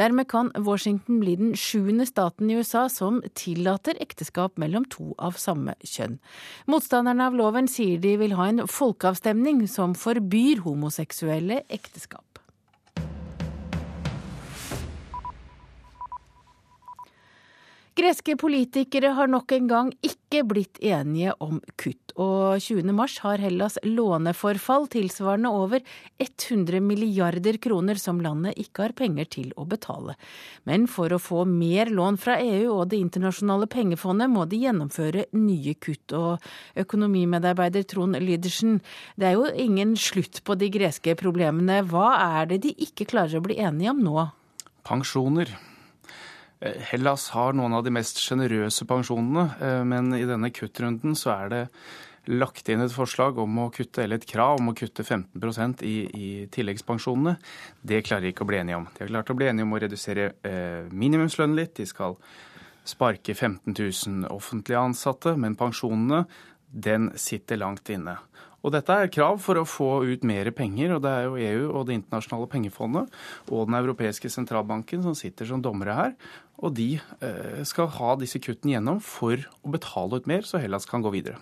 Dermed 0.01 0.31
kan 0.31 0.49
Washington 0.57 1.19
bli 1.21 1.35
den 1.37 1.53
sjuende 1.59 2.07
staten 2.09 2.49
i 2.49 2.57
USA 2.57 2.87
som 2.89 3.21
tillater 3.37 4.01
ekteskap 4.01 4.57
mellom 4.57 4.87
to 4.89 5.11
av 5.19 5.37
samme 5.37 5.75
kjønn. 5.85 6.17
Motstanderne 6.71 7.29
av 7.29 7.37
loven 7.37 7.69
sier 7.69 8.01
de 8.01 8.17
vil 8.23 8.39
ha 8.41 8.49
en 8.49 8.65
folkeavstemning 8.65 9.67
som 9.69 9.93
forbyr 9.99 10.65
homoseksuelle 10.65 11.67
ekteskap. 11.69 12.30
Greske 17.99 18.37
politikere 18.39 19.11
har 19.17 19.27
nok 19.27 19.51
en 19.57 19.67
gang 19.67 19.89
ikke 20.07 20.45
blitt 20.47 20.79
enige 20.79 21.33
om 21.43 21.57
kutt, 21.81 22.13
og 22.15 22.61
20. 22.63 22.93
mars 22.95 23.17
har 23.25 23.41
Hellas 23.43 23.81
låneforfall 23.83 24.87
tilsvarende 24.93 25.51
over 25.51 25.83
100 26.23 26.79
milliarder 26.87 27.59
kroner 27.59 27.99
som 27.99 28.21
landet 28.23 28.55
ikke 28.63 28.85
har 28.85 28.95
penger 28.95 29.27
til 29.35 29.49
å 29.59 29.67
betale. 29.67 30.15
Men 30.71 30.87
for 30.87 31.11
å 31.11 31.19
få 31.19 31.43
mer 31.51 31.91
lån 31.91 32.21
fra 32.23 32.37
EU 32.39 32.77
og 32.77 32.93
Det 32.93 33.01
internasjonale 33.03 33.67
pengefondet 33.71 34.31
må 34.31 34.47
de 34.47 34.63
gjennomføre 34.63 35.27
nye 35.35 35.75
kutt. 35.75 36.15
Og 36.15 36.47
økonomimedarbeider 36.79 37.89
Trond 37.91 38.21
Lydersen, 38.23 38.79
det 39.19 39.33
er 39.33 39.35
jo 39.35 39.51
ingen 39.51 39.97
slutt 39.99 40.45
på 40.47 40.55
de 40.55 40.71
greske 40.71 41.17
problemene. 41.19 41.83
Hva 41.91 42.15
er 42.39 42.55
det 42.55 42.63
de 42.69 42.75
ikke 42.87 43.09
klarer 43.11 43.41
å 43.41 43.45
bli 43.49 43.59
enige 43.59 43.91
om 43.97 44.07
nå? 44.07 44.29
Pensjoner. 44.87 45.70
Eh, 46.61 46.77
Hellas 46.93 47.31
har 47.35 47.57
noen 47.57 47.75
av 47.77 47.85
de 47.87 47.93
mest 47.95 48.21
sjenerøse 48.21 48.85
pensjonene, 48.89 49.47
eh, 49.61 49.83
men 49.85 50.13
i 50.17 50.27
denne 50.29 50.53
kuttrunden 50.53 51.17
så 51.17 51.33
er 51.39 51.53
det 51.53 51.63
lagt 52.31 52.69
inn 52.69 52.83
et 52.85 52.93
forslag 52.93 53.39
om 53.41 53.57
å 53.63 53.71
kutte, 53.73 54.05
eller 54.05 54.21
et 54.21 54.29
krav 54.29 54.61
om 54.61 54.69
å 54.71 54.77
kutte 54.77 55.03
15% 55.03 55.83
i, 55.89 55.97
i 56.05 56.29
tilleggspensjonene. 56.53 57.39
Det 57.83 58.03
klarer 58.05 58.29
de 58.29 58.35
ikke 58.35 58.45
å 58.45 58.51
bli 58.51 58.61
enige 58.61 58.77
om. 58.77 58.87
De 58.93 59.03
har 59.03 59.13
klart 59.15 59.33
å 59.33 59.39
bli 59.39 59.49
enige 59.49 59.67
om 59.67 59.73
å 59.73 59.81
redusere 59.81 60.27
eh, 60.45 60.85
minimumslønnen 60.93 61.57
litt. 61.57 61.75
De 61.81 61.89
skal 61.89 62.19
sparke 62.85 63.35
15 63.35 63.73
000 63.73 64.29
offentlige 64.31 64.85
ansatte, 64.85 65.33
men 65.41 65.57
pensjonene 65.59 66.27
den 66.71 67.11
sitter 67.19 67.59
langt 67.59 67.89
inne. 67.91 68.19
Og 68.61 68.75
dette 68.75 68.93
er 68.93 69.13
krav 69.13 69.39
for 69.41 69.57
å 69.57 69.69
få 69.69 69.91
ut 70.05 70.25
mer 70.29 70.51
penger, 70.53 70.97
og 70.97 71.05
det 71.05 71.13
er 71.13 71.27
jo 71.27 71.39
EU 71.41 71.63
og 71.71 71.87
Det 71.89 71.97
internasjonale 71.97 72.49
pengefondet 72.53 73.21
og 73.49 73.69
Den 73.69 73.79
europeiske 73.79 74.29
sentralbanken 74.33 75.05
som 75.07 75.17
sitter 75.17 75.49
som 75.49 75.63
dommere 75.65 75.97
her. 75.97 76.17
Og 76.61 76.75
de 76.77 76.91
eh, 76.99 77.63
skal 77.65 77.89
ha 77.97 78.17
disse 78.21 78.41
kuttene 78.43 78.77
gjennom 78.77 79.01
for 79.01 79.41
å 79.65 79.73
betale 79.73 80.21
ut 80.21 80.29
mer, 80.29 80.45
så 80.45 80.61
Hellas 80.61 80.85
kan 80.89 81.01
gå 81.01 81.13
videre. 81.15 81.41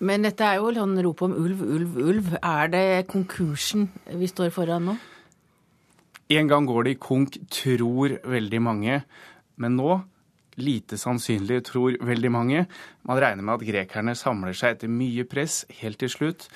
Men 0.00 0.24
dette 0.24 0.46
er 0.46 0.60
jo 0.60 0.70
sånn 0.72 0.94
rop 1.04 1.26
om 1.26 1.34
ulv, 1.36 1.60
ulv, 1.60 1.98
ulv. 2.00 2.30
Er 2.40 2.70
det 2.72 2.84
konkursen 3.10 3.90
vi 4.16 4.30
står 4.30 4.54
foran 4.54 4.86
nå? 4.88 4.94
En 6.30 6.48
gang 6.48 6.64
går 6.68 6.86
det 6.86 6.94
i 6.94 7.00
konk, 7.02 7.36
tror 7.50 8.14
veldig 8.22 8.60
mange. 8.62 9.02
Men 9.60 9.76
nå 9.76 9.98
lite 10.62 10.98
sannsynlig, 11.00 11.62
tror 11.68 11.96
veldig 12.06 12.30
mange. 12.32 12.66
Man 13.08 13.20
regner 13.22 13.46
med 13.46 13.58
at 13.58 13.66
grekerne 13.68 14.14
samler 14.18 14.56
seg 14.56 14.76
etter 14.76 14.92
mye 14.92 15.26
press 15.28 15.64
helt 15.80 16.00
til 16.02 16.12
slutt. 16.12 16.46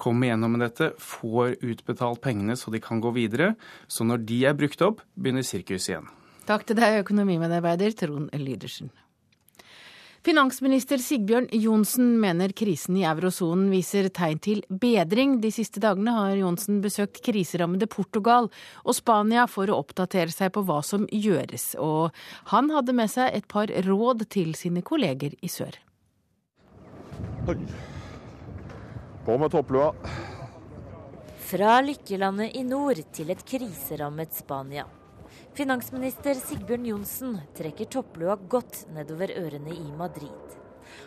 Kommer 0.00 0.32
gjennom 0.32 0.56
med 0.56 0.64
dette, 0.64 0.90
får 0.98 1.56
utbetalt 1.62 2.22
pengene 2.24 2.56
så 2.58 2.72
de 2.74 2.82
kan 2.82 3.02
gå 3.02 3.14
videre. 3.14 3.52
Så 3.86 4.06
når 4.06 4.26
de 4.26 4.40
er 4.48 4.58
brukt 4.58 4.82
opp, 4.82 5.04
begynner 5.14 5.46
sirkuset 5.46 5.94
igjen. 5.94 6.10
Takk 6.44 6.66
til 6.68 6.76
deg, 6.76 7.00
økonomimedarbeider 7.04 7.94
Trond 7.96 8.34
Lydersen. 8.36 8.90
Finansminister 10.24 10.96
Sigbjørn 11.04 11.50
Johnsen 11.52 12.14
mener 12.16 12.54
krisen 12.56 12.96
i 12.96 13.02
eurosonen 13.04 13.66
viser 13.68 14.06
tegn 14.08 14.38
til 14.40 14.62
bedring. 14.72 15.34
De 15.42 15.50
siste 15.52 15.82
dagene 15.84 16.14
har 16.16 16.32
Johnsen 16.38 16.78
besøkt 16.80 17.20
kriserammede 17.26 17.84
Portugal 17.92 18.48
og 18.86 18.96
Spania 18.96 19.44
for 19.44 19.68
å 19.68 19.82
oppdatere 19.82 20.32
seg 20.32 20.54
på 20.56 20.62
hva 20.64 20.78
som 20.80 21.04
gjøres, 21.12 21.74
og 21.76 22.16
han 22.54 22.72
hadde 22.72 22.96
med 22.96 23.12
seg 23.12 23.36
et 23.36 23.50
par 23.52 23.68
råd 23.68 24.24
til 24.32 24.56
sine 24.56 24.80
kolleger 24.80 25.36
i 25.44 25.52
sør. 25.52 25.76
På 29.28 29.36
med 29.36 29.52
topplua. 29.52 29.92
Fra 31.52 31.78
lykkelandet 31.84 32.56
i 32.56 32.64
nord 32.64 33.04
til 33.12 33.36
et 33.36 33.44
kriserammet 33.44 34.32
Spania. 34.40 34.88
Finansminister 35.54 36.34
Sigbjørn 36.34 36.86
Johnsen 36.88 37.34
trekker 37.54 37.86
topplua 37.86 38.34
godt 38.50 38.88
nedover 38.90 39.30
ørene 39.38 39.70
i 39.70 39.92
Madrid. 39.94 40.54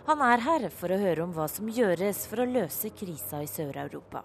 Han 0.07 0.21
er 0.23 0.39
her 0.45 0.67
for 0.71 0.87
å 0.87 0.99
høre 1.01 1.25
om 1.25 1.33
hva 1.35 1.49
som 1.51 1.67
gjøres 1.67 2.21
for 2.31 2.39
å 2.39 2.45
løse 2.47 2.93
krisa 2.95 3.41
i 3.43 3.49
Sør-Europa, 3.51 4.21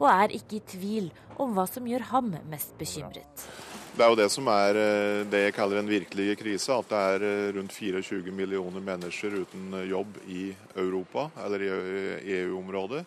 og 0.00 0.08
er 0.10 0.34
ikke 0.34 0.58
i 0.58 0.64
tvil 0.72 1.06
om 1.38 1.54
hva 1.54 1.68
som 1.70 1.86
gjør 1.86 2.02
ham 2.08 2.32
mest 2.50 2.74
bekymret. 2.80 3.46
Det 3.94 4.02
er 4.02 4.10
jo 4.10 4.18
det 4.18 4.26
som 4.34 4.50
er 4.50 4.80
eh, 4.80 5.20
det 5.30 5.44
jeg 5.44 5.54
kaller 5.60 5.78
en 5.78 5.92
virkelige 5.92 6.34
krise. 6.42 6.74
At 6.74 6.90
det 6.90 7.04
er 7.14 7.28
eh, 7.28 7.46
rundt 7.54 7.74
24 7.74 8.34
millioner 8.34 8.82
mennesker 8.90 9.38
uten 9.44 9.70
eh, 9.78 9.86
jobb 9.92 10.18
i 10.26 10.44
Europa, 10.74 11.28
eller 11.46 11.62
i 11.62 12.36
EU-området. 12.40 13.04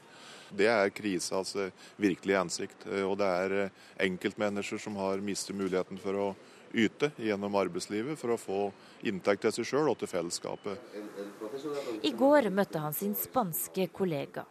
Det 0.53 0.72
er 0.72 0.95
krisas 0.95 1.55
virkelige 1.97 2.39
ansikt. 2.39 2.88
Og 3.07 3.16
det 3.18 3.28
er 3.28 3.53
enkeltmennesker 4.05 4.80
som 4.80 4.99
har 5.01 5.24
mistet 5.24 5.57
muligheten 5.57 5.97
for 5.97 6.20
å 6.20 6.28
yte 6.74 7.11
gjennom 7.21 7.55
arbeidslivet 7.55 8.19
for 8.19 8.34
å 8.34 8.39
få 8.39 8.59
inntekt 9.07 9.45
til 9.45 9.55
seg 9.55 9.69
sjøl 9.69 9.91
og 9.91 9.99
til 10.01 10.09
fellesskapet. 10.11 10.80
I 12.03 12.11
går 12.17 12.49
møtte 12.53 12.82
han 12.84 12.97
sin 12.97 13.15
spanske 13.17 13.88
kollega. 13.93 14.45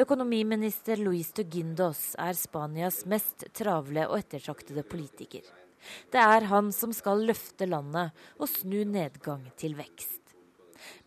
Økonomiminister 0.00 1.00
Luis 1.00 1.32
de 1.36 1.44
Guindos 1.44 2.14
er 2.18 2.36
Spanias 2.38 3.04
mest 3.08 3.46
travle 3.56 4.06
og 4.08 4.18
ettertraktede 4.20 4.84
politiker. 4.86 5.44
Det 6.12 6.20
er 6.20 6.48
han 6.50 6.72
som 6.76 6.92
skal 6.92 7.24
løfte 7.28 7.68
landet 7.68 8.16
og 8.38 8.50
snu 8.50 8.82
nedgang 8.84 9.46
til 9.60 9.78
vekst. 9.78 10.19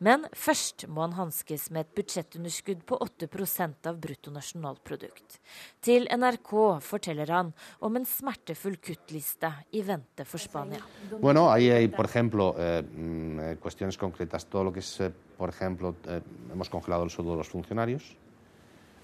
Men 0.03 0.25
først 0.35 0.87
må 0.91 1.05
han 1.05 1.15
hanskes 1.15 1.69
med 1.71 1.85
et 1.85 1.93
budsjettunderskudd 1.95 2.81
på 2.89 2.97
8% 3.05 3.87
av 3.87 3.99
bruttonasjonalprodukt. 4.03 5.37
Til 5.83 6.09
NRK 6.11 6.53
forteller 6.83 7.31
han 7.31 7.53
om 7.87 7.99
en 7.99 8.07
smertefull 8.07 8.75
kuttliste 8.83 9.51
i 9.71 9.83
vente 9.87 10.25
for 10.27 10.43
Spania. 10.43 10.81
Bueno, 11.21 11.47
hay, 11.51 11.87
por 11.87 12.05
ejemplo, 12.05 12.53
eh, 12.57 12.81
mm, 12.83 13.57
cuestiones 13.61 13.97
concretas. 13.97 14.45
Todo 14.45 14.65
lo 14.65 14.73
que 14.73 14.79
es, 14.79 14.99
eh, 14.99 15.11
por 15.37 15.49
ejemplo, 15.49 15.95
eh, 16.07 16.21
hemos 16.51 16.69
congelado 16.69 17.03
el 17.03 17.09
sueldo 17.09 17.31
de 17.31 17.37
los 17.37 17.49
funcionarios. 17.49 18.17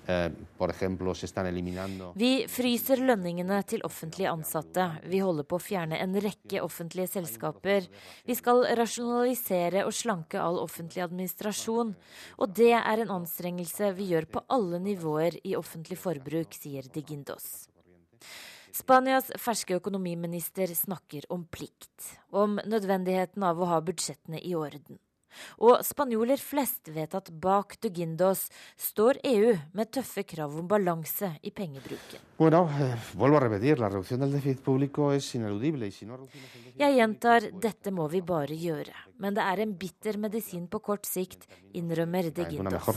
Eh, 0.10 0.32
Vi 2.16 2.32
fryser 2.50 3.02
lønningene 3.06 3.60
til 3.70 3.84
offentlig 3.86 4.26
ansatte. 4.26 4.86
Vi 5.06 5.20
holder 5.22 5.46
på 5.46 5.60
å 5.60 5.62
fjerne 5.62 6.00
en 6.02 6.16
rekke 6.18 6.64
offentlige 6.66 7.12
selskaper. 7.12 7.86
Vi 8.26 8.38
skal 8.38 8.64
rasjonalisere 8.80 9.84
og 9.86 9.94
slanke 9.94 10.42
all 10.42 10.58
offentlig 10.64 11.04
administrasjon. 11.06 11.94
Og 12.42 12.56
det 12.58 12.72
er 12.80 13.04
en 13.04 13.14
anstrengelse 13.20 13.92
vi 14.00 14.10
gjør 14.16 14.26
på 14.34 14.44
alle 14.50 14.80
nivåer 14.82 15.38
i 15.44 15.54
offentlig 15.60 16.00
forbruk, 16.02 16.58
sier 16.58 16.90
De 16.90 17.04
Guindos. 17.06 17.68
Spanias 18.74 19.30
ferske 19.38 19.78
økonomiminister 19.78 20.74
snakker 20.74 21.30
om 21.30 21.46
plikt, 21.46 22.16
om 22.32 22.58
nødvendigheten 22.66 23.46
av 23.46 23.62
å 23.62 23.70
ha 23.70 23.80
budsjettene 23.82 24.42
i 24.42 24.56
orden. 24.58 24.98
Og 25.64 25.84
spanjoler 25.86 26.40
flest 26.42 26.90
vet 26.94 27.14
at 27.16 27.30
bak 27.42 27.76
de 27.84 27.92
Guindos 27.94 28.48
står 28.80 29.20
EU 29.30 29.54
med 29.78 29.92
tøffe 29.94 30.24
krav 30.28 30.56
om 30.60 30.68
balanse 30.70 31.32
i 31.44 31.52
pengebruken. 31.56 32.24
Jeg 36.80 36.98
gjentar 37.00 37.50
dette 37.68 37.92
må 37.96 38.08
vi 38.12 38.22
bare 38.22 38.56
gjøre, 38.56 38.96
men 39.20 39.36
det 39.38 39.44
er 39.46 39.64
en 39.66 39.74
bitter 39.80 40.18
medisin 40.22 40.68
på 40.72 40.82
kort 40.84 41.06
sikt, 41.10 41.48
innrømmer 41.74 42.32
de 42.32 42.48
Guindos. 42.50 42.96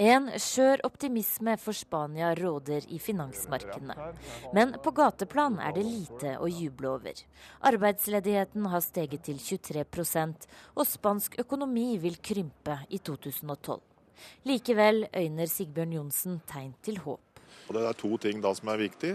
En 0.00 0.30
skjør 0.40 0.80
optimisme 0.88 1.58
for 1.60 1.76
Spania 1.76 2.30
råder 2.38 2.86
i 2.88 2.96
finansmarkedene. 2.98 3.96
Men 4.56 4.72
på 4.80 4.94
gateplan 4.96 5.58
er 5.60 5.74
det 5.76 5.84
lite 5.84 6.32
å 6.40 6.48
juble 6.48 6.88
over. 6.94 7.20
Arbeidsledigheten 7.68 8.70
har 8.72 8.80
steget 8.80 9.26
til 9.28 9.36
23% 9.36 10.48
og 10.72 10.88
spansk 10.88 11.36
økonomi 11.44 11.98
vil 12.00 12.16
krympe 12.16 12.78
i 12.88 13.02
2012. 13.04 13.76
Likevel 14.48 15.04
øyner 15.12 15.52
Sigbjørn 15.52 15.94
Johnsen 15.98 16.40
tegn 16.48 16.72
til 16.80 17.02
håp. 17.04 17.44
Det 17.68 17.84
er 17.84 18.00
to 18.00 18.16
ting 18.18 18.40
da 18.40 18.54
som 18.56 18.72
er 18.72 18.80
viktig. 18.80 19.14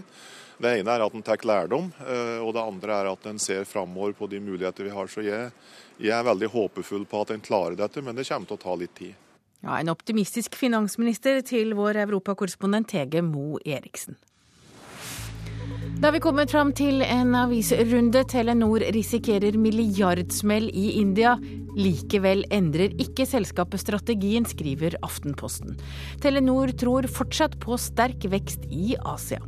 Det 0.61 0.77
ene 0.77 0.93
er 0.93 1.01
at 1.03 1.17
en 1.17 1.25
tar 1.25 1.41
lærdom, 1.43 1.89
eh, 2.05 2.39
og 2.45 2.53
det 2.53 2.61
andre 2.61 3.01
er 3.01 3.09
at 3.09 3.25
en 3.27 3.41
ser 3.41 3.65
framover 3.65 4.13
på 4.13 4.29
de 4.29 4.39
muligheter 4.39 4.85
vi 4.85 4.93
har. 4.93 5.09
Så 5.09 5.25
jeg, 5.25 5.49
jeg 5.97 6.13
er 6.13 6.29
veldig 6.29 6.53
håpefull 6.53 7.09
på 7.09 7.25
at 7.25 7.33
en 7.33 7.43
klarer 7.43 7.75
dette, 7.81 8.05
men 8.05 8.15
det 8.15 8.29
kommer 8.29 8.53
til 8.53 8.61
å 8.61 8.67
ta 8.69 8.77
litt 8.79 8.95
tid. 9.01 9.24
Ja, 9.65 9.79
En 9.81 9.89
optimistisk 9.89 10.53
finansminister 10.53 11.41
til 11.41 11.73
vår 11.73 11.97
europakorrespondent 12.03 12.93
Hege 12.93 13.23
Mo 13.25 13.57
Eriksen. 13.65 14.13
Da 15.95 16.11
er 16.11 16.13
vi 16.13 16.21
kommet 16.21 16.51
fram 16.53 16.69
til 16.75 17.01
en 17.01 17.33
avisrunde. 17.39 18.21
Telenor 18.29 18.83
risikerer 18.93 19.57
milliardsmell 19.57 20.67
i 20.69 20.99
India. 20.99 21.33
Likevel 21.73 22.43
endrer 22.53 22.93
ikke 23.01 23.25
selskapet 23.25 23.81
strategien, 23.81 24.45
skriver 24.45 24.99
Aftenposten. 25.01 25.79
Telenor 26.21 26.75
tror 26.77 27.09
fortsatt 27.09 27.57
på 27.63 27.79
sterk 27.81 28.27
vekst 28.29 28.67
i 28.69 28.93
Asia. 29.01 29.41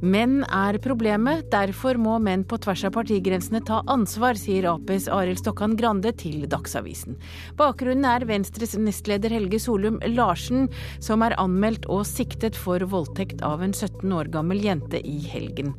Menn 0.00 0.46
er 0.48 0.78
problemet, 0.80 1.50
derfor 1.52 1.98
må 2.00 2.14
menn 2.24 2.40
på 2.48 2.56
tvers 2.64 2.86
av 2.88 2.94
partigrensene 2.94 3.60
ta 3.68 3.82
ansvar, 3.92 4.38
sier 4.40 4.64
Aps 4.70 5.10
Arild 5.12 5.42
Stokkan 5.42 5.74
Grande 5.76 6.14
til 6.16 6.46
Dagsavisen. 6.48 7.18
Bakgrunnen 7.58 8.06
er 8.08 8.24
Venstres 8.24 8.72
nestleder 8.80 9.34
Helge 9.36 9.60
Solum 9.60 9.98
Larsen, 10.08 10.70
som 11.04 11.20
er 11.26 11.36
anmeldt 11.36 11.84
og 11.92 12.06
siktet 12.08 12.56
for 12.56 12.80
voldtekt 12.88 13.44
av 13.44 13.60
en 13.60 13.74
17 13.76 14.14
år 14.16 14.30
gammel 14.32 14.62
jente 14.64 15.02
i 15.04 15.18
helgen. 15.20 15.74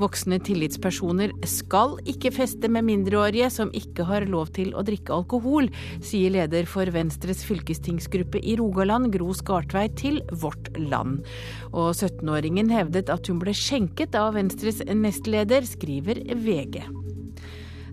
Voksne 0.00 0.40
tillitspersoner 0.40 1.36
skal 1.44 1.98
ikke 2.08 2.32
feste 2.32 2.72
med 2.72 2.88
mindreårige 2.88 3.52
som 3.52 3.74
ikke 3.76 4.08
har 4.08 4.24
lov 4.32 4.54
til 4.56 4.72
å 4.72 4.86
drikke 4.88 5.12
alkohol, 5.18 5.68
sier 6.00 6.32
leder 6.32 6.64
for 6.64 6.88
Venstres 6.96 7.44
fylkestingsgruppe 7.44 8.40
i 8.40 8.56
Rogaland, 8.56 9.12
Gro 9.12 9.36
Skartveit, 9.36 10.00
til 10.00 10.22
Vårt 10.32 10.72
Land. 10.80 11.28
Og 11.74 11.92
17-åringen 11.92 12.72
hevdet 12.72 13.12
at 13.12 13.28
hun 13.28 13.44
ble 13.44 13.52
skjenket 13.66 14.14
av 14.18 14.34
Venstres 14.36 14.82
nestleder, 14.86 15.66
skriver 15.66 16.22
VG. 16.38 16.84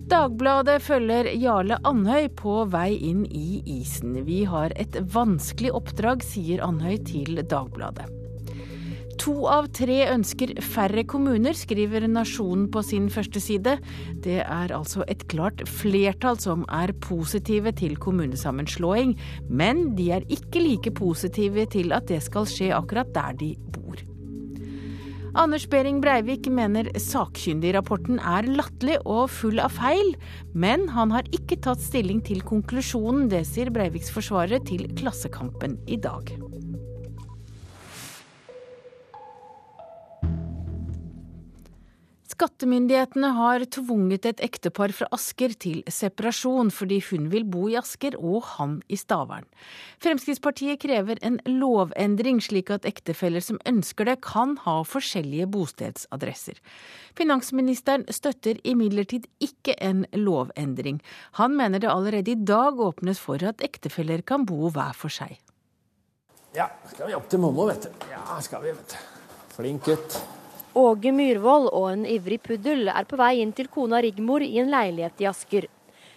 Dagbladet 0.04 0.82
følger 0.84 1.30
Jarle 1.40 1.78
Andhøy 1.88 2.28
på 2.36 2.58
vei 2.68 2.90
inn 3.08 3.22
i 3.32 3.62
isen. 3.80 4.18
Vi 4.26 4.42
har 4.44 4.74
et 4.76 4.98
vanskelig 5.14 5.72
oppdrag, 5.74 6.20
sier 6.26 6.60
Andhøy 6.66 6.98
til 7.08 7.40
Dagbladet. 7.40 8.10
To 9.24 9.46
av 9.48 9.70
tre 9.72 10.02
ønsker 10.10 10.52
færre 10.60 11.06
kommuner, 11.08 11.56
skriver 11.56 12.04
Nasjonen 12.10 12.66
på 12.74 12.82
sin 12.84 13.06
første 13.12 13.40
side. 13.40 13.78
Det 14.26 14.42
er 14.42 14.74
altså 14.76 15.06
et 15.08 15.24
klart 15.32 15.62
flertall 15.70 16.36
som 16.42 16.66
er 16.68 16.92
positive 17.00 17.72
til 17.78 17.96
kommunesammenslåing, 17.96 19.14
men 19.48 19.86
de 19.96 20.10
er 20.18 20.28
ikke 20.28 20.60
like 20.60 20.92
positive 20.98 21.64
til 21.72 21.96
at 21.96 22.10
det 22.12 22.20
skal 22.26 22.44
skje 22.50 22.74
akkurat 22.76 23.14
der 23.16 23.40
de 23.40 23.54
bor. 23.72 24.03
Anders 25.34 25.64
Behring 25.66 25.96
Breivik 25.98 26.46
mener 26.46 26.86
sakkyndigrapporten 27.02 28.20
er 28.22 28.46
latterlig 28.46 29.00
og 29.02 29.24
full 29.34 29.58
av 29.58 29.74
feil, 29.74 30.12
men 30.54 30.86
han 30.94 31.10
har 31.10 31.26
ikke 31.34 31.58
tatt 31.64 31.82
stilling 31.82 32.20
til 32.22 32.38
konklusjonen. 32.46 33.26
Det 33.32 33.42
sier 33.48 33.72
Breiviks 33.74 34.14
forsvarere 34.14 34.62
til 34.70 34.86
Klassekampen 34.94 35.74
i 35.90 35.98
dag. 35.98 36.30
Skattemyndighetene 42.34 43.28
har 43.36 43.62
tvunget 43.70 44.24
et 44.26 44.40
ektepar 44.42 44.90
fra 44.96 45.06
Asker 45.14 45.52
til 45.62 45.84
separasjon 45.86 46.72
fordi 46.74 46.96
hun 47.12 47.28
vil 47.30 47.44
bo 47.46 47.68
i 47.70 47.76
Asker 47.78 48.16
og 48.18 48.42
han 48.56 48.80
i 48.90 48.98
Stavern. 48.98 49.46
Fremskrittspartiet 50.02 50.82
krever 50.82 51.20
en 51.22 51.38
lovendring 51.46 52.42
slik 52.42 52.74
at 52.74 52.88
ektefeller 52.90 53.44
som 53.44 53.62
ønsker 53.70 54.10
det, 54.10 54.16
kan 54.26 54.56
ha 54.64 54.80
forskjellige 54.82 55.46
bostedsadresser. 55.54 56.58
Finansministeren 57.14 58.08
støtter 58.10 58.58
imidlertid 58.66 59.30
ikke 59.38 59.78
en 59.78 60.02
lovendring. 60.18 60.98
Han 61.38 61.54
mener 61.54 61.78
det 61.78 61.92
allerede 61.92 62.34
i 62.34 62.40
dag 62.40 62.82
åpnes 62.82 63.22
for 63.22 63.46
at 63.46 63.62
ektefeller 63.62 64.26
kan 64.26 64.42
bo 64.48 64.72
hver 64.74 64.96
for 64.98 65.12
seg. 65.22 65.38
Ja, 66.54 66.72
skal 66.90 67.12
vi 67.12 67.14
opp 67.14 67.30
til 67.30 67.46
Mommo, 67.46 67.70
vet 67.70 67.86
du. 67.86 68.08
Ja, 68.10 68.40
skal 68.42 68.66
vi, 68.66 68.74
vet 68.74 68.96
du. 68.98 69.20
Flink 69.54 69.86
gutt. 69.86 70.24
Åge 70.74 71.12
Myhrvold 71.14 71.68
og 71.70 71.84
en 71.92 72.00
ivrig 72.06 72.40
puddel 72.42 72.88
er 72.90 73.06
på 73.06 73.14
vei 73.18 73.36
inn 73.38 73.52
til 73.54 73.68
kona 73.70 74.00
Rigmor 74.02 74.42
i 74.42 74.56
en 74.58 74.72
leilighet 74.72 75.20
i 75.22 75.28
Asker. 75.30 75.68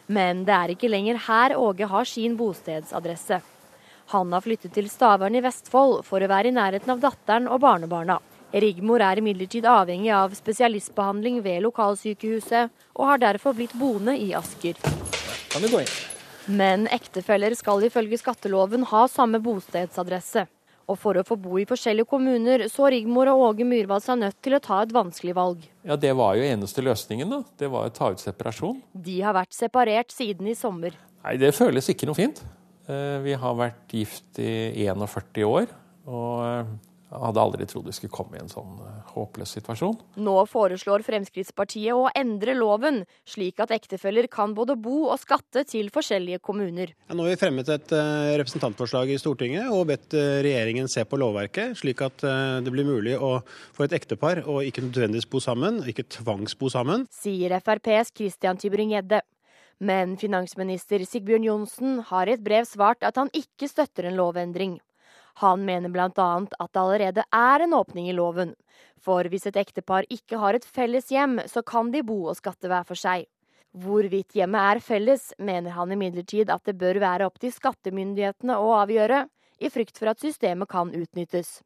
Men 0.09 0.41
det 0.47 0.55
er 0.55 0.73
ikke 0.73 0.89
lenger 0.89 1.19
her 1.27 1.53
Åge 1.61 1.85
har 1.85 2.09
sin 2.09 2.33
bostedsadresse. 2.39 3.37
Han 4.15 4.33
har 4.33 4.41
flyttet 4.41 4.73
til 4.73 4.89
Stavern 4.89 5.37
i 5.37 5.43
Vestfold 5.45 5.99
for 6.07 6.23
å 6.23 6.31
være 6.31 6.49
i 6.49 6.55
nærheten 6.57 6.95
av 6.95 7.05
datteren 7.05 7.45
og 7.51 7.61
barnebarna. 7.61 8.17
Rigmor 8.49 9.03
er 9.03 9.21
imidlertid 9.21 9.67
avhengig 9.69 10.09
av 10.15 10.33
spesialistbehandling 10.33 11.41
ved 11.45 11.61
lokalsykehuset, 11.67 12.73
og 12.97 13.11
har 13.11 13.21
derfor 13.21 13.53
blitt 13.53 13.77
boende 13.77 14.17
i 14.17 14.31
Asker. 14.33 14.79
Men 16.47 16.87
ektefeller 16.87 17.53
skal 17.59 17.83
ifølge 17.85 18.23
skatteloven 18.23 18.87
ha 18.89 19.05
samme 19.11 19.43
bostedsadresse. 19.43 20.47
Og 20.87 20.95
for 20.95 21.19
å 21.19 21.23
få 21.27 21.35
bo 21.35 21.57
i 21.59 21.65
forskjellige 21.67 22.07
kommuner, 22.07 22.63
så 22.71 22.87
Rigmor 22.93 23.27
og 23.33 23.41
Åge 23.49 23.65
Myhrvold 23.67 24.05
seg 24.05 24.21
nødt 24.21 24.37
til 24.45 24.55
å 24.55 24.61
ta 24.63 24.79
et 24.85 24.93
vanskelig 24.95 25.33
valg. 25.35 25.65
Ja, 25.83 25.97
Det 25.99 26.13
var 26.15 26.37
jo 26.39 26.45
eneste 26.47 26.83
løsningen, 26.85 27.29
da. 27.29 27.41
Det 27.59 27.67
var 27.73 27.89
å 27.89 27.93
ta 27.93 28.11
ut 28.13 28.23
separasjon. 28.23 28.79
De 28.93 29.19
har 29.21 29.35
vært 29.35 29.51
separert 29.55 30.15
siden 30.15 30.47
i 30.47 30.55
sommer. 30.55 30.95
Nei, 31.25 31.35
det 31.41 31.51
føles 31.57 31.89
ikke 31.91 32.07
noe 32.07 32.15
fint. 32.15 32.39
Eh, 32.87 33.17
vi 33.19 33.35
har 33.35 33.57
vært 33.59 33.91
gift 33.91 34.39
i 34.39 34.87
41 34.87 35.43
år. 35.43 35.67
Og 36.07 36.45
eh, 36.47 36.69
jeg 37.07 37.21
hadde 37.23 37.39
aldri 37.39 37.65
trodd 37.69 37.87
vi 37.87 37.93
skulle 37.95 38.11
komme 38.11 38.35
i 38.35 38.41
en 38.41 38.49
sånn 38.51 38.81
eh, 38.83 39.11
håpløs 39.13 39.53
situasjon. 39.55 39.95
Nå 40.19 40.33
foreslår 40.51 41.05
Fremskrittspartiet 41.07 41.95
å 41.95 42.09
endre 42.11 42.55
loven, 42.57 43.03
slik 43.27 43.61
at 43.63 43.71
ektefeller 43.75 44.27
kan 44.31 44.55
både 44.57 44.75
bo 44.75 45.05
og 45.07 45.21
skatte 45.21 45.63
til 45.69 45.87
forskjellige 45.93 46.41
kommuner. 46.43 46.91
Ja, 47.07 47.15
nå 47.15 47.23
har 47.23 47.31
vi 47.31 47.39
fremmet 47.39 47.71
et 47.71 47.93
uh, 47.95 48.33
representantforslag 48.41 49.13
i 49.13 49.19
Stortinget 49.21 49.71
og 49.71 49.87
bedt 49.93 50.17
uh, 50.19 50.41
regjeringen 50.43 50.91
se 50.91 51.05
på 51.07 51.19
lovverket, 51.21 51.77
slik 51.79 52.03
at 52.03 52.25
det 52.27 52.71
blir 52.73 52.85
mulig 52.87 53.15
å 53.21 53.37
få 53.75 53.85
et 53.85 53.93
ektepar 53.95 54.41
å 54.49 54.59
ikke 54.65 54.83
nødvendigvis 54.83 55.29
bo 55.31 55.39
sammen, 55.43 55.79
ikke 55.87 56.07
tvangsbo 56.17 56.69
sammen. 56.73 57.05
Sier 57.13 57.55
FrPs 57.61 58.11
Christian 58.17 58.59
Tybring-Gjedde. 58.59 59.21
Men 59.77 60.15
finansminister 60.17 61.03
Sigbjørn 61.05 61.45
Johnsen 61.45 61.99
har 62.09 62.27
i 62.27 62.33
et 62.33 62.43
brev 62.43 62.65
svart 62.65 63.05
at 63.05 63.19
han 63.19 63.29
ikke 63.37 63.69
støtter 63.69 64.09
en 64.09 64.17
lovendring. 64.17 64.79
Han 65.41 65.65
mener 65.65 65.93
bl.a. 65.93 66.09
at 66.09 66.73
det 66.73 66.81
allerede 66.81 67.23
er 67.35 67.63
en 67.63 67.75
åpning 67.77 68.09
i 68.09 68.15
loven. 68.17 68.55
For 68.97 69.27
hvis 69.29 69.45
et 69.49 69.59
ektepar 69.59 70.07
ikke 70.09 70.39
har 70.41 70.57
et 70.57 70.65
felles 70.65 71.11
hjem, 71.13 71.37
så 71.45 71.61
kan 71.61 71.91
de 71.93 72.01
bo 72.05 72.23
og 72.31 72.39
skatte 72.39 72.69
hver 72.71 72.87
for 72.87 72.97
seg. 72.97 73.27
Hvorvidt 73.77 74.33
hjemmet 74.33 74.71
er 74.71 74.81
felles, 74.81 75.29
mener 75.37 75.75
han 75.75 75.93
imidlertid 75.93 76.49
at 76.49 76.65
det 76.65 76.77
bør 76.81 76.97
være 77.03 77.27
opp 77.29 77.37
til 77.43 77.53
skattemyndighetene 77.53 78.57
å 78.57 78.73
avgjøre, 78.79 79.27
i 79.61 79.69
frykt 79.73 79.97
for 79.97 80.09
at 80.09 80.21
systemet 80.21 80.69
kan 80.69 80.89
utnyttes. 80.93 81.59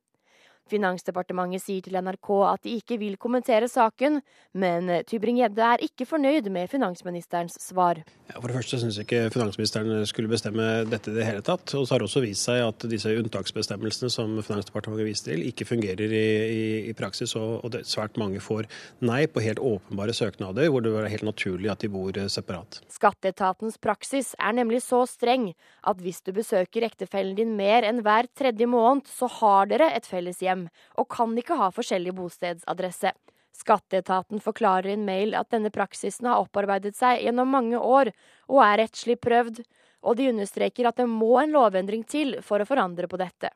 Finansdepartementet 0.72 1.64
sier 1.64 1.86
til 1.86 1.98
NRK 1.98 2.30
at 2.48 2.64
de 2.66 2.76
ikke 2.80 2.98
vil 3.02 3.18
kommentere 3.22 3.68
saken, 3.72 4.20
men 4.54 4.92
Tybring-Gjedde 5.10 5.68
er 5.74 5.84
ikke 5.86 6.08
fornøyd 6.08 6.50
med 6.54 6.70
finansministerens 6.72 7.58
svar. 7.60 8.02
Ja, 8.30 8.38
for 8.38 8.48
det 8.48 8.58
første 8.60 8.80
syns 8.80 9.00
ikke 9.02 9.26
finansministeren 9.34 10.06
skulle 10.08 10.32
bestemme 10.32 10.68
dette 10.88 11.12
i 11.12 11.18
det 11.18 11.28
hele 11.28 11.44
tatt. 11.46 11.74
Og 11.76 11.86
så 11.86 11.96
har 11.96 12.04
det 12.04 12.08
også 12.08 12.24
vist 12.24 12.48
seg 12.48 12.62
at 12.64 12.86
disse 12.92 13.12
unntaksbestemmelsene 13.20 14.12
som 14.14 14.38
Finansdepartementet 14.46 15.08
viser 15.10 15.32
til, 15.32 15.46
ikke 15.50 15.68
fungerer 15.68 16.14
i, 16.14 16.24
i, 16.46 16.64
i 16.92 16.96
praksis. 16.98 17.36
Og, 17.40 17.58
og 17.66 17.74
det, 17.76 17.84
svært 17.90 18.20
mange 18.22 18.42
får 18.44 18.70
nei 19.04 19.26
på 19.32 19.44
helt 19.44 19.60
åpenbare 19.60 20.16
søknader 20.16 20.72
hvor 20.72 20.86
det 20.86 20.94
er 20.96 21.12
helt 21.12 21.28
naturlig 21.28 21.72
at 21.74 21.84
de 21.84 21.92
bor 21.92 22.16
separat. 22.32 22.82
Skatteetatens 22.92 23.80
praksis 23.82 24.34
er 24.40 24.56
nemlig 24.56 24.84
så 24.86 25.04
streng 25.10 25.52
at 25.88 26.02
hvis 26.04 26.22
du 26.26 26.32
besøker 26.36 26.86
ektefellen 26.88 27.36
din 27.38 27.56
mer 27.58 27.86
enn 27.88 28.04
hver 28.06 28.30
tredje 28.38 28.68
måned, 28.70 29.08
så 29.10 29.30
har 29.40 29.70
dere 29.72 29.90
et 29.96 30.08
felles 30.08 30.40
hjem 30.44 30.51
hjem, 30.52 30.68
og 31.00 31.10
kan 31.12 31.34
ikke 31.40 31.58
ha 31.60 31.72
forskjellig 31.74 32.14
bostedsadresse. 32.20 33.16
Skatteetaten 33.58 34.40
forklarer 34.44 34.92
i 34.92 34.96
en 34.96 35.08
mail 35.08 35.36
at 35.36 35.52
denne 35.52 35.72
praksisen 35.74 36.30
har 36.30 36.44
opparbeidet 36.44 36.96
seg 36.98 37.26
gjennom 37.26 37.52
mange 37.52 37.80
år 37.80 38.14
og 38.48 38.62
er 38.64 38.84
rettslig 38.86 39.18
prøvd, 39.22 39.64
og 40.02 40.18
de 40.18 40.30
understreker 40.32 40.88
at 40.90 41.02
det 41.02 41.10
må 41.10 41.36
en 41.42 41.54
lovendring 41.54 42.06
til 42.08 42.40
for 42.46 42.64
å 42.64 42.68
forandre 42.70 43.10
på 43.12 43.20
dette. 43.22 43.52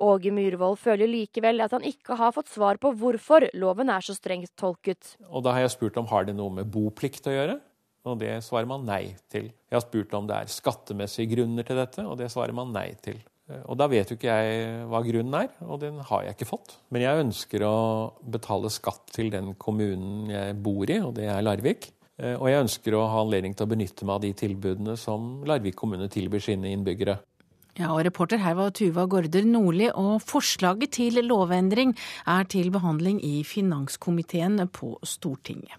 Åge 0.00 0.32
Myhrvold 0.32 0.78
føler 0.80 1.10
likevel 1.10 1.60
at 1.60 1.74
han 1.76 1.84
ikke 1.84 2.16
har 2.16 2.32
fått 2.32 2.48
svar 2.48 2.78
på 2.80 2.92
hvorfor 2.96 3.50
loven 3.60 3.92
er 3.92 4.04
så 4.04 4.16
strengt 4.16 4.52
tolket. 4.56 5.16
Og 5.28 5.44
Da 5.44 5.52
har 5.52 5.66
jeg 5.66 5.74
spurt 5.76 5.98
om 6.00 6.08
har 6.08 6.24
det 6.24 6.36
noe 6.36 6.52
med 6.56 6.70
boplikt 6.72 7.28
å 7.28 7.34
gjøre, 7.34 7.58
og 8.08 8.16
det 8.22 8.38
svarer 8.44 8.68
man 8.68 8.86
nei 8.88 9.14
til. 9.28 9.50
Jeg 9.68 9.76
har 9.76 9.84
spurt 9.84 10.14
om 10.16 10.28
det 10.28 10.38
er 10.38 10.52
skattemessige 10.52 11.34
grunner 11.34 11.68
til 11.68 11.76
dette, 11.76 12.04
og 12.06 12.16
det 12.20 12.30
svarer 12.32 12.56
man 12.56 12.72
nei 12.72 12.88
til. 13.04 13.20
Eh, 13.50 13.62
og 13.66 13.78
da 13.80 13.88
vet 13.90 14.10
jo 14.10 14.18
ikke 14.18 14.30
jeg 14.30 14.82
hva 14.90 15.02
grunnen 15.06 15.38
er, 15.42 15.54
og 15.66 15.80
den 15.82 16.00
har 16.10 16.26
jeg 16.26 16.36
ikke 16.36 16.50
fått. 16.52 16.76
Men 16.94 17.04
jeg 17.04 17.24
ønsker 17.26 17.64
å 17.66 17.76
betale 18.22 18.70
skatt 18.72 19.10
til 19.16 19.32
den 19.34 19.54
kommunen 19.60 20.30
jeg 20.30 20.58
bor 20.62 20.90
i, 20.90 21.00
og 21.02 21.16
det 21.18 21.26
er 21.32 21.42
Larvik. 21.44 21.90
Eh, 22.20 22.36
og 22.36 22.46
jeg 22.50 22.66
ønsker 22.66 22.96
å 22.96 23.08
ha 23.10 23.24
anledning 23.24 23.56
til 23.56 23.66
å 23.66 23.72
benytte 23.72 24.06
meg 24.06 24.18
av 24.18 24.24
de 24.26 24.32
tilbudene 24.44 24.96
som 25.00 25.42
Larvik 25.48 25.78
kommune 25.80 26.10
tilbyr 26.12 26.46
sine 26.50 26.72
innbyggere. 26.74 27.18
Ja, 27.78 27.92
og 27.94 28.02
Reporter 28.04 28.40
her 28.42 28.56
var 28.58 28.72
Tuva 28.74 29.06
Gaarder 29.08 29.46
Nordli, 29.46 29.86
og 29.94 30.18
forslaget 30.26 30.98
til 30.98 31.22
lovendring 31.24 31.94
er 32.28 32.48
til 32.50 32.72
behandling 32.74 33.22
i 33.24 33.44
finanskomiteen 33.46 34.58
på 34.74 34.96
Stortinget. 35.06 35.78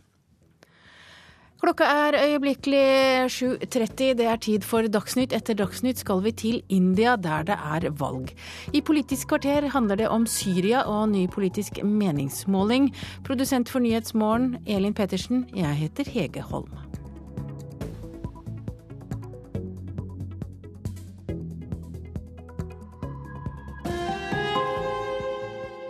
Klokka 1.61 1.85
er 1.85 2.15
øyeblikkelig 2.17 3.29
7.30. 3.29 4.15
Det 4.17 4.25
er 4.25 4.39
tid 4.41 4.63
for 4.65 4.81
Dagsnytt. 4.89 5.33
Etter 5.37 5.53
Dagsnytt 5.53 5.99
skal 6.01 6.23
vi 6.25 6.31
til 6.33 6.63
India, 6.73 7.13
der 7.15 7.43
det 7.45 7.53
er 7.53 7.85
valg. 7.99 8.31
I 8.73 8.81
Politisk 8.81 9.27
kvarter 9.27 9.67
handler 9.69 9.95
det 9.95 10.07
om 10.09 10.25
Syria 10.25 10.81
og 10.89 11.09
ny 11.09 11.27
politisk 11.29 11.83
meningsmåling. 11.83 12.89
Produsent 13.23 13.69
for 13.69 13.79
Nyhetsmorgen, 13.79 14.57
Elin 14.65 14.93
Pettersen. 14.93 15.45
Jeg 15.55 15.75
heter 15.75 16.09
Hege 16.09 16.41
Holm. 16.41 16.73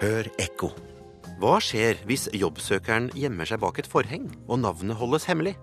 Hør 0.01 0.34
ekko. 0.36 0.91
Hva 1.42 1.56
skjer 1.58 1.98
hvis 2.06 2.28
jobbsøkeren 2.38 3.08
gjemmer 3.18 3.50
seg 3.50 3.64
bak 3.64 3.80
et 3.82 3.88
forheng 3.89 4.28
og 4.46 4.60
navnet 4.62 5.00
holdes 5.00 5.24
hemmelig? 5.26 5.56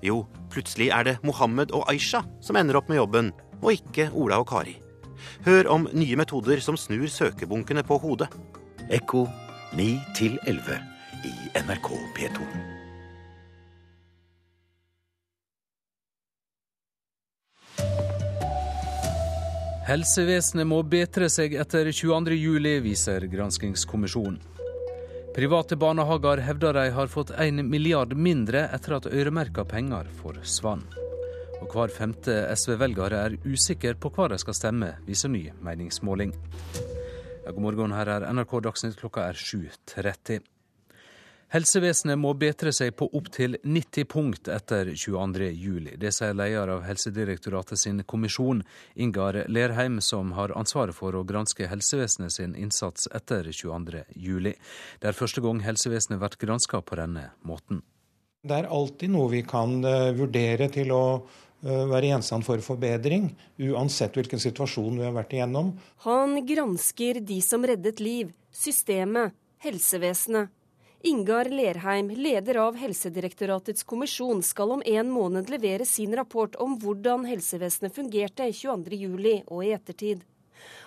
Jo, 0.00 0.22
plutselig 0.48 0.86
er 0.96 1.04
det 1.04 1.14
Mohammed 1.28 1.74
og 1.76 1.84
Aisha 1.92 2.22
som 2.40 2.56
ender 2.56 2.78
opp 2.80 2.88
med 2.88 2.96
jobben, 3.02 3.28
og 3.60 3.74
ikke 3.74 4.08
Ola 4.16 4.38
og 4.40 4.48
Kari. 4.48 4.78
Hør 5.44 5.68
om 5.74 5.84
nye 5.92 6.16
metoder 6.16 6.64
som 6.64 6.80
snur 6.80 7.04
søkebunkene 7.12 7.84
på 7.84 8.00
hodet. 8.00 8.30
Ekko 8.88 9.26
9 9.76 9.90
11 10.48 10.80
i 11.28 11.34
NRK 11.66 11.92
P2. 12.16 12.48
Helsevesenet 19.86 20.64
må 20.66 20.80
betre 20.80 21.28
seg 21.28 21.60
etter 21.60 21.92
22.07, 21.92 22.78
viser 22.88 23.28
granskingskommisjonen. 23.36 24.55
Private 25.36 25.76
barnehager 25.76 26.40
hevder 26.40 26.72
de 26.72 26.90
har 26.96 27.10
fått 27.12 27.30
én 27.36 27.60
milliard 27.68 28.14
mindre 28.16 28.62
etter 28.72 28.94
at 28.96 29.08
øremerka 29.10 29.66
penger 29.68 30.08
forsvant. 30.16 30.94
Og 31.60 31.74
hver 31.74 31.92
femte 31.92 32.38
SV-velger 32.56 33.12
er 33.18 33.36
usikker 33.44 33.98
på 34.00 34.08
hva 34.16 34.30
de 34.32 34.38
skal 34.40 34.56
stemme, 34.56 34.88
viser 35.04 35.28
ny 35.28 35.42
meningsmåling. 35.60 36.32
Ja, 37.44 37.52
god 37.52 37.60
morgen, 37.66 37.92
her 37.92 38.14
er 38.14 38.24
NRK 38.32 38.62
Dagsnytt, 38.64 38.96
klokka 38.96 39.26
er 39.28 39.36
7.30. 39.36 40.40
Helsevesenet 41.54 42.18
må 42.18 42.32
betre 42.34 42.72
seg 42.74 42.96
på 42.98 43.06
opptil 43.14 43.54
90 43.62 44.06
punkt 44.10 44.48
etter 44.50 44.88
22.07. 44.90 45.92
Det 46.02 46.10
sier 46.10 46.34
leder 46.34 46.72
av 46.74 46.82
Helsedirektoratet 46.88 47.78
sin 47.78 48.02
kommisjon, 48.02 48.64
Ingar 48.98 49.44
Lerheim, 49.46 50.00
som 50.02 50.32
har 50.34 50.56
ansvaret 50.58 50.96
for 50.96 51.14
å 51.14 51.22
granske 51.26 51.68
helsevesenet 51.70 52.34
sin 52.34 52.56
innsats 52.58 53.06
etter 53.14 53.46
22.07. 53.46 54.56
Det 54.98 55.12
er 55.12 55.14
første 55.14 55.44
gang 55.44 55.62
helsevesenet 55.62 56.18
blir 56.18 56.40
granska 56.42 56.82
på 56.82 56.98
denne 56.98 57.28
måten. 57.46 57.84
Det 58.42 58.58
er 58.58 58.70
alltid 58.70 59.14
noe 59.14 59.30
vi 59.30 59.44
kan 59.46 59.78
eh, 59.86 60.10
vurdere 60.18 60.66
til 60.74 60.90
å 60.94 61.04
eh, 61.14 61.86
være 61.86 62.10
gjenstand 62.10 62.46
for 62.46 62.62
forbedring, 62.62 63.30
uansett 63.70 64.18
hvilken 64.18 64.42
situasjon 64.42 64.98
vi 64.98 65.06
har 65.06 65.14
vært 65.14 65.38
igjennom. 65.38 65.76
Han 66.10 66.40
gransker 66.46 67.22
de 67.22 67.38
som 67.42 67.66
reddet 67.66 68.02
liv, 68.02 68.34
systemet, 68.50 69.34
helsevesenet. 69.62 70.50
Ingar 71.06 71.44
Lerheim, 71.44 72.10
leder 72.10 72.54
av 72.54 72.76
Helsedirektoratets 72.76 73.84
kommisjon, 73.86 74.40
skal 74.42 74.72
om 74.74 74.80
en 74.86 75.10
måned 75.10 75.50
levere 75.50 75.84
sin 75.86 76.16
rapport 76.18 76.56
om 76.58 76.72
hvordan 76.82 77.22
helsevesenet 77.30 77.94
fungerte 77.94 78.48
22.07 78.50 79.44
og 79.46 79.60
i 79.62 79.70
ettertid. 79.76 80.24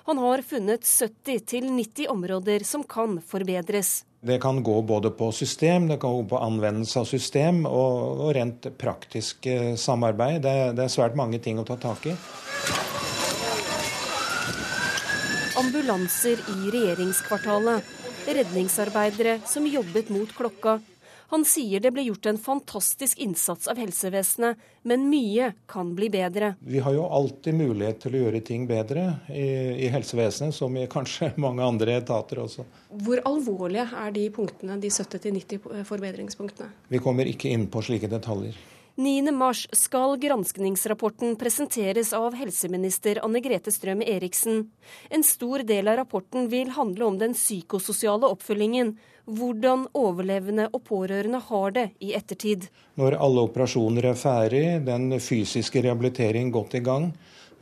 Han 0.09 0.19
har 0.19 0.43
funnet 0.43 0.83
70-90 0.83 2.09
områder 2.11 2.65
som 2.67 2.83
kan 2.83 3.21
forbedres. 3.23 4.01
Det 4.19 4.41
kan 4.43 4.59
gå 4.63 4.81
både 4.81 5.13
på 5.15 5.31
system, 5.31 5.87
det 5.87 6.01
kan 6.03 6.17
gå 6.17 6.25
på 6.33 6.41
anvendelse 6.43 6.99
av 6.99 7.07
system 7.07 7.61
og, 7.69 8.19
og 8.19 8.33
rent 8.35 8.67
praktisk 8.75 9.47
eh, 9.47 9.77
samarbeid. 9.79 10.41
Det, 10.43 10.55
det 10.75 10.83
er 10.83 10.91
svært 10.91 11.15
mange 11.15 11.39
ting 11.39 11.63
å 11.63 11.67
ta 11.69 11.79
tak 11.79 12.09
i. 12.11 12.17
Ambulanser 15.63 16.43
i 16.57 16.75
regjeringskvartalet 16.75 17.95
redningsarbeidere 18.27 19.39
som 19.47 19.67
jobbet 19.67 20.09
mot 20.09 20.31
klokka. 20.35 20.79
Han 21.29 21.43
sier 21.45 21.77
det 21.79 21.91
ble 21.93 22.07
gjort 22.07 22.25
en 22.25 22.39
fantastisk 22.41 23.19
innsats 23.21 23.67
av 23.69 23.77
helsevesenet, 23.77 24.57
men 24.89 25.03
mye 25.11 25.51
kan 25.69 25.91
bli 25.95 26.09
bedre. 26.09 26.55
Vi 26.59 26.81
har 26.81 26.95
jo 26.95 27.03
alltid 27.05 27.53
mulighet 27.53 27.99
til 28.01 28.17
å 28.17 28.23
gjøre 28.23 28.41
ting 28.47 28.65
bedre 28.69 29.03
i, 29.29 29.45
i 29.85 29.91
helsevesenet, 29.93 30.57
som 30.57 30.73
i 30.73 30.87
kanskje 30.89 31.29
mange 31.45 31.61
andre 31.61 31.99
etater 32.01 32.41
også. 32.41 32.65
Hvor 33.05 33.21
alvorlige 33.29 33.85
er 34.01 34.17
de 34.17 34.25
punktene, 34.33 34.79
de 34.81 34.89
70-90 34.89 35.85
forbedringspunktene? 35.85 36.73
Vi 36.89 37.03
kommer 37.03 37.29
ikke 37.29 37.53
inn 37.53 37.69
på 37.69 37.85
slike 37.85 38.09
detaljer. 38.09 38.57
9.3 38.99 39.67
skal 39.71 40.17
granskningsrapporten 40.19 41.37
presenteres 41.39 42.09
av 42.13 42.33
helseminister 42.35 43.21
Anne 43.23 43.39
Grete 43.39 43.71
Strøm 43.71 44.01
Eriksen. 44.03 44.65
En 45.07 45.23
stor 45.23 45.63
del 45.63 45.87
av 45.87 46.01
rapporten 46.01 46.49
vil 46.51 46.73
handle 46.75 47.05
om 47.07 47.19
den 47.21 47.31
psykososiale 47.37 48.27
oppfølgingen. 48.27 48.91
Hvordan 49.23 49.85
overlevende 49.95 50.65
og 50.73 50.83
pårørende 50.89 51.39
har 51.47 51.71
det 51.77 51.85
i 52.03 52.11
ettertid. 52.17 52.67
Når 52.99 53.15
alle 53.23 53.45
operasjoner 53.47 54.09
er 54.11 54.19
ferdig, 54.19 54.65
den 54.83 55.13
fysiske 55.23 55.85
rehabilitering 55.85 56.51
godt 56.51 56.75
i 56.75 56.83
gang, 56.83 57.13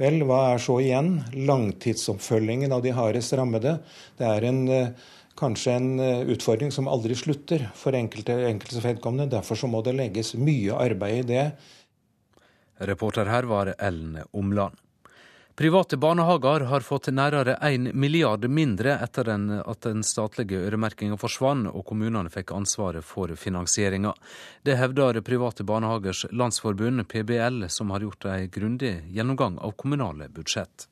vel, 0.02 0.24
hva 0.26 0.56
er 0.56 0.64
så 0.64 0.80
igjen? 0.82 1.20
Langtidsoppfølgingen 1.38 2.74
av 2.74 2.82
de 2.82 2.98
hardest 2.98 3.38
rammede. 3.38 3.78
Det 4.18 4.26
er 4.26 4.50
en 4.50 4.64
eh, 4.74 5.06
kanskje 5.38 5.76
en 5.78 6.00
eh, 6.00 6.26
utfordring 6.34 6.72
som 6.72 6.90
aldri 6.92 7.16
slutter 7.16 7.70
for 7.76 7.96
enkelte, 7.98 8.36
enkelte 8.50 8.84
vedkommende. 8.84 9.32
Derfor 9.38 9.56
så 9.56 9.70
må 9.72 9.84
det 9.86 9.96
legges 9.98 10.34
mye 10.36 10.76
arbeid 10.76 11.24
i 11.24 11.30
det. 11.34 11.46
Reporter 12.90 13.26
her 13.26 13.48
var 13.50 13.74
Ellen 13.78 14.20
Omland. 14.32 14.76
Private 15.58 15.98
barnehager 15.98 16.68
har 16.70 16.84
fått 16.86 17.08
nærmere 17.10 17.56
1 17.66 17.96
milliard 17.98 18.44
mindre 18.46 19.00
etter 19.02 19.32
at 19.34 19.80
den 19.88 20.04
statlige 20.06 20.60
øremerkinga 20.68 21.18
forsvant 21.18 21.72
og 21.72 21.82
kommunene 21.90 22.30
fikk 22.30 22.54
ansvaret 22.54 23.02
for 23.02 23.34
finansieringa. 23.34 24.12
Det 24.62 24.76
hevder 24.78 25.18
Private 25.26 25.66
barnehagers 25.66 26.28
landsforbund, 26.30 27.08
PBL, 27.10 27.66
som 27.74 27.90
har 27.90 28.06
gjort 28.06 28.30
en 28.30 28.46
grundig 28.54 28.94
gjennomgang 29.10 29.58
av 29.58 29.74
kommunale 29.82 30.30
budsjett 30.30 30.86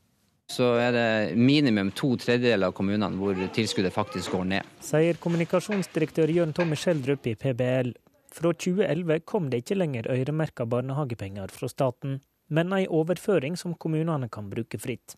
så 0.52 0.76
er 0.78 0.92
det 0.94 1.38
minimum 1.38 1.90
to 1.98 2.12
tredjedeler 2.22 2.70
av 2.70 2.76
kommunene 2.78 3.18
hvor 3.18 3.40
tilskuddet 3.56 3.94
faktisk 3.96 4.36
går 4.36 4.46
ned. 4.54 4.74
Sier 4.86 5.18
kommunikasjonsdirektør 5.22 6.32
Jørn 6.32 6.54
Tommy 6.56 6.78
Skjeldrup 6.80 7.26
i 7.32 7.36
PBL. 7.40 7.94
Fra 8.36 8.52
2011 8.54 9.24
kom 9.26 9.50
det 9.50 9.64
ikke 9.64 9.80
lenger 9.80 10.10
øremerka 10.12 10.68
barnehagepenger 10.70 11.54
fra 11.56 11.70
staten, 11.72 12.20
men 12.52 12.74
ei 12.76 12.86
overføring 12.86 13.56
som 13.58 13.78
kommunene 13.80 14.30
kan 14.30 14.50
bruke 14.52 14.80
fritt. 14.82 15.16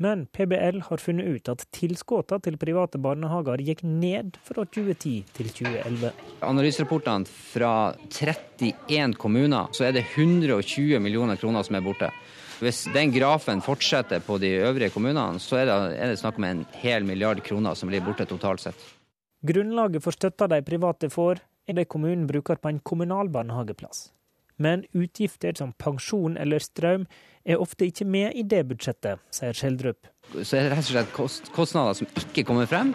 Men 0.00 0.24
PBL 0.32 0.78
har 0.86 0.96
funnet 0.96 1.26
ut 1.28 1.48
at 1.52 1.66
tilskuddene 1.76 2.40
til 2.40 2.54
private 2.56 2.96
barnehager 3.04 3.60
gikk 3.60 3.82
ned 3.84 4.38
fra 4.46 4.64
2010 4.64 5.12
til 5.36 5.50
2011. 5.52 6.12
Analyserapportene 6.48 7.28
fra 7.28 7.72
31 8.08 9.18
kommuner, 9.20 9.68
så 9.76 9.90
er 9.90 9.98
det 9.98 10.06
120 10.14 10.96
millioner 11.04 11.36
kroner 11.36 11.68
som 11.68 11.76
er 11.76 11.84
borte. 11.84 12.08
Hvis 12.60 12.82
den 12.92 13.08
grafen 13.14 13.62
fortsetter 13.64 14.20
på 14.20 14.36
de 14.40 14.50
øvrige 14.60 14.92
kommunene, 14.92 15.40
så 15.40 15.62
er 15.62 15.68
det, 15.70 15.76
er 15.96 16.10
det 16.12 16.18
snakk 16.20 16.36
om 16.36 16.44
en 16.44 16.66
hel 16.82 17.06
milliard 17.08 17.40
kroner 17.44 17.76
som 17.78 17.88
blir 17.88 18.04
borte 18.04 18.26
totalt 18.28 18.60
sett. 18.60 18.82
Grunnlaget 19.46 20.04
for 20.04 20.12
støtta 20.12 20.50
de 20.52 20.60
private 20.60 21.08
får, 21.08 21.40
er 21.64 21.78
det 21.78 21.88
kommunen 21.88 22.26
bruker 22.28 22.60
på 22.60 22.68
en 22.68 22.82
kommunal 22.84 23.30
barnehageplass. 23.32 24.10
Men 24.60 24.84
utgifter 24.92 25.56
som 25.56 25.72
pensjon 25.72 26.36
eller 26.36 26.60
strøm 26.60 27.06
er 27.48 27.62
ofte 27.64 27.88
ikke 27.88 28.04
med 28.04 28.36
i 28.36 28.44
det 28.44 28.66
budsjettet, 28.68 29.22
sier 29.32 29.56
Skjeldrup. 29.56 30.10
Så 30.36 30.58
er 30.58 30.68
det 30.68 30.74
rett 30.74 30.84
og 30.84 30.92
slett 31.30 31.52
kostnader 31.56 31.96
som 31.96 32.10
ikke 32.20 32.44
kommer 32.50 32.68
frem, 32.68 32.92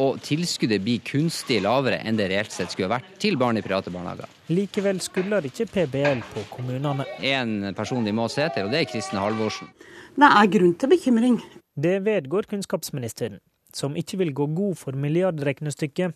og 0.00 0.20
tilskuddet 0.24 0.82
blir 0.84 1.02
kunstig 1.06 1.60
lavere 1.64 2.00
enn 2.02 2.18
det 2.18 2.28
reelt 2.32 2.52
sett 2.52 2.72
skulle 2.72 2.90
vært 2.92 3.12
til 3.22 3.38
barn 3.40 3.58
i 3.58 3.64
private 3.64 3.92
barnehager. 3.94 4.30
Likevel 4.50 5.00
skylder 5.02 5.46
ikke 5.48 5.68
PBL 5.70 6.24
på 6.32 6.44
kommunene. 6.52 7.06
En 7.22 7.74
person 7.76 8.04
de 8.04 8.14
må 8.14 8.28
se 8.32 8.46
til, 8.54 8.66
og 8.66 8.74
det 8.74 8.82
er 8.82 8.90
Kristin 8.90 9.22
Halvorsen. 9.22 9.70
Det 10.14 10.30
er 10.30 10.50
grunn 10.56 10.74
til 10.78 10.92
bekymring. 10.92 11.38
Det 11.74 11.96
vedgår 12.06 12.50
kunnskapsministeren, 12.50 13.40
som 13.74 13.96
ikke 13.98 14.20
vil 14.20 14.34
gå 14.34 14.46
god 14.54 14.78
for 14.78 14.98
milliardregnestykket. 14.98 16.14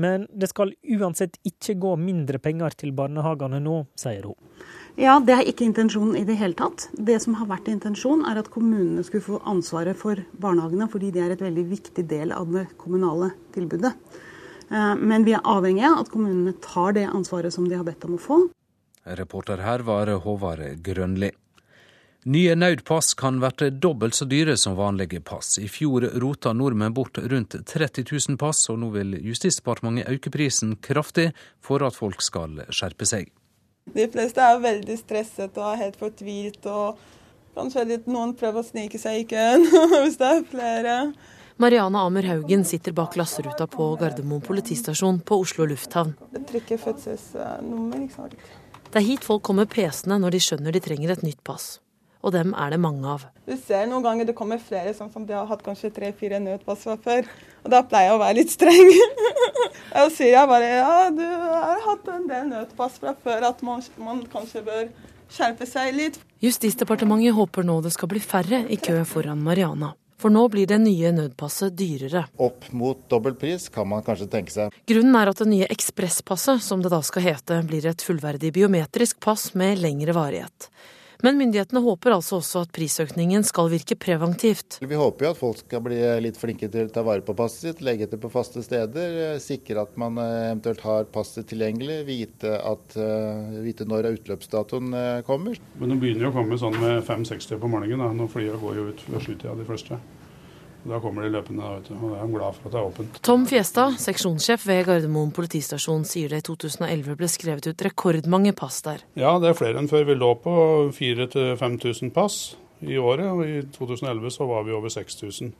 Men 0.00 0.26
det 0.30 0.48
skal 0.52 0.72
uansett 0.96 1.36
ikke 1.46 1.76
gå 1.82 1.96
mindre 1.98 2.38
penger 2.42 2.74
til 2.78 2.94
barnehagene 2.96 3.60
nå, 3.62 3.82
sier 3.98 4.30
hun. 4.30 4.38
Ja, 4.96 5.20
Det 5.20 5.34
er 5.34 5.46
ikke 5.46 5.64
intensjonen 5.64 6.16
i 6.16 6.24
det 6.24 6.36
hele 6.40 6.54
tatt. 6.54 6.88
Det 6.92 7.20
som 7.22 7.34
har 7.34 7.46
vært 7.46 7.68
intensjonen, 7.68 8.24
er 8.26 8.40
at 8.40 8.50
kommunene 8.50 9.04
skulle 9.04 9.22
få 9.22 9.42
ansvaret 9.46 9.96
for 9.96 10.18
barnehagene, 10.32 10.88
fordi 10.90 11.10
de 11.12 11.20
er 11.20 11.30
et 11.30 11.40
veldig 11.40 11.66
viktig 11.70 12.06
del 12.08 12.32
av 12.32 12.50
det 12.50 12.66
kommunale 12.76 13.30
tilbudet. 13.54 13.94
Eh, 14.70 14.94
men 14.96 15.24
vi 15.24 15.34
er 15.34 15.44
avhengig 15.44 15.84
av 15.86 16.00
at 16.04 16.10
kommunene 16.10 16.54
tar 16.60 16.92
det 16.98 17.06
ansvaret 17.06 17.52
som 17.52 17.68
de 17.68 17.76
har 17.76 17.84
bedt 17.84 18.04
om 18.04 18.16
å 18.18 18.22
få. 18.22 18.40
Reporter 19.06 19.62
her 19.64 19.82
var 19.86 20.10
Håvard 20.24 20.82
Grønli. 20.82 21.30
Nye 22.28 22.54
nødpass 22.54 23.14
kan 23.16 23.38
bli 23.40 23.70
dobbelt 23.70 24.14
så 24.14 24.26
dyre 24.28 24.58
som 24.60 24.76
vanlige 24.76 25.22
pass. 25.24 25.54
I 25.58 25.68
fjor 25.72 26.04
rota 26.20 26.52
nordmenn 26.52 26.92
bort 26.92 27.16
rundt 27.16 27.56
30 27.64 28.04
000 28.04 28.36
pass, 28.36 28.66
og 28.68 28.82
nå 28.82 28.90
vil 28.92 29.16
Justisdepartementet 29.24 30.12
øke 30.12 30.30
prisen 30.30 30.76
kraftig 30.76 31.30
for 31.64 31.80
at 31.80 31.96
folk 31.96 32.20
skal 32.20 32.60
skjerpe 32.68 33.08
seg. 33.08 33.32
De 33.90 34.06
fleste 34.12 34.42
er 34.44 34.60
veldig 34.62 34.96
stresset 35.00 35.56
og 35.58 35.78
helt 35.80 35.98
fortvilt. 35.98 36.66
og 36.66 36.98
Kanskje 37.56 37.84
litt, 37.88 38.06
noen 38.06 38.36
prøver 38.38 38.62
å 38.62 38.66
snike 38.66 38.98
seg 39.00 39.24
i 39.24 39.28
køen 39.30 39.66
hvis 40.04 40.18
det 40.20 40.30
er 40.30 40.44
flere. 40.50 40.96
Mariana 41.60 42.06
Amer 42.06 42.24
Haugen 42.30 42.62
sitter 42.64 42.94
bak 42.96 43.12
glassruta 43.12 43.66
på 43.68 43.90
Gardermoen 44.00 44.40
politistasjon 44.40 45.18
på 45.26 45.42
Oslo 45.42 45.66
lufthavn. 45.68 46.14
Trykker 46.48 46.80
fødselsnummer, 46.80 48.06
ikke 48.06 48.16
sant. 48.16 48.50
Det 48.90 48.98
er 49.02 49.06
hit 49.06 49.26
folk 49.26 49.44
kommer 49.46 49.68
pesende 49.70 50.16
når 50.22 50.34
de 50.34 50.40
skjønner 50.46 50.74
de 50.74 50.80
trenger 50.82 51.12
et 51.12 51.26
nytt 51.26 51.42
pass. 51.46 51.74
Og 52.24 52.32
dem 52.34 52.54
er 52.56 52.72
det 52.72 52.80
mange 52.80 53.04
av. 53.08 53.26
Du 53.44 53.52
ser 53.60 53.84
noen 53.90 54.04
ganger 54.04 54.28
det 54.28 54.36
kommer 54.38 54.60
flere 54.62 54.94
sånn 54.96 55.12
som 55.12 55.26
de 55.28 55.36
har 55.36 55.46
hatt 55.50 55.62
kanskje 55.66 55.92
tre-fire 55.94 56.40
nødpass 56.42 56.86
fra 56.88 56.96
før. 57.00 57.28
Og 57.64 57.70
da 57.72 57.82
pleier 57.86 58.10
jeg 58.10 58.16
å 58.16 58.22
være 58.22 58.38
litt 58.40 58.52
streng. 58.54 58.90
og 60.00 60.10
sier 60.14 60.34
jeg 60.34 60.50
bare 60.50 60.72
ja, 60.72 60.96
du 61.14 61.24
har 61.26 61.86
hatt 61.86 62.10
en 62.14 62.26
del 62.30 62.50
nødpass 62.50 63.00
fra 63.02 63.14
før, 63.14 63.48
at 63.52 63.64
man, 63.66 63.84
man 64.00 64.24
kanskje 64.32 64.64
bør 64.66 64.84
skjerpe 65.30 65.68
seg 65.68 65.94
litt. 65.96 66.20
Justisdepartementet 66.42 67.36
håper 67.36 67.66
nå 67.66 67.80
det 67.84 67.94
skal 67.94 68.10
bli 68.10 68.22
færre 68.24 68.64
i 68.72 68.78
kø 68.80 69.02
foran 69.08 69.42
Mariana. 69.44 69.94
For 70.20 70.32
nå 70.32 70.42
blir 70.52 70.68
det 70.68 70.76
nye 70.82 71.14
nødpasset 71.16 71.72
dyrere. 71.78 72.26
Opp 72.44 72.66
mot 72.76 72.98
dobbel 73.08 73.38
pris 73.40 73.70
kan 73.72 73.88
man 73.88 74.04
kanskje 74.04 74.28
tenke 74.28 74.52
seg. 74.52 74.74
Grunnen 74.88 75.16
er 75.16 75.30
at 75.32 75.40
det 75.40 75.48
nye 75.48 75.68
ekspresspasset, 75.72 76.60
som 76.60 76.82
det 76.84 76.92
da 76.92 77.00
skal 77.04 77.24
hete, 77.24 77.62
blir 77.64 77.88
et 77.88 78.04
fullverdig 78.04 78.52
biometrisk 78.52 79.20
pass 79.24 79.54
med 79.56 79.80
lengre 79.80 80.12
varighet. 80.16 80.68
Men 81.24 81.36
myndighetene 81.36 81.82
håper 81.84 82.14
altså 82.16 82.38
også 82.40 82.64
at 82.64 82.72
prisøkningen 82.74 83.44
skal 83.46 83.68
virke 83.72 83.96
preventivt. 84.00 84.78
Vi 84.80 84.98
håper 84.98 85.26
jo 85.26 85.32
at 85.34 85.40
folk 85.40 85.60
skal 85.60 85.82
bli 85.84 85.98
litt 86.24 86.38
flinke 86.40 86.70
til 86.72 86.88
å 86.88 86.92
ta 86.92 87.04
vare 87.06 87.24
på 87.24 87.34
passet 87.36 87.66
sitt, 87.66 87.82
legge 87.84 88.08
det 88.10 88.20
på 88.22 88.30
faste 88.32 88.64
steder, 88.64 89.36
sikre 89.42 89.84
at 89.84 89.98
man 90.00 90.16
eh, 90.20 90.50
eventuelt 90.50 90.84
har 90.86 91.10
passet 91.12 91.48
tilgjengelig, 91.50 92.00
vite, 92.08 92.54
at, 92.56 92.96
eh, 92.96 93.60
vite 93.66 93.88
når 93.88 94.12
utløpsdatoen 94.14 94.96
eh, 94.96 95.20
kommer. 95.28 95.60
Men 95.80 95.94
det 95.94 96.00
begynner 96.02 96.30
å 96.30 96.34
komme 96.36 96.58
sånn 96.60 96.78
med 96.80 97.04
fem-seks 97.08 97.52
på 97.52 97.68
morgenen, 97.68 98.00
da, 98.04 98.14
når 98.16 98.32
flyene 98.32 98.62
går 98.62 98.80
jo 98.80 98.88
ut 98.92 99.06
ved 99.10 99.26
sjutida, 99.26 99.56
de 99.58 99.68
første. 99.68 100.00
Da 100.84 101.00
kommer 101.02 101.26
de 101.26 101.30
løpende, 101.34 101.60
da, 101.60 101.76
vet 101.76 101.88
du. 101.90 101.94
Og 101.98 102.14
da 102.14 102.20
er 102.22 102.26
de 102.26 102.36
glad 102.36 102.56
for 102.56 102.68
at 102.68 102.72
det 102.72 102.80
er 102.80 102.88
åpent. 102.88 103.18
Tom 103.26 103.46
Fjestad, 103.48 103.96
seksjonssjef 104.00 104.66
ved 104.68 104.84
Gardermoen 104.88 105.32
politistasjon, 105.36 106.06
sier 106.08 106.32
det 106.32 106.40
i 106.40 106.46
2011 106.48 107.18
ble 107.20 107.28
skrevet 107.28 107.68
ut 107.68 107.84
rekordmange 107.84 108.54
pass 108.56 108.80
der. 108.86 109.04
Ja, 109.20 109.34
det 109.42 109.52
er 109.52 109.58
flere 109.58 109.80
enn 109.82 109.90
før. 109.90 110.06
Vi 110.08 110.16
lå 110.16 110.30
på 110.40 110.54
4000-5000 110.96 112.14
pass 112.16 112.38
i 112.80 112.96
året, 112.96 113.28
og 113.28 113.44
i 113.44 113.60
2011 113.76 114.32
så 114.38 114.48
var 114.48 114.64
vi 114.64 114.76
over 114.76 114.92
6000. 114.92 115.52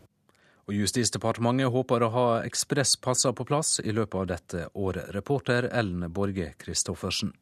Og 0.70 0.76
Justisdepartementet 0.76 1.72
håper 1.74 2.04
å 2.06 2.12
ha 2.14 2.26
ekspresspasser 2.46 3.34
på 3.36 3.46
plass 3.48 3.78
i 3.82 3.92
løpet 3.92 4.18
av 4.22 4.26
dette 4.30 4.66
året. 4.78 5.10
Reporter 5.16 5.68
Ellen 5.72 6.06
Borge 6.14 6.52
Christoffersen. 6.62 7.32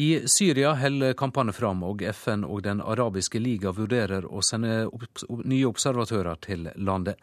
I 0.00 0.28
Syria 0.28 0.70
holder 0.74 1.12
kampene 1.12 1.52
fram, 1.52 1.82
og 1.84 2.00
FN 2.14 2.46
og 2.46 2.62
Den 2.64 2.78
arabiske 2.80 3.36
liga 3.36 3.68
vurderer 3.76 4.24
å 4.24 4.40
sende 4.40 4.86
opp 4.88 5.20
nye 5.44 5.66
observatører 5.68 6.38
til 6.40 6.70
landet. 6.88 7.18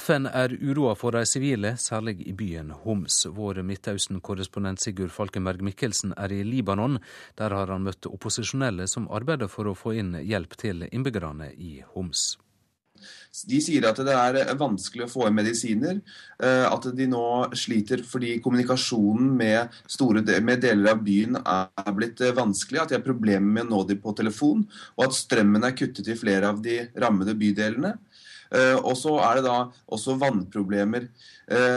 FN 0.00 0.30
er 0.30 0.54
uroa 0.56 0.94
for 0.96 1.12
de 1.12 1.26
sivile, 1.28 1.74
særlig 1.76 2.14
i 2.24 2.32
byen 2.32 2.70
Homs. 2.86 3.18
Vår 3.36 3.60
Midtøsten-korrespondent 3.68 4.80
Sigurd 4.80 5.12
Falkenberg 5.12 5.60
Mikkelsen 5.60 6.14
er 6.16 6.32
i 6.32 6.40
Libanon. 6.46 7.02
Der 7.36 7.52
har 7.52 7.68
han 7.74 7.84
møtt 7.84 8.08
opposisjonelle 8.08 8.88
som 8.88 9.10
arbeider 9.12 9.52
for 9.52 9.68
å 9.68 9.76
få 9.76 9.92
inn 10.00 10.16
hjelp 10.22 10.56
til 10.64 10.86
innbyggerne 10.88 11.50
i 11.52 11.82
Homs. 11.92 12.30
De 13.32 13.58
sier 13.64 13.84
at 13.88 13.96
det 14.04 14.12
er 14.12 14.50
vanskelig 14.60 15.06
å 15.06 15.10
få 15.10 15.24
inn 15.28 15.38
medisiner. 15.38 16.00
Eh, 16.36 16.66
at 16.68 16.84
de 16.92 17.06
nå 17.08 17.24
sliter 17.56 18.02
fordi 18.04 18.34
kommunikasjonen 18.44 19.30
med, 19.38 19.78
store, 19.88 20.20
med 20.44 20.60
deler 20.60 20.92
av 20.92 21.00
byen 21.04 21.38
er 21.40 21.94
blitt 21.96 22.20
eh, 22.20 22.34
vanskelig. 22.36 22.82
At 22.82 22.92
de 22.92 22.98
har 22.98 23.06
problemer 23.06 23.48
med 23.48 23.64
å 23.64 23.70
nå 23.70 23.86
dem 23.88 24.02
på 24.02 24.12
telefon. 24.18 24.66
Og 24.98 25.06
at 25.06 25.16
strømmen 25.16 25.64
er 25.64 25.76
kuttet 25.78 26.10
i 26.12 26.18
flere 26.18 26.50
av 26.52 26.60
de 26.64 26.82
rammede 27.00 27.32
bydelene. 27.40 27.94
Eh, 28.52 28.76
og 28.76 28.92
så 29.00 29.14
er 29.24 29.40
det 29.40 29.46
da 29.46 29.56
også 29.88 30.18
vannproblemer. 30.20 31.08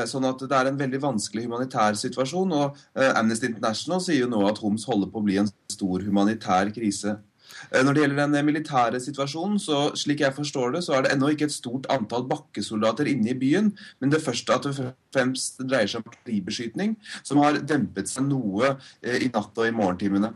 Sånn 0.07 0.23
at 0.27 0.39
det 0.45 0.55
er 0.55 0.69
en 0.69 0.77
veldig 0.79 0.99
vanskelig 1.03 1.47
humanitær 1.47 1.95
situasjon. 1.99 2.51
Og 2.55 2.83
Amnesty 3.15 3.49
International 3.49 4.03
sier 4.03 4.21
jo 4.21 4.29
nå 4.31 4.43
at 4.47 4.59
Homs 4.63 4.85
holder 4.87 5.09
på 5.11 5.19
å 5.19 5.25
bli 5.25 5.39
en 5.41 5.49
stor 5.71 6.03
humanitær 6.05 6.71
krise. 6.75 7.15
Eh, 7.71 7.83
når 7.83 7.95
det 7.95 8.03
gjelder 8.03 8.21
den 8.21 8.39
eh, 8.39 8.47
militære 8.47 9.01
situasjonen, 9.03 9.59
så 9.61 9.89
slik 9.97 10.23
jeg 10.25 10.35
forstår 10.37 10.75
det, 10.75 10.83
så 10.85 10.97
er 10.97 11.05
det 11.05 11.13
ennå 11.15 11.31
ikke 11.33 11.49
et 11.49 11.55
stort 11.55 11.89
antall 11.93 12.27
bakkesoldater 12.29 13.09
inne 13.11 13.33
i 13.33 13.37
byen. 13.39 13.73
Men 13.99 14.13
det 14.13 14.23
første 14.23 14.55
at 14.55 14.69
det 14.69 14.89
fremst 15.15 15.61
dreier 15.63 15.91
seg 15.91 16.03
om 16.03 16.13
artilleribeskytning, 16.13 16.97
som 17.23 17.43
har 17.43 17.61
dempet 17.63 18.11
seg 18.11 18.27
noe 18.29 18.75
eh, 18.75 19.21
i 19.25 19.31
natt 19.33 19.55
og 19.57 19.69
i 19.69 19.75
morgentimene. 19.75 20.35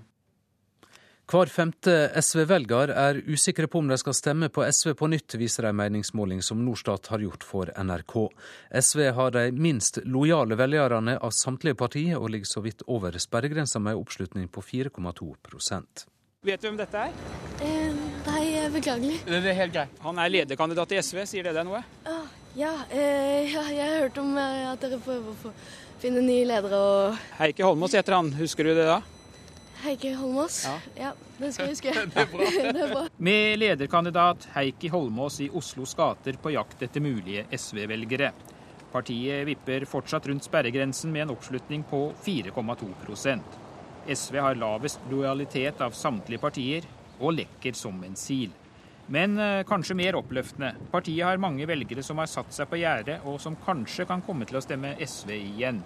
Hver 1.29 1.45
femte 1.53 1.91
SV-velger 2.17 2.89
er 2.89 3.19
usikre 3.29 3.67
på 3.69 3.83
om 3.83 3.91
de 3.91 3.97
skal 4.01 4.15
stemme 4.17 4.47
på 4.49 4.63
SV 4.65 4.95
på 4.97 5.11
nytt, 5.13 5.35
viser 5.37 5.67
en 5.69 5.77
meningsmåling 5.77 6.41
som 6.41 6.63
Norstat 6.65 7.11
har 7.13 7.21
gjort 7.21 7.45
for 7.45 7.69
NRK. 7.69 8.15
SV 8.81 9.03
har 9.13 9.35
de 9.35 9.43
minst 9.53 10.01
lojale 10.09 10.57
velgerne 10.57 11.19
av 11.21 11.35
samtlige 11.37 11.77
partier, 11.77 12.17
og 12.17 12.33
ligger 12.33 12.49
så 12.49 12.65
vidt 12.65 12.81
over 12.89 13.13
sperregrensa 13.21 13.77
med 13.77 13.93
en 13.93 14.01
oppslutning 14.01 14.49
på 14.49 14.65
4,2 14.71 15.29
Vet 16.47 16.61
du 16.63 16.69
hvem 16.69 16.77
dette 16.79 16.95
er? 16.95 17.15
Eh, 17.59 17.95
nei, 18.23 18.43
beklager. 18.71 19.15
Det 19.27 19.39
er 19.51 19.57
helt 19.57 19.73
greit. 19.75 19.97
Han 20.05 20.21
er 20.23 20.29
lederkandidat 20.31 20.93
i 20.95 21.01
SV, 21.03 21.17
sier 21.27 21.49
det 21.49 21.51
deg 21.57 21.67
noe? 21.67 21.81
Ah, 22.07 22.29
ja, 22.55 22.71
eh, 22.95 23.49
ja, 23.51 23.65
jeg 23.67 23.83
har 23.83 24.05
hørt 24.05 24.19
om 24.21 24.37
eh, 24.39 24.69
at 24.69 24.79
dere 24.79 25.01
prøver 25.03 25.35
å 25.35 25.51
finne 25.99 26.23
nye 26.23 26.47
ledere 26.47 26.79
og 26.79 27.19
Heikki 27.41 27.67
Holmås 27.67 27.97
heter 27.99 28.15
han, 28.15 28.31
husker 28.39 28.71
du 28.71 28.71
det 28.71 28.87
da? 28.87 29.01
Heikki 29.83 30.15
Holmås? 30.15 30.63
Ja. 30.63 30.79
ja, 30.95 31.13
det 31.41 31.51
skal 31.57 31.67
jeg 31.67 31.75
huske. 31.75 31.97
det, 32.15 32.23
er 32.23 32.31
bra. 32.31 32.47
det 32.79 32.85
er 32.87 32.95
bra. 32.95 33.05
Med 33.19 33.59
lederkandidat 33.59 34.47
Heikki 34.55 34.95
Holmås 34.95 35.43
i 35.43 35.51
Oslos 35.51 35.91
gater 35.99 36.39
på 36.39 36.55
jakt 36.55 36.87
etter 36.87 37.03
mulige 37.03 37.49
SV-velgere. 37.51 38.31
Partiet 38.95 39.43
vipper 39.51 39.83
fortsatt 39.91 40.31
rundt 40.31 40.47
sperregrensen 40.47 41.11
med 41.11 41.27
en 41.27 41.35
oppslutning 41.35 41.83
på 41.91 42.13
4,2 42.23 42.93
SV 44.09 44.39
har 44.41 44.57
lavest 44.57 45.03
lojalitet 45.11 45.81
av 45.85 45.93
samtlige 45.97 46.41
partier, 46.41 46.87
og 47.19 47.35
lekker 47.37 47.75
som 47.77 47.97
en 48.05 48.17
sil. 48.17 48.51
Men 49.09 49.37
eh, 49.41 49.63
kanskje 49.67 49.97
mer 49.97 50.17
oppløftende. 50.19 50.73
Partiet 50.91 51.25
har 51.25 51.41
mange 51.41 51.65
velgere 51.69 52.03
som 52.05 52.21
har 52.21 52.29
satt 52.29 52.53
seg 52.53 52.69
på 52.69 52.79
gjerdet, 52.81 53.19
og 53.25 53.39
som 53.41 53.57
kanskje 53.65 54.05
kan 54.09 54.21
komme 54.25 54.45
til 54.49 54.59
å 54.59 54.63
stemme 54.63 54.95
SV 55.01 55.33
igjen. 55.37 55.81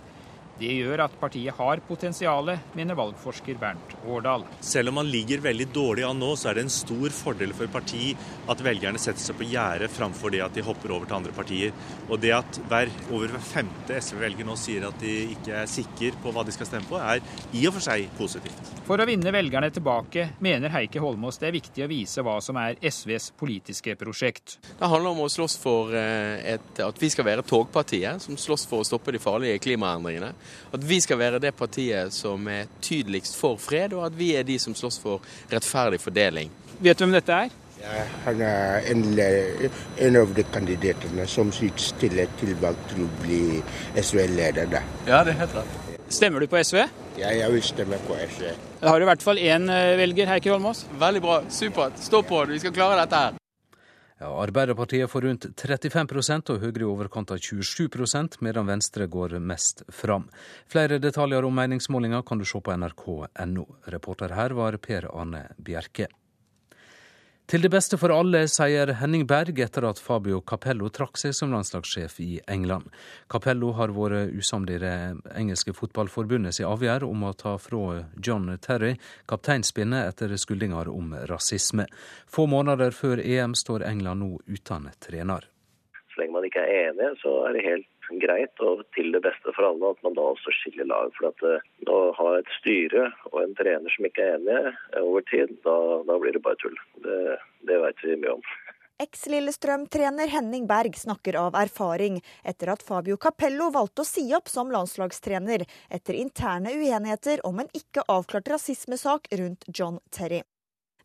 Det 0.64 0.72
gjør 0.78 1.02
at 1.04 1.16
partiet 1.20 1.58
har 1.58 1.82
potensialet, 1.84 2.70
mener 2.78 2.96
valgforsker 2.96 3.58
Bernt 3.60 3.98
Årdal. 4.08 4.46
Selv 4.64 4.94
om 4.94 5.02
man 5.02 5.10
ligger 5.12 5.42
veldig 5.44 5.66
dårlig 5.76 6.06
an 6.08 6.22
nå, 6.22 6.30
så 6.40 6.50
er 6.50 6.56
det 6.56 6.64
en 6.64 6.72
stor 6.72 7.12
fordel 7.12 7.52
for 7.58 7.68
parti 7.74 8.14
at 8.48 8.64
velgerne 8.64 9.02
setter 9.02 9.20
seg 9.20 9.36
på 9.42 9.48
gjerdet 9.50 9.92
framfor 9.92 10.32
det 10.32 10.40
at 10.46 10.56
de 10.56 10.64
hopper 10.64 10.94
over 10.96 11.10
til 11.10 11.18
andre 11.18 11.34
partier. 11.36 11.74
Og 12.08 12.22
det 12.24 12.32
at 12.38 12.60
hver, 12.70 12.92
over 13.10 13.34
hver 13.34 13.44
femte 13.44 13.98
SV-velger 14.00 14.48
nå 14.48 14.56
sier 14.60 14.86
at 14.88 15.04
de 15.04 15.18
ikke 15.34 15.58
er 15.66 15.68
sikre 15.68 16.14
på 16.24 16.32
hva 16.32 16.46
de 16.48 16.56
skal 16.56 16.70
stemme 16.70 16.88
på, 16.88 17.02
er 17.02 17.20
i 17.52 17.66
og 17.68 17.76
for 17.76 17.88
seg 17.90 18.08
positivt. 18.16 18.72
For 18.88 19.04
å 19.04 19.10
vinne 19.10 19.36
velgerne 19.36 19.72
tilbake 19.76 20.30
mener 20.44 20.72
Heikki 20.78 21.04
Holmås 21.04 21.42
det 21.44 21.50
er 21.50 21.58
viktig 21.58 21.84
å 21.84 21.92
vise 21.92 22.24
hva 22.24 22.38
som 22.46 22.62
er 22.64 22.80
SVs 22.80 23.34
politiske 23.40 23.98
prosjekt. 24.00 24.62
Det 24.80 24.88
handler 24.88 25.12
om 25.12 25.26
å 25.26 25.32
slåss 25.32 25.60
for 25.60 25.92
eh, 25.92 26.56
et, 26.56 26.72
at 26.88 27.04
vi 27.04 27.12
skal 27.12 27.28
være 27.28 27.48
togpartiet 27.52 28.24
som 28.24 28.40
slåss 28.40 28.68
for 28.72 28.80
å 28.80 28.88
stoppe 28.88 29.12
de 29.12 29.24
farlige 29.24 29.60
klimaendringene. 29.68 30.32
At 30.74 30.86
vi 30.88 31.00
skal 31.04 31.20
være 31.20 31.42
det 31.44 31.54
partiet 31.58 32.14
som 32.16 32.48
er 32.52 32.72
tydeligst 32.82 33.38
for 33.40 33.60
fred, 33.62 33.94
og 33.94 34.08
at 34.08 34.18
vi 34.18 34.34
er 34.38 34.48
de 34.48 34.60
som 34.60 34.76
slåss 34.76 35.00
for 35.04 35.24
rettferdig 35.52 36.02
fordeling. 36.02 36.52
Vet 36.80 37.00
du 37.00 37.06
hvem 37.06 37.16
dette 37.18 37.44
er? 37.46 37.60
Ja, 37.84 38.04
han 38.24 38.42
er 38.42 38.86
en, 38.94 39.02
en 40.00 40.16
av 40.16 40.34
de 40.36 40.44
kandidatene 40.54 41.26
som 41.28 41.52
stiller 41.52 42.32
til 42.40 42.54
valg 42.62 42.80
til 42.94 43.04
å 43.04 43.10
bli 43.20 43.42
SV-leder. 44.00 44.78
Ja, 45.08 45.24
det 45.26 45.36
er 45.36 45.42
helt 45.44 45.58
rett. 45.60 45.80
Stemmer 46.14 46.40
du 46.40 46.48
på 46.48 46.62
SV? 46.64 46.80
Ja, 47.20 47.30
jeg 47.34 47.52
vil 47.52 47.64
stemme 47.66 48.00
på 48.08 48.16
SV. 48.24 48.50
Da 48.82 48.90
har 48.90 49.00
du 49.00 49.06
i 49.06 49.12
hvert 49.12 49.26
fall 49.26 49.40
én 49.42 49.68
eh, 49.72 49.98
velger, 50.00 50.32
Heikki 50.32 50.54
Holmås. 50.54 50.86
Veldig 51.00 51.22
bra. 51.24 51.40
Supert. 51.52 52.00
Stå 52.02 52.24
på, 52.28 52.46
vi 52.50 52.64
skal 52.64 52.76
klare 52.76 53.02
dette 53.04 53.24
her. 53.26 53.43
Ja, 54.24 54.30
Arbeiderpartiet 54.42 55.12
får 55.12 55.22
rundt 55.22 55.46
35 55.60 56.06
og 56.54 56.62
Høyre 56.62 56.80
i 56.80 56.86
overkant 56.88 57.34
av 57.36 57.42
27% 57.44 58.38
medan 58.40 58.70
Venstre 58.70 59.10
går 59.12 59.36
mest 59.44 59.84
fram. 59.92 60.30
Flere 60.72 60.96
detaljer 61.04 61.44
om 61.44 61.60
meningsmålinga 61.60 62.22
kan 62.24 62.40
du 62.40 62.46
se 62.48 62.62
på 62.64 62.72
nrk.no. 62.72 63.66
Reporter 63.92 64.32
her 64.32 64.56
var 64.56 64.80
Per 64.80 65.12
Arne 65.12 65.50
Bjerke. 65.60 66.08
Til 67.44 67.60
det 67.60 67.74
beste 67.74 67.98
for 68.00 68.14
alle, 68.16 68.46
sier 68.48 68.88
Henning 69.02 69.26
Berg 69.28 69.58
etter 69.60 69.84
at 69.84 70.00
Fabio 70.00 70.40
Capello 70.48 70.88
trakk 70.96 71.20
seg 71.20 71.34
som 71.36 71.52
landslagssjef 71.52 72.16
i 72.24 72.38
England. 72.48 72.88
Capello 73.32 73.74
har 73.76 73.92
vært 73.92 74.32
usamd 74.32 74.72
i 74.72 74.80
det 74.80 74.94
engelske 75.36 75.76
fotballforbundet 75.76 76.56
sin 76.56 76.70
avgjørelse 76.70 77.10
om 77.12 77.26
å 77.28 77.34
ta 77.36 77.58
fra 77.60 78.00
John 78.16 78.48
Terry 78.64 78.94
kapteinspinnet 79.28 80.14
etter 80.14 80.32
skyldninger 80.40 80.88
om 80.94 81.12
rasisme. 81.30 81.90
Få 82.32 82.48
måneder 82.48 82.96
før 82.96 83.20
EM 83.20 83.58
står 83.60 83.84
England 83.92 84.24
nå 84.24 84.40
uten 84.48 84.88
trener. 85.04 85.50
Så 86.14 86.24
lenge 86.24 86.38
man 86.38 86.48
ikke 86.48 86.64
er 86.64 86.94
enig, 86.94 87.12
så 87.20 87.42
er 87.50 87.58
det 87.58 87.68
helt 87.68 87.90
greit 88.22 88.62
og 88.64 88.84
til 88.96 89.12
det 89.16 89.24
beste 89.26 89.54
for 89.56 89.70
alle 89.70 89.94
at 89.94 90.04
man 90.06 90.18
da 90.18 90.28
også 90.34 90.54
skiller 90.60 90.90
lag. 90.90 91.14
For 91.18 91.32
at 91.32 91.46
eh, 91.48 91.66
å 91.90 92.00
ha 92.20 92.30
et 92.40 92.52
styre 92.60 93.10
og 93.32 93.40
en 93.44 93.58
trener 93.60 93.96
som 93.96 94.10
ikke 94.10 94.28
er 94.28 94.38
enige 94.38 95.02
over 95.02 95.26
tid, 95.32 95.56
da, 95.66 95.78
da 96.10 96.20
blir 96.22 96.36
det 96.36 96.44
bare 96.46 96.60
tull. 96.62 96.78
Det, 97.06 97.20
det 97.70 97.82
vet 97.86 98.06
vi 98.06 98.20
mye 98.22 98.38
om. 98.38 98.46
Eks-Lillestrøm-trener 99.04 100.30
Henning 100.30 100.68
Berg 100.70 100.96
snakker 100.96 101.36
av 101.36 101.56
erfaring, 101.58 102.20
etter 102.46 102.70
at 102.72 102.84
Fabio 102.86 103.18
Capello 103.18 103.72
valgte 103.74 104.04
å 104.04 104.08
si 104.08 104.28
opp 104.38 104.52
som 104.52 104.72
landslagstrener 104.72 105.66
etter 105.90 106.20
interne 106.20 106.72
uenigheter 106.78 107.42
om 107.48 107.60
en 107.64 107.72
ikke 107.74 108.06
avklart 108.08 108.54
rasismesak 108.54 109.28
rundt 109.42 109.66
John 109.68 109.98
Terry. 110.14 110.44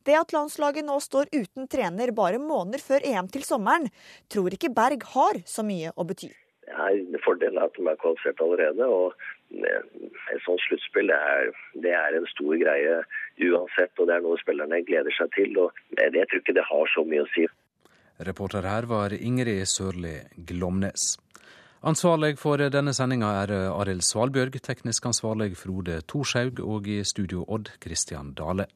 Det 0.04 0.14
at 0.16 0.32
landslaget 0.32 0.86
nå 0.86 1.00
står 1.04 1.32
uten 1.32 1.66
trener 1.68 2.12
bare 2.16 2.38
måneder 2.40 2.80
før 2.84 3.04
EM 3.04 3.26
til 3.32 3.42
sommeren, 3.44 3.88
tror 4.32 4.54
ikke 4.54 4.70
Berg 4.72 5.08
har 5.14 5.42
så 5.48 5.64
mye 5.66 5.90
å 5.96 6.06
bety. 6.08 6.30
Ja, 6.68 6.88
Fordelen 7.24 7.58
er 7.58 7.68
at 7.68 7.76
de 7.76 7.84
er 7.88 8.00
kvalifisert 8.02 8.40
allerede. 8.44 8.86
og 8.86 9.14
Et 9.50 10.42
sånt 10.44 10.60
sluttspill 10.66 11.10
er, 11.14 11.52
er 11.80 12.18
en 12.18 12.26
stor 12.34 12.56
greie 12.60 12.98
uansett. 13.48 13.92
og 13.98 14.06
Det 14.08 14.16
er 14.16 14.26
noe 14.26 14.40
spillerne 14.42 14.82
gleder 14.84 15.14
seg 15.16 15.32
til. 15.36 15.56
og 15.58 15.72
Jeg 15.96 16.28
tror 16.28 16.42
ikke 16.42 16.58
det 16.58 16.66
har 16.72 16.92
så 16.94 17.04
mye 17.04 17.24
å 17.24 17.30
si. 17.34 17.46
Reporter 18.28 18.66
her 18.66 18.88
var 18.90 19.14
Ingrid 19.14 19.64
Sørli 19.70 20.18
Glomnes. 20.36 21.16
Ansvarlig 21.86 22.34
for 22.40 22.58
denne 22.58 22.90
sendinga 22.90 23.30
er 23.44 23.52
Arild 23.70 24.02
Svalbjørg, 24.02 24.58
teknisk 24.66 25.06
ansvarlig 25.06 25.52
Frode 25.56 26.00
Thorshaug 26.10 26.58
og 26.64 26.90
i 26.90 27.04
studio 27.06 27.44
Odd 27.46 27.70
Christian 27.78 28.34
Dale. 28.34 28.66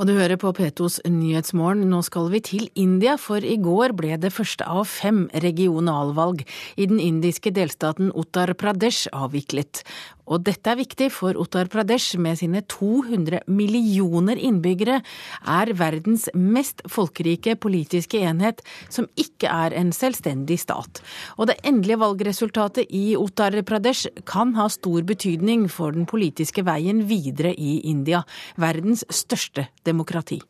Og 0.00 0.08
du 0.08 0.14
hører 0.16 0.38
på 0.40 0.54
P2s 0.56 1.02
Nyhetsmorgen. 1.04 1.84
Nå 1.90 1.98
skal 2.06 2.30
vi 2.32 2.40
til 2.40 2.68
India, 2.78 3.18
for 3.20 3.44
i 3.44 3.58
går 3.60 3.92
ble 3.98 4.16
det 4.20 4.32
første 4.32 4.64
av 4.64 4.86
fem 4.88 5.26
regionalvalg 5.44 6.46
i 6.80 6.86
den 6.88 7.00
indiske 7.02 7.52
delstaten 7.52 8.08
Uttar 8.16 8.54
Pradesh 8.56 9.10
avviklet. 9.12 9.82
Og 10.31 10.43
dette 10.43 10.67
er 10.67 10.79
viktig, 10.79 11.07
for 11.15 11.37
Uttar 11.39 11.69
Pradesh 11.71 12.17
med 12.19 12.39
sine 12.39 12.61
200 12.67 13.45
millioner 13.47 14.35
innbyggere 14.35 14.99
er 15.47 15.71
verdens 15.79 16.27
mest 16.35 16.83
folkerike 16.91 17.55
politiske 17.63 18.19
enhet, 18.27 18.59
som 18.89 19.07
ikke 19.15 19.47
er 19.47 19.77
en 19.79 19.93
selvstendig 19.95 20.59
stat. 20.59 21.01
Og 21.37 21.47
det 21.51 21.59
endelige 21.63 22.01
valgresultatet 22.03 22.91
i 22.91 23.15
Uttar 23.15 23.55
Pradesh 23.63 24.11
kan 24.27 24.53
ha 24.59 24.67
stor 24.67 25.07
betydning 25.07 25.69
for 25.71 25.95
den 25.95 26.05
politiske 26.09 26.65
veien 26.67 27.05
videre 27.07 27.55
i 27.55 27.79
India, 27.87 28.23
verdens 28.59 29.07
største 29.09 29.69
demokrati. 29.87 30.41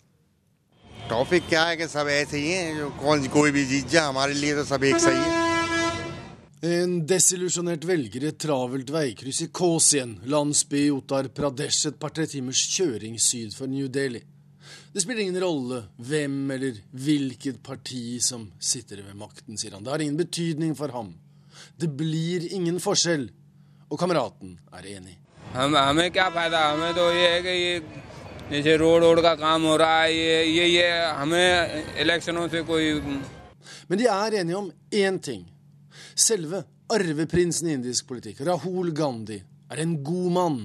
टॉपिक 1.10 1.48
क्या 1.50 1.64
है 1.64 1.76
कि 1.78 1.88
सब 1.88 2.08
ऐसे 2.12 2.38
ही 2.38 2.52
हैं 2.52 2.78
जो 2.78 2.90
कौन 3.00 3.28
कोई 3.32 3.52
भी 3.52 3.66
जीत 3.66 3.88
जाए 3.90 4.08
हमारे 4.08 4.34
लिए 4.34 4.56
तो 4.56 4.64
सब 4.76 4.84
एक 4.84 4.98
सही 5.00 5.16
है 5.16 5.41
En 6.68 6.96
desillusjonert 7.06 7.84
velger 7.86 8.24
i 8.24 8.30
et 8.32 8.40
travelt 8.42 8.90
veikryss 8.90 9.44
i 9.46 9.48
Kåsien, 9.54 10.16
landsby 10.26 10.88
i 10.88 10.94
Uttar 10.96 11.30
Pradesh, 11.30 11.88
et 11.88 12.00
par-tre 12.00 12.26
timers 12.26 12.64
kjøring 12.74 13.20
syd 13.22 13.54
for 13.54 13.70
New 13.70 13.88
Delhi. 13.88 14.24
Det 14.94 15.04
spiller 15.04 15.22
ingen 15.22 15.38
rolle 15.44 15.84
hvem 16.02 16.52
eller 16.56 16.80
hvilket 16.92 17.62
parti 17.64 18.18
som 18.24 18.48
sitter 18.60 19.04
ved 19.06 19.14
makten, 19.20 19.58
sier 19.58 19.76
han. 19.78 19.86
Det 19.86 19.94
har 19.94 20.02
ingen 20.02 20.18
betydning 20.18 20.74
for 20.76 20.90
ham. 20.96 21.14
Det 21.78 21.92
blir 21.94 22.48
ingen 22.54 22.82
forskjell. 22.82 23.30
Og 23.88 24.00
kameraten 24.00 24.58
er 24.74 24.86
enig. 24.98 25.18
हम 25.54 25.76
हमें 25.78 26.12
क्या 26.12 26.30
फायदा 26.30 26.60
हमें 26.72 26.94
तो 26.96 27.04
ये 27.14 27.28
है 27.34 27.42
कि 27.42 27.50
ये 27.50 27.80
जैसे 28.52 28.76
रोड 28.78 29.04
वोड 29.04 29.22
का 29.22 29.34
काम 29.36 29.64
हो 29.64 29.76
रहा 29.78 30.02
है 30.02 30.14
ये 30.14 30.44
ये 30.44 30.66
ये 30.68 30.88
हमें 31.20 31.96
इलेक्शनों 32.04 32.48
से 32.50 32.62
कोई 32.68 33.00
Men 33.90 34.00
de 34.00 34.08
er 34.08 34.34
enige 34.34 34.58
om 34.58 34.72
én 34.92 35.20
ting. 35.20 35.46
Selve 36.15 36.65
arveprinsen 36.93 37.69
i 37.69 37.77
indisk 37.79 38.09
politikk, 38.09 38.41
Rahul 38.47 38.93
Gandhi, 38.97 39.43
er 39.71 39.83
en 39.83 39.97
god 40.05 40.33
mann. 40.33 40.61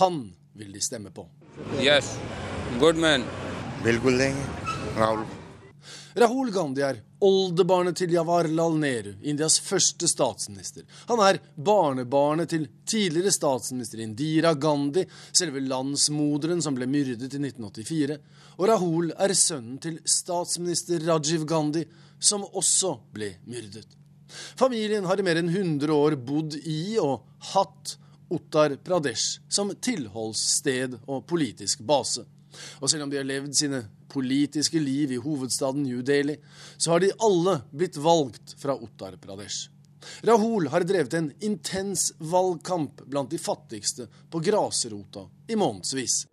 Han 0.00 0.20
vil 0.54 0.72
de 0.72 0.80
stemme 0.80 1.10
på. 1.10 1.26
Yes, 1.80 2.18
good 2.80 2.96
man. 2.96 3.24
Rahul. 6.16 6.50
Gandhi 6.50 6.82
er 6.82 6.96
oldebarnet 7.22 7.98
til 8.00 8.14
Jawaharlal 8.16 8.78
Nehru, 8.80 9.12
Indias 9.22 9.58
første 9.60 10.08
statsminister. 10.08 10.82
Han 11.10 11.20
er 11.22 11.38
barnebarnet 11.54 12.50
til 12.50 12.64
tidligere 12.88 13.30
statsminister 13.34 14.00
Indira 14.02 14.54
Gandhi, 14.54 15.04
selve 15.32 15.60
landsmoderen 15.60 16.64
som 16.64 16.74
ble 16.74 16.88
myrdet 16.90 17.28
i 17.28 17.42
1984. 17.42 18.16
Og 18.56 18.68
Rahul 18.72 19.12
er 19.12 19.36
sønnen 19.36 19.78
til 19.78 20.00
statsminister 20.02 21.04
Rajiv 21.06 21.44
Gandhi, 21.46 21.84
som 22.18 22.48
også 22.48 22.96
ble 23.12 23.34
myrdet. 23.44 23.86
Familien 24.58 25.06
har 25.06 25.20
i 25.20 25.26
mer 25.26 25.40
enn 25.40 25.52
100 25.52 25.92
år 25.94 26.16
bodd 26.18 26.58
i 26.62 26.96
og 27.02 27.26
hatt 27.52 27.96
Uttar 28.32 28.74
Pradesh 28.82 29.38
som 29.48 29.70
tilholdssted 29.70 30.98
og 31.06 31.26
politisk 31.30 31.84
base. 31.86 32.24
Og 32.80 32.90
selv 32.90 33.06
om 33.06 33.12
de 33.12 33.20
har 33.20 33.28
levd 33.28 33.54
sine 33.54 33.82
politiske 34.10 34.80
liv 34.80 35.12
i 35.12 35.20
hovedstaden 35.20 35.84
New 35.84 36.02
Delhi, 36.02 36.38
så 36.76 36.94
har 36.94 37.04
de 37.04 37.14
alle 37.22 37.60
blitt 37.70 37.98
valgt 38.00 38.56
fra 38.58 38.74
Uttar 38.74 39.18
Pradesh. 39.22 39.68
Rahul 40.22 40.68
har 40.70 40.86
drevet 40.86 41.14
en 41.14 41.32
intens 41.40 42.12
valgkamp 42.18 43.02
blant 43.06 43.30
de 43.30 43.38
fattigste 43.38 44.06
på 44.30 44.40
grasrota 44.40 45.26
i 45.48 45.56
månedsvis. 45.56 46.26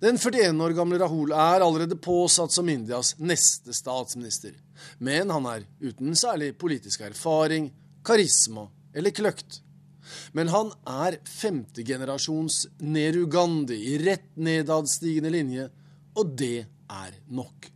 Den 0.00 0.18
41 0.18 0.60
år 0.62 0.74
gamle 0.76 0.98
Rahul 1.02 1.32
er 1.32 1.64
allerede 1.64 1.96
påsatt 1.96 2.52
som 2.52 2.68
Indias 2.68 3.14
neste 3.18 3.74
statsminister. 3.74 4.54
Men 4.98 5.30
han 5.30 5.46
er 5.50 5.66
uten 5.80 6.16
særlig 6.16 6.54
politisk 6.58 7.04
erfaring, 7.06 7.70
karisma 8.04 8.68
eller 8.94 9.14
kløkt. 9.14 9.60
Men 10.32 10.50
han 10.52 10.72
er 10.86 11.18
femtegenerasjons 11.24 12.66
Nehru 12.84 13.26
Gandhi 13.30 13.78
i 13.94 13.98
rett 14.04 14.34
nedadstigende 14.36 15.32
linje, 15.32 15.68
og 16.14 16.34
det 16.38 16.66
er 16.90 17.14
nok. 17.32 17.70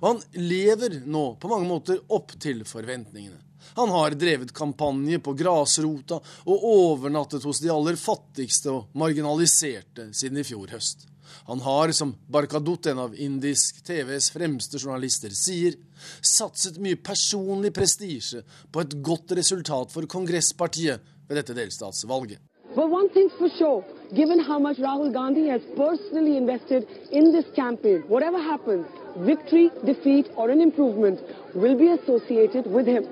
Og 0.00 0.06
han 0.08 0.22
lever 0.38 1.00
nå 1.06 1.24
på 1.40 1.50
mange 1.50 1.68
måter 1.68 1.98
opp 2.14 2.36
til 2.40 2.62
forventningene. 2.68 3.40
Han 3.74 3.90
har 3.90 4.14
drevet 4.14 4.52
kampanje 4.54 5.18
på 5.18 5.32
grasrota 5.34 6.20
og 6.44 6.66
overnattet 6.68 7.42
hos 7.42 7.58
de 7.64 7.72
aller 7.74 7.98
fattigste 7.98 8.70
og 8.70 8.94
marginaliserte 9.00 10.12
siden 10.14 10.38
i 10.38 10.46
fjor 10.46 10.70
høst. 10.76 11.08
Han 11.46 11.60
har, 11.60 11.92
som 11.92 12.14
Barkadut, 12.28 12.86
en 12.86 12.98
av 12.98 13.14
indisk 13.14 13.82
TVs 13.86 14.30
fremste 14.34 14.78
journalister, 14.78 15.34
sier, 15.34 15.76
satset 16.20 16.80
mye 16.82 16.96
personlig 16.96 17.72
prestisje 17.74 18.42
på 18.72 18.84
et 18.84 18.96
godt 19.04 19.36
resultat 19.38 19.92
for 19.92 20.08
kongresspartiet 20.10 21.00
ved 21.28 21.40
dette 21.40 21.56
delstatsvalget. 21.56 22.42
But 22.74 22.90
one 22.90 23.08
thing's 23.14 23.32
for 23.38 23.48
sure, 23.58 23.84
given 24.14 24.40
how 24.40 24.58
much 24.58 24.78
Rahul 24.78 25.12
Gandhi 25.12 25.48
has 25.48 25.62
personally 25.76 26.36
invested 26.36 26.88
in 27.12 27.30
this 27.32 27.46
campaign, 27.54 28.02
whatever 28.08 28.38
happens, 28.38 28.86
victory, 29.16 29.70
defeat, 29.84 30.26
or 30.36 30.50
an 30.50 30.60
improvement 30.60 31.20
will 31.54 31.76
be 31.78 31.92
associated 31.92 32.66
with 32.66 32.86
him. 32.86 33.06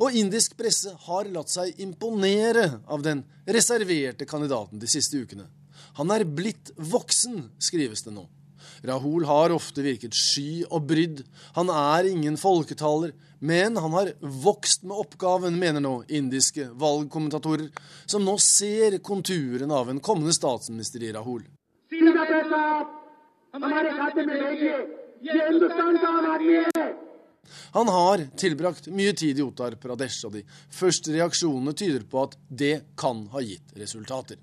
Og 0.00 0.16
indisk 0.16 0.56
presse 0.58 0.90
har 1.06 1.28
latt 1.30 1.52
seg 1.52 1.78
imponere 1.84 2.66
av 2.90 3.04
den 3.06 3.22
reserverte 3.46 4.26
kandidaten 4.26 4.80
de 4.82 4.90
siste 4.90 5.20
ukene. 5.20 5.46
Han 5.98 6.12
er 6.14 6.26
blitt 6.26 6.70
voksen, 6.76 7.48
skrives 7.58 8.04
det 8.06 8.14
nå. 8.14 8.26
Rahul 8.82 9.24
har 9.24 9.52
ofte 9.52 9.82
virket 9.84 10.16
sky 10.16 10.62
og 10.70 10.86
brydd. 10.88 11.22
Han 11.56 11.70
er 11.72 12.08
ingen 12.08 12.38
folketaler, 12.40 13.12
men 13.40 13.76
han 13.76 13.92
har 13.96 14.12
vokst 14.20 14.84
med 14.88 14.96
oppgaven, 15.02 15.58
mener 15.60 15.84
nå 15.84 16.00
indiske 16.08 16.70
valgkommentatorer, 16.80 17.68
som 18.06 18.24
nå 18.24 18.36
ser 18.40 18.98
konturen 19.04 19.72
av 19.72 19.90
en 19.92 20.00
kommende 20.00 20.32
statsminister 20.36 21.04
i 21.04 21.12
Rahul. 21.16 21.44
Han 27.72 27.88
har 27.88 28.26
tilbrakt 28.38 28.86
mye 28.94 29.12
tid 29.12 29.40
i 29.40 29.44
Otar 29.44 29.76
Pradesh, 29.80 30.24
og 30.28 30.38
de 30.38 30.44
første 30.72 31.16
reaksjonene 31.16 31.74
tyder 31.76 32.06
på 32.08 32.24
at 32.28 32.38
det 32.48 32.76
kan 33.00 33.26
ha 33.34 33.42
gitt 33.44 33.76
resultater. 33.76 34.38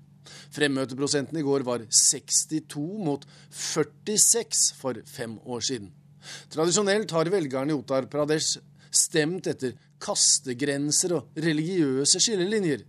Fremmøteprosenten 0.54 1.38
i 1.40 1.44
går 1.46 1.64
var 1.66 1.84
62 1.88 2.84
mot 3.04 3.24
46 3.50 4.72
for 4.78 5.00
fem 5.08 5.38
år 5.44 5.64
siden. 5.70 5.90
Tradisjonelt 6.52 7.12
har 7.14 7.30
velgerne 7.32 7.72
i 7.72 7.78
Uttar 7.78 8.08
Pradesh 8.10 8.58
stemt 8.90 9.48
etter 9.50 9.76
kastegrenser 10.02 11.16
og 11.18 11.42
religiøse 11.42 12.20
skillelinjer. 12.22 12.84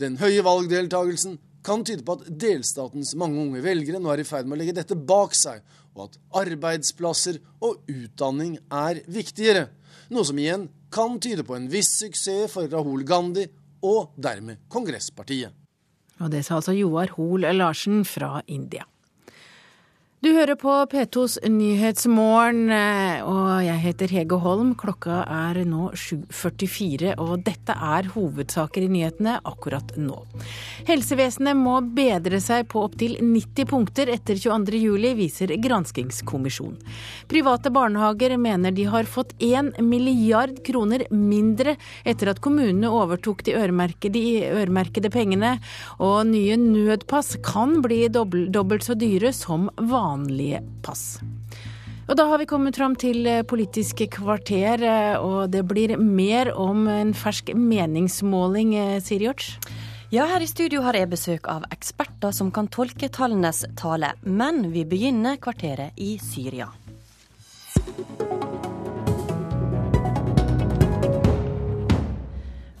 Den 0.00 0.18
høye 0.20 0.42
valgdeltagelsen 0.44 1.38
kan 1.62 1.84
tyde 1.86 2.02
på 2.06 2.16
at 2.18 2.26
delstatens 2.42 3.14
mange 3.18 3.38
unge 3.38 3.62
velgere 3.62 4.00
nå 4.02 4.10
er 4.12 4.24
i 4.24 4.26
ferd 4.26 4.48
med 4.48 4.56
å 4.56 4.62
legge 4.62 4.76
dette 4.80 4.98
bak 4.98 5.36
seg, 5.38 5.62
og 5.94 6.08
at 6.08 6.18
arbeidsplasser 6.42 7.38
og 7.62 7.84
utdanning 7.90 8.56
er 8.72 9.02
viktigere. 9.06 9.68
Noe 10.10 10.26
som 10.26 10.38
igjen 10.40 10.66
kan 10.92 11.18
tyde 11.22 11.44
på 11.46 11.56
en 11.56 11.70
viss 11.72 11.92
suksess 12.00 12.50
for 12.52 12.68
Rahul 12.72 13.04
Gandhi 13.08 13.46
og 13.86 14.14
dermed 14.20 14.64
kongresspartiet. 14.72 15.52
Og 16.20 16.32
det 16.32 16.44
sa 16.46 16.58
altså 16.60 16.74
Joar 16.76 17.14
Hoel 17.16 17.48
Larsen 17.56 18.04
fra 18.04 18.42
India. 18.46 18.84
Du 20.22 20.28
hører 20.30 20.54
på 20.54 20.70
P2s 20.86 21.40
Nyhetsmorgen, 21.50 22.68
eh, 22.70 23.24
og 23.26 23.64
jeg 23.66 23.80
heter 23.82 24.12
Hege 24.14 24.36
Holm. 24.38 24.68
Klokka 24.78 25.24
er 25.26 25.56
nå 25.66 25.88
7.44, 25.98 27.16
og 27.18 27.40
dette 27.42 27.74
er 27.74 28.06
hovedsaker 28.12 28.84
i 28.84 28.90
nyhetene 28.92 29.40
akkurat 29.50 29.90
nå. 29.98 30.20
Helsevesenet 30.86 31.58
må 31.58 31.80
bedre 31.96 32.38
seg 32.38 32.68
på 32.70 32.84
opptil 32.86 33.16
90 33.18 33.66
punkter 33.72 34.12
etter 34.14 34.38
22.07, 34.38 35.08
viser 35.18 35.56
granskingskommisjonen. 35.64 36.78
Private 37.26 37.74
barnehager 37.74 38.36
mener 38.38 38.78
de 38.78 38.86
har 38.94 39.10
fått 39.10 39.34
1 39.42 39.82
milliard 39.82 40.62
kroner 40.62 41.02
mindre 41.10 41.74
etter 42.06 42.30
at 42.30 42.44
kommunene 42.46 42.94
overtok 42.94 43.42
de 43.50 43.58
øremerkede, 43.58 44.22
øremerkede 44.54 45.10
pengene, 45.10 45.56
og 45.98 46.30
nye 46.30 46.62
nødpass 46.62 47.40
kan 47.42 47.80
bli 47.82 48.04
dobbelt 48.06 48.86
så 48.86 48.94
dyre 48.94 49.34
som 49.34 49.66
vanlige 49.82 50.11
vanlige 50.12 50.62
pass. 50.84 51.18
Og 52.10 52.18
da 52.18 52.26
har 52.28 52.40
vi 52.42 52.48
kommet 52.50 52.76
fram 52.76 52.96
til 52.98 53.24
politiske 53.48 54.06
Politisk 54.08 54.18
kvarter, 54.18 54.82
eh, 54.82 55.16
og 55.16 55.50
det 55.52 55.62
blir 55.64 55.96
mer 55.96 56.52
om 56.58 56.86
en 56.88 57.14
fersk 57.14 57.54
meningsmåling, 57.54 58.74
eh, 58.74 59.00
Siri 59.00 59.24
Hjorts. 59.24 59.56
Ja, 60.10 60.26
her 60.26 60.42
i 60.42 60.46
studio 60.46 60.82
har 60.82 60.92
jeg 60.92 61.08
besøk 61.08 61.48
av 61.48 61.64
eksperter 61.72 62.34
som 62.36 62.50
kan 62.50 62.68
tolke 62.68 63.08
tallenes 63.08 63.64
tale. 63.76 64.12
Men 64.24 64.70
vi 64.72 64.84
begynner 64.84 65.38
kvarteret 65.40 65.96
i 65.96 66.18
Syria. 66.18 66.68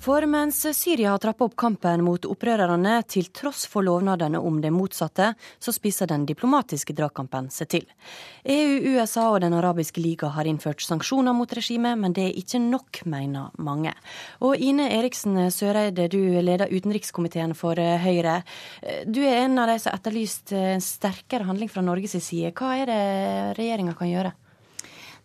For 0.02 0.24
mens 0.26 0.56
Syria 0.74 1.12
har 1.12 1.20
trappa 1.22 1.46
opp 1.46 1.52
kampen 1.54 2.00
mot 2.02 2.24
opprørerne 2.26 2.96
til 3.06 3.28
tross 3.30 3.68
for 3.70 3.86
lovnadene 3.86 4.40
om 4.42 4.56
det 4.58 4.72
motsatte, 4.74 5.28
så 5.62 5.74
spiser 5.74 6.10
den 6.10 6.24
diplomatiske 6.26 6.96
dragkampen 6.98 7.46
seg 7.54 7.68
til. 7.70 7.86
EU, 8.42 8.96
USA 8.96 9.28
og 9.30 9.38
Den 9.44 9.54
arabiske 9.54 10.02
liga 10.02 10.32
har 10.34 10.50
innført 10.50 10.82
sanksjoner 10.82 11.36
mot 11.38 11.54
regimet, 11.54 11.94
men 12.02 12.18
det 12.18 12.24
er 12.24 12.42
ikke 12.42 12.58
nok, 12.64 13.04
mener 13.06 13.54
mange. 13.62 13.94
Og 14.42 14.58
Ine 14.58 14.90
Eriksen 14.90 15.38
Søreide, 15.54 16.10
du 16.10 16.18
leder 16.18 16.74
utenrikskomiteen 16.74 17.54
for 17.54 17.78
Høyre. 17.78 18.40
Du 19.06 19.22
er 19.22 19.44
en 19.44 19.54
av 19.62 19.70
de 19.70 19.78
som 19.78 19.92
har 19.92 20.02
etterlyst 20.02 20.50
sterkere 20.82 21.46
handling 21.46 21.70
fra 21.70 21.86
Norges 21.86 22.18
side. 22.18 22.50
Hva 22.58 22.74
er 22.80 22.90
det 22.90 23.02
regjeringa 23.62 23.94
kan 23.94 24.10
gjøre? 24.10 24.34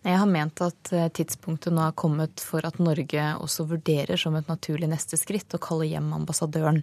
Jeg 0.07 0.21
har 0.21 0.29
ment 0.31 0.61
at 0.63 0.89
eh, 0.95 1.09
tidspunktet 1.11 1.73
nå 1.75 1.81
er 1.84 1.95
kommet 1.99 2.39
for 2.39 2.63
at 2.63 2.77
Norge 2.79 3.23
også 3.43 3.65
vurderer 3.67 4.15
som 4.15 4.38
et 4.39 4.47
naturlig 4.47 4.88
neste 4.88 5.17
skritt 5.19 5.51
å 5.51 5.59
kalle 5.59 5.89
hjem 5.89 6.13
ambassadøren. 6.15 6.77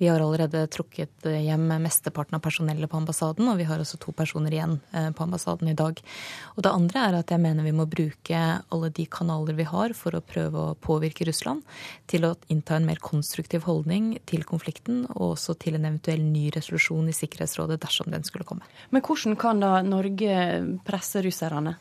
Vi 0.00 0.08
har 0.08 0.22
allerede 0.24 0.62
trukket 0.72 1.26
eh, 1.28 1.42
hjem 1.44 1.66
mesteparten 1.84 2.38
av 2.38 2.40
personellet 2.46 2.88
på 2.88 2.96
ambassaden, 2.96 3.50
og 3.52 3.58
vi 3.60 3.66
har 3.68 3.82
også 3.82 4.00
to 4.00 4.14
personer 4.16 4.56
igjen 4.56 4.78
eh, 4.96 5.10
på 5.12 5.26
ambassaden 5.26 5.68
i 5.68 5.74
dag. 5.76 6.00
Og 6.54 6.64
det 6.64 6.72
andre 6.72 7.02
er 7.02 7.18
at 7.18 7.34
jeg 7.34 7.42
mener 7.42 7.66
vi 7.68 7.74
må 7.76 7.84
bruke 7.90 8.40
alle 8.40 8.90
de 8.96 9.06
kanaler 9.12 9.60
vi 9.60 9.68
har 9.68 9.92
for 9.98 10.16
å 10.16 10.22
prøve 10.24 10.64
å 10.70 10.78
påvirke 10.80 11.28
Russland 11.28 11.60
til 12.08 12.24
å 12.30 12.32
innta 12.48 12.78
en 12.80 12.88
mer 12.88 13.02
konstruktiv 13.04 13.68
holdning 13.68 14.14
til 14.24 14.46
konflikten, 14.48 15.04
og 15.18 15.34
også 15.34 15.58
til 15.60 15.76
en 15.76 15.84
eventuell 15.90 16.24
ny 16.24 16.46
resolusjon 16.56 17.12
i 17.12 17.18
Sikkerhetsrådet 17.18 17.76
dersom 17.84 18.08
den 18.08 18.24
skulle 18.24 18.48
komme. 18.48 18.64
Men 18.88 19.04
hvordan 19.04 19.36
kan 19.36 19.60
da 19.60 19.76
Norge 19.84 20.40
presse 20.88 21.20
russerne? 21.28 21.76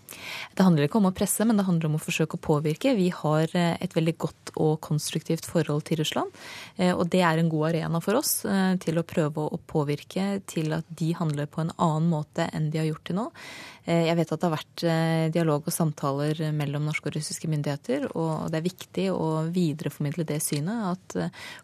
Det 0.52 0.68
handler 0.68 0.89
ikke 0.90 1.00
om 1.00 1.08
å 1.10 1.16
presse, 1.16 1.46
men 1.48 1.60
det 1.60 1.66
handler 1.68 1.90
om 1.90 1.98
å 1.98 2.02
forsøke 2.02 2.38
å 2.38 2.42
påvirke. 2.44 2.96
Vi 2.98 3.10
har 3.14 3.54
eh, 3.58 3.78
et 3.80 3.96
veldig 3.96 4.16
godt 4.20 4.54
og 4.60 4.80
konstruktivt 4.86 5.48
forhold 5.48 5.86
til 5.88 6.02
Russland. 6.02 6.34
Eh, 6.78 6.92
og 6.92 7.08
det 7.14 7.24
er 7.26 7.40
en 7.40 7.52
god 7.52 7.70
arena 7.72 8.02
for 8.04 8.20
oss 8.20 8.44
eh, 8.50 8.76
til 8.82 9.00
å 9.00 9.06
prøve 9.08 9.46
å 9.46 9.62
påvirke 9.70 10.42
til 10.50 10.74
at 10.76 10.90
de 10.90 11.14
handler 11.18 11.50
på 11.50 11.64
en 11.64 11.74
annen 11.78 12.10
måte 12.12 12.50
enn 12.54 12.72
de 12.74 12.82
har 12.82 12.90
gjort 12.90 13.06
til 13.10 13.22
nå. 13.22 13.30
Jeg 13.90 14.14
vet 14.20 14.30
at 14.30 14.38
det 14.38 14.46
har 14.46 14.54
vært 14.54 14.82
dialog 15.34 15.66
og 15.66 15.74
samtaler 15.74 16.38
mellom 16.54 16.84
norske 16.86 17.08
og 17.10 17.16
russiske 17.16 17.48
myndigheter, 17.50 18.04
og 18.12 18.52
det 18.52 18.60
er 18.60 18.66
viktig 18.68 19.06
å 19.10 19.30
videreformidle 19.50 20.28
det 20.30 20.38
synet 20.46 20.84
at 20.92 21.16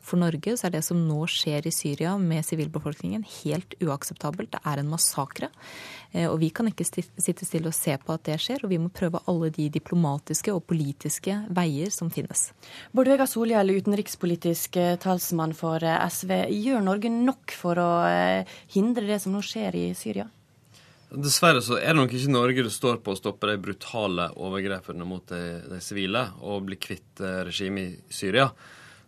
for 0.02 0.18
Norge 0.24 0.56
så 0.58 0.66
er 0.66 0.74
det 0.74 0.82
som 0.88 1.04
nå 1.06 1.20
skjer 1.30 1.68
i 1.70 1.76
Syria 1.76 2.16
med 2.18 2.48
sivilbefolkningen 2.48 3.28
helt 3.44 3.78
uakseptabelt. 3.78 4.56
Det 4.56 4.64
er 4.66 4.82
en 4.82 4.90
massakre. 4.90 5.52
Og 6.16 6.38
vi 6.40 6.48
kan 6.56 6.70
ikke 6.70 6.86
sitte 6.88 7.44
stille 7.44 7.68
og 7.68 7.76
se 7.76 7.92
på 8.00 8.14
at 8.16 8.24
det 8.30 8.38
skjer, 8.40 8.62
og 8.64 8.72
vi 8.72 8.80
må 8.80 8.88
prøve 8.94 9.20
alle 9.28 9.50
de 9.52 9.68
diplomatiske 9.74 10.54
og 10.56 10.64
politiske 10.70 11.34
veier 11.52 11.92
som 11.92 12.12
finnes. 12.14 12.48
Bård 12.96 13.10
Vegar 13.12 13.28
Solhjell, 13.28 13.74
utenrikspolitisk 13.82 14.80
eh, 14.80 14.96
talsmann 15.02 15.56
for 15.58 15.84
eh, 15.84 16.00
SV. 16.08 16.32
Gjør 16.54 16.86
Norge 16.86 17.12
nok 17.12 17.52
for 17.56 17.82
å 17.82 17.90
eh, 18.08 18.56
hindre 18.76 19.08
det 19.10 19.20
som 19.24 19.36
nå 19.36 19.44
skjer 19.46 19.76
i 19.76 19.86
Syria? 19.98 20.30
Dessverre 21.16 21.62
så 21.64 21.78
er 21.80 21.94
det 21.94 22.00
nok 22.00 22.16
ikke 22.16 22.32
Norge 22.34 22.66
det 22.66 22.74
står 22.74 22.98
på 23.04 23.14
å 23.14 23.20
stoppe 23.20 23.52
de 23.52 23.60
brutale 23.62 24.30
overgrepene 24.42 25.06
mot 25.08 25.30
de 25.32 25.80
sivile 25.84 26.26
og 26.44 26.66
bli 26.68 26.80
kvitt 26.82 27.22
regimet 27.46 28.10
i 28.10 28.16
Syria. 28.16 28.50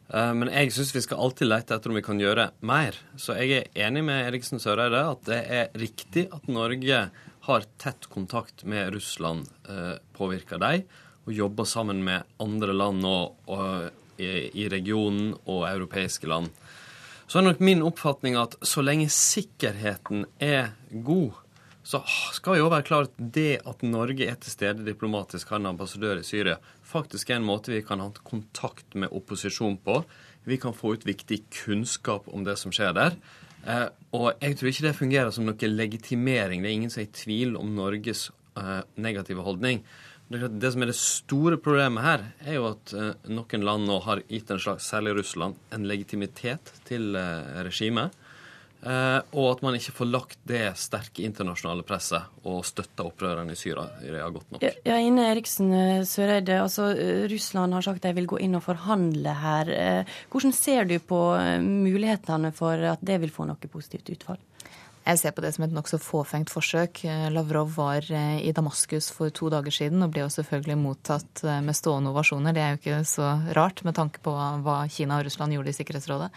Men 0.07 0.47
jeg 0.47 0.71
syns 0.71 0.93
vi 0.95 1.01
skal 1.03 1.19
alltid 1.19 1.49
lete 1.49 1.75
etter 1.75 1.91
om 1.91 1.97
vi 1.97 2.03
kan 2.05 2.19
gjøre 2.21 2.45
mer. 2.63 2.95
Så 3.19 3.35
jeg 3.35 3.65
er 3.65 3.87
enig 3.89 4.05
med 4.07 4.29
Eriksen 4.29 4.61
Søreide 4.63 5.01
at 5.03 5.25
det 5.27 5.39
er 5.51 5.73
riktig 5.75 6.29
at 6.31 6.47
Norge 6.47 7.01
har 7.47 7.63
tett 7.77 8.09
kontakt 8.11 8.63
med 8.63 8.93
Russland, 8.93 9.47
eh, 9.69 9.95
påvirker 10.13 10.59
dem, 10.59 10.83
og 11.25 11.33
jobber 11.33 11.63
sammen 11.63 12.03
med 12.03 12.23
andre 12.43 12.73
land 12.73 13.05
og, 13.07 13.35
i, 14.19 14.27
i, 14.51 14.67
regionen 14.67 15.31
og 15.45 15.63
europeiske 15.69 16.27
land. 16.27 16.51
Så 17.27 17.39
er 17.39 17.47
nok 17.47 17.63
min 17.63 17.85
oppfatning 17.87 18.35
at 18.39 18.57
så 18.67 18.83
lenge 18.83 19.07
sikkerheten 19.11 20.25
er 20.43 20.73
god, 20.91 21.39
så 21.87 22.01
skal 22.35 22.57
vi 22.57 22.59
jo 22.59 22.71
være 22.71 22.87
klar 22.87 23.07
at 23.07 23.15
det 23.15 23.61
at 23.63 23.83
Norge 23.87 24.27
er 24.27 24.35
til 24.43 24.51
stede 24.51 24.83
diplomatisk, 24.83 25.47
har 25.47 25.61
en 25.61 25.71
ambassadør 25.71 26.19
i 26.19 26.27
Syria, 26.27 26.57
faktisk 26.97 27.31
er 27.31 27.39
en 27.39 27.47
måte 27.47 27.73
vi 27.73 27.83
kan 27.85 28.01
ha 28.03 28.09
kontakt 28.27 28.97
med 28.97 29.13
opposisjon 29.15 29.77
på. 29.85 30.01
Vi 30.47 30.57
kan 30.61 30.75
få 30.75 30.95
ut 30.95 31.05
viktig 31.07 31.43
kunnskap 31.63 32.27
om 32.33 32.45
det 32.47 32.57
som 32.59 32.73
skjer 32.75 32.95
der. 32.97 33.17
Eh, 33.67 33.87
og 34.15 34.29
jeg 34.39 34.57
tror 34.57 34.71
ikke 34.71 34.85
det 34.85 34.97
fungerer 34.97 35.31
som 35.35 35.47
noe 35.47 35.71
legitimering. 35.71 36.63
Det 36.63 36.69
er 36.69 36.77
ingen 36.77 36.93
som 36.93 37.03
er 37.03 37.09
i 37.09 37.15
tvil 37.21 37.57
om 37.59 37.73
Norges 37.75 38.29
eh, 38.59 38.83
negative 38.95 39.43
holdning. 39.43 39.83
Det 40.27 40.71
som 40.73 40.83
er 40.83 40.91
det 40.91 40.99
store 40.99 41.59
problemet 41.63 42.03
her, 42.03 42.23
er 42.43 42.57
jo 42.59 42.69
at 42.73 42.93
eh, 42.95 43.27
noen 43.31 43.67
land 43.67 43.87
nå 43.87 43.99
har 44.07 44.23
gitt 44.27 44.51
en 44.51 44.63
slags, 44.63 44.87
særlig 44.87 45.17
Russland, 45.19 45.59
en 45.75 45.87
legitimitet 45.87 46.71
til 46.87 47.15
regimet. 47.67 48.15
Eh, 48.85 49.19
og 49.33 49.47
at 49.55 49.63
man 49.65 49.75
ikke 49.77 49.95
får 49.97 50.09
lagt 50.09 50.41
det 50.47 50.61
sterke 50.77 51.23
internasjonale 51.25 51.81
presset 51.87 52.45
og 52.47 52.61
støtta 52.67 53.07
opprørerne 53.09 53.55
i 53.55 53.59
Syria 53.59 54.27
godt 54.29 54.53
nok. 54.53 54.65
Ja, 54.85 54.99
Ine 55.01 55.25
Eriksen 55.31 55.73
eh, 55.73 56.03
Søreide, 56.05 56.59
altså 56.61 56.91
eh, 56.93 57.25
Russland 57.31 57.73
har 57.73 57.87
sagt 57.87 58.05
de 58.05 58.13
vil 58.19 58.29
gå 58.29 58.41
inn 58.45 58.57
og 58.57 58.67
forhandle 58.67 59.33
her. 59.41 59.73
Hvordan 60.31 60.53
ser 60.53 60.85
du 60.85 60.97
på 61.01 61.21
mulighetene 61.63 62.53
for 62.55 62.85
at 62.93 63.01
det 63.05 63.17
vil 63.23 63.33
få 63.33 63.47
noe 63.49 63.71
positivt 63.71 64.13
utfall? 64.13 64.39
Jeg 65.07 65.21
ser 65.21 65.31
på 65.31 65.39
det 65.39 65.53
som 65.55 65.63
et 65.63 65.71
nokså 65.71 65.97
fåfengt 66.03 66.51
forsøk. 66.51 66.99
Lavrov 67.31 67.69
var 67.77 68.03
i 68.11 68.51
Damaskus 68.51 69.07
for 69.15 69.31
to 69.31 69.47
dager 69.53 69.71
siden 69.71 70.03
og 70.03 70.11
ble 70.11 70.25
jo 70.25 70.33
selvfølgelig 70.33 70.75
mottatt 70.81 71.43
med 71.63 71.77
stående 71.79 72.11
ovasjoner. 72.11 72.51
Det 72.51 72.63
er 72.63 72.73
jo 72.73 72.79
ikke 72.81 72.97
så 73.07 73.29
rart 73.55 73.85
med 73.87 73.95
tanke 73.95 74.19
på 74.25 74.33
hva 74.35 74.81
Kina 74.91 75.21
og 75.21 75.29
Russland 75.29 75.55
gjorde 75.55 75.71
i 75.71 75.77
Sikkerhetsrådet. 75.79 76.27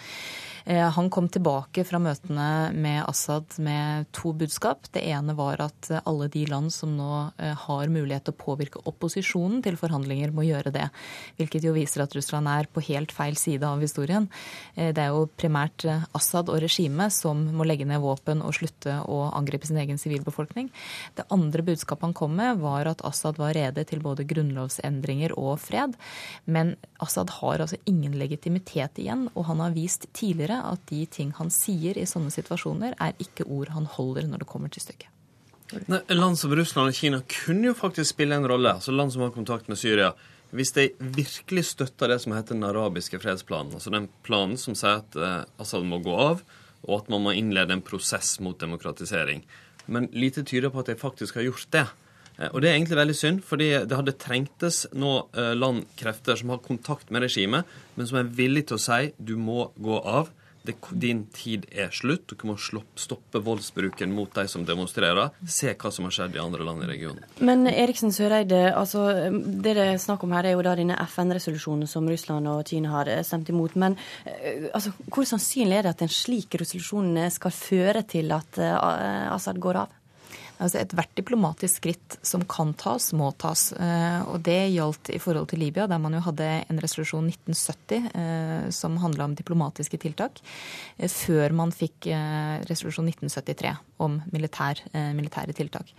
Eh, 0.65 0.91
han 0.91 1.11
kom 1.11 1.29
tilbake 1.29 1.85
fra 1.89 2.01
møtene 2.03 2.71
med 2.77 3.03
Assad 3.09 3.57
med 3.63 4.09
to 4.17 4.33
budskap. 4.37 4.89
Det 4.93 5.03
ene 5.09 5.35
var 5.39 5.63
at 5.65 5.91
alle 6.05 6.29
de 6.33 6.45
land 6.51 6.73
som 6.75 6.93
nå 6.97 7.11
eh, 7.39 7.55
har 7.67 7.93
mulighet 7.93 8.27
til 8.29 8.37
å 8.37 8.41
påvirke 8.41 8.83
opposisjonen 8.91 9.63
til 9.65 9.79
forhandlinger, 9.81 10.35
må 10.35 10.45
gjøre 10.47 10.73
det. 10.75 10.89
Hvilket 11.39 11.67
jo 11.67 11.75
viser 11.77 12.05
at 12.05 12.15
Russland 12.17 12.51
er 12.51 12.69
på 12.71 12.85
helt 12.91 13.15
feil 13.15 13.39
side 13.41 13.67
av 13.67 13.81
historien. 13.83 14.29
Eh, 14.75 14.93
det 14.97 15.05
er 15.07 15.15
jo 15.15 15.29
primært 15.41 15.87
Assad 16.17 16.53
og 16.53 16.61
regimet 16.63 17.15
som 17.15 17.43
må 17.57 17.67
legge 17.69 17.89
ned 17.89 18.03
våpen 18.03 18.45
og 18.45 18.55
slutte 18.59 19.01
å 19.07 19.23
angripe 19.37 19.69
sin 19.69 19.81
egen 19.81 20.01
sivilbefolkning. 20.01 20.71
Det 21.17 21.29
andre 21.33 21.65
budskapet 21.67 22.11
han 22.11 22.17
kom 22.17 22.37
med, 22.37 22.61
var 22.61 22.91
at 22.91 23.05
Assad 23.07 23.41
var 23.41 23.55
rede 23.57 23.85
til 23.89 24.03
både 24.05 24.27
grunnlovsendringer 24.29 25.35
og 25.39 25.57
fred. 25.63 25.97
Men 26.45 26.75
Assad 27.01 27.33
har 27.41 27.63
altså 27.63 27.79
ingen 27.89 28.17
legitimitet 28.21 29.01
igjen, 29.01 29.29
og 29.35 29.47
han 29.49 29.63
har 29.65 29.75
vist 29.75 30.07
tidligere 30.17 30.50
tidligere 30.51 30.73
at 30.73 30.87
de 30.89 31.07
ting 31.07 31.33
han 31.39 31.51
sier 31.51 31.99
i 31.99 32.07
sånne 32.07 32.31
situasjoner, 32.31 32.97
er 32.99 33.15
ikke 33.19 33.47
ord 33.47 33.71
han 33.71 33.87
holder 33.87 34.27
når 34.27 34.43
det 34.43 34.49
kommer 34.49 34.71
til 34.71 34.83
stykket. 34.83 35.09
Nei, 35.87 36.01
land 36.11 36.37
som 36.37 36.51
Russland 36.51 36.91
og 36.91 36.95
Kina 36.95 37.23
kunne 37.23 37.71
jo 37.71 37.75
faktisk 37.75 38.17
spille 38.17 38.35
en 38.35 38.47
rolle, 38.49 38.75
altså 38.75 38.93
land 38.93 39.13
som 39.13 39.23
har 39.23 39.31
kontakt 39.31 39.69
med 39.69 39.79
Syria. 39.79 40.15
Hvis 40.51 40.73
de 40.75 40.89
virkelig 40.99 41.69
støtter 41.69 42.11
det 42.11 42.19
som 42.21 42.33
heter 42.35 42.57
den 42.57 42.67
arabiske 42.67 43.21
fredsplanen, 43.23 43.75
altså 43.75 43.93
den 43.95 44.09
planen 44.27 44.59
som 44.59 44.75
sier 44.75 44.99
at 44.99 45.15
eh, 45.15 45.45
Assad 45.63 45.87
må 45.87 46.01
gå 46.03 46.11
av, 46.11 46.43
og 46.89 46.97
at 46.97 47.11
man 47.13 47.23
må 47.23 47.37
innlede 47.39 47.77
en 47.77 47.85
prosess 47.87 48.41
mot 48.43 48.59
demokratisering. 48.59 49.45
Men 49.87 50.09
lite 50.11 50.43
tyder 50.43 50.73
på 50.73 50.83
at 50.83 50.91
de 50.91 50.99
faktisk 50.99 51.39
har 51.39 51.47
gjort 51.47 51.71
det. 51.71 51.87
Eh, 52.41 52.51
og 52.51 52.65
det 52.65 52.73
er 52.73 52.81
egentlig 52.81 52.99
veldig 52.99 53.19
synd, 53.21 53.41
fordi 53.47 53.71
det 53.87 54.01
hadde 54.01 54.19
trengtes 54.19 54.83
nå 54.91 55.15
eh, 55.39 55.55
landkrefter 55.55 56.43
som 56.43 56.51
har 56.51 56.67
kontakt 56.67 57.15
med 57.15 57.29
regimet, 57.29 57.79
men 57.95 58.11
som 58.11 58.19
er 58.19 58.35
villige 58.43 58.73
til 58.73 58.81
å 58.81 58.85
si 58.89 59.15
du 59.23 59.37
må 59.39 59.69
gå 59.79 60.03
av 60.03 60.35
det, 60.67 60.77
din 60.91 61.25
tid 61.35 61.67
er 61.73 61.93
slutt. 61.95 62.29
Dere 62.31 62.51
må 62.51 62.57
stoppe 62.59 63.41
voldsbruken 63.45 64.13
mot 64.15 64.33
de 64.35 64.47
som 64.51 64.65
demonstrerer. 64.67 65.33
Se 65.49 65.73
hva 65.75 65.93
som 65.95 66.09
har 66.09 66.17
skjedd 66.17 66.37
i 66.37 66.43
andre 66.43 66.67
land 66.67 66.85
i 66.85 66.91
regionen. 66.91 67.25
Men 67.41 67.67
Eriksen 67.71 68.13
Søreide, 68.15 68.71
altså, 68.77 69.07
det 69.31 69.77
det 69.79 69.87
er 69.87 70.03
snakk 70.03 70.25
om 70.27 70.35
her, 70.37 70.49
er 70.49 70.57
jo 70.57 70.65
da 70.67 70.75
denne 70.79 70.99
FN-resolusjonen 71.07 71.89
som 71.91 72.09
Russland 72.11 72.51
og 72.51 72.65
Kina 72.69 72.93
har 72.99 73.11
eh, 73.13 73.23
stemt 73.27 73.49
imot. 73.53 73.77
Men 73.81 73.97
eh, 74.25 74.69
altså, 74.75 74.93
hvor 75.09 75.29
sannsynlig 75.29 75.79
er 75.79 75.89
det 75.89 75.95
at 75.95 76.05
en 76.07 76.13
slik 76.13 76.59
resolusjon 76.61 77.17
skal 77.31 77.55
føre 77.55 78.05
til 78.09 78.33
at 78.35 78.59
Assad 78.61 79.61
går 79.63 79.85
av? 79.85 80.00
Altså 80.61 80.81
Ethvert 80.83 81.13
diplomatisk 81.17 81.81
skritt 81.81 82.19
som 82.27 82.45
kan 82.49 82.75
tas, 82.79 83.11
må 83.17 83.31
tas. 83.41 83.71
Eh, 83.73 84.21
og 84.29 84.43
det 84.45 84.59
gjaldt 84.75 85.13
i 85.15 85.21
forhold 85.23 85.49
til 85.51 85.63
Libya, 85.65 85.87
der 85.89 86.01
man 86.03 86.17
jo 86.17 86.23
hadde 86.27 86.49
en 86.69 86.83
resolusjon 86.85 87.31
1970 87.33 88.11
eh, 88.13 88.67
som 88.75 88.99
handla 89.01 89.31
om 89.31 89.37
diplomatiske 89.39 90.03
tiltak, 90.05 90.43
eh, 90.99 91.09
før 91.09 91.57
man 91.57 91.73
fikk 91.73 92.11
resolusjon 92.69 93.09
1973 93.09 93.73
om 94.01 94.19
militær, 94.33 94.81
militære 95.17 95.55
tiltak. 95.57 95.93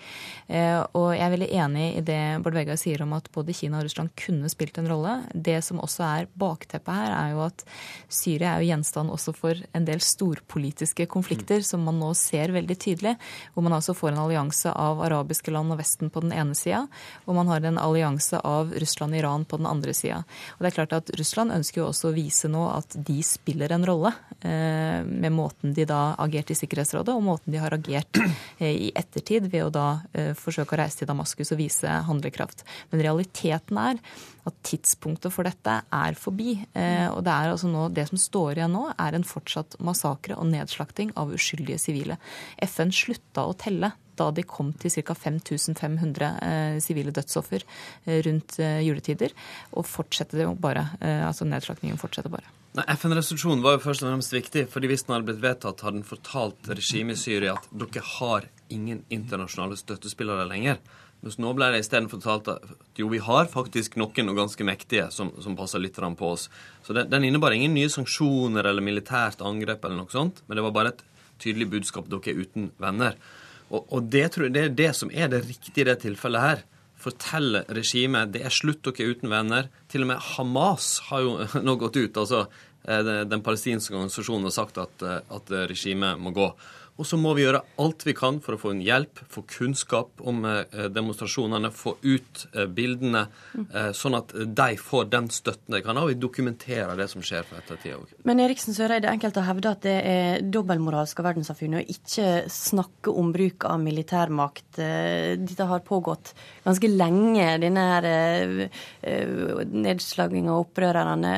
Og 0.49 1.07
jeg 1.13 1.23
er 1.23 1.33
veldig 1.33 1.49
enig 1.63 1.85
i 1.99 2.03
det 2.05 2.19
Bård 2.43 2.57
Vegar 2.57 2.79
sier 2.79 3.03
om 3.05 3.15
at 3.17 3.29
både 3.33 3.55
Kina 3.55 3.79
og 3.79 3.87
Russland 3.87 4.13
kunne 4.19 4.49
spilt 4.51 4.79
en 4.81 4.89
rolle. 4.89 5.17
Det 5.33 5.59
som 5.65 5.79
også 5.83 6.05
er 6.07 6.29
bakteppet 6.41 6.97
her, 6.97 7.15
er 7.15 7.33
jo 7.35 7.43
at 7.45 7.65
Syria 8.11 8.55
er 8.55 8.63
jo 8.63 8.71
gjenstand 8.71 9.13
også 9.13 9.35
for 9.37 9.61
en 9.77 9.87
del 9.87 10.03
storpolitiske 10.03 11.07
konflikter, 11.11 11.61
mm. 11.61 11.69
som 11.71 11.85
man 11.87 11.99
nå 12.01 12.11
ser 12.17 12.53
veldig 12.55 12.77
tydelig, 12.81 13.15
hvor 13.53 13.65
man 13.65 13.77
altså 13.77 13.95
får 13.97 14.13
en 14.13 14.23
allianse 14.25 14.41
allianse 14.41 14.71
av 14.71 15.01
arabiske 15.01 15.51
land 15.51 15.71
og 15.71 15.79
Vesten 15.79 16.09
på 16.09 16.21
den 16.21 16.33
ene 16.33 16.55
sida, 16.55 16.87
og 17.25 17.35
man 17.35 17.47
har 17.47 17.61
en 17.63 17.77
allianse 17.77 18.39
av 18.43 18.71
Russland 18.73 19.13
og 19.13 19.19
Iran 19.19 19.45
på 19.45 19.57
den 19.57 19.67
andre 19.67 19.93
sida. 19.93 20.23
Og 20.57 20.61
det 20.61 20.71
er 20.71 20.77
klart 20.79 20.93
at 20.93 21.11
Russland 21.17 21.51
ønsker 21.51 21.81
jo 21.81 21.89
også 21.89 22.09
å 22.09 22.15
vise 22.15 22.49
nå 22.49 22.65
at 22.71 22.95
de 22.95 23.21
spiller 23.23 23.71
en 23.71 23.85
rolle 23.85 24.13
eh, 24.41 25.03
med 25.05 25.31
måten 25.31 25.73
de 25.73 25.85
da 25.85 26.15
agerte 26.17 26.53
i 26.53 26.59
Sikkerhetsrådet, 26.59 27.13
og 27.13 27.23
måten 27.23 27.51
de 27.51 27.59
har 27.61 27.73
agert 27.73 27.90
eh, 27.99 28.87
i 28.87 28.91
ettertid 28.95 29.49
ved 29.51 29.65
å 29.67 29.73
da 29.73 29.87
eh, 30.13 30.31
forsøke 30.37 30.75
å 30.75 30.81
reise 30.81 31.01
til 31.01 31.09
Damaskus 31.09 31.53
og 31.53 31.59
vise 31.61 31.97
handlekraft. 32.07 32.65
Men 32.91 33.03
realiteten 33.05 33.81
er 33.81 34.01
at 34.47 34.61
tidspunktet 34.65 35.33
for 35.33 35.45
dette 35.45 35.79
er 35.83 36.17
forbi. 36.17 36.55
Eh, 36.73 37.07
og 37.11 37.23
det 37.27 37.33
er 37.33 37.51
altså 37.51 37.71
nå, 37.71 37.87
det 37.93 38.07
som 38.09 38.21
står 38.21 38.61
igjen 38.61 38.75
nå, 38.75 38.87
er 38.95 39.17
en 39.17 39.27
fortsatt 39.27 39.79
massakre 39.83 40.37
og 40.39 40.49
nedslakting 40.53 41.13
av 41.19 41.33
uskyldige 41.35 41.81
sivile. 41.81 42.17
FN 42.71 42.93
slutta 42.95 43.47
å 43.47 43.57
telle 43.57 43.93
da 44.21 44.29
de 44.35 44.45
kom 44.47 44.71
til 44.79 44.93
ca. 45.01 45.15
5500 45.17 46.31
eh, 46.45 46.79
sivile 46.83 47.13
dødsoffer 47.15 47.65
eh, 47.65 48.21
rundt 48.27 48.59
eh, 48.61 48.81
juletider. 48.85 49.35
Og 49.75 49.87
fortsetter 49.89 50.43
det 50.43 50.49
bare. 50.61 50.89
Altså 51.01 51.47
nedslakningen 51.47 51.99
fortsetter 52.01 52.31
bare. 52.33 52.60
FN-resolusjonen 52.71 53.63
var 53.65 53.75
jo 53.75 53.83
først 53.83 54.05
og 54.05 54.13
fremst 54.13 54.31
viktig, 54.31 54.61
fordi 54.71 54.87
hvis 54.87 55.01
den 55.03 55.17
hadde 55.17 55.27
blitt 55.27 55.41
vedtatt, 55.43 55.81
hadde 55.83 55.99
den 55.99 56.07
fortalt 56.07 56.69
regimet 56.71 57.17
i 57.17 57.19
Syria 57.19 57.57
at 57.57 57.65
dere 57.75 58.03
har 58.13 58.47
ingen 58.71 59.01
internasjonale 59.11 59.75
støttespillere 59.75 60.45
lenger. 60.47 60.79
Mens 61.21 61.35
nå 61.37 61.51
ble 61.53 61.67
det 61.73 61.81
isteden 61.83 62.07
fortalt 62.09 62.47
at 62.49 62.71
jo, 62.97 63.09
vi 63.11 63.19
har 63.21 63.51
faktisk 63.51 63.97
noen 63.99 64.31
og 64.31 64.39
ganske 64.39 64.65
mektige 64.65 65.09
som, 65.11 65.33
som 65.43 65.57
passer 65.59 65.83
litt 65.83 65.99
på 65.99 66.31
oss. 66.31 66.47
Så 66.87 66.95
den, 66.95 67.11
den 67.11 67.27
innebar 67.27 67.51
ingen 67.51 67.75
nye 67.75 67.91
sanksjoner 67.91 68.63
eller 68.71 68.81
militært 68.81 69.43
angrep 69.43 69.83
eller 69.83 69.99
noe 69.99 70.13
sånt, 70.13 70.41
men 70.47 70.57
det 70.57 70.63
var 70.65 70.75
bare 70.79 70.95
et 70.95 71.03
tydelig 71.43 71.67
budskap 71.75 72.07
dere 72.07 72.31
er 72.31 72.39
uten 72.39 72.71
venner. 72.79 73.19
Og, 73.69 73.83
og 73.91 74.07
det, 74.07 74.29
tror 74.31 74.47
jeg, 74.47 74.55
det 74.55 74.63
er 74.63 74.77
det 74.79 74.93
som 74.95 75.11
er 75.11 75.27
det 75.27 75.43
riktige 75.43 75.83
i 75.83 75.89
det 75.91 75.99
tilfellet 76.07 76.47
her. 76.47 76.63
Fortelle 77.01 77.63
regimet 77.73 78.33
det 78.35 78.43
er 78.45 78.53
slutt, 78.53 78.83
dere 78.85 79.05
er 79.07 79.15
uten 79.15 79.31
venner. 79.31 79.71
Til 79.91 80.05
og 80.05 80.11
med 80.13 80.27
Hamas 80.33 80.91
har 81.09 81.25
jo 81.25 81.37
nå 81.67 81.77
gått 81.81 81.97
ut. 81.97 82.21
altså 82.23 82.45
eh, 82.85 83.01
Den 83.25 83.43
palestinske 83.45 83.95
organisasjonen 83.95 84.49
har 84.49 84.57
sagt 84.57 84.81
at, 84.81 85.05
eh, 85.05 85.19
at 85.37 85.55
regimet 85.71 86.21
må 86.21 86.33
gå. 86.35 86.51
Og 86.99 87.07
så 87.07 87.17
må 87.17 87.31
vi 87.33 87.45
gjøre 87.45 87.63
alt 87.81 88.03
vi 88.05 88.13
kan 88.17 88.39
for 88.43 88.55
å 88.55 88.59
få 88.61 88.73
en 88.75 88.81
hjelp, 88.83 89.21
få 89.31 89.41
kunnskap 89.49 90.21
om 90.27 90.43
eh, 90.45 90.87
demonstrasjonene, 90.93 91.71
få 91.73 91.95
ut 92.03 92.43
eh, 92.51 92.67
bildene, 92.69 93.23
eh, 93.55 93.89
sånn 93.97 94.17
at 94.19 94.33
de 94.35 94.67
får 94.77 95.07
den 95.09 95.29
støtten 95.33 95.77
de 95.77 95.81
kan 95.85 95.97
ha, 95.97 96.03
og 96.05 96.11
vi 96.11 96.19
dokumenterer 96.21 96.99
det 96.99 97.07
som 97.11 97.23
skjer 97.25 97.47
for 97.47 97.61
ettertida 97.61 97.97
òg. 97.97 98.13
Men 98.27 98.43
Eriksen 98.43 98.77
Søreide, 98.77 99.09
enkelte 99.11 99.45
hevder 99.47 99.73
at 99.73 99.85
det 99.87 99.97
er 100.11 100.45
dobbeltmoralsk 100.45 101.23
av 101.23 101.31
verdenssamfunnet 101.31 101.81
å 101.81 101.95
ikke 101.95 102.29
snakke 102.51 103.15
om 103.17 103.31
bruk 103.33 103.65
av 103.69 103.81
militærmakt. 103.81 104.69
Dette 104.77 105.69
har 105.71 105.85
pågått 105.87 106.35
ganske 106.65 106.89
lenge, 106.91 107.47
denne 107.61 107.85
her 107.95 108.09
nedslaginga 109.71 110.53
av 110.53 110.67
opprørerne. 110.67 111.33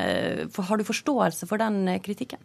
Har 0.54 0.80
du 0.80 0.88
forståelse 0.88 1.48
for 1.50 1.62
den 1.62 1.86
kritikken? 2.04 2.42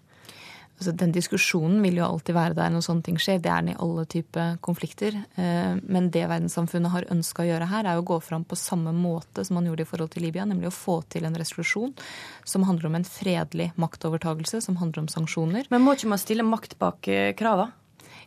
Altså 0.78 0.94
Den 0.94 1.12
diskusjonen 1.14 1.80
vil 1.82 1.98
jo 1.98 2.06
alltid 2.06 2.36
være 2.36 2.56
der 2.58 2.70
når 2.72 2.84
sånne 2.86 3.04
ting 3.06 3.18
skjer. 3.20 3.40
Det 3.42 3.50
er 3.50 3.64
den 3.64 3.72
i 3.74 3.78
alle 3.82 4.04
typer 4.10 4.58
konflikter. 4.64 5.16
Eh, 5.34 5.74
men 5.82 6.10
det 6.14 6.24
verdenssamfunnet 6.30 6.94
har 6.94 7.08
ønska 7.14 7.42
å 7.44 7.48
gjøre 7.48 7.70
her, 7.72 7.88
er 7.88 7.98
å 7.98 8.06
gå 8.06 8.20
fram 8.24 8.46
på 8.48 8.58
samme 8.58 8.94
måte 8.94 9.44
som 9.46 9.58
man 9.58 9.66
gjorde 9.68 9.84
i 9.84 9.90
forhold 9.90 10.14
til 10.14 10.26
Libya, 10.26 10.46
nemlig 10.48 10.70
å 10.70 10.76
få 10.76 11.00
til 11.10 11.26
en 11.28 11.38
resolusjon 11.38 11.94
som 12.48 12.66
handler 12.68 12.90
om 12.90 13.00
en 13.00 13.08
fredelig 13.08 13.72
maktovertagelse, 13.80 14.62
som 14.64 14.78
handler 14.80 15.04
om 15.04 15.12
sanksjoner. 15.12 15.68
Men 15.72 15.84
må 15.84 15.96
ikke 15.96 16.12
man 16.14 16.22
stille 16.22 16.46
makt 16.46 16.78
bak 16.80 17.10
eh, 17.10 17.34
krava? 17.38 17.72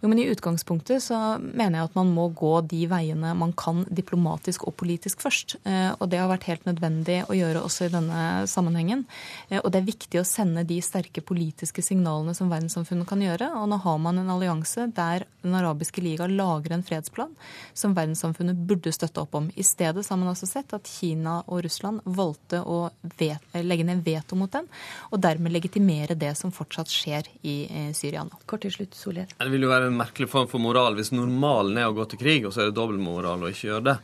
Jo, 0.02 0.10
men 0.10 0.20
I 0.20 0.26
utgangspunktet 0.34 1.04
så 1.04 1.18
mener 1.38 1.78
jeg 1.78 1.90
at 1.92 1.98
man 1.98 2.10
må 2.10 2.26
gå 2.34 2.56
de 2.66 2.80
veiene 2.90 3.36
man 3.38 3.52
kan 3.54 3.84
diplomatisk 3.94 4.66
og 4.66 4.74
politisk 4.82 5.22
først. 5.22 5.60
Eh, 5.62 5.92
og 5.94 6.10
det 6.10 6.18
har 6.18 6.32
vært 6.32 6.48
helt 6.50 6.66
nødvendig 6.66 7.20
å 7.30 7.38
gjøre 7.38 7.62
også 7.62 7.86
i 7.86 7.92
denne 7.94 8.24
sammenhengen. 8.50 9.04
Eh, 9.50 9.60
og 9.62 9.70
det 9.70 9.82
er 9.82 9.92
viktig 9.92 10.22
å 10.22 10.26
sende 10.26 10.64
de 10.66 10.80
sterke 10.82 11.22
politiske 11.22 11.86
signalene 11.86 12.34
som 12.34 12.50
verdenssamfunnet 12.50 13.10
kan 13.12 13.22
gjøre. 13.22 13.52
Og 13.60 13.70
nå 13.70 13.78
har 13.84 14.00
man 14.02 14.24
en 14.24 14.34
allianse 14.34 14.88
der 14.96 15.28
Den 15.42 15.56
arabiske 15.58 16.02
liga 16.06 16.28
lager 16.30 16.76
en 16.76 16.84
fredsplan 16.86 17.32
som 17.74 17.96
verdenssamfunnet 17.98 18.60
burde 18.70 18.92
støtte 18.94 19.24
opp 19.24 19.34
om. 19.40 19.48
I 19.58 19.64
stedet 19.66 20.04
har 20.06 20.20
man 20.22 20.30
altså 20.30 20.46
sett 20.46 20.74
at 20.78 20.86
Kina 20.86 21.40
og 21.48 21.64
Russland 21.66 22.04
valgte 22.06 22.60
å 22.62 22.92
vet, 23.18 23.42
legge 23.58 23.88
ned 23.88 24.04
veto 24.06 24.38
mot 24.38 24.52
den, 24.54 24.70
og 25.10 25.18
dermed 25.24 25.54
legitimere 25.56 26.14
det 26.14 26.36
som 26.38 26.54
fortsatt 26.54 26.94
skjer 26.94 27.30
i 27.42 27.56
eh, 27.66 27.90
Syria 27.98 28.22
nå. 28.28 28.38
Kort 28.46 28.62
til 28.68 28.76
slutt, 28.76 28.94
Solhjell. 28.94 29.34
Det 29.34 29.50
vil 29.50 29.66
jo 29.66 29.74
være 29.74 29.91
en 29.92 30.00
merkelig 30.00 30.32
form 30.32 30.50
for 30.52 30.64
moral 30.64 30.98
hvis 30.98 31.14
normalen 31.14 31.78
er 31.78 31.92
å 31.92 31.96
gå 31.98 32.08
til 32.12 32.22
krig, 32.24 32.48
og 32.48 32.56
så 32.56 32.64
er 32.64 32.72
det 32.72 32.80
dobbeltmoral 32.80 33.46
å 33.46 33.52
ikke 33.52 33.70
gjøre 33.70 33.88
det. 33.92 34.00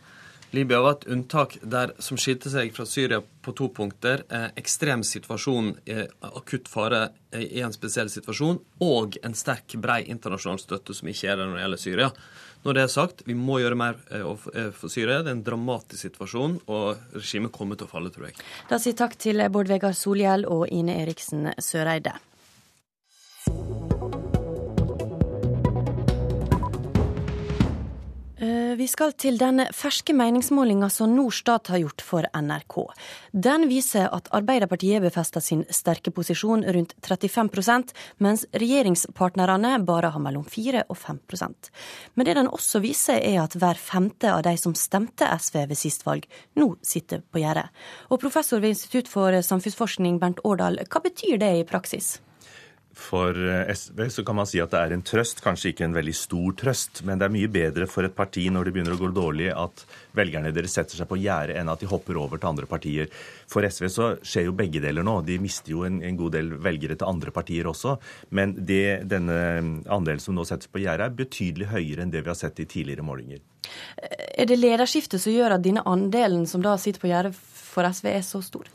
Libya 0.56 0.80
var 0.80 0.94
et 0.96 1.10
unntak 1.12 1.58
der, 1.60 1.92
som 2.00 2.16
skilte 2.20 2.48
seg 2.48 2.72
fra 2.72 2.86
Syria 2.88 3.20
på 3.20 3.52
to 3.58 3.68
punkter. 3.76 4.24
Eh, 4.32 4.46
ekstrem 4.62 5.04
situasjon, 5.04 5.74
eh, 5.86 6.06
akutt 6.24 6.70
fare 6.72 7.10
i 7.36 7.60
en 7.60 7.76
spesiell 7.76 8.08
situasjon, 8.10 8.62
og 8.80 9.18
en 9.28 9.36
sterk, 9.36 9.76
brei 9.76 10.06
internasjonal 10.08 10.62
støtte 10.64 10.96
som 10.96 11.10
ikke 11.12 11.34
er 11.34 11.36
der 11.36 11.50
når 11.50 11.58
det 11.58 11.66
gjelder 11.66 11.84
Syria. 11.84 12.12
Når 12.64 12.74
det 12.74 12.82
er 12.84 12.92
sagt, 12.92 13.22
vi 13.28 13.36
må 13.38 13.60
gjøre 13.60 13.78
mer 13.80 14.00
eh, 14.10 14.24
eh, 14.56 14.72
for 14.76 14.92
Syria. 14.92 15.20
Det 15.22 15.34
er 15.34 15.38
en 15.38 15.44
dramatisk 15.46 16.08
situasjon, 16.08 16.62
og 16.68 17.18
regimet 17.18 17.54
kommer 17.56 17.76
til 17.76 17.88
å 17.88 17.92
falle, 17.92 18.14
tror 18.14 18.30
jeg. 18.30 18.40
Da 18.72 18.80
sier 18.80 18.96
takk 18.98 19.20
til 19.20 19.44
Bård 19.52 19.68
Vegar 19.72 19.96
Solhjell 19.96 20.48
og 20.48 20.68
Ine 20.72 20.98
Eriksen 21.04 21.52
Søreide. 21.60 22.16
Vi 28.78 28.86
skal 28.88 29.12
til 29.20 29.38
den 29.40 29.62
ferske 29.76 30.14
meningsmålinga 30.16 30.90
som 30.94 31.12
Norstat 31.16 31.72
har 31.74 31.82
gjort 31.82 32.04
for 32.06 32.28
NRK. 32.32 32.76
Den 33.32 33.66
viser 33.70 34.08
at 34.14 34.30
Arbeiderpartiet 34.36 35.04
befester 35.04 35.44
sin 35.44 35.64
sterke 35.74 36.14
posisjon 36.16 36.64
rundt 36.76 36.94
35% 37.04 37.94
mens 38.24 38.46
regjeringspartnerne 38.56 39.74
bare 39.88 40.12
har 40.14 40.24
mellom 40.24 40.46
4 40.48 40.86
og 40.88 41.00
5% 41.00 41.72
Men 42.16 42.30
det 42.30 42.38
den 42.38 42.52
også 42.52 42.82
viser, 42.84 43.20
er 43.20 43.42
at 43.44 43.58
hver 43.58 43.80
femte 43.80 44.32
av 44.34 44.44
de 44.48 44.56
som 44.58 44.76
stemte 44.78 45.28
SV 45.28 45.66
ved 45.72 45.78
sist 45.80 46.06
valg, 46.08 46.28
nå 46.56 46.76
sitter 46.82 47.26
på 47.26 47.42
gjerdet. 47.44 47.68
Og 48.12 48.22
professor 48.22 48.64
ved 48.64 48.76
Institutt 48.76 49.12
for 49.12 49.34
samfunnsforskning, 49.42 50.22
Bernt 50.22 50.44
Årdal, 50.44 50.80
hva 50.88 51.04
betyr 51.04 51.42
det 51.42 51.54
i 51.60 51.68
praksis? 51.68 52.18
For 52.98 53.38
eh, 53.38 53.70
SV 53.76 54.08
så 54.10 54.24
kan 54.26 54.40
man 54.40 54.48
si 54.50 54.60
at 54.62 54.74
det 54.74 54.80
er 54.82 54.94
en 54.96 55.04
trøst, 55.06 55.44
kanskje 55.46 55.72
ikke 55.72 55.86
en 55.86 55.96
veldig 55.96 56.16
stor 56.18 56.56
trøst, 56.58 57.04
men 57.08 57.20
det 57.20 57.28
er 57.28 57.34
mye 57.36 57.52
bedre 57.52 57.88
for 57.90 58.08
et 58.08 58.16
parti 58.18 58.48
når 58.52 58.68
det 58.68 58.74
begynner 58.76 58.96
å 58.96 59.00
gå 59.00 59.12
dårlig 59.14 59.52
at 59.54 59.84
velgerne 60.18 60.52
deres 60.56 60.74
setter 60.80 60.98
seg 60.98 61.10
på 61.10 61.20
gjerdet, 61.22 61.60
enn 61.60 61.70
at 61.70 61.84
de 61.84 61.90
hopper 61.92 62.18
over 62.18 62.42
til 62.42 62.50
andre 62.50 62.70
partier. 62.70 63.12
For 63.48 63.66
SV 63.68 63.88
så 63.94 64.10
skjer 64.26 64.48
jo 64.48 64.56
begge 64.58 64.82
deler 64.84 65.06
nå. 65.06 65.20
De 65.28 65.38
mister 65.42 65.76
jo 65.76 65.86
en, 65.88 66.02
en 66.04 66.20
god 66.20 66.36
del 66.40 66.52
velgere 66.58 66.98
til 66.98 67.10
andre 67.10 67.34
partier 67.36 67.70
også. 67.70 67.96
Men 68.36 68.58
det, 68.58 69.04
denne 69.08 69.38
andelen 69.94 70.24
som 70.24 70.36
nå 70.36 70.48
settes 70.50 70.72
på 70.72 70.82
gjerdet, 70.82 71.08
er 71.08 71.22
betydelig 71.22 71.70
høyere 71.76 72.04
enn 72.04 72.14
det 72.14 72.26
vi 72.26 72.34
har 72.34 72.40
sett 72.40 72.60
i 72.64 72.68
tidligere 72.68 73.06
målinger. 73.06 73.46
Er 74.38 74.50
det 74.50 74.58
lederskiftet 74.58 75.22
som 75.22 75.34
gjør 75.36 75.58
at 75.58 75.64
denne 75.66 75.86
andelen 75.88 76.48
som 76.50 76.66
da 76.66 76.76
sitter 76.82 77.04
på 77.04 77.12
gjerdet 77.12 77.36
for 77.38 77.86
SV, 77.86 78.10
er 78.16 78.26
så 78.26 78.42
stor? 78.42 78.66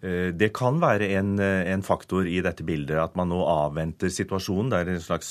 Eh, 0.00 0.30
det 0.32 0.52
kan 0.56 0.80
være 0.80 1.10
en, 1.18 1.36
eh, 1.38 1.68
en, 1.72 1.82
faktor 1.84 2.26
i 2.26 2.40
dette 2.40 2.64
bildet 2.64 2.96
at 3.00 3.16
man 3.16 3.28
nå 3.28 3.42
avventer 3.44 4.08
situasjonen. 4.08 4.72
Det 4.72 4.80
er 4.80 4.90
en 4.94 5.04
slags 5.04 5.30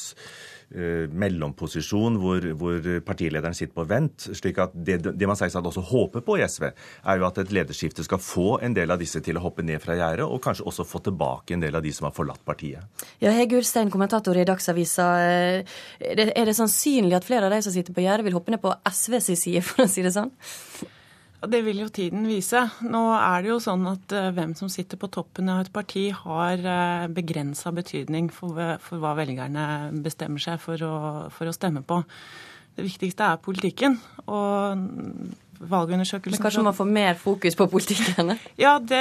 uh, 0.70 1.08
mellomposisjon 1.10 2.20
hvor, 2.22 2.44
hvor, 2.60 2.84
partilederen 3.06 3.56
sitter 3.58 3.74
på 3.74 3.86
vent. 3.90 4.28
slik 4.38 4.60
at 4.62 4.76
det, 4.76 5.00
det 5.18 5.28
man 5.28 5.40
at 5.40 5.56
også 5.56 5.82
håper 5.82 6.22
på 6.22 6.38
i 6.38 6.46
SV, 6.46 6.68
er 6.70 7.18
jo 7.18 7.26
at 7.26 7.42
et 7.42 7.52
lederskifte 7.52 8.06
skal 8.06 8.22
få 8.22 8.60
en 8.62 8.76
del 8.78 8.92
av 8.92 9.02
disse 9.02 9.22
til 9.26 9.40
å 9.40 9.44
hoppe 9.48 9.66
ned 9.66 9.82
fra 9.82 9.98
gjerdet, 9.98 10.28
og 10.28 10.44
kanskje 10.44 10.68
også 10.70 10.86
få 10.86 11.02
tilbake 11.10 11.56
en 11.56 11.66
del 11.66 11.76
av 11.76 11.82
de 11.82 11.94
som 11.96 12.06
har 12.06 12.14
forlatt 12.14 12.46
partiet. 12.46 12.86
Ja, 13.24 13.34
Hege 13.34 13.58
Ulstein, 13.58 13.90
kommentator 13.90 14.38
i 14.38 14.46
Dagsavisa. 14.46 15.10
Er 15.18 16.16
det, 16.16 16.30
er 16.36 16.46
det 16.46 16.58
sannsynlig 16.60 17.18
at 17.18 17.26
flere 17.26 17.50
av 17.50 17.56
de 17.56 17.64
som 17.66 17.74
sitter 17.74 17.96
på 17.96 18.06
gjerdet, 18.06 18.28
vil 18.28 18.38
hoppe 18.38 18.54
ned 18.54 18.62
på 18.62 18.76
SVs 18.86 19.34
side, 19.34 19.66
for 19.66 19.88
å 19.88 19.90
si 19.90 20.06
det 20.06 20.14
sånn? 20.14 20.34
Det 21.40 21.62
vil 21.64 21.78
jo 21.80 21.88
tiden 21.88 22.26
vise. 22.28 22.66
Nå 22.84 23.02
er 23.16 23.44
det 23.44 23.52
jo 23.54 23.60
sånn 23.64 23.86
at 23.88 24.12
uh, 24.12 24.28
hvem 24.36 24.52
som 24.60 24.68
sitter 24.72 25.00
på 25.00 25.08
toppen 25.14 25.48
av 25.52 25.64
et 25.64 25.72
parti, 25.72 26.10
har 26.12 26.60
eh, 26.60 27.08
begrensa 27.16 27.72
betydning 27.72 28.28
for, 28.34 28.58
for, 28.84 29.00
hva 29.00 29.14
velgerne 29.16 29.66
bestemmer 30.04 30.44
seg 30.44 30.60
for 30.60 30.84
å, 30.84 30.96
for 31.32 31.48
å, 31.48 31.54
stemme 31.56 31.86
på. 31.88 32.02
Det 32.76 32.84
viktigste 32.84 33.24
er 33.24 33.40
politikken. 33.44 33.96
Og 34.28 34.84
valgundersøkelsen 35.60 36.40
Men 36.40 36.44
kanskje 36.44 36.64
man 36.68 36.76
får 36.76 36.90
mer 36.92 37.16
fokus 37.20 37.56
på 37.60 37.68
politikken? 37.72 38.34
ja, 38.66 38.74
det, 38.84 39.00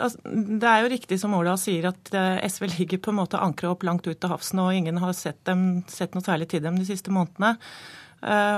altså, 0.00 0.32
det, 0.32 0.70
er 0.70 0.84
jo 0.84 0.92
riktig 0.92 1.20
som 1.20 1.36
Ola 1.36 1.58
sier, 1.60 1.90
at 1.92 2.12
SV 2.52 2.70
ligger 2.72 3.02
på 3.04 3.12
en 3.12 3.20
måte 3.20 3.40
ankra 3.40 3.74
opp 3.74 3.84
langt 3.84 4.08
ut 4.08 4.16
til 4.16 4.32
havs 4.32 4.54
nå, 4.56 4.70
og 4.70 4.80
ingen 4.80 5.00
har 5.04 5.12
sett, 5.16 5.42
dem, 5.48 5.84
sett, 5.92 6.16
noe 6.16 6.24
særlig 6.24 6.48
til 6.52 6.64
dem 6.64 6.80
de 6.80 6.88
siste 6.88 7.12
månedene. 7.12 7.56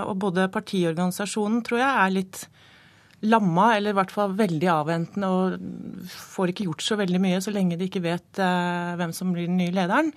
og 0.07 0.15
både 0.19 0.49
partiorganisasjonen 0.55 1.63
tror 1.67 1.83
jeg 1.83 1.93
er 2.07 2.15
litt 2.15 2.43
lamma, 3.27 3.73
eller 3.77 3.95
i 3.95 3.99
hvert 3.99 4.13
fall 4.15 4.35
veldig 4.39 4.69
avventende 4.71 5.29
og 5.35 6.11
får 6.13 6.53
ikke 6.53 6.69
gjort 6.69 6.85
så 6.85 6.99
veldig 7.01 7.21
mye 7.23 7.41
så 7.43 7.55
lenge 7.55 7.79
de 7.79 7.89
ikke 7.89 8.05
vet 8.05 8.43
uh, 8.43 8.95
hvem 8.99 9.15
som 9.17 9.33
blir 9.35 9.49
den 9.49 9.59
nye 9.59 9.75
lederen. 9.75 10.13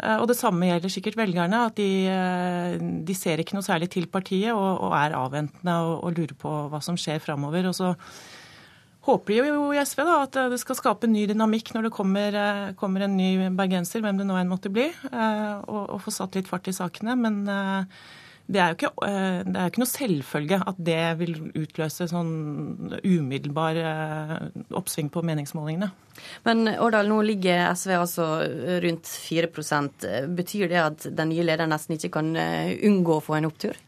Uh, 0.00 0.16
og 0.22 0.30
det 0.30 0.38
samme 0.38 0.70
gjelder 0.70 0.92
sikkert 0.92 1.18
velgerne, 1.20 1.66
at 1.68 1.76
de, 1.76 1.90
uh, 2.08 2.76
de 3.04 3.16
ser 3.16 3.42
ikke 3.42 3.58
noe 3.58 3.66
særlig 3.66 3.90
til 3.92 4.08
partiet 4.08 4.54
og, 4.54 4.86
og 4.86 4.96
er 4.96 5.16
avventende 5.18 5.74
og, 5.84 5.96
og, 5.98 6.16
lurer 6.16 6.36
på 6.40 6.54
hva 6.72 6.80
som 6.84 6.96
skjer 7.00 7.20
framover. 7.20 7.68
Og 7.68 7.76
så 7.76 7.92
håper 9.04 9.34
de 9.36 9.52
jo 9.52 9.68
i 9.76 9.84
SV 9.84 10.00
da, 10.08 10.16
at 10.24 10.40
det 10.54 10.62
skal 10.64 10.78
skape 10.80 11.08
en 11.08 11.12
ny 11.16 11.26
dynamikk 11.28 11.74
når 11.76 11.88
det 11.88 11.92
kommer, 11.96 12.40
kommer 12.80 13.04
en 13.04 13.20
ny 13.20 13.50
bergenser, 13.56 14.00
hvem 14.04 14.16
det 14.16 14.28
nå 14.28 14.36
enn 14.40 14.48
måtte 14.48 14.72
bli, 14.72 14.90
og, 15.08 15.78
og 15.82 16.02
få 16.04 16.12
satt 16.12 16.36
litt 16.36 16.48
fart 16.48 16.68
i 16.68 16.76
sakene. 16.76 17.16
men 17.16 17.40
det 18.50 18.60
er 18.60 18.72
jo 18.72 18.76
ikke, 18.78 18.90
eh, 19.06 19.40
det 19.46 19.56
er 19.60 19.70
ikke 19.70 19.82
noe 19.82 19.90
selvfølge 19.90 20.60
at 20.72 20.78
det 20.90 21.02
vil 21.20 21.34
utløse 21.60 22.08
sånn 22.10 22.32
umiddelbar 23.04 23.78
eh, 23.78 24.34
oppsving 24.74 25.10
på 25.12 25.22
meningsmålingene. 25.26 25.90
Men 26.44 26.72
Årdal, 26.74 27.08
nå 27.08 27.20
ligger 27.28 27.70
SV 27.72 27.92
altså 27.96 28.24
rundt 28.84 29.08
4% 29.08 30.04
Betyr 30.36 30.66
det 30.68 30.80
at 30.82 31.06
den 31.16 31.30
nye 31.32 31.46
lederen 31.46 31.72
nesten 31.72 31.96
ikke 31.96 32.12
kan 32.18 32.34
eh, 32.36 32.74
unngå 32.88 33.20
å 33.20 33.24
få 33.24 33.38
en 33.38 33.48
opptur? 33.48 33.78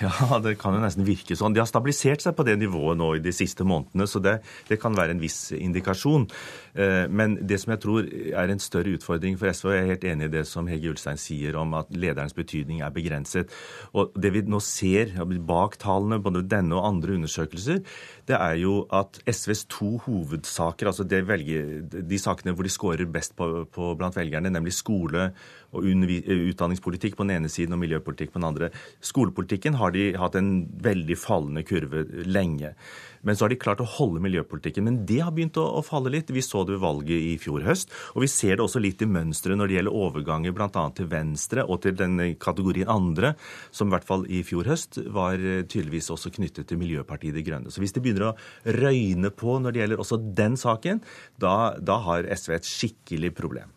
Ja, 0.00 0.38
det 0.40 0.54
kan 0.60 0.72
jo 0.76 0.80
nesten 0.80 1.04
virke 1.04 1.36
sånn. 1.36 1.52
De 1.52 1.60
har 1.60 1.68
stabilisert 1.68 2.22
seg 2.24 2.36
på 2.36 2.46
det 2.48 2.56
nivået 2.60 2.96
nå 2.98 3.10
i 3.18 3.22
de 3.22 3.32
siste 3.34 3.66
månedene, 3.68 4.06
så 4.08 4.22
det, 4.24 4.38
det 4.70 4.78
kan 4.80 4.96
være 4.96 5.16
en 5.16 5.20
viss 5.20 5.52
indikasjon. 5.52 6.24
Eh, 6.72 7.04
men 7.12 7.36
det 7.44 7.60
som 7.60 7.74
jeg 7.74 7.82
tror 7.82 8.08
er 8.08 8.52
en 8.52 8.62
større 8.62 8.94
utfordring 8.96 9.36
for 9.40 9.52
SV, 9.52 9.68
og 9.68 9.76
jeg 9.76 9.84
er 9.84 9.90
helt 9.92 10.06
enig 10.14 10.30
i 10.30 10.34
det 10.38 10.44
som 10.48 10.70
Hege 10.70 10.94
Ulstein 10.94 11.20
sier 11.20 11.58
om 11.60 11.76
at 11.76 11.92
lederens 11.92 12.36
betydning 12.36 12.80
er 12.80 12.94
begrenset. 12.94 13.52
Og 13.92 14.16
det 14.16 14.32
vi 14.32 14.44
nå 14.48 14.62
ser 14.64 15.12
bak 15.48 15.76
tallene, 15.82 16.22
både 16.22 16.46
denne 16.48 16.78
og 16.78 16.88
andre 16.88 17.18
undersøkelser, 17.18 17.82
det 18.30 18.38
er 18.38 18.56
jo 18.62 18.82
at 18.94 19.20
SVs 19.28 19.66
to 19.72 19.96
hovedsaker, 20.06 20.88
altså 20.88 21.04
velger, 21.04 21.82
de 21.92 22.18
sakene 22.20 22.54
hvor 22.56 22.66
de 22.66 22.72
scorer 22.72 23.10
best 23.10 23.36
på, 23.36 23.66
på 23.68 23.92
blant 23.98 24.16
velgerne, 24.16 24.52
nemlig 24.52 24.72
skole 24.76 25.32
og 25.72 25.86
utdanningspolitikk 25.88 27.16
på 27.16 27.26
den 27.26 27.38
ene 27.38 27.52
siden 27.52 27.76
og 27.76 27.82
miljøpolitikk 27.82 28.34
på 28.34 28.40
den 28.40 28.48
andre. 28.48 28.72
Skolepolitikken 29.04 29.78
har 29.80 29.94
de 29.94 30.10
hatt 30.20 30.36
en 30.38 30.52
veldig 30.84 31.16
fallende 31.18 31.64
kurve 31.66 32.04
lenge. 32.28 32.74
Men 33.22 33.38
så 33.38 33.46
har 33.46 33.52
de 33.52 33.60
klart 33.60 33.80
å 33.82 33.88
holde 33.88 34.22
miljøpolitikken. 34.24 34.84
Men 34.86 35.02
det 35.06 35.20
har 35.22 35.32
begynt 35.34 35.58
å, 35.60 35.64
å 35.78 35.82
falle 35.86 36.10
litt. 36.12 36.32
Vi 36.34 36.42
så 36.44 36.64
det 36.66 36.74
ved 36.76 36.82
valget 36.82 37.22
i 37.32 37.36
fjor 37.40 37.62
høst. 37.66 37.92
Og 38.16 38.24
vi 38.24 38.30
ser 38.30 38.58
det 38.58 38.64
også 38.66 38.82
litt 38.82 39.02
i 39.04 39.08
mønsteret 39.08 39.58
når 39.58 39.70
det 39.70 39.76
gjelder 39.78 39.98
overganger 40.02 40.56
bl.a. 40.56 40.84
til 40.96 41.08
Venstre 41.12 41.66
og 41.66 41.82
til 41.84 41.96
den 41.98 42.18
kategorien 42.42 42.90
andre, 42.90 43.34
som 43.70 43.88
i 43.88 43.94
hvert 43.94 44.08
fall 44.08 44.26
i 44.26 44.42
fjor 44.46 44.68
høst 44.70 44.98
var 45.14 45.38
eh, 45.38 45.62
tydeligvis 45.62 46.10
også 46.12 46.32
knyttet 46.34 46.68
til 46.70 46.80
Miljøpartiet 46.82 47.36
De 47.36 47.44
Grønne. 47.46 47.70
Så 47.72 47.82
hvis 47.82 47.94
det 47.94 48.02
begynner 48.04 48.32
å 48.32 48.36
røyne 48.82 49.30
på 49.34 49.58
når 49.62 49.74
det 49.74 49.84
gjelder 49.84 50.02
også 50.02 50.18
den 50.42 50.58
saken, 50.60 51.02
da, 51.40 51.76
da 51.78 52.00
har 52.08 52.26
SV 52.34 52.58
et 52.58 52.68
skikkelig 52.68 53.32
problem. 53.38 53.70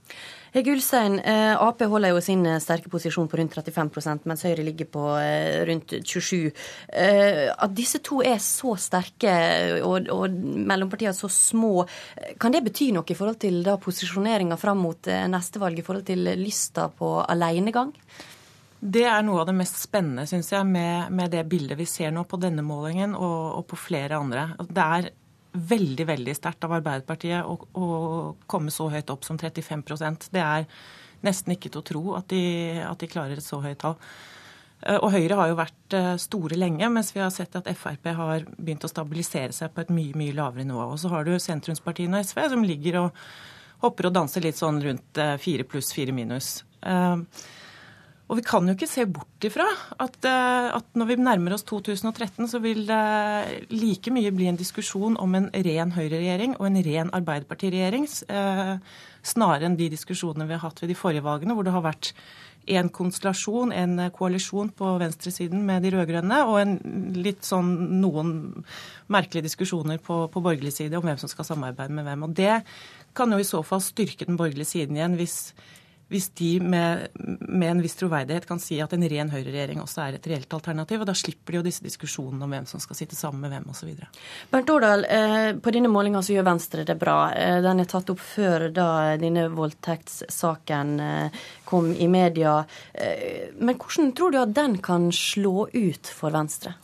Hege 0.55 0.71
Ulstein, 0.71 1.17
eh, 1.19 1.51
Ap 1.59 1.81
holder 1.83 2.13
jo 2.13 2.21
sin 2.23 2.45
eh, 2.47 2.61
sterke 2.63 2.87
posisjon 2.87 3.27
på 3.27 3.35
rundt 3.35 3.57
35% 3.57 4.23
mens 4.29 4.45
Høyre 4.47 4.63
ligger 4.63 4.87
på 4.87 5.01
eh, 5.19 5.65
rundt 5.67 5.91
27 5.99 6.53
At 6.95 7.73
disse 7.75 7.99
to 8.05 8.21
er 8.23 8.39
så 8.39 8.77
sterke 8.79 9.33
og, 9.83 10.07
og 10.13 10.37
mellompartiene 10.71 11.15
så 11.17 11.27
små, 11.31 11.83
kan 12.39 12.55
det 12.55 12.63
bety 12.69 12.87
noe 12.95 13.03
i 13.11 13.17
forhold 13.17 13.41
til 13.43 13.59
da 13.65 13.75
posisjoneringa 13.81 14.55
fram 14.59 14.79
mot 14.85 15.11
neste 15.27 15.59
valg, 15.59 15.81
i 15.81 15.83
forhold 15.83 16.07
til 16.07 16.23
lysta 16.39 16.87
på 16.87 17.17
alenegang? 17.25 17.91
Det 18.79 19.03
er 19.09 19.23
noe 19.27 19.41
av 19.41 19.49
det 19.49 19.57
mest 19.57 19.81
spennende, 19.81 20.23
syns 20.29 20.53
jeg, 20.53 20.67
med, 20.69 21.11
med, 21.11 21.31
det 21.35 21.43
bildet 21.51 21.79
vi 21.79 21.87
ser 21.89 22.15
nå 22.15 22.23
på 22.29 22.39
denne 22.39 22.63
målingen 22.63 23.15
og, 23.17 23.59
og 23.59 23.67
på 23.71 23.79
flere 23.89 24.19
andre. 24.21 24.49
Det 24.69 24.87
er 24.99 25.11
veldig 25.55 26.07
veldig 26.07 26.35
sterkt 26.37 26.65
av 26.67 26.75
Arbeiderpartiet 26.77 27.47
å, 27.47 27.57
å, 27.79 27.87
komme 28.49 28.73
så 28.73 28.89
høyt 28.91 29.11
opp 29.13 29.25
som 29.27 29.39
35% 29.39 30.29
Det 30.33 30.43
er 30.43 30.65
nesten 31.25 31.55
ikke 31.55 31.71
til 31.71 31.81
å 31.81 31.87
tro 31.89 32.03
at 32.19 32.29
de, 32.33 32.43
at 32.85 33.01
de 33.01 33.09
klarer 33.09 33.39
et 33.39 33.45
så 33.45 33.61
høyt 33.63 33.79
tall. 33.81 33.95
Eh, 34.85 34.99
og 34.99 35.11
Høyre 35.15 35.39
har 35.39 35.49
jo 35.51 35.57
vært 35.57 35.97
eh, 35.97 36.13
store 36.21 36.59
lenge, 36.59 36.89
mens 36.93 37.11
vi 37.15 37.23
har 37.23 37.33
sett 37.33 37.55
at 37.57 37.69
Frp 37.73 38.11
har 38.17 38.45
begynt 38.57 38.85
å 38.85 38.91
stabilisere 38.91 39.55
seg 39.55 39.73
på 39.73 39.85
et 39.85 39.93
mye 39.95 40.15
mye 40.17 40.35
lavere 40.37 40.67
nivå. 40.67 40.91
Og 40.93 41.01
så 41.01 41.11
har 41.13 41.25
du 41.25 41.33
sentrumspartiene 41.41 42.21
og 42.21 42.27
SV 42.29 42.45
som 42.53 42.65
ligger 42.67 43.01
og 43.05 43.25
hopper 43.85 44.09
og 44.09 44.15
danser 44.17 44.45
litt 44.45 44.59
sånn 44.59 44.81
rundt 44.83 45.21
eh, 45.21 45.35
fire 45.41 45.67
pluss, 45.67 45.93
fire 45.95 46.15
minus. 46.15 46.57
Og 48.25 48.39
vi 48.39 48.43
kan 48.45 48.65
jo 48.65 48.73
ikke 48.73 48.89
se 48.89 49.03
bort 49.05 49.45
ifra 49.45 49.65
at, 50.01 50.15
eh, 50.25 50.69
at, 50.73 50.87
når 50.97 51.09
vi 51.11 51.17
nærmer 51.21 51.53
oss 51.53 51.65
2013, 51.69 52.47
så 52.49 52.61
vil 52.63 52.81
det 52.87 53.67
like 53.69 54.13
mye 54.13 54.31
bli 54.33 54.47
en 54.49 54.57
diskusjon 54.57 55.17
om 55.21 55.37
en 55.37 55.51
ren 55.53 55.93
høyreregjering 55.93 56.55
og 56.57 56.65
en 56.65 56.81
ren 56.87 57.13
arbeiderpartiregjering, 57.13 58.07
eh, 58.33 58.73
snarere 59.21 59.69
enn 59.69 59.77
de 59.77 59.91
diskusjonene 59.93 60.49
vi 60.49 60.57
har 60.57 60.65
hatt 60.65 60.81
ved 60.81 60.89
de 60.89 60.97
forrige 60.97 61.25
valgene, 61.25 61.53
hvor 61.53 61.67
det 61.67 61.75
har 61.75 61.85
vært 61.85 62.13
en 62.65 62.89
konstellasjon, 62.89 63.71
en 63.71 64.09
koalisjon 64.09 64.71
på 64.73 64.97
venstresiden 64.97 65.61
med 65.67 65.85
de 65.85 65.93
rød-grønne, 65.93 66.41
og 66.49 66.59
en 66.63 66.75
litt 67.13 67.45
sånn 67.45 68.01
noen 68.01 68.65
merkelige 69.05 69.45
diskusjoner 69.51 70.01
på, 70.01 70.23
på 70.33 70.41
borgerlig 70.41 70.73
side 70.73 70.97
om 70.97 71.05
hvem 71.05 71.21
som 71.21 71.29
skal 71.29 71.45
samarbeide 71.45 71.93
med 71.93 72.09
hvem. 72.09 72.25
Og 72.25 72.33
det 72.41 72.63
kan 73.13 73.29
jo 73.29 73.37
i 73.37 73.45
så 73.45 73.61
fall 73.61 73.85
styrke 73.85 74.25
den 74.25 74.39
borgerlige 74.39 74.73
siden 74.73 74.97
igjen 74.97 75.19
hvis 75.19 75.53
hvis 76.11 76.27
de 76.37 76.49
med, 76.61 77.07
med, 77.17 77.69
en 77.69 77.81
viss 77.81 77.97
troverdighet 77.97 78.45
kan 78.45 78.59
si 78.61 78.77
at 78.83 78.93
en 78.93 79.05
ren 79.09 79.31
høyreregjering 79.33 79.79
også 79.81 80.03
er 80.03 80.17
et 80.17 80.27
reelt 80.29 80.53
alternativ. 80.53 81.01
og 81.01 81.09
Da 81.09 81.15
slipper 81.17 81.55
de 81.55 81.59
jo 81.59 81.65
disse 81.65 81.85
diskusjonene 81.85 82.45
om 82.45 82.53
hvem 82.53 82.67
som 82.69 82.83
skal 82.83 82.99
sitte 82.99 83.17
sammen 83.17 83.41
med 83.41 83.55
hvem 83.55 83.71
osv. 83.73 83.89
Bernt 84.51 84.69
Årdal, 84.69 85.07
eh, 85.09 85.49
på 85.57 85.73
denne 85.73 85.89
målinga 85.89 86.21
så 86.21 86.35
gjør 86.35 86.49
Venstre 86.51 86.85
det 86.85 86.97
bra. 87.01 87.17
Eh, 87.33 87.57
den 87.65 87.81
er 87.81 87.89
tatt 87.89 88.11
opp 88.13 88.21
før 88.21 88.67
da 88.75 88.89
denne 89.21 89.47
voldtektssaken 89.55 90.93
eh, 90.99 91.41
kom 91.65 91.89
i 91.97 92.07
media. 92.11 92.59
Men 93.57 93.77
hvordan 93.79 94.13
tror 94.15 94.31
du 94.31 94.39
at 94.39 94.53
den 94.55 94.77
kan 94.85 95.09
slå 95.13 95.67
ut 95.73 96.13
for 96.13 96.35
Venstre? 96.35 96.75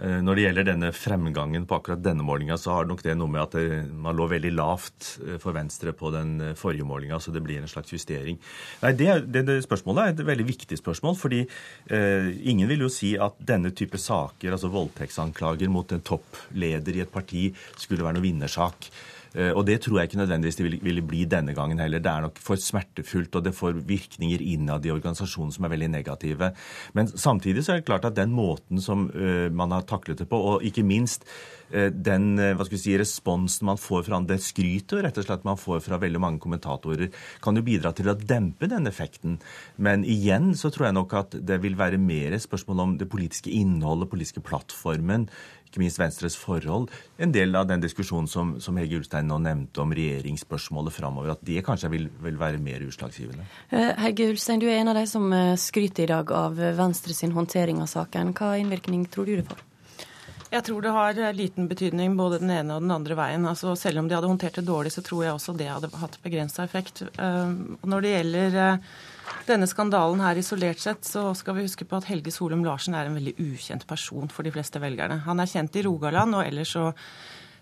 Eh, 0.00 0.20
når 0.24 0.38
det 0.38 0.44
gjelder 0.46 0.66
denne 0.70 0.88
fremgangen 0.96 1.66
på 1.68 1.76
akkurat 1.76 2.00
denne 2.00 2.24
målinga, 2.24 2.56
så 2.56 2.78
har 2.78 2.88
nok 2.88 3.02
det 3.04 3.12
noe 3.18 3.28
med 3.28 3.42
at 3.42 3.56
det, 3.58 3.82
man 3.92 4.16
lå 4.16 4.24
veldig 4.30 4.52
lavt 4.56 5.10
eh, 5.26 5.36
for 5.42 5.52
Venstre 5.52 5.92
på 5.96 6.08
den 6.14 6.32
eh, 6.40 6.54
forrige 6.56 6.86
målinga, 6.88 7.18
så 7.20 7.34
det 7.34 7.42
blir 7.44 7.60
en 7.60 7.68
slags 7.68 7.92
justering. 7.92 8.40
Nei, 8.80 8.94
det, 8.96 9.10
det, 9.28 9.44
det 9.50 9.58
spørsmålet 9.66 10.02
er 10.02 10.14
et 10.14 10.24
veldig 10.32 10.48
viktig 10.48 10.80
spørsmål, 10.80 11.18
fordi 11.20 11.42
eh, 11.44 12.32
ingen 12.48 12.70
vil 12.72 12.86
jo 12.86 12.92
si 12.92 13.12
at 13.20 13.36
denne 13.52 13.74
type 13.76 14.00
saker, 14.00 14.56
altså 14.56 14.72
voldtektsanklager 14.72 15.72
mot 15.72 15.92
en 15.92 16.04
toppleder 16.04 16.96
i 16.96 17.04
et 17.04 17.12
parti, 17.12 17.50
skulle 17.76 18.06
være 18.06 18.16
noe 18.16 18.30
vinnersak. 18.30 18.88
Eh, 19.34 19.52
og 19.52 19.64
det 19.68 19.80
tror 19.84 20.00
jeg 20.00 20.10
ikke 20.10 20.20
nødvendigvis 20.20 20.58
det 20.58 20.68
ville 20.84 21.04
bli 21.06 21.24
denne 21.30 21.54
gangen 21.56 21.80
heller. 21.80 22.02
Det 22.02 22.12
er 22.12 22.26
nok 22.26 22.40
for 22.42 22.60
smertefullt, 22.60 23.34
og 23.38 23.46
det 23.46 23.54
får 23.56 23.80
virkninger 23.88 24.44
innad 24.54 24.86
i 24.86 24.92
organisasjonen 24.94 25.54
som 25.54 25.66
er 25.66 25.74
veldig 25.74 25.90
negative. 25.94 26.52
Men 26.96 27.08
samtidig 27.08 27.64
så 27.64 27.74
er 27.74 27.82
det 27.82 27.88
klart 27.88 28.08
at 28.08 28.18
den 28.18 28.34
måten 28.36 28.82
som 28.82 29.08
eh, 29.10 29.48
man 29.52 29.72
har 29.74 29.88
taklet 29.88 30.22
det 30.22 30.28
på, 30.30 30.36
og 30.36 30.66
ikke 30.66 30.84
minst 30.86 31.26
eh, 31.72 31.88
den 31.92 32.34
hva 32.36 32.66
skal 32.66 32.76
vi 32.76 32.82
si, 32.82 32.96
responsen 33.00 33.68
man 33.68 33.80
får 33.80 34.04
fra 34.08 34.20
det 34.26 34.38
skrytet 34.44 35.02
rett 35.02 35.18
og 35.18 35.26
slett 35.26 35.46
man 35.48 35.60
får 35.60 35.80
fra 35.84 35.98
veldig 36.02 36.20
mange 36.22 36.42
kommentatorer, 36.42 37.08
kan 37.42 37.56
jo 37.56 37.64
bidra 37.64 37.94
til 37.96 38.12
å 38.12 38.18
dempe 38.18 38.68
den 38.70 38.88
effekten. 38.90 39.38
Men 39.76 40.04
igjen 40.04 40.52
så 40.58 40.70
tror 40.72 40.88
jeg 40.88 40.98
nok 40.98 41.16
at 41.18 41.38
det 41.40 41.60
vil 41.64 41.78
være 41.78 42.00
mer 42.02 42.36
spørsmål 42.40 42.84
om 42.84 42.94
det 43.00 43.08
politiske 43.12 43.52
innholdet, 43.52 44.10
politiske 44.12 44.44
plattformen, 44.44 45.28
ikke 45.72 45.82
minst 45.82 45.98
Venstres 45.98 46.36
forhold, 46.38 46.90
en 47.18 47.34
del 47.34 47.56
av 47.58 47.66
den 47.70 47.82
diskusjonen 47.82 48.28
som, 48.30 48.54
som 48.62 48.78
Hege 48.78 49.00
Ulstein 49.00 49.26
nå 49.30 49.40
nevnte 49.42 49.82
om 49.82 49.96
regjeringsspørsmålet 49.96 50.94
framover, 50.94 51.34
at 51.34 51.42
det 51.48 51.64
kanskje 51.66 51.90
vil, 51.92 52.06
vil 52.22 52.38
være 52.40 52.62
mer 52.62 52.84
utslagsgivende? 52.86 53.48
Hege 53.72 54.12
Hegge 54.12 54.30
Ulstein, 54.34 54.60
du 54.60 54.68
er 54.68 54.82
en 54.82 54.92
av 54.92 54.98
de 54.98 55.06
som 55.08 55.24
eh, 55.32 55.54
skryter 55.56 56.04
i 56.04 56.10
dag 56.10 56.32
av 56.36 56.58
Venstre 56.76 57.14
sin 57.16 57.32
håndtering 57.32 57.80
av 57.80 57.88
saken. 57.88 58.34
Hva 58.36 58.54
innvirkning 58.60 59.06
tror 59.10 59.26
du 59.26 59.38
det 59.38 59.46
får? 59.48 59.62
Jeg 60.52 60.66
tror 60.66 60.84
det 60.84 60.92
har 60.92 61.20
liten 61.32 61.68
betydning 61.70 62.12
både 62.18 62.42
den 62.42 62.52
ene 62.52 62.76
og 62.76 62.84
den 62.84 62.92
andre 62.92 63.16
veien. 63.16 63.46
Altså, 63.48 63.72
selv 63.80 64.02
om 64.02 64.08
de 64.08 64.18
hadde 64.18 64.28
håndtert 64.28 64.60
det 64.60 64.66
dårlig, 64.68 64.92
så 64.92 65.00
tror 65.04 65.24
jeg 65.24 65.32
også 65.38 65.54
det 65.56 65.70
hadde 65.70 65.88
hatt 65.96 66.18
begrensa 66.20 66.66
effekt. 66.66 67.00
Når 67.16 68.04
det 68.04 68.12
gjelder 68.12 68.58
denne 69.48 69.68
skandalen 69.70 70.22
her 70.24 70.40
isolert 70.40 70.82
sett, 70.82 71.04
så 71.08 71.30
skal 71.38 71.58
vi 71.58 71.66
huske 71.66 71.86
på 71.88 71.98
at 71.98 72.08
Helge 72.10 72.32
Solum 72.34 72.64
Larsen 72.66 72.96
er 72.98 73.08
en 73.08 73.18
veldig 73.18 73.36
ukjent 73.42 73.86
person 73.90 74.30
for 74.32 74.46
de 74.46 74.54
fleste 74.54 74.82
velgerne. 74.82 75.22
Han 75.26 75.42
er 75.42 75.50
kjent 75.50 75.78
i 75.78 75.86
Rogaland, 75.86 76.38
og 76.38 76.46
ellers 76.46 76.74
så 76.76 76.90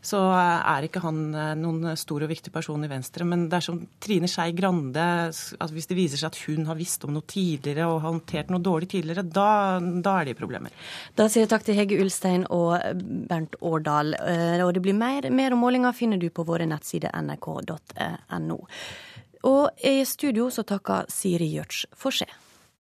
så 0.01 0.19
er 0.33 0.87
ikke 0.87 1.03
han 1.05 1.19
eh, 1.37 1.51
noen 1.61 1.93
stor 2.01 2.25
og 2.25 2.31
viktig 2.31 2.53
person 2.53 2.85
i 2.85 2.89
Venstre. 2.89 3.27
Men 3.29 3.45
dersom 3.53 3.83
Trine 4.01 4.29
Skei 4.31 4.55
Grande, 4.57 5.03
at 5.29 5.75
hvis 5.75 5.91
det 5.91 5.99
viser 5.99 6.21
seg 6.21 6.31
at 6.31 6.41
hun 6.47 6.65
har 6.71 6.79
visst 6.79 7.05
om 7.05 7.13
noe 7.15 7.27
tidligere 7.29 7.89
og 7.89 8.01
har 8.01 8.15
håndtert 8.15 8.53
noe 8.53 8.65
dårlig 8.65 8.89
tidligere, 8.95 9.27
da, 9.29 9.77
da 9.81 10.17
er 10.21 10.31
det 10.31 10.39
problemer. 10.41 10.73
Da 11.19 11.29
sier 11.29 11.45
jeg 11.45 11.53
takk 11.53 11.69
til 11.69 11.77
Hege 11.77 12.01
Ulstein 12.01 12.49
og 12.49 12.79
Bernt 13.29 13.61
Årdal. 13.61 14.17
Eh, 14.17 14.65
og 14.65 14.73
det 14.77 14.85
blir 14.87 14.97
mer, 14.97 15.29
mer 15.35 15.57
om 15.57 15.65
målinga 15.67 15.93
finner 15.97 16.21
du 16.21 16.31
på 16.33 16.49
våre 16.49 16.69
nettsider 16.71 17.13
nrk.no. 17.21 18.61
Og 19.47 19.71
i 19.87 20.05
studio 20.05 20.51
så 20.53 20.65
takker 20.69 21.09
Siri 21.09 21.49
Gjørts 21.55 21.87
for 21.97 22.15
seg. 22.15 22.29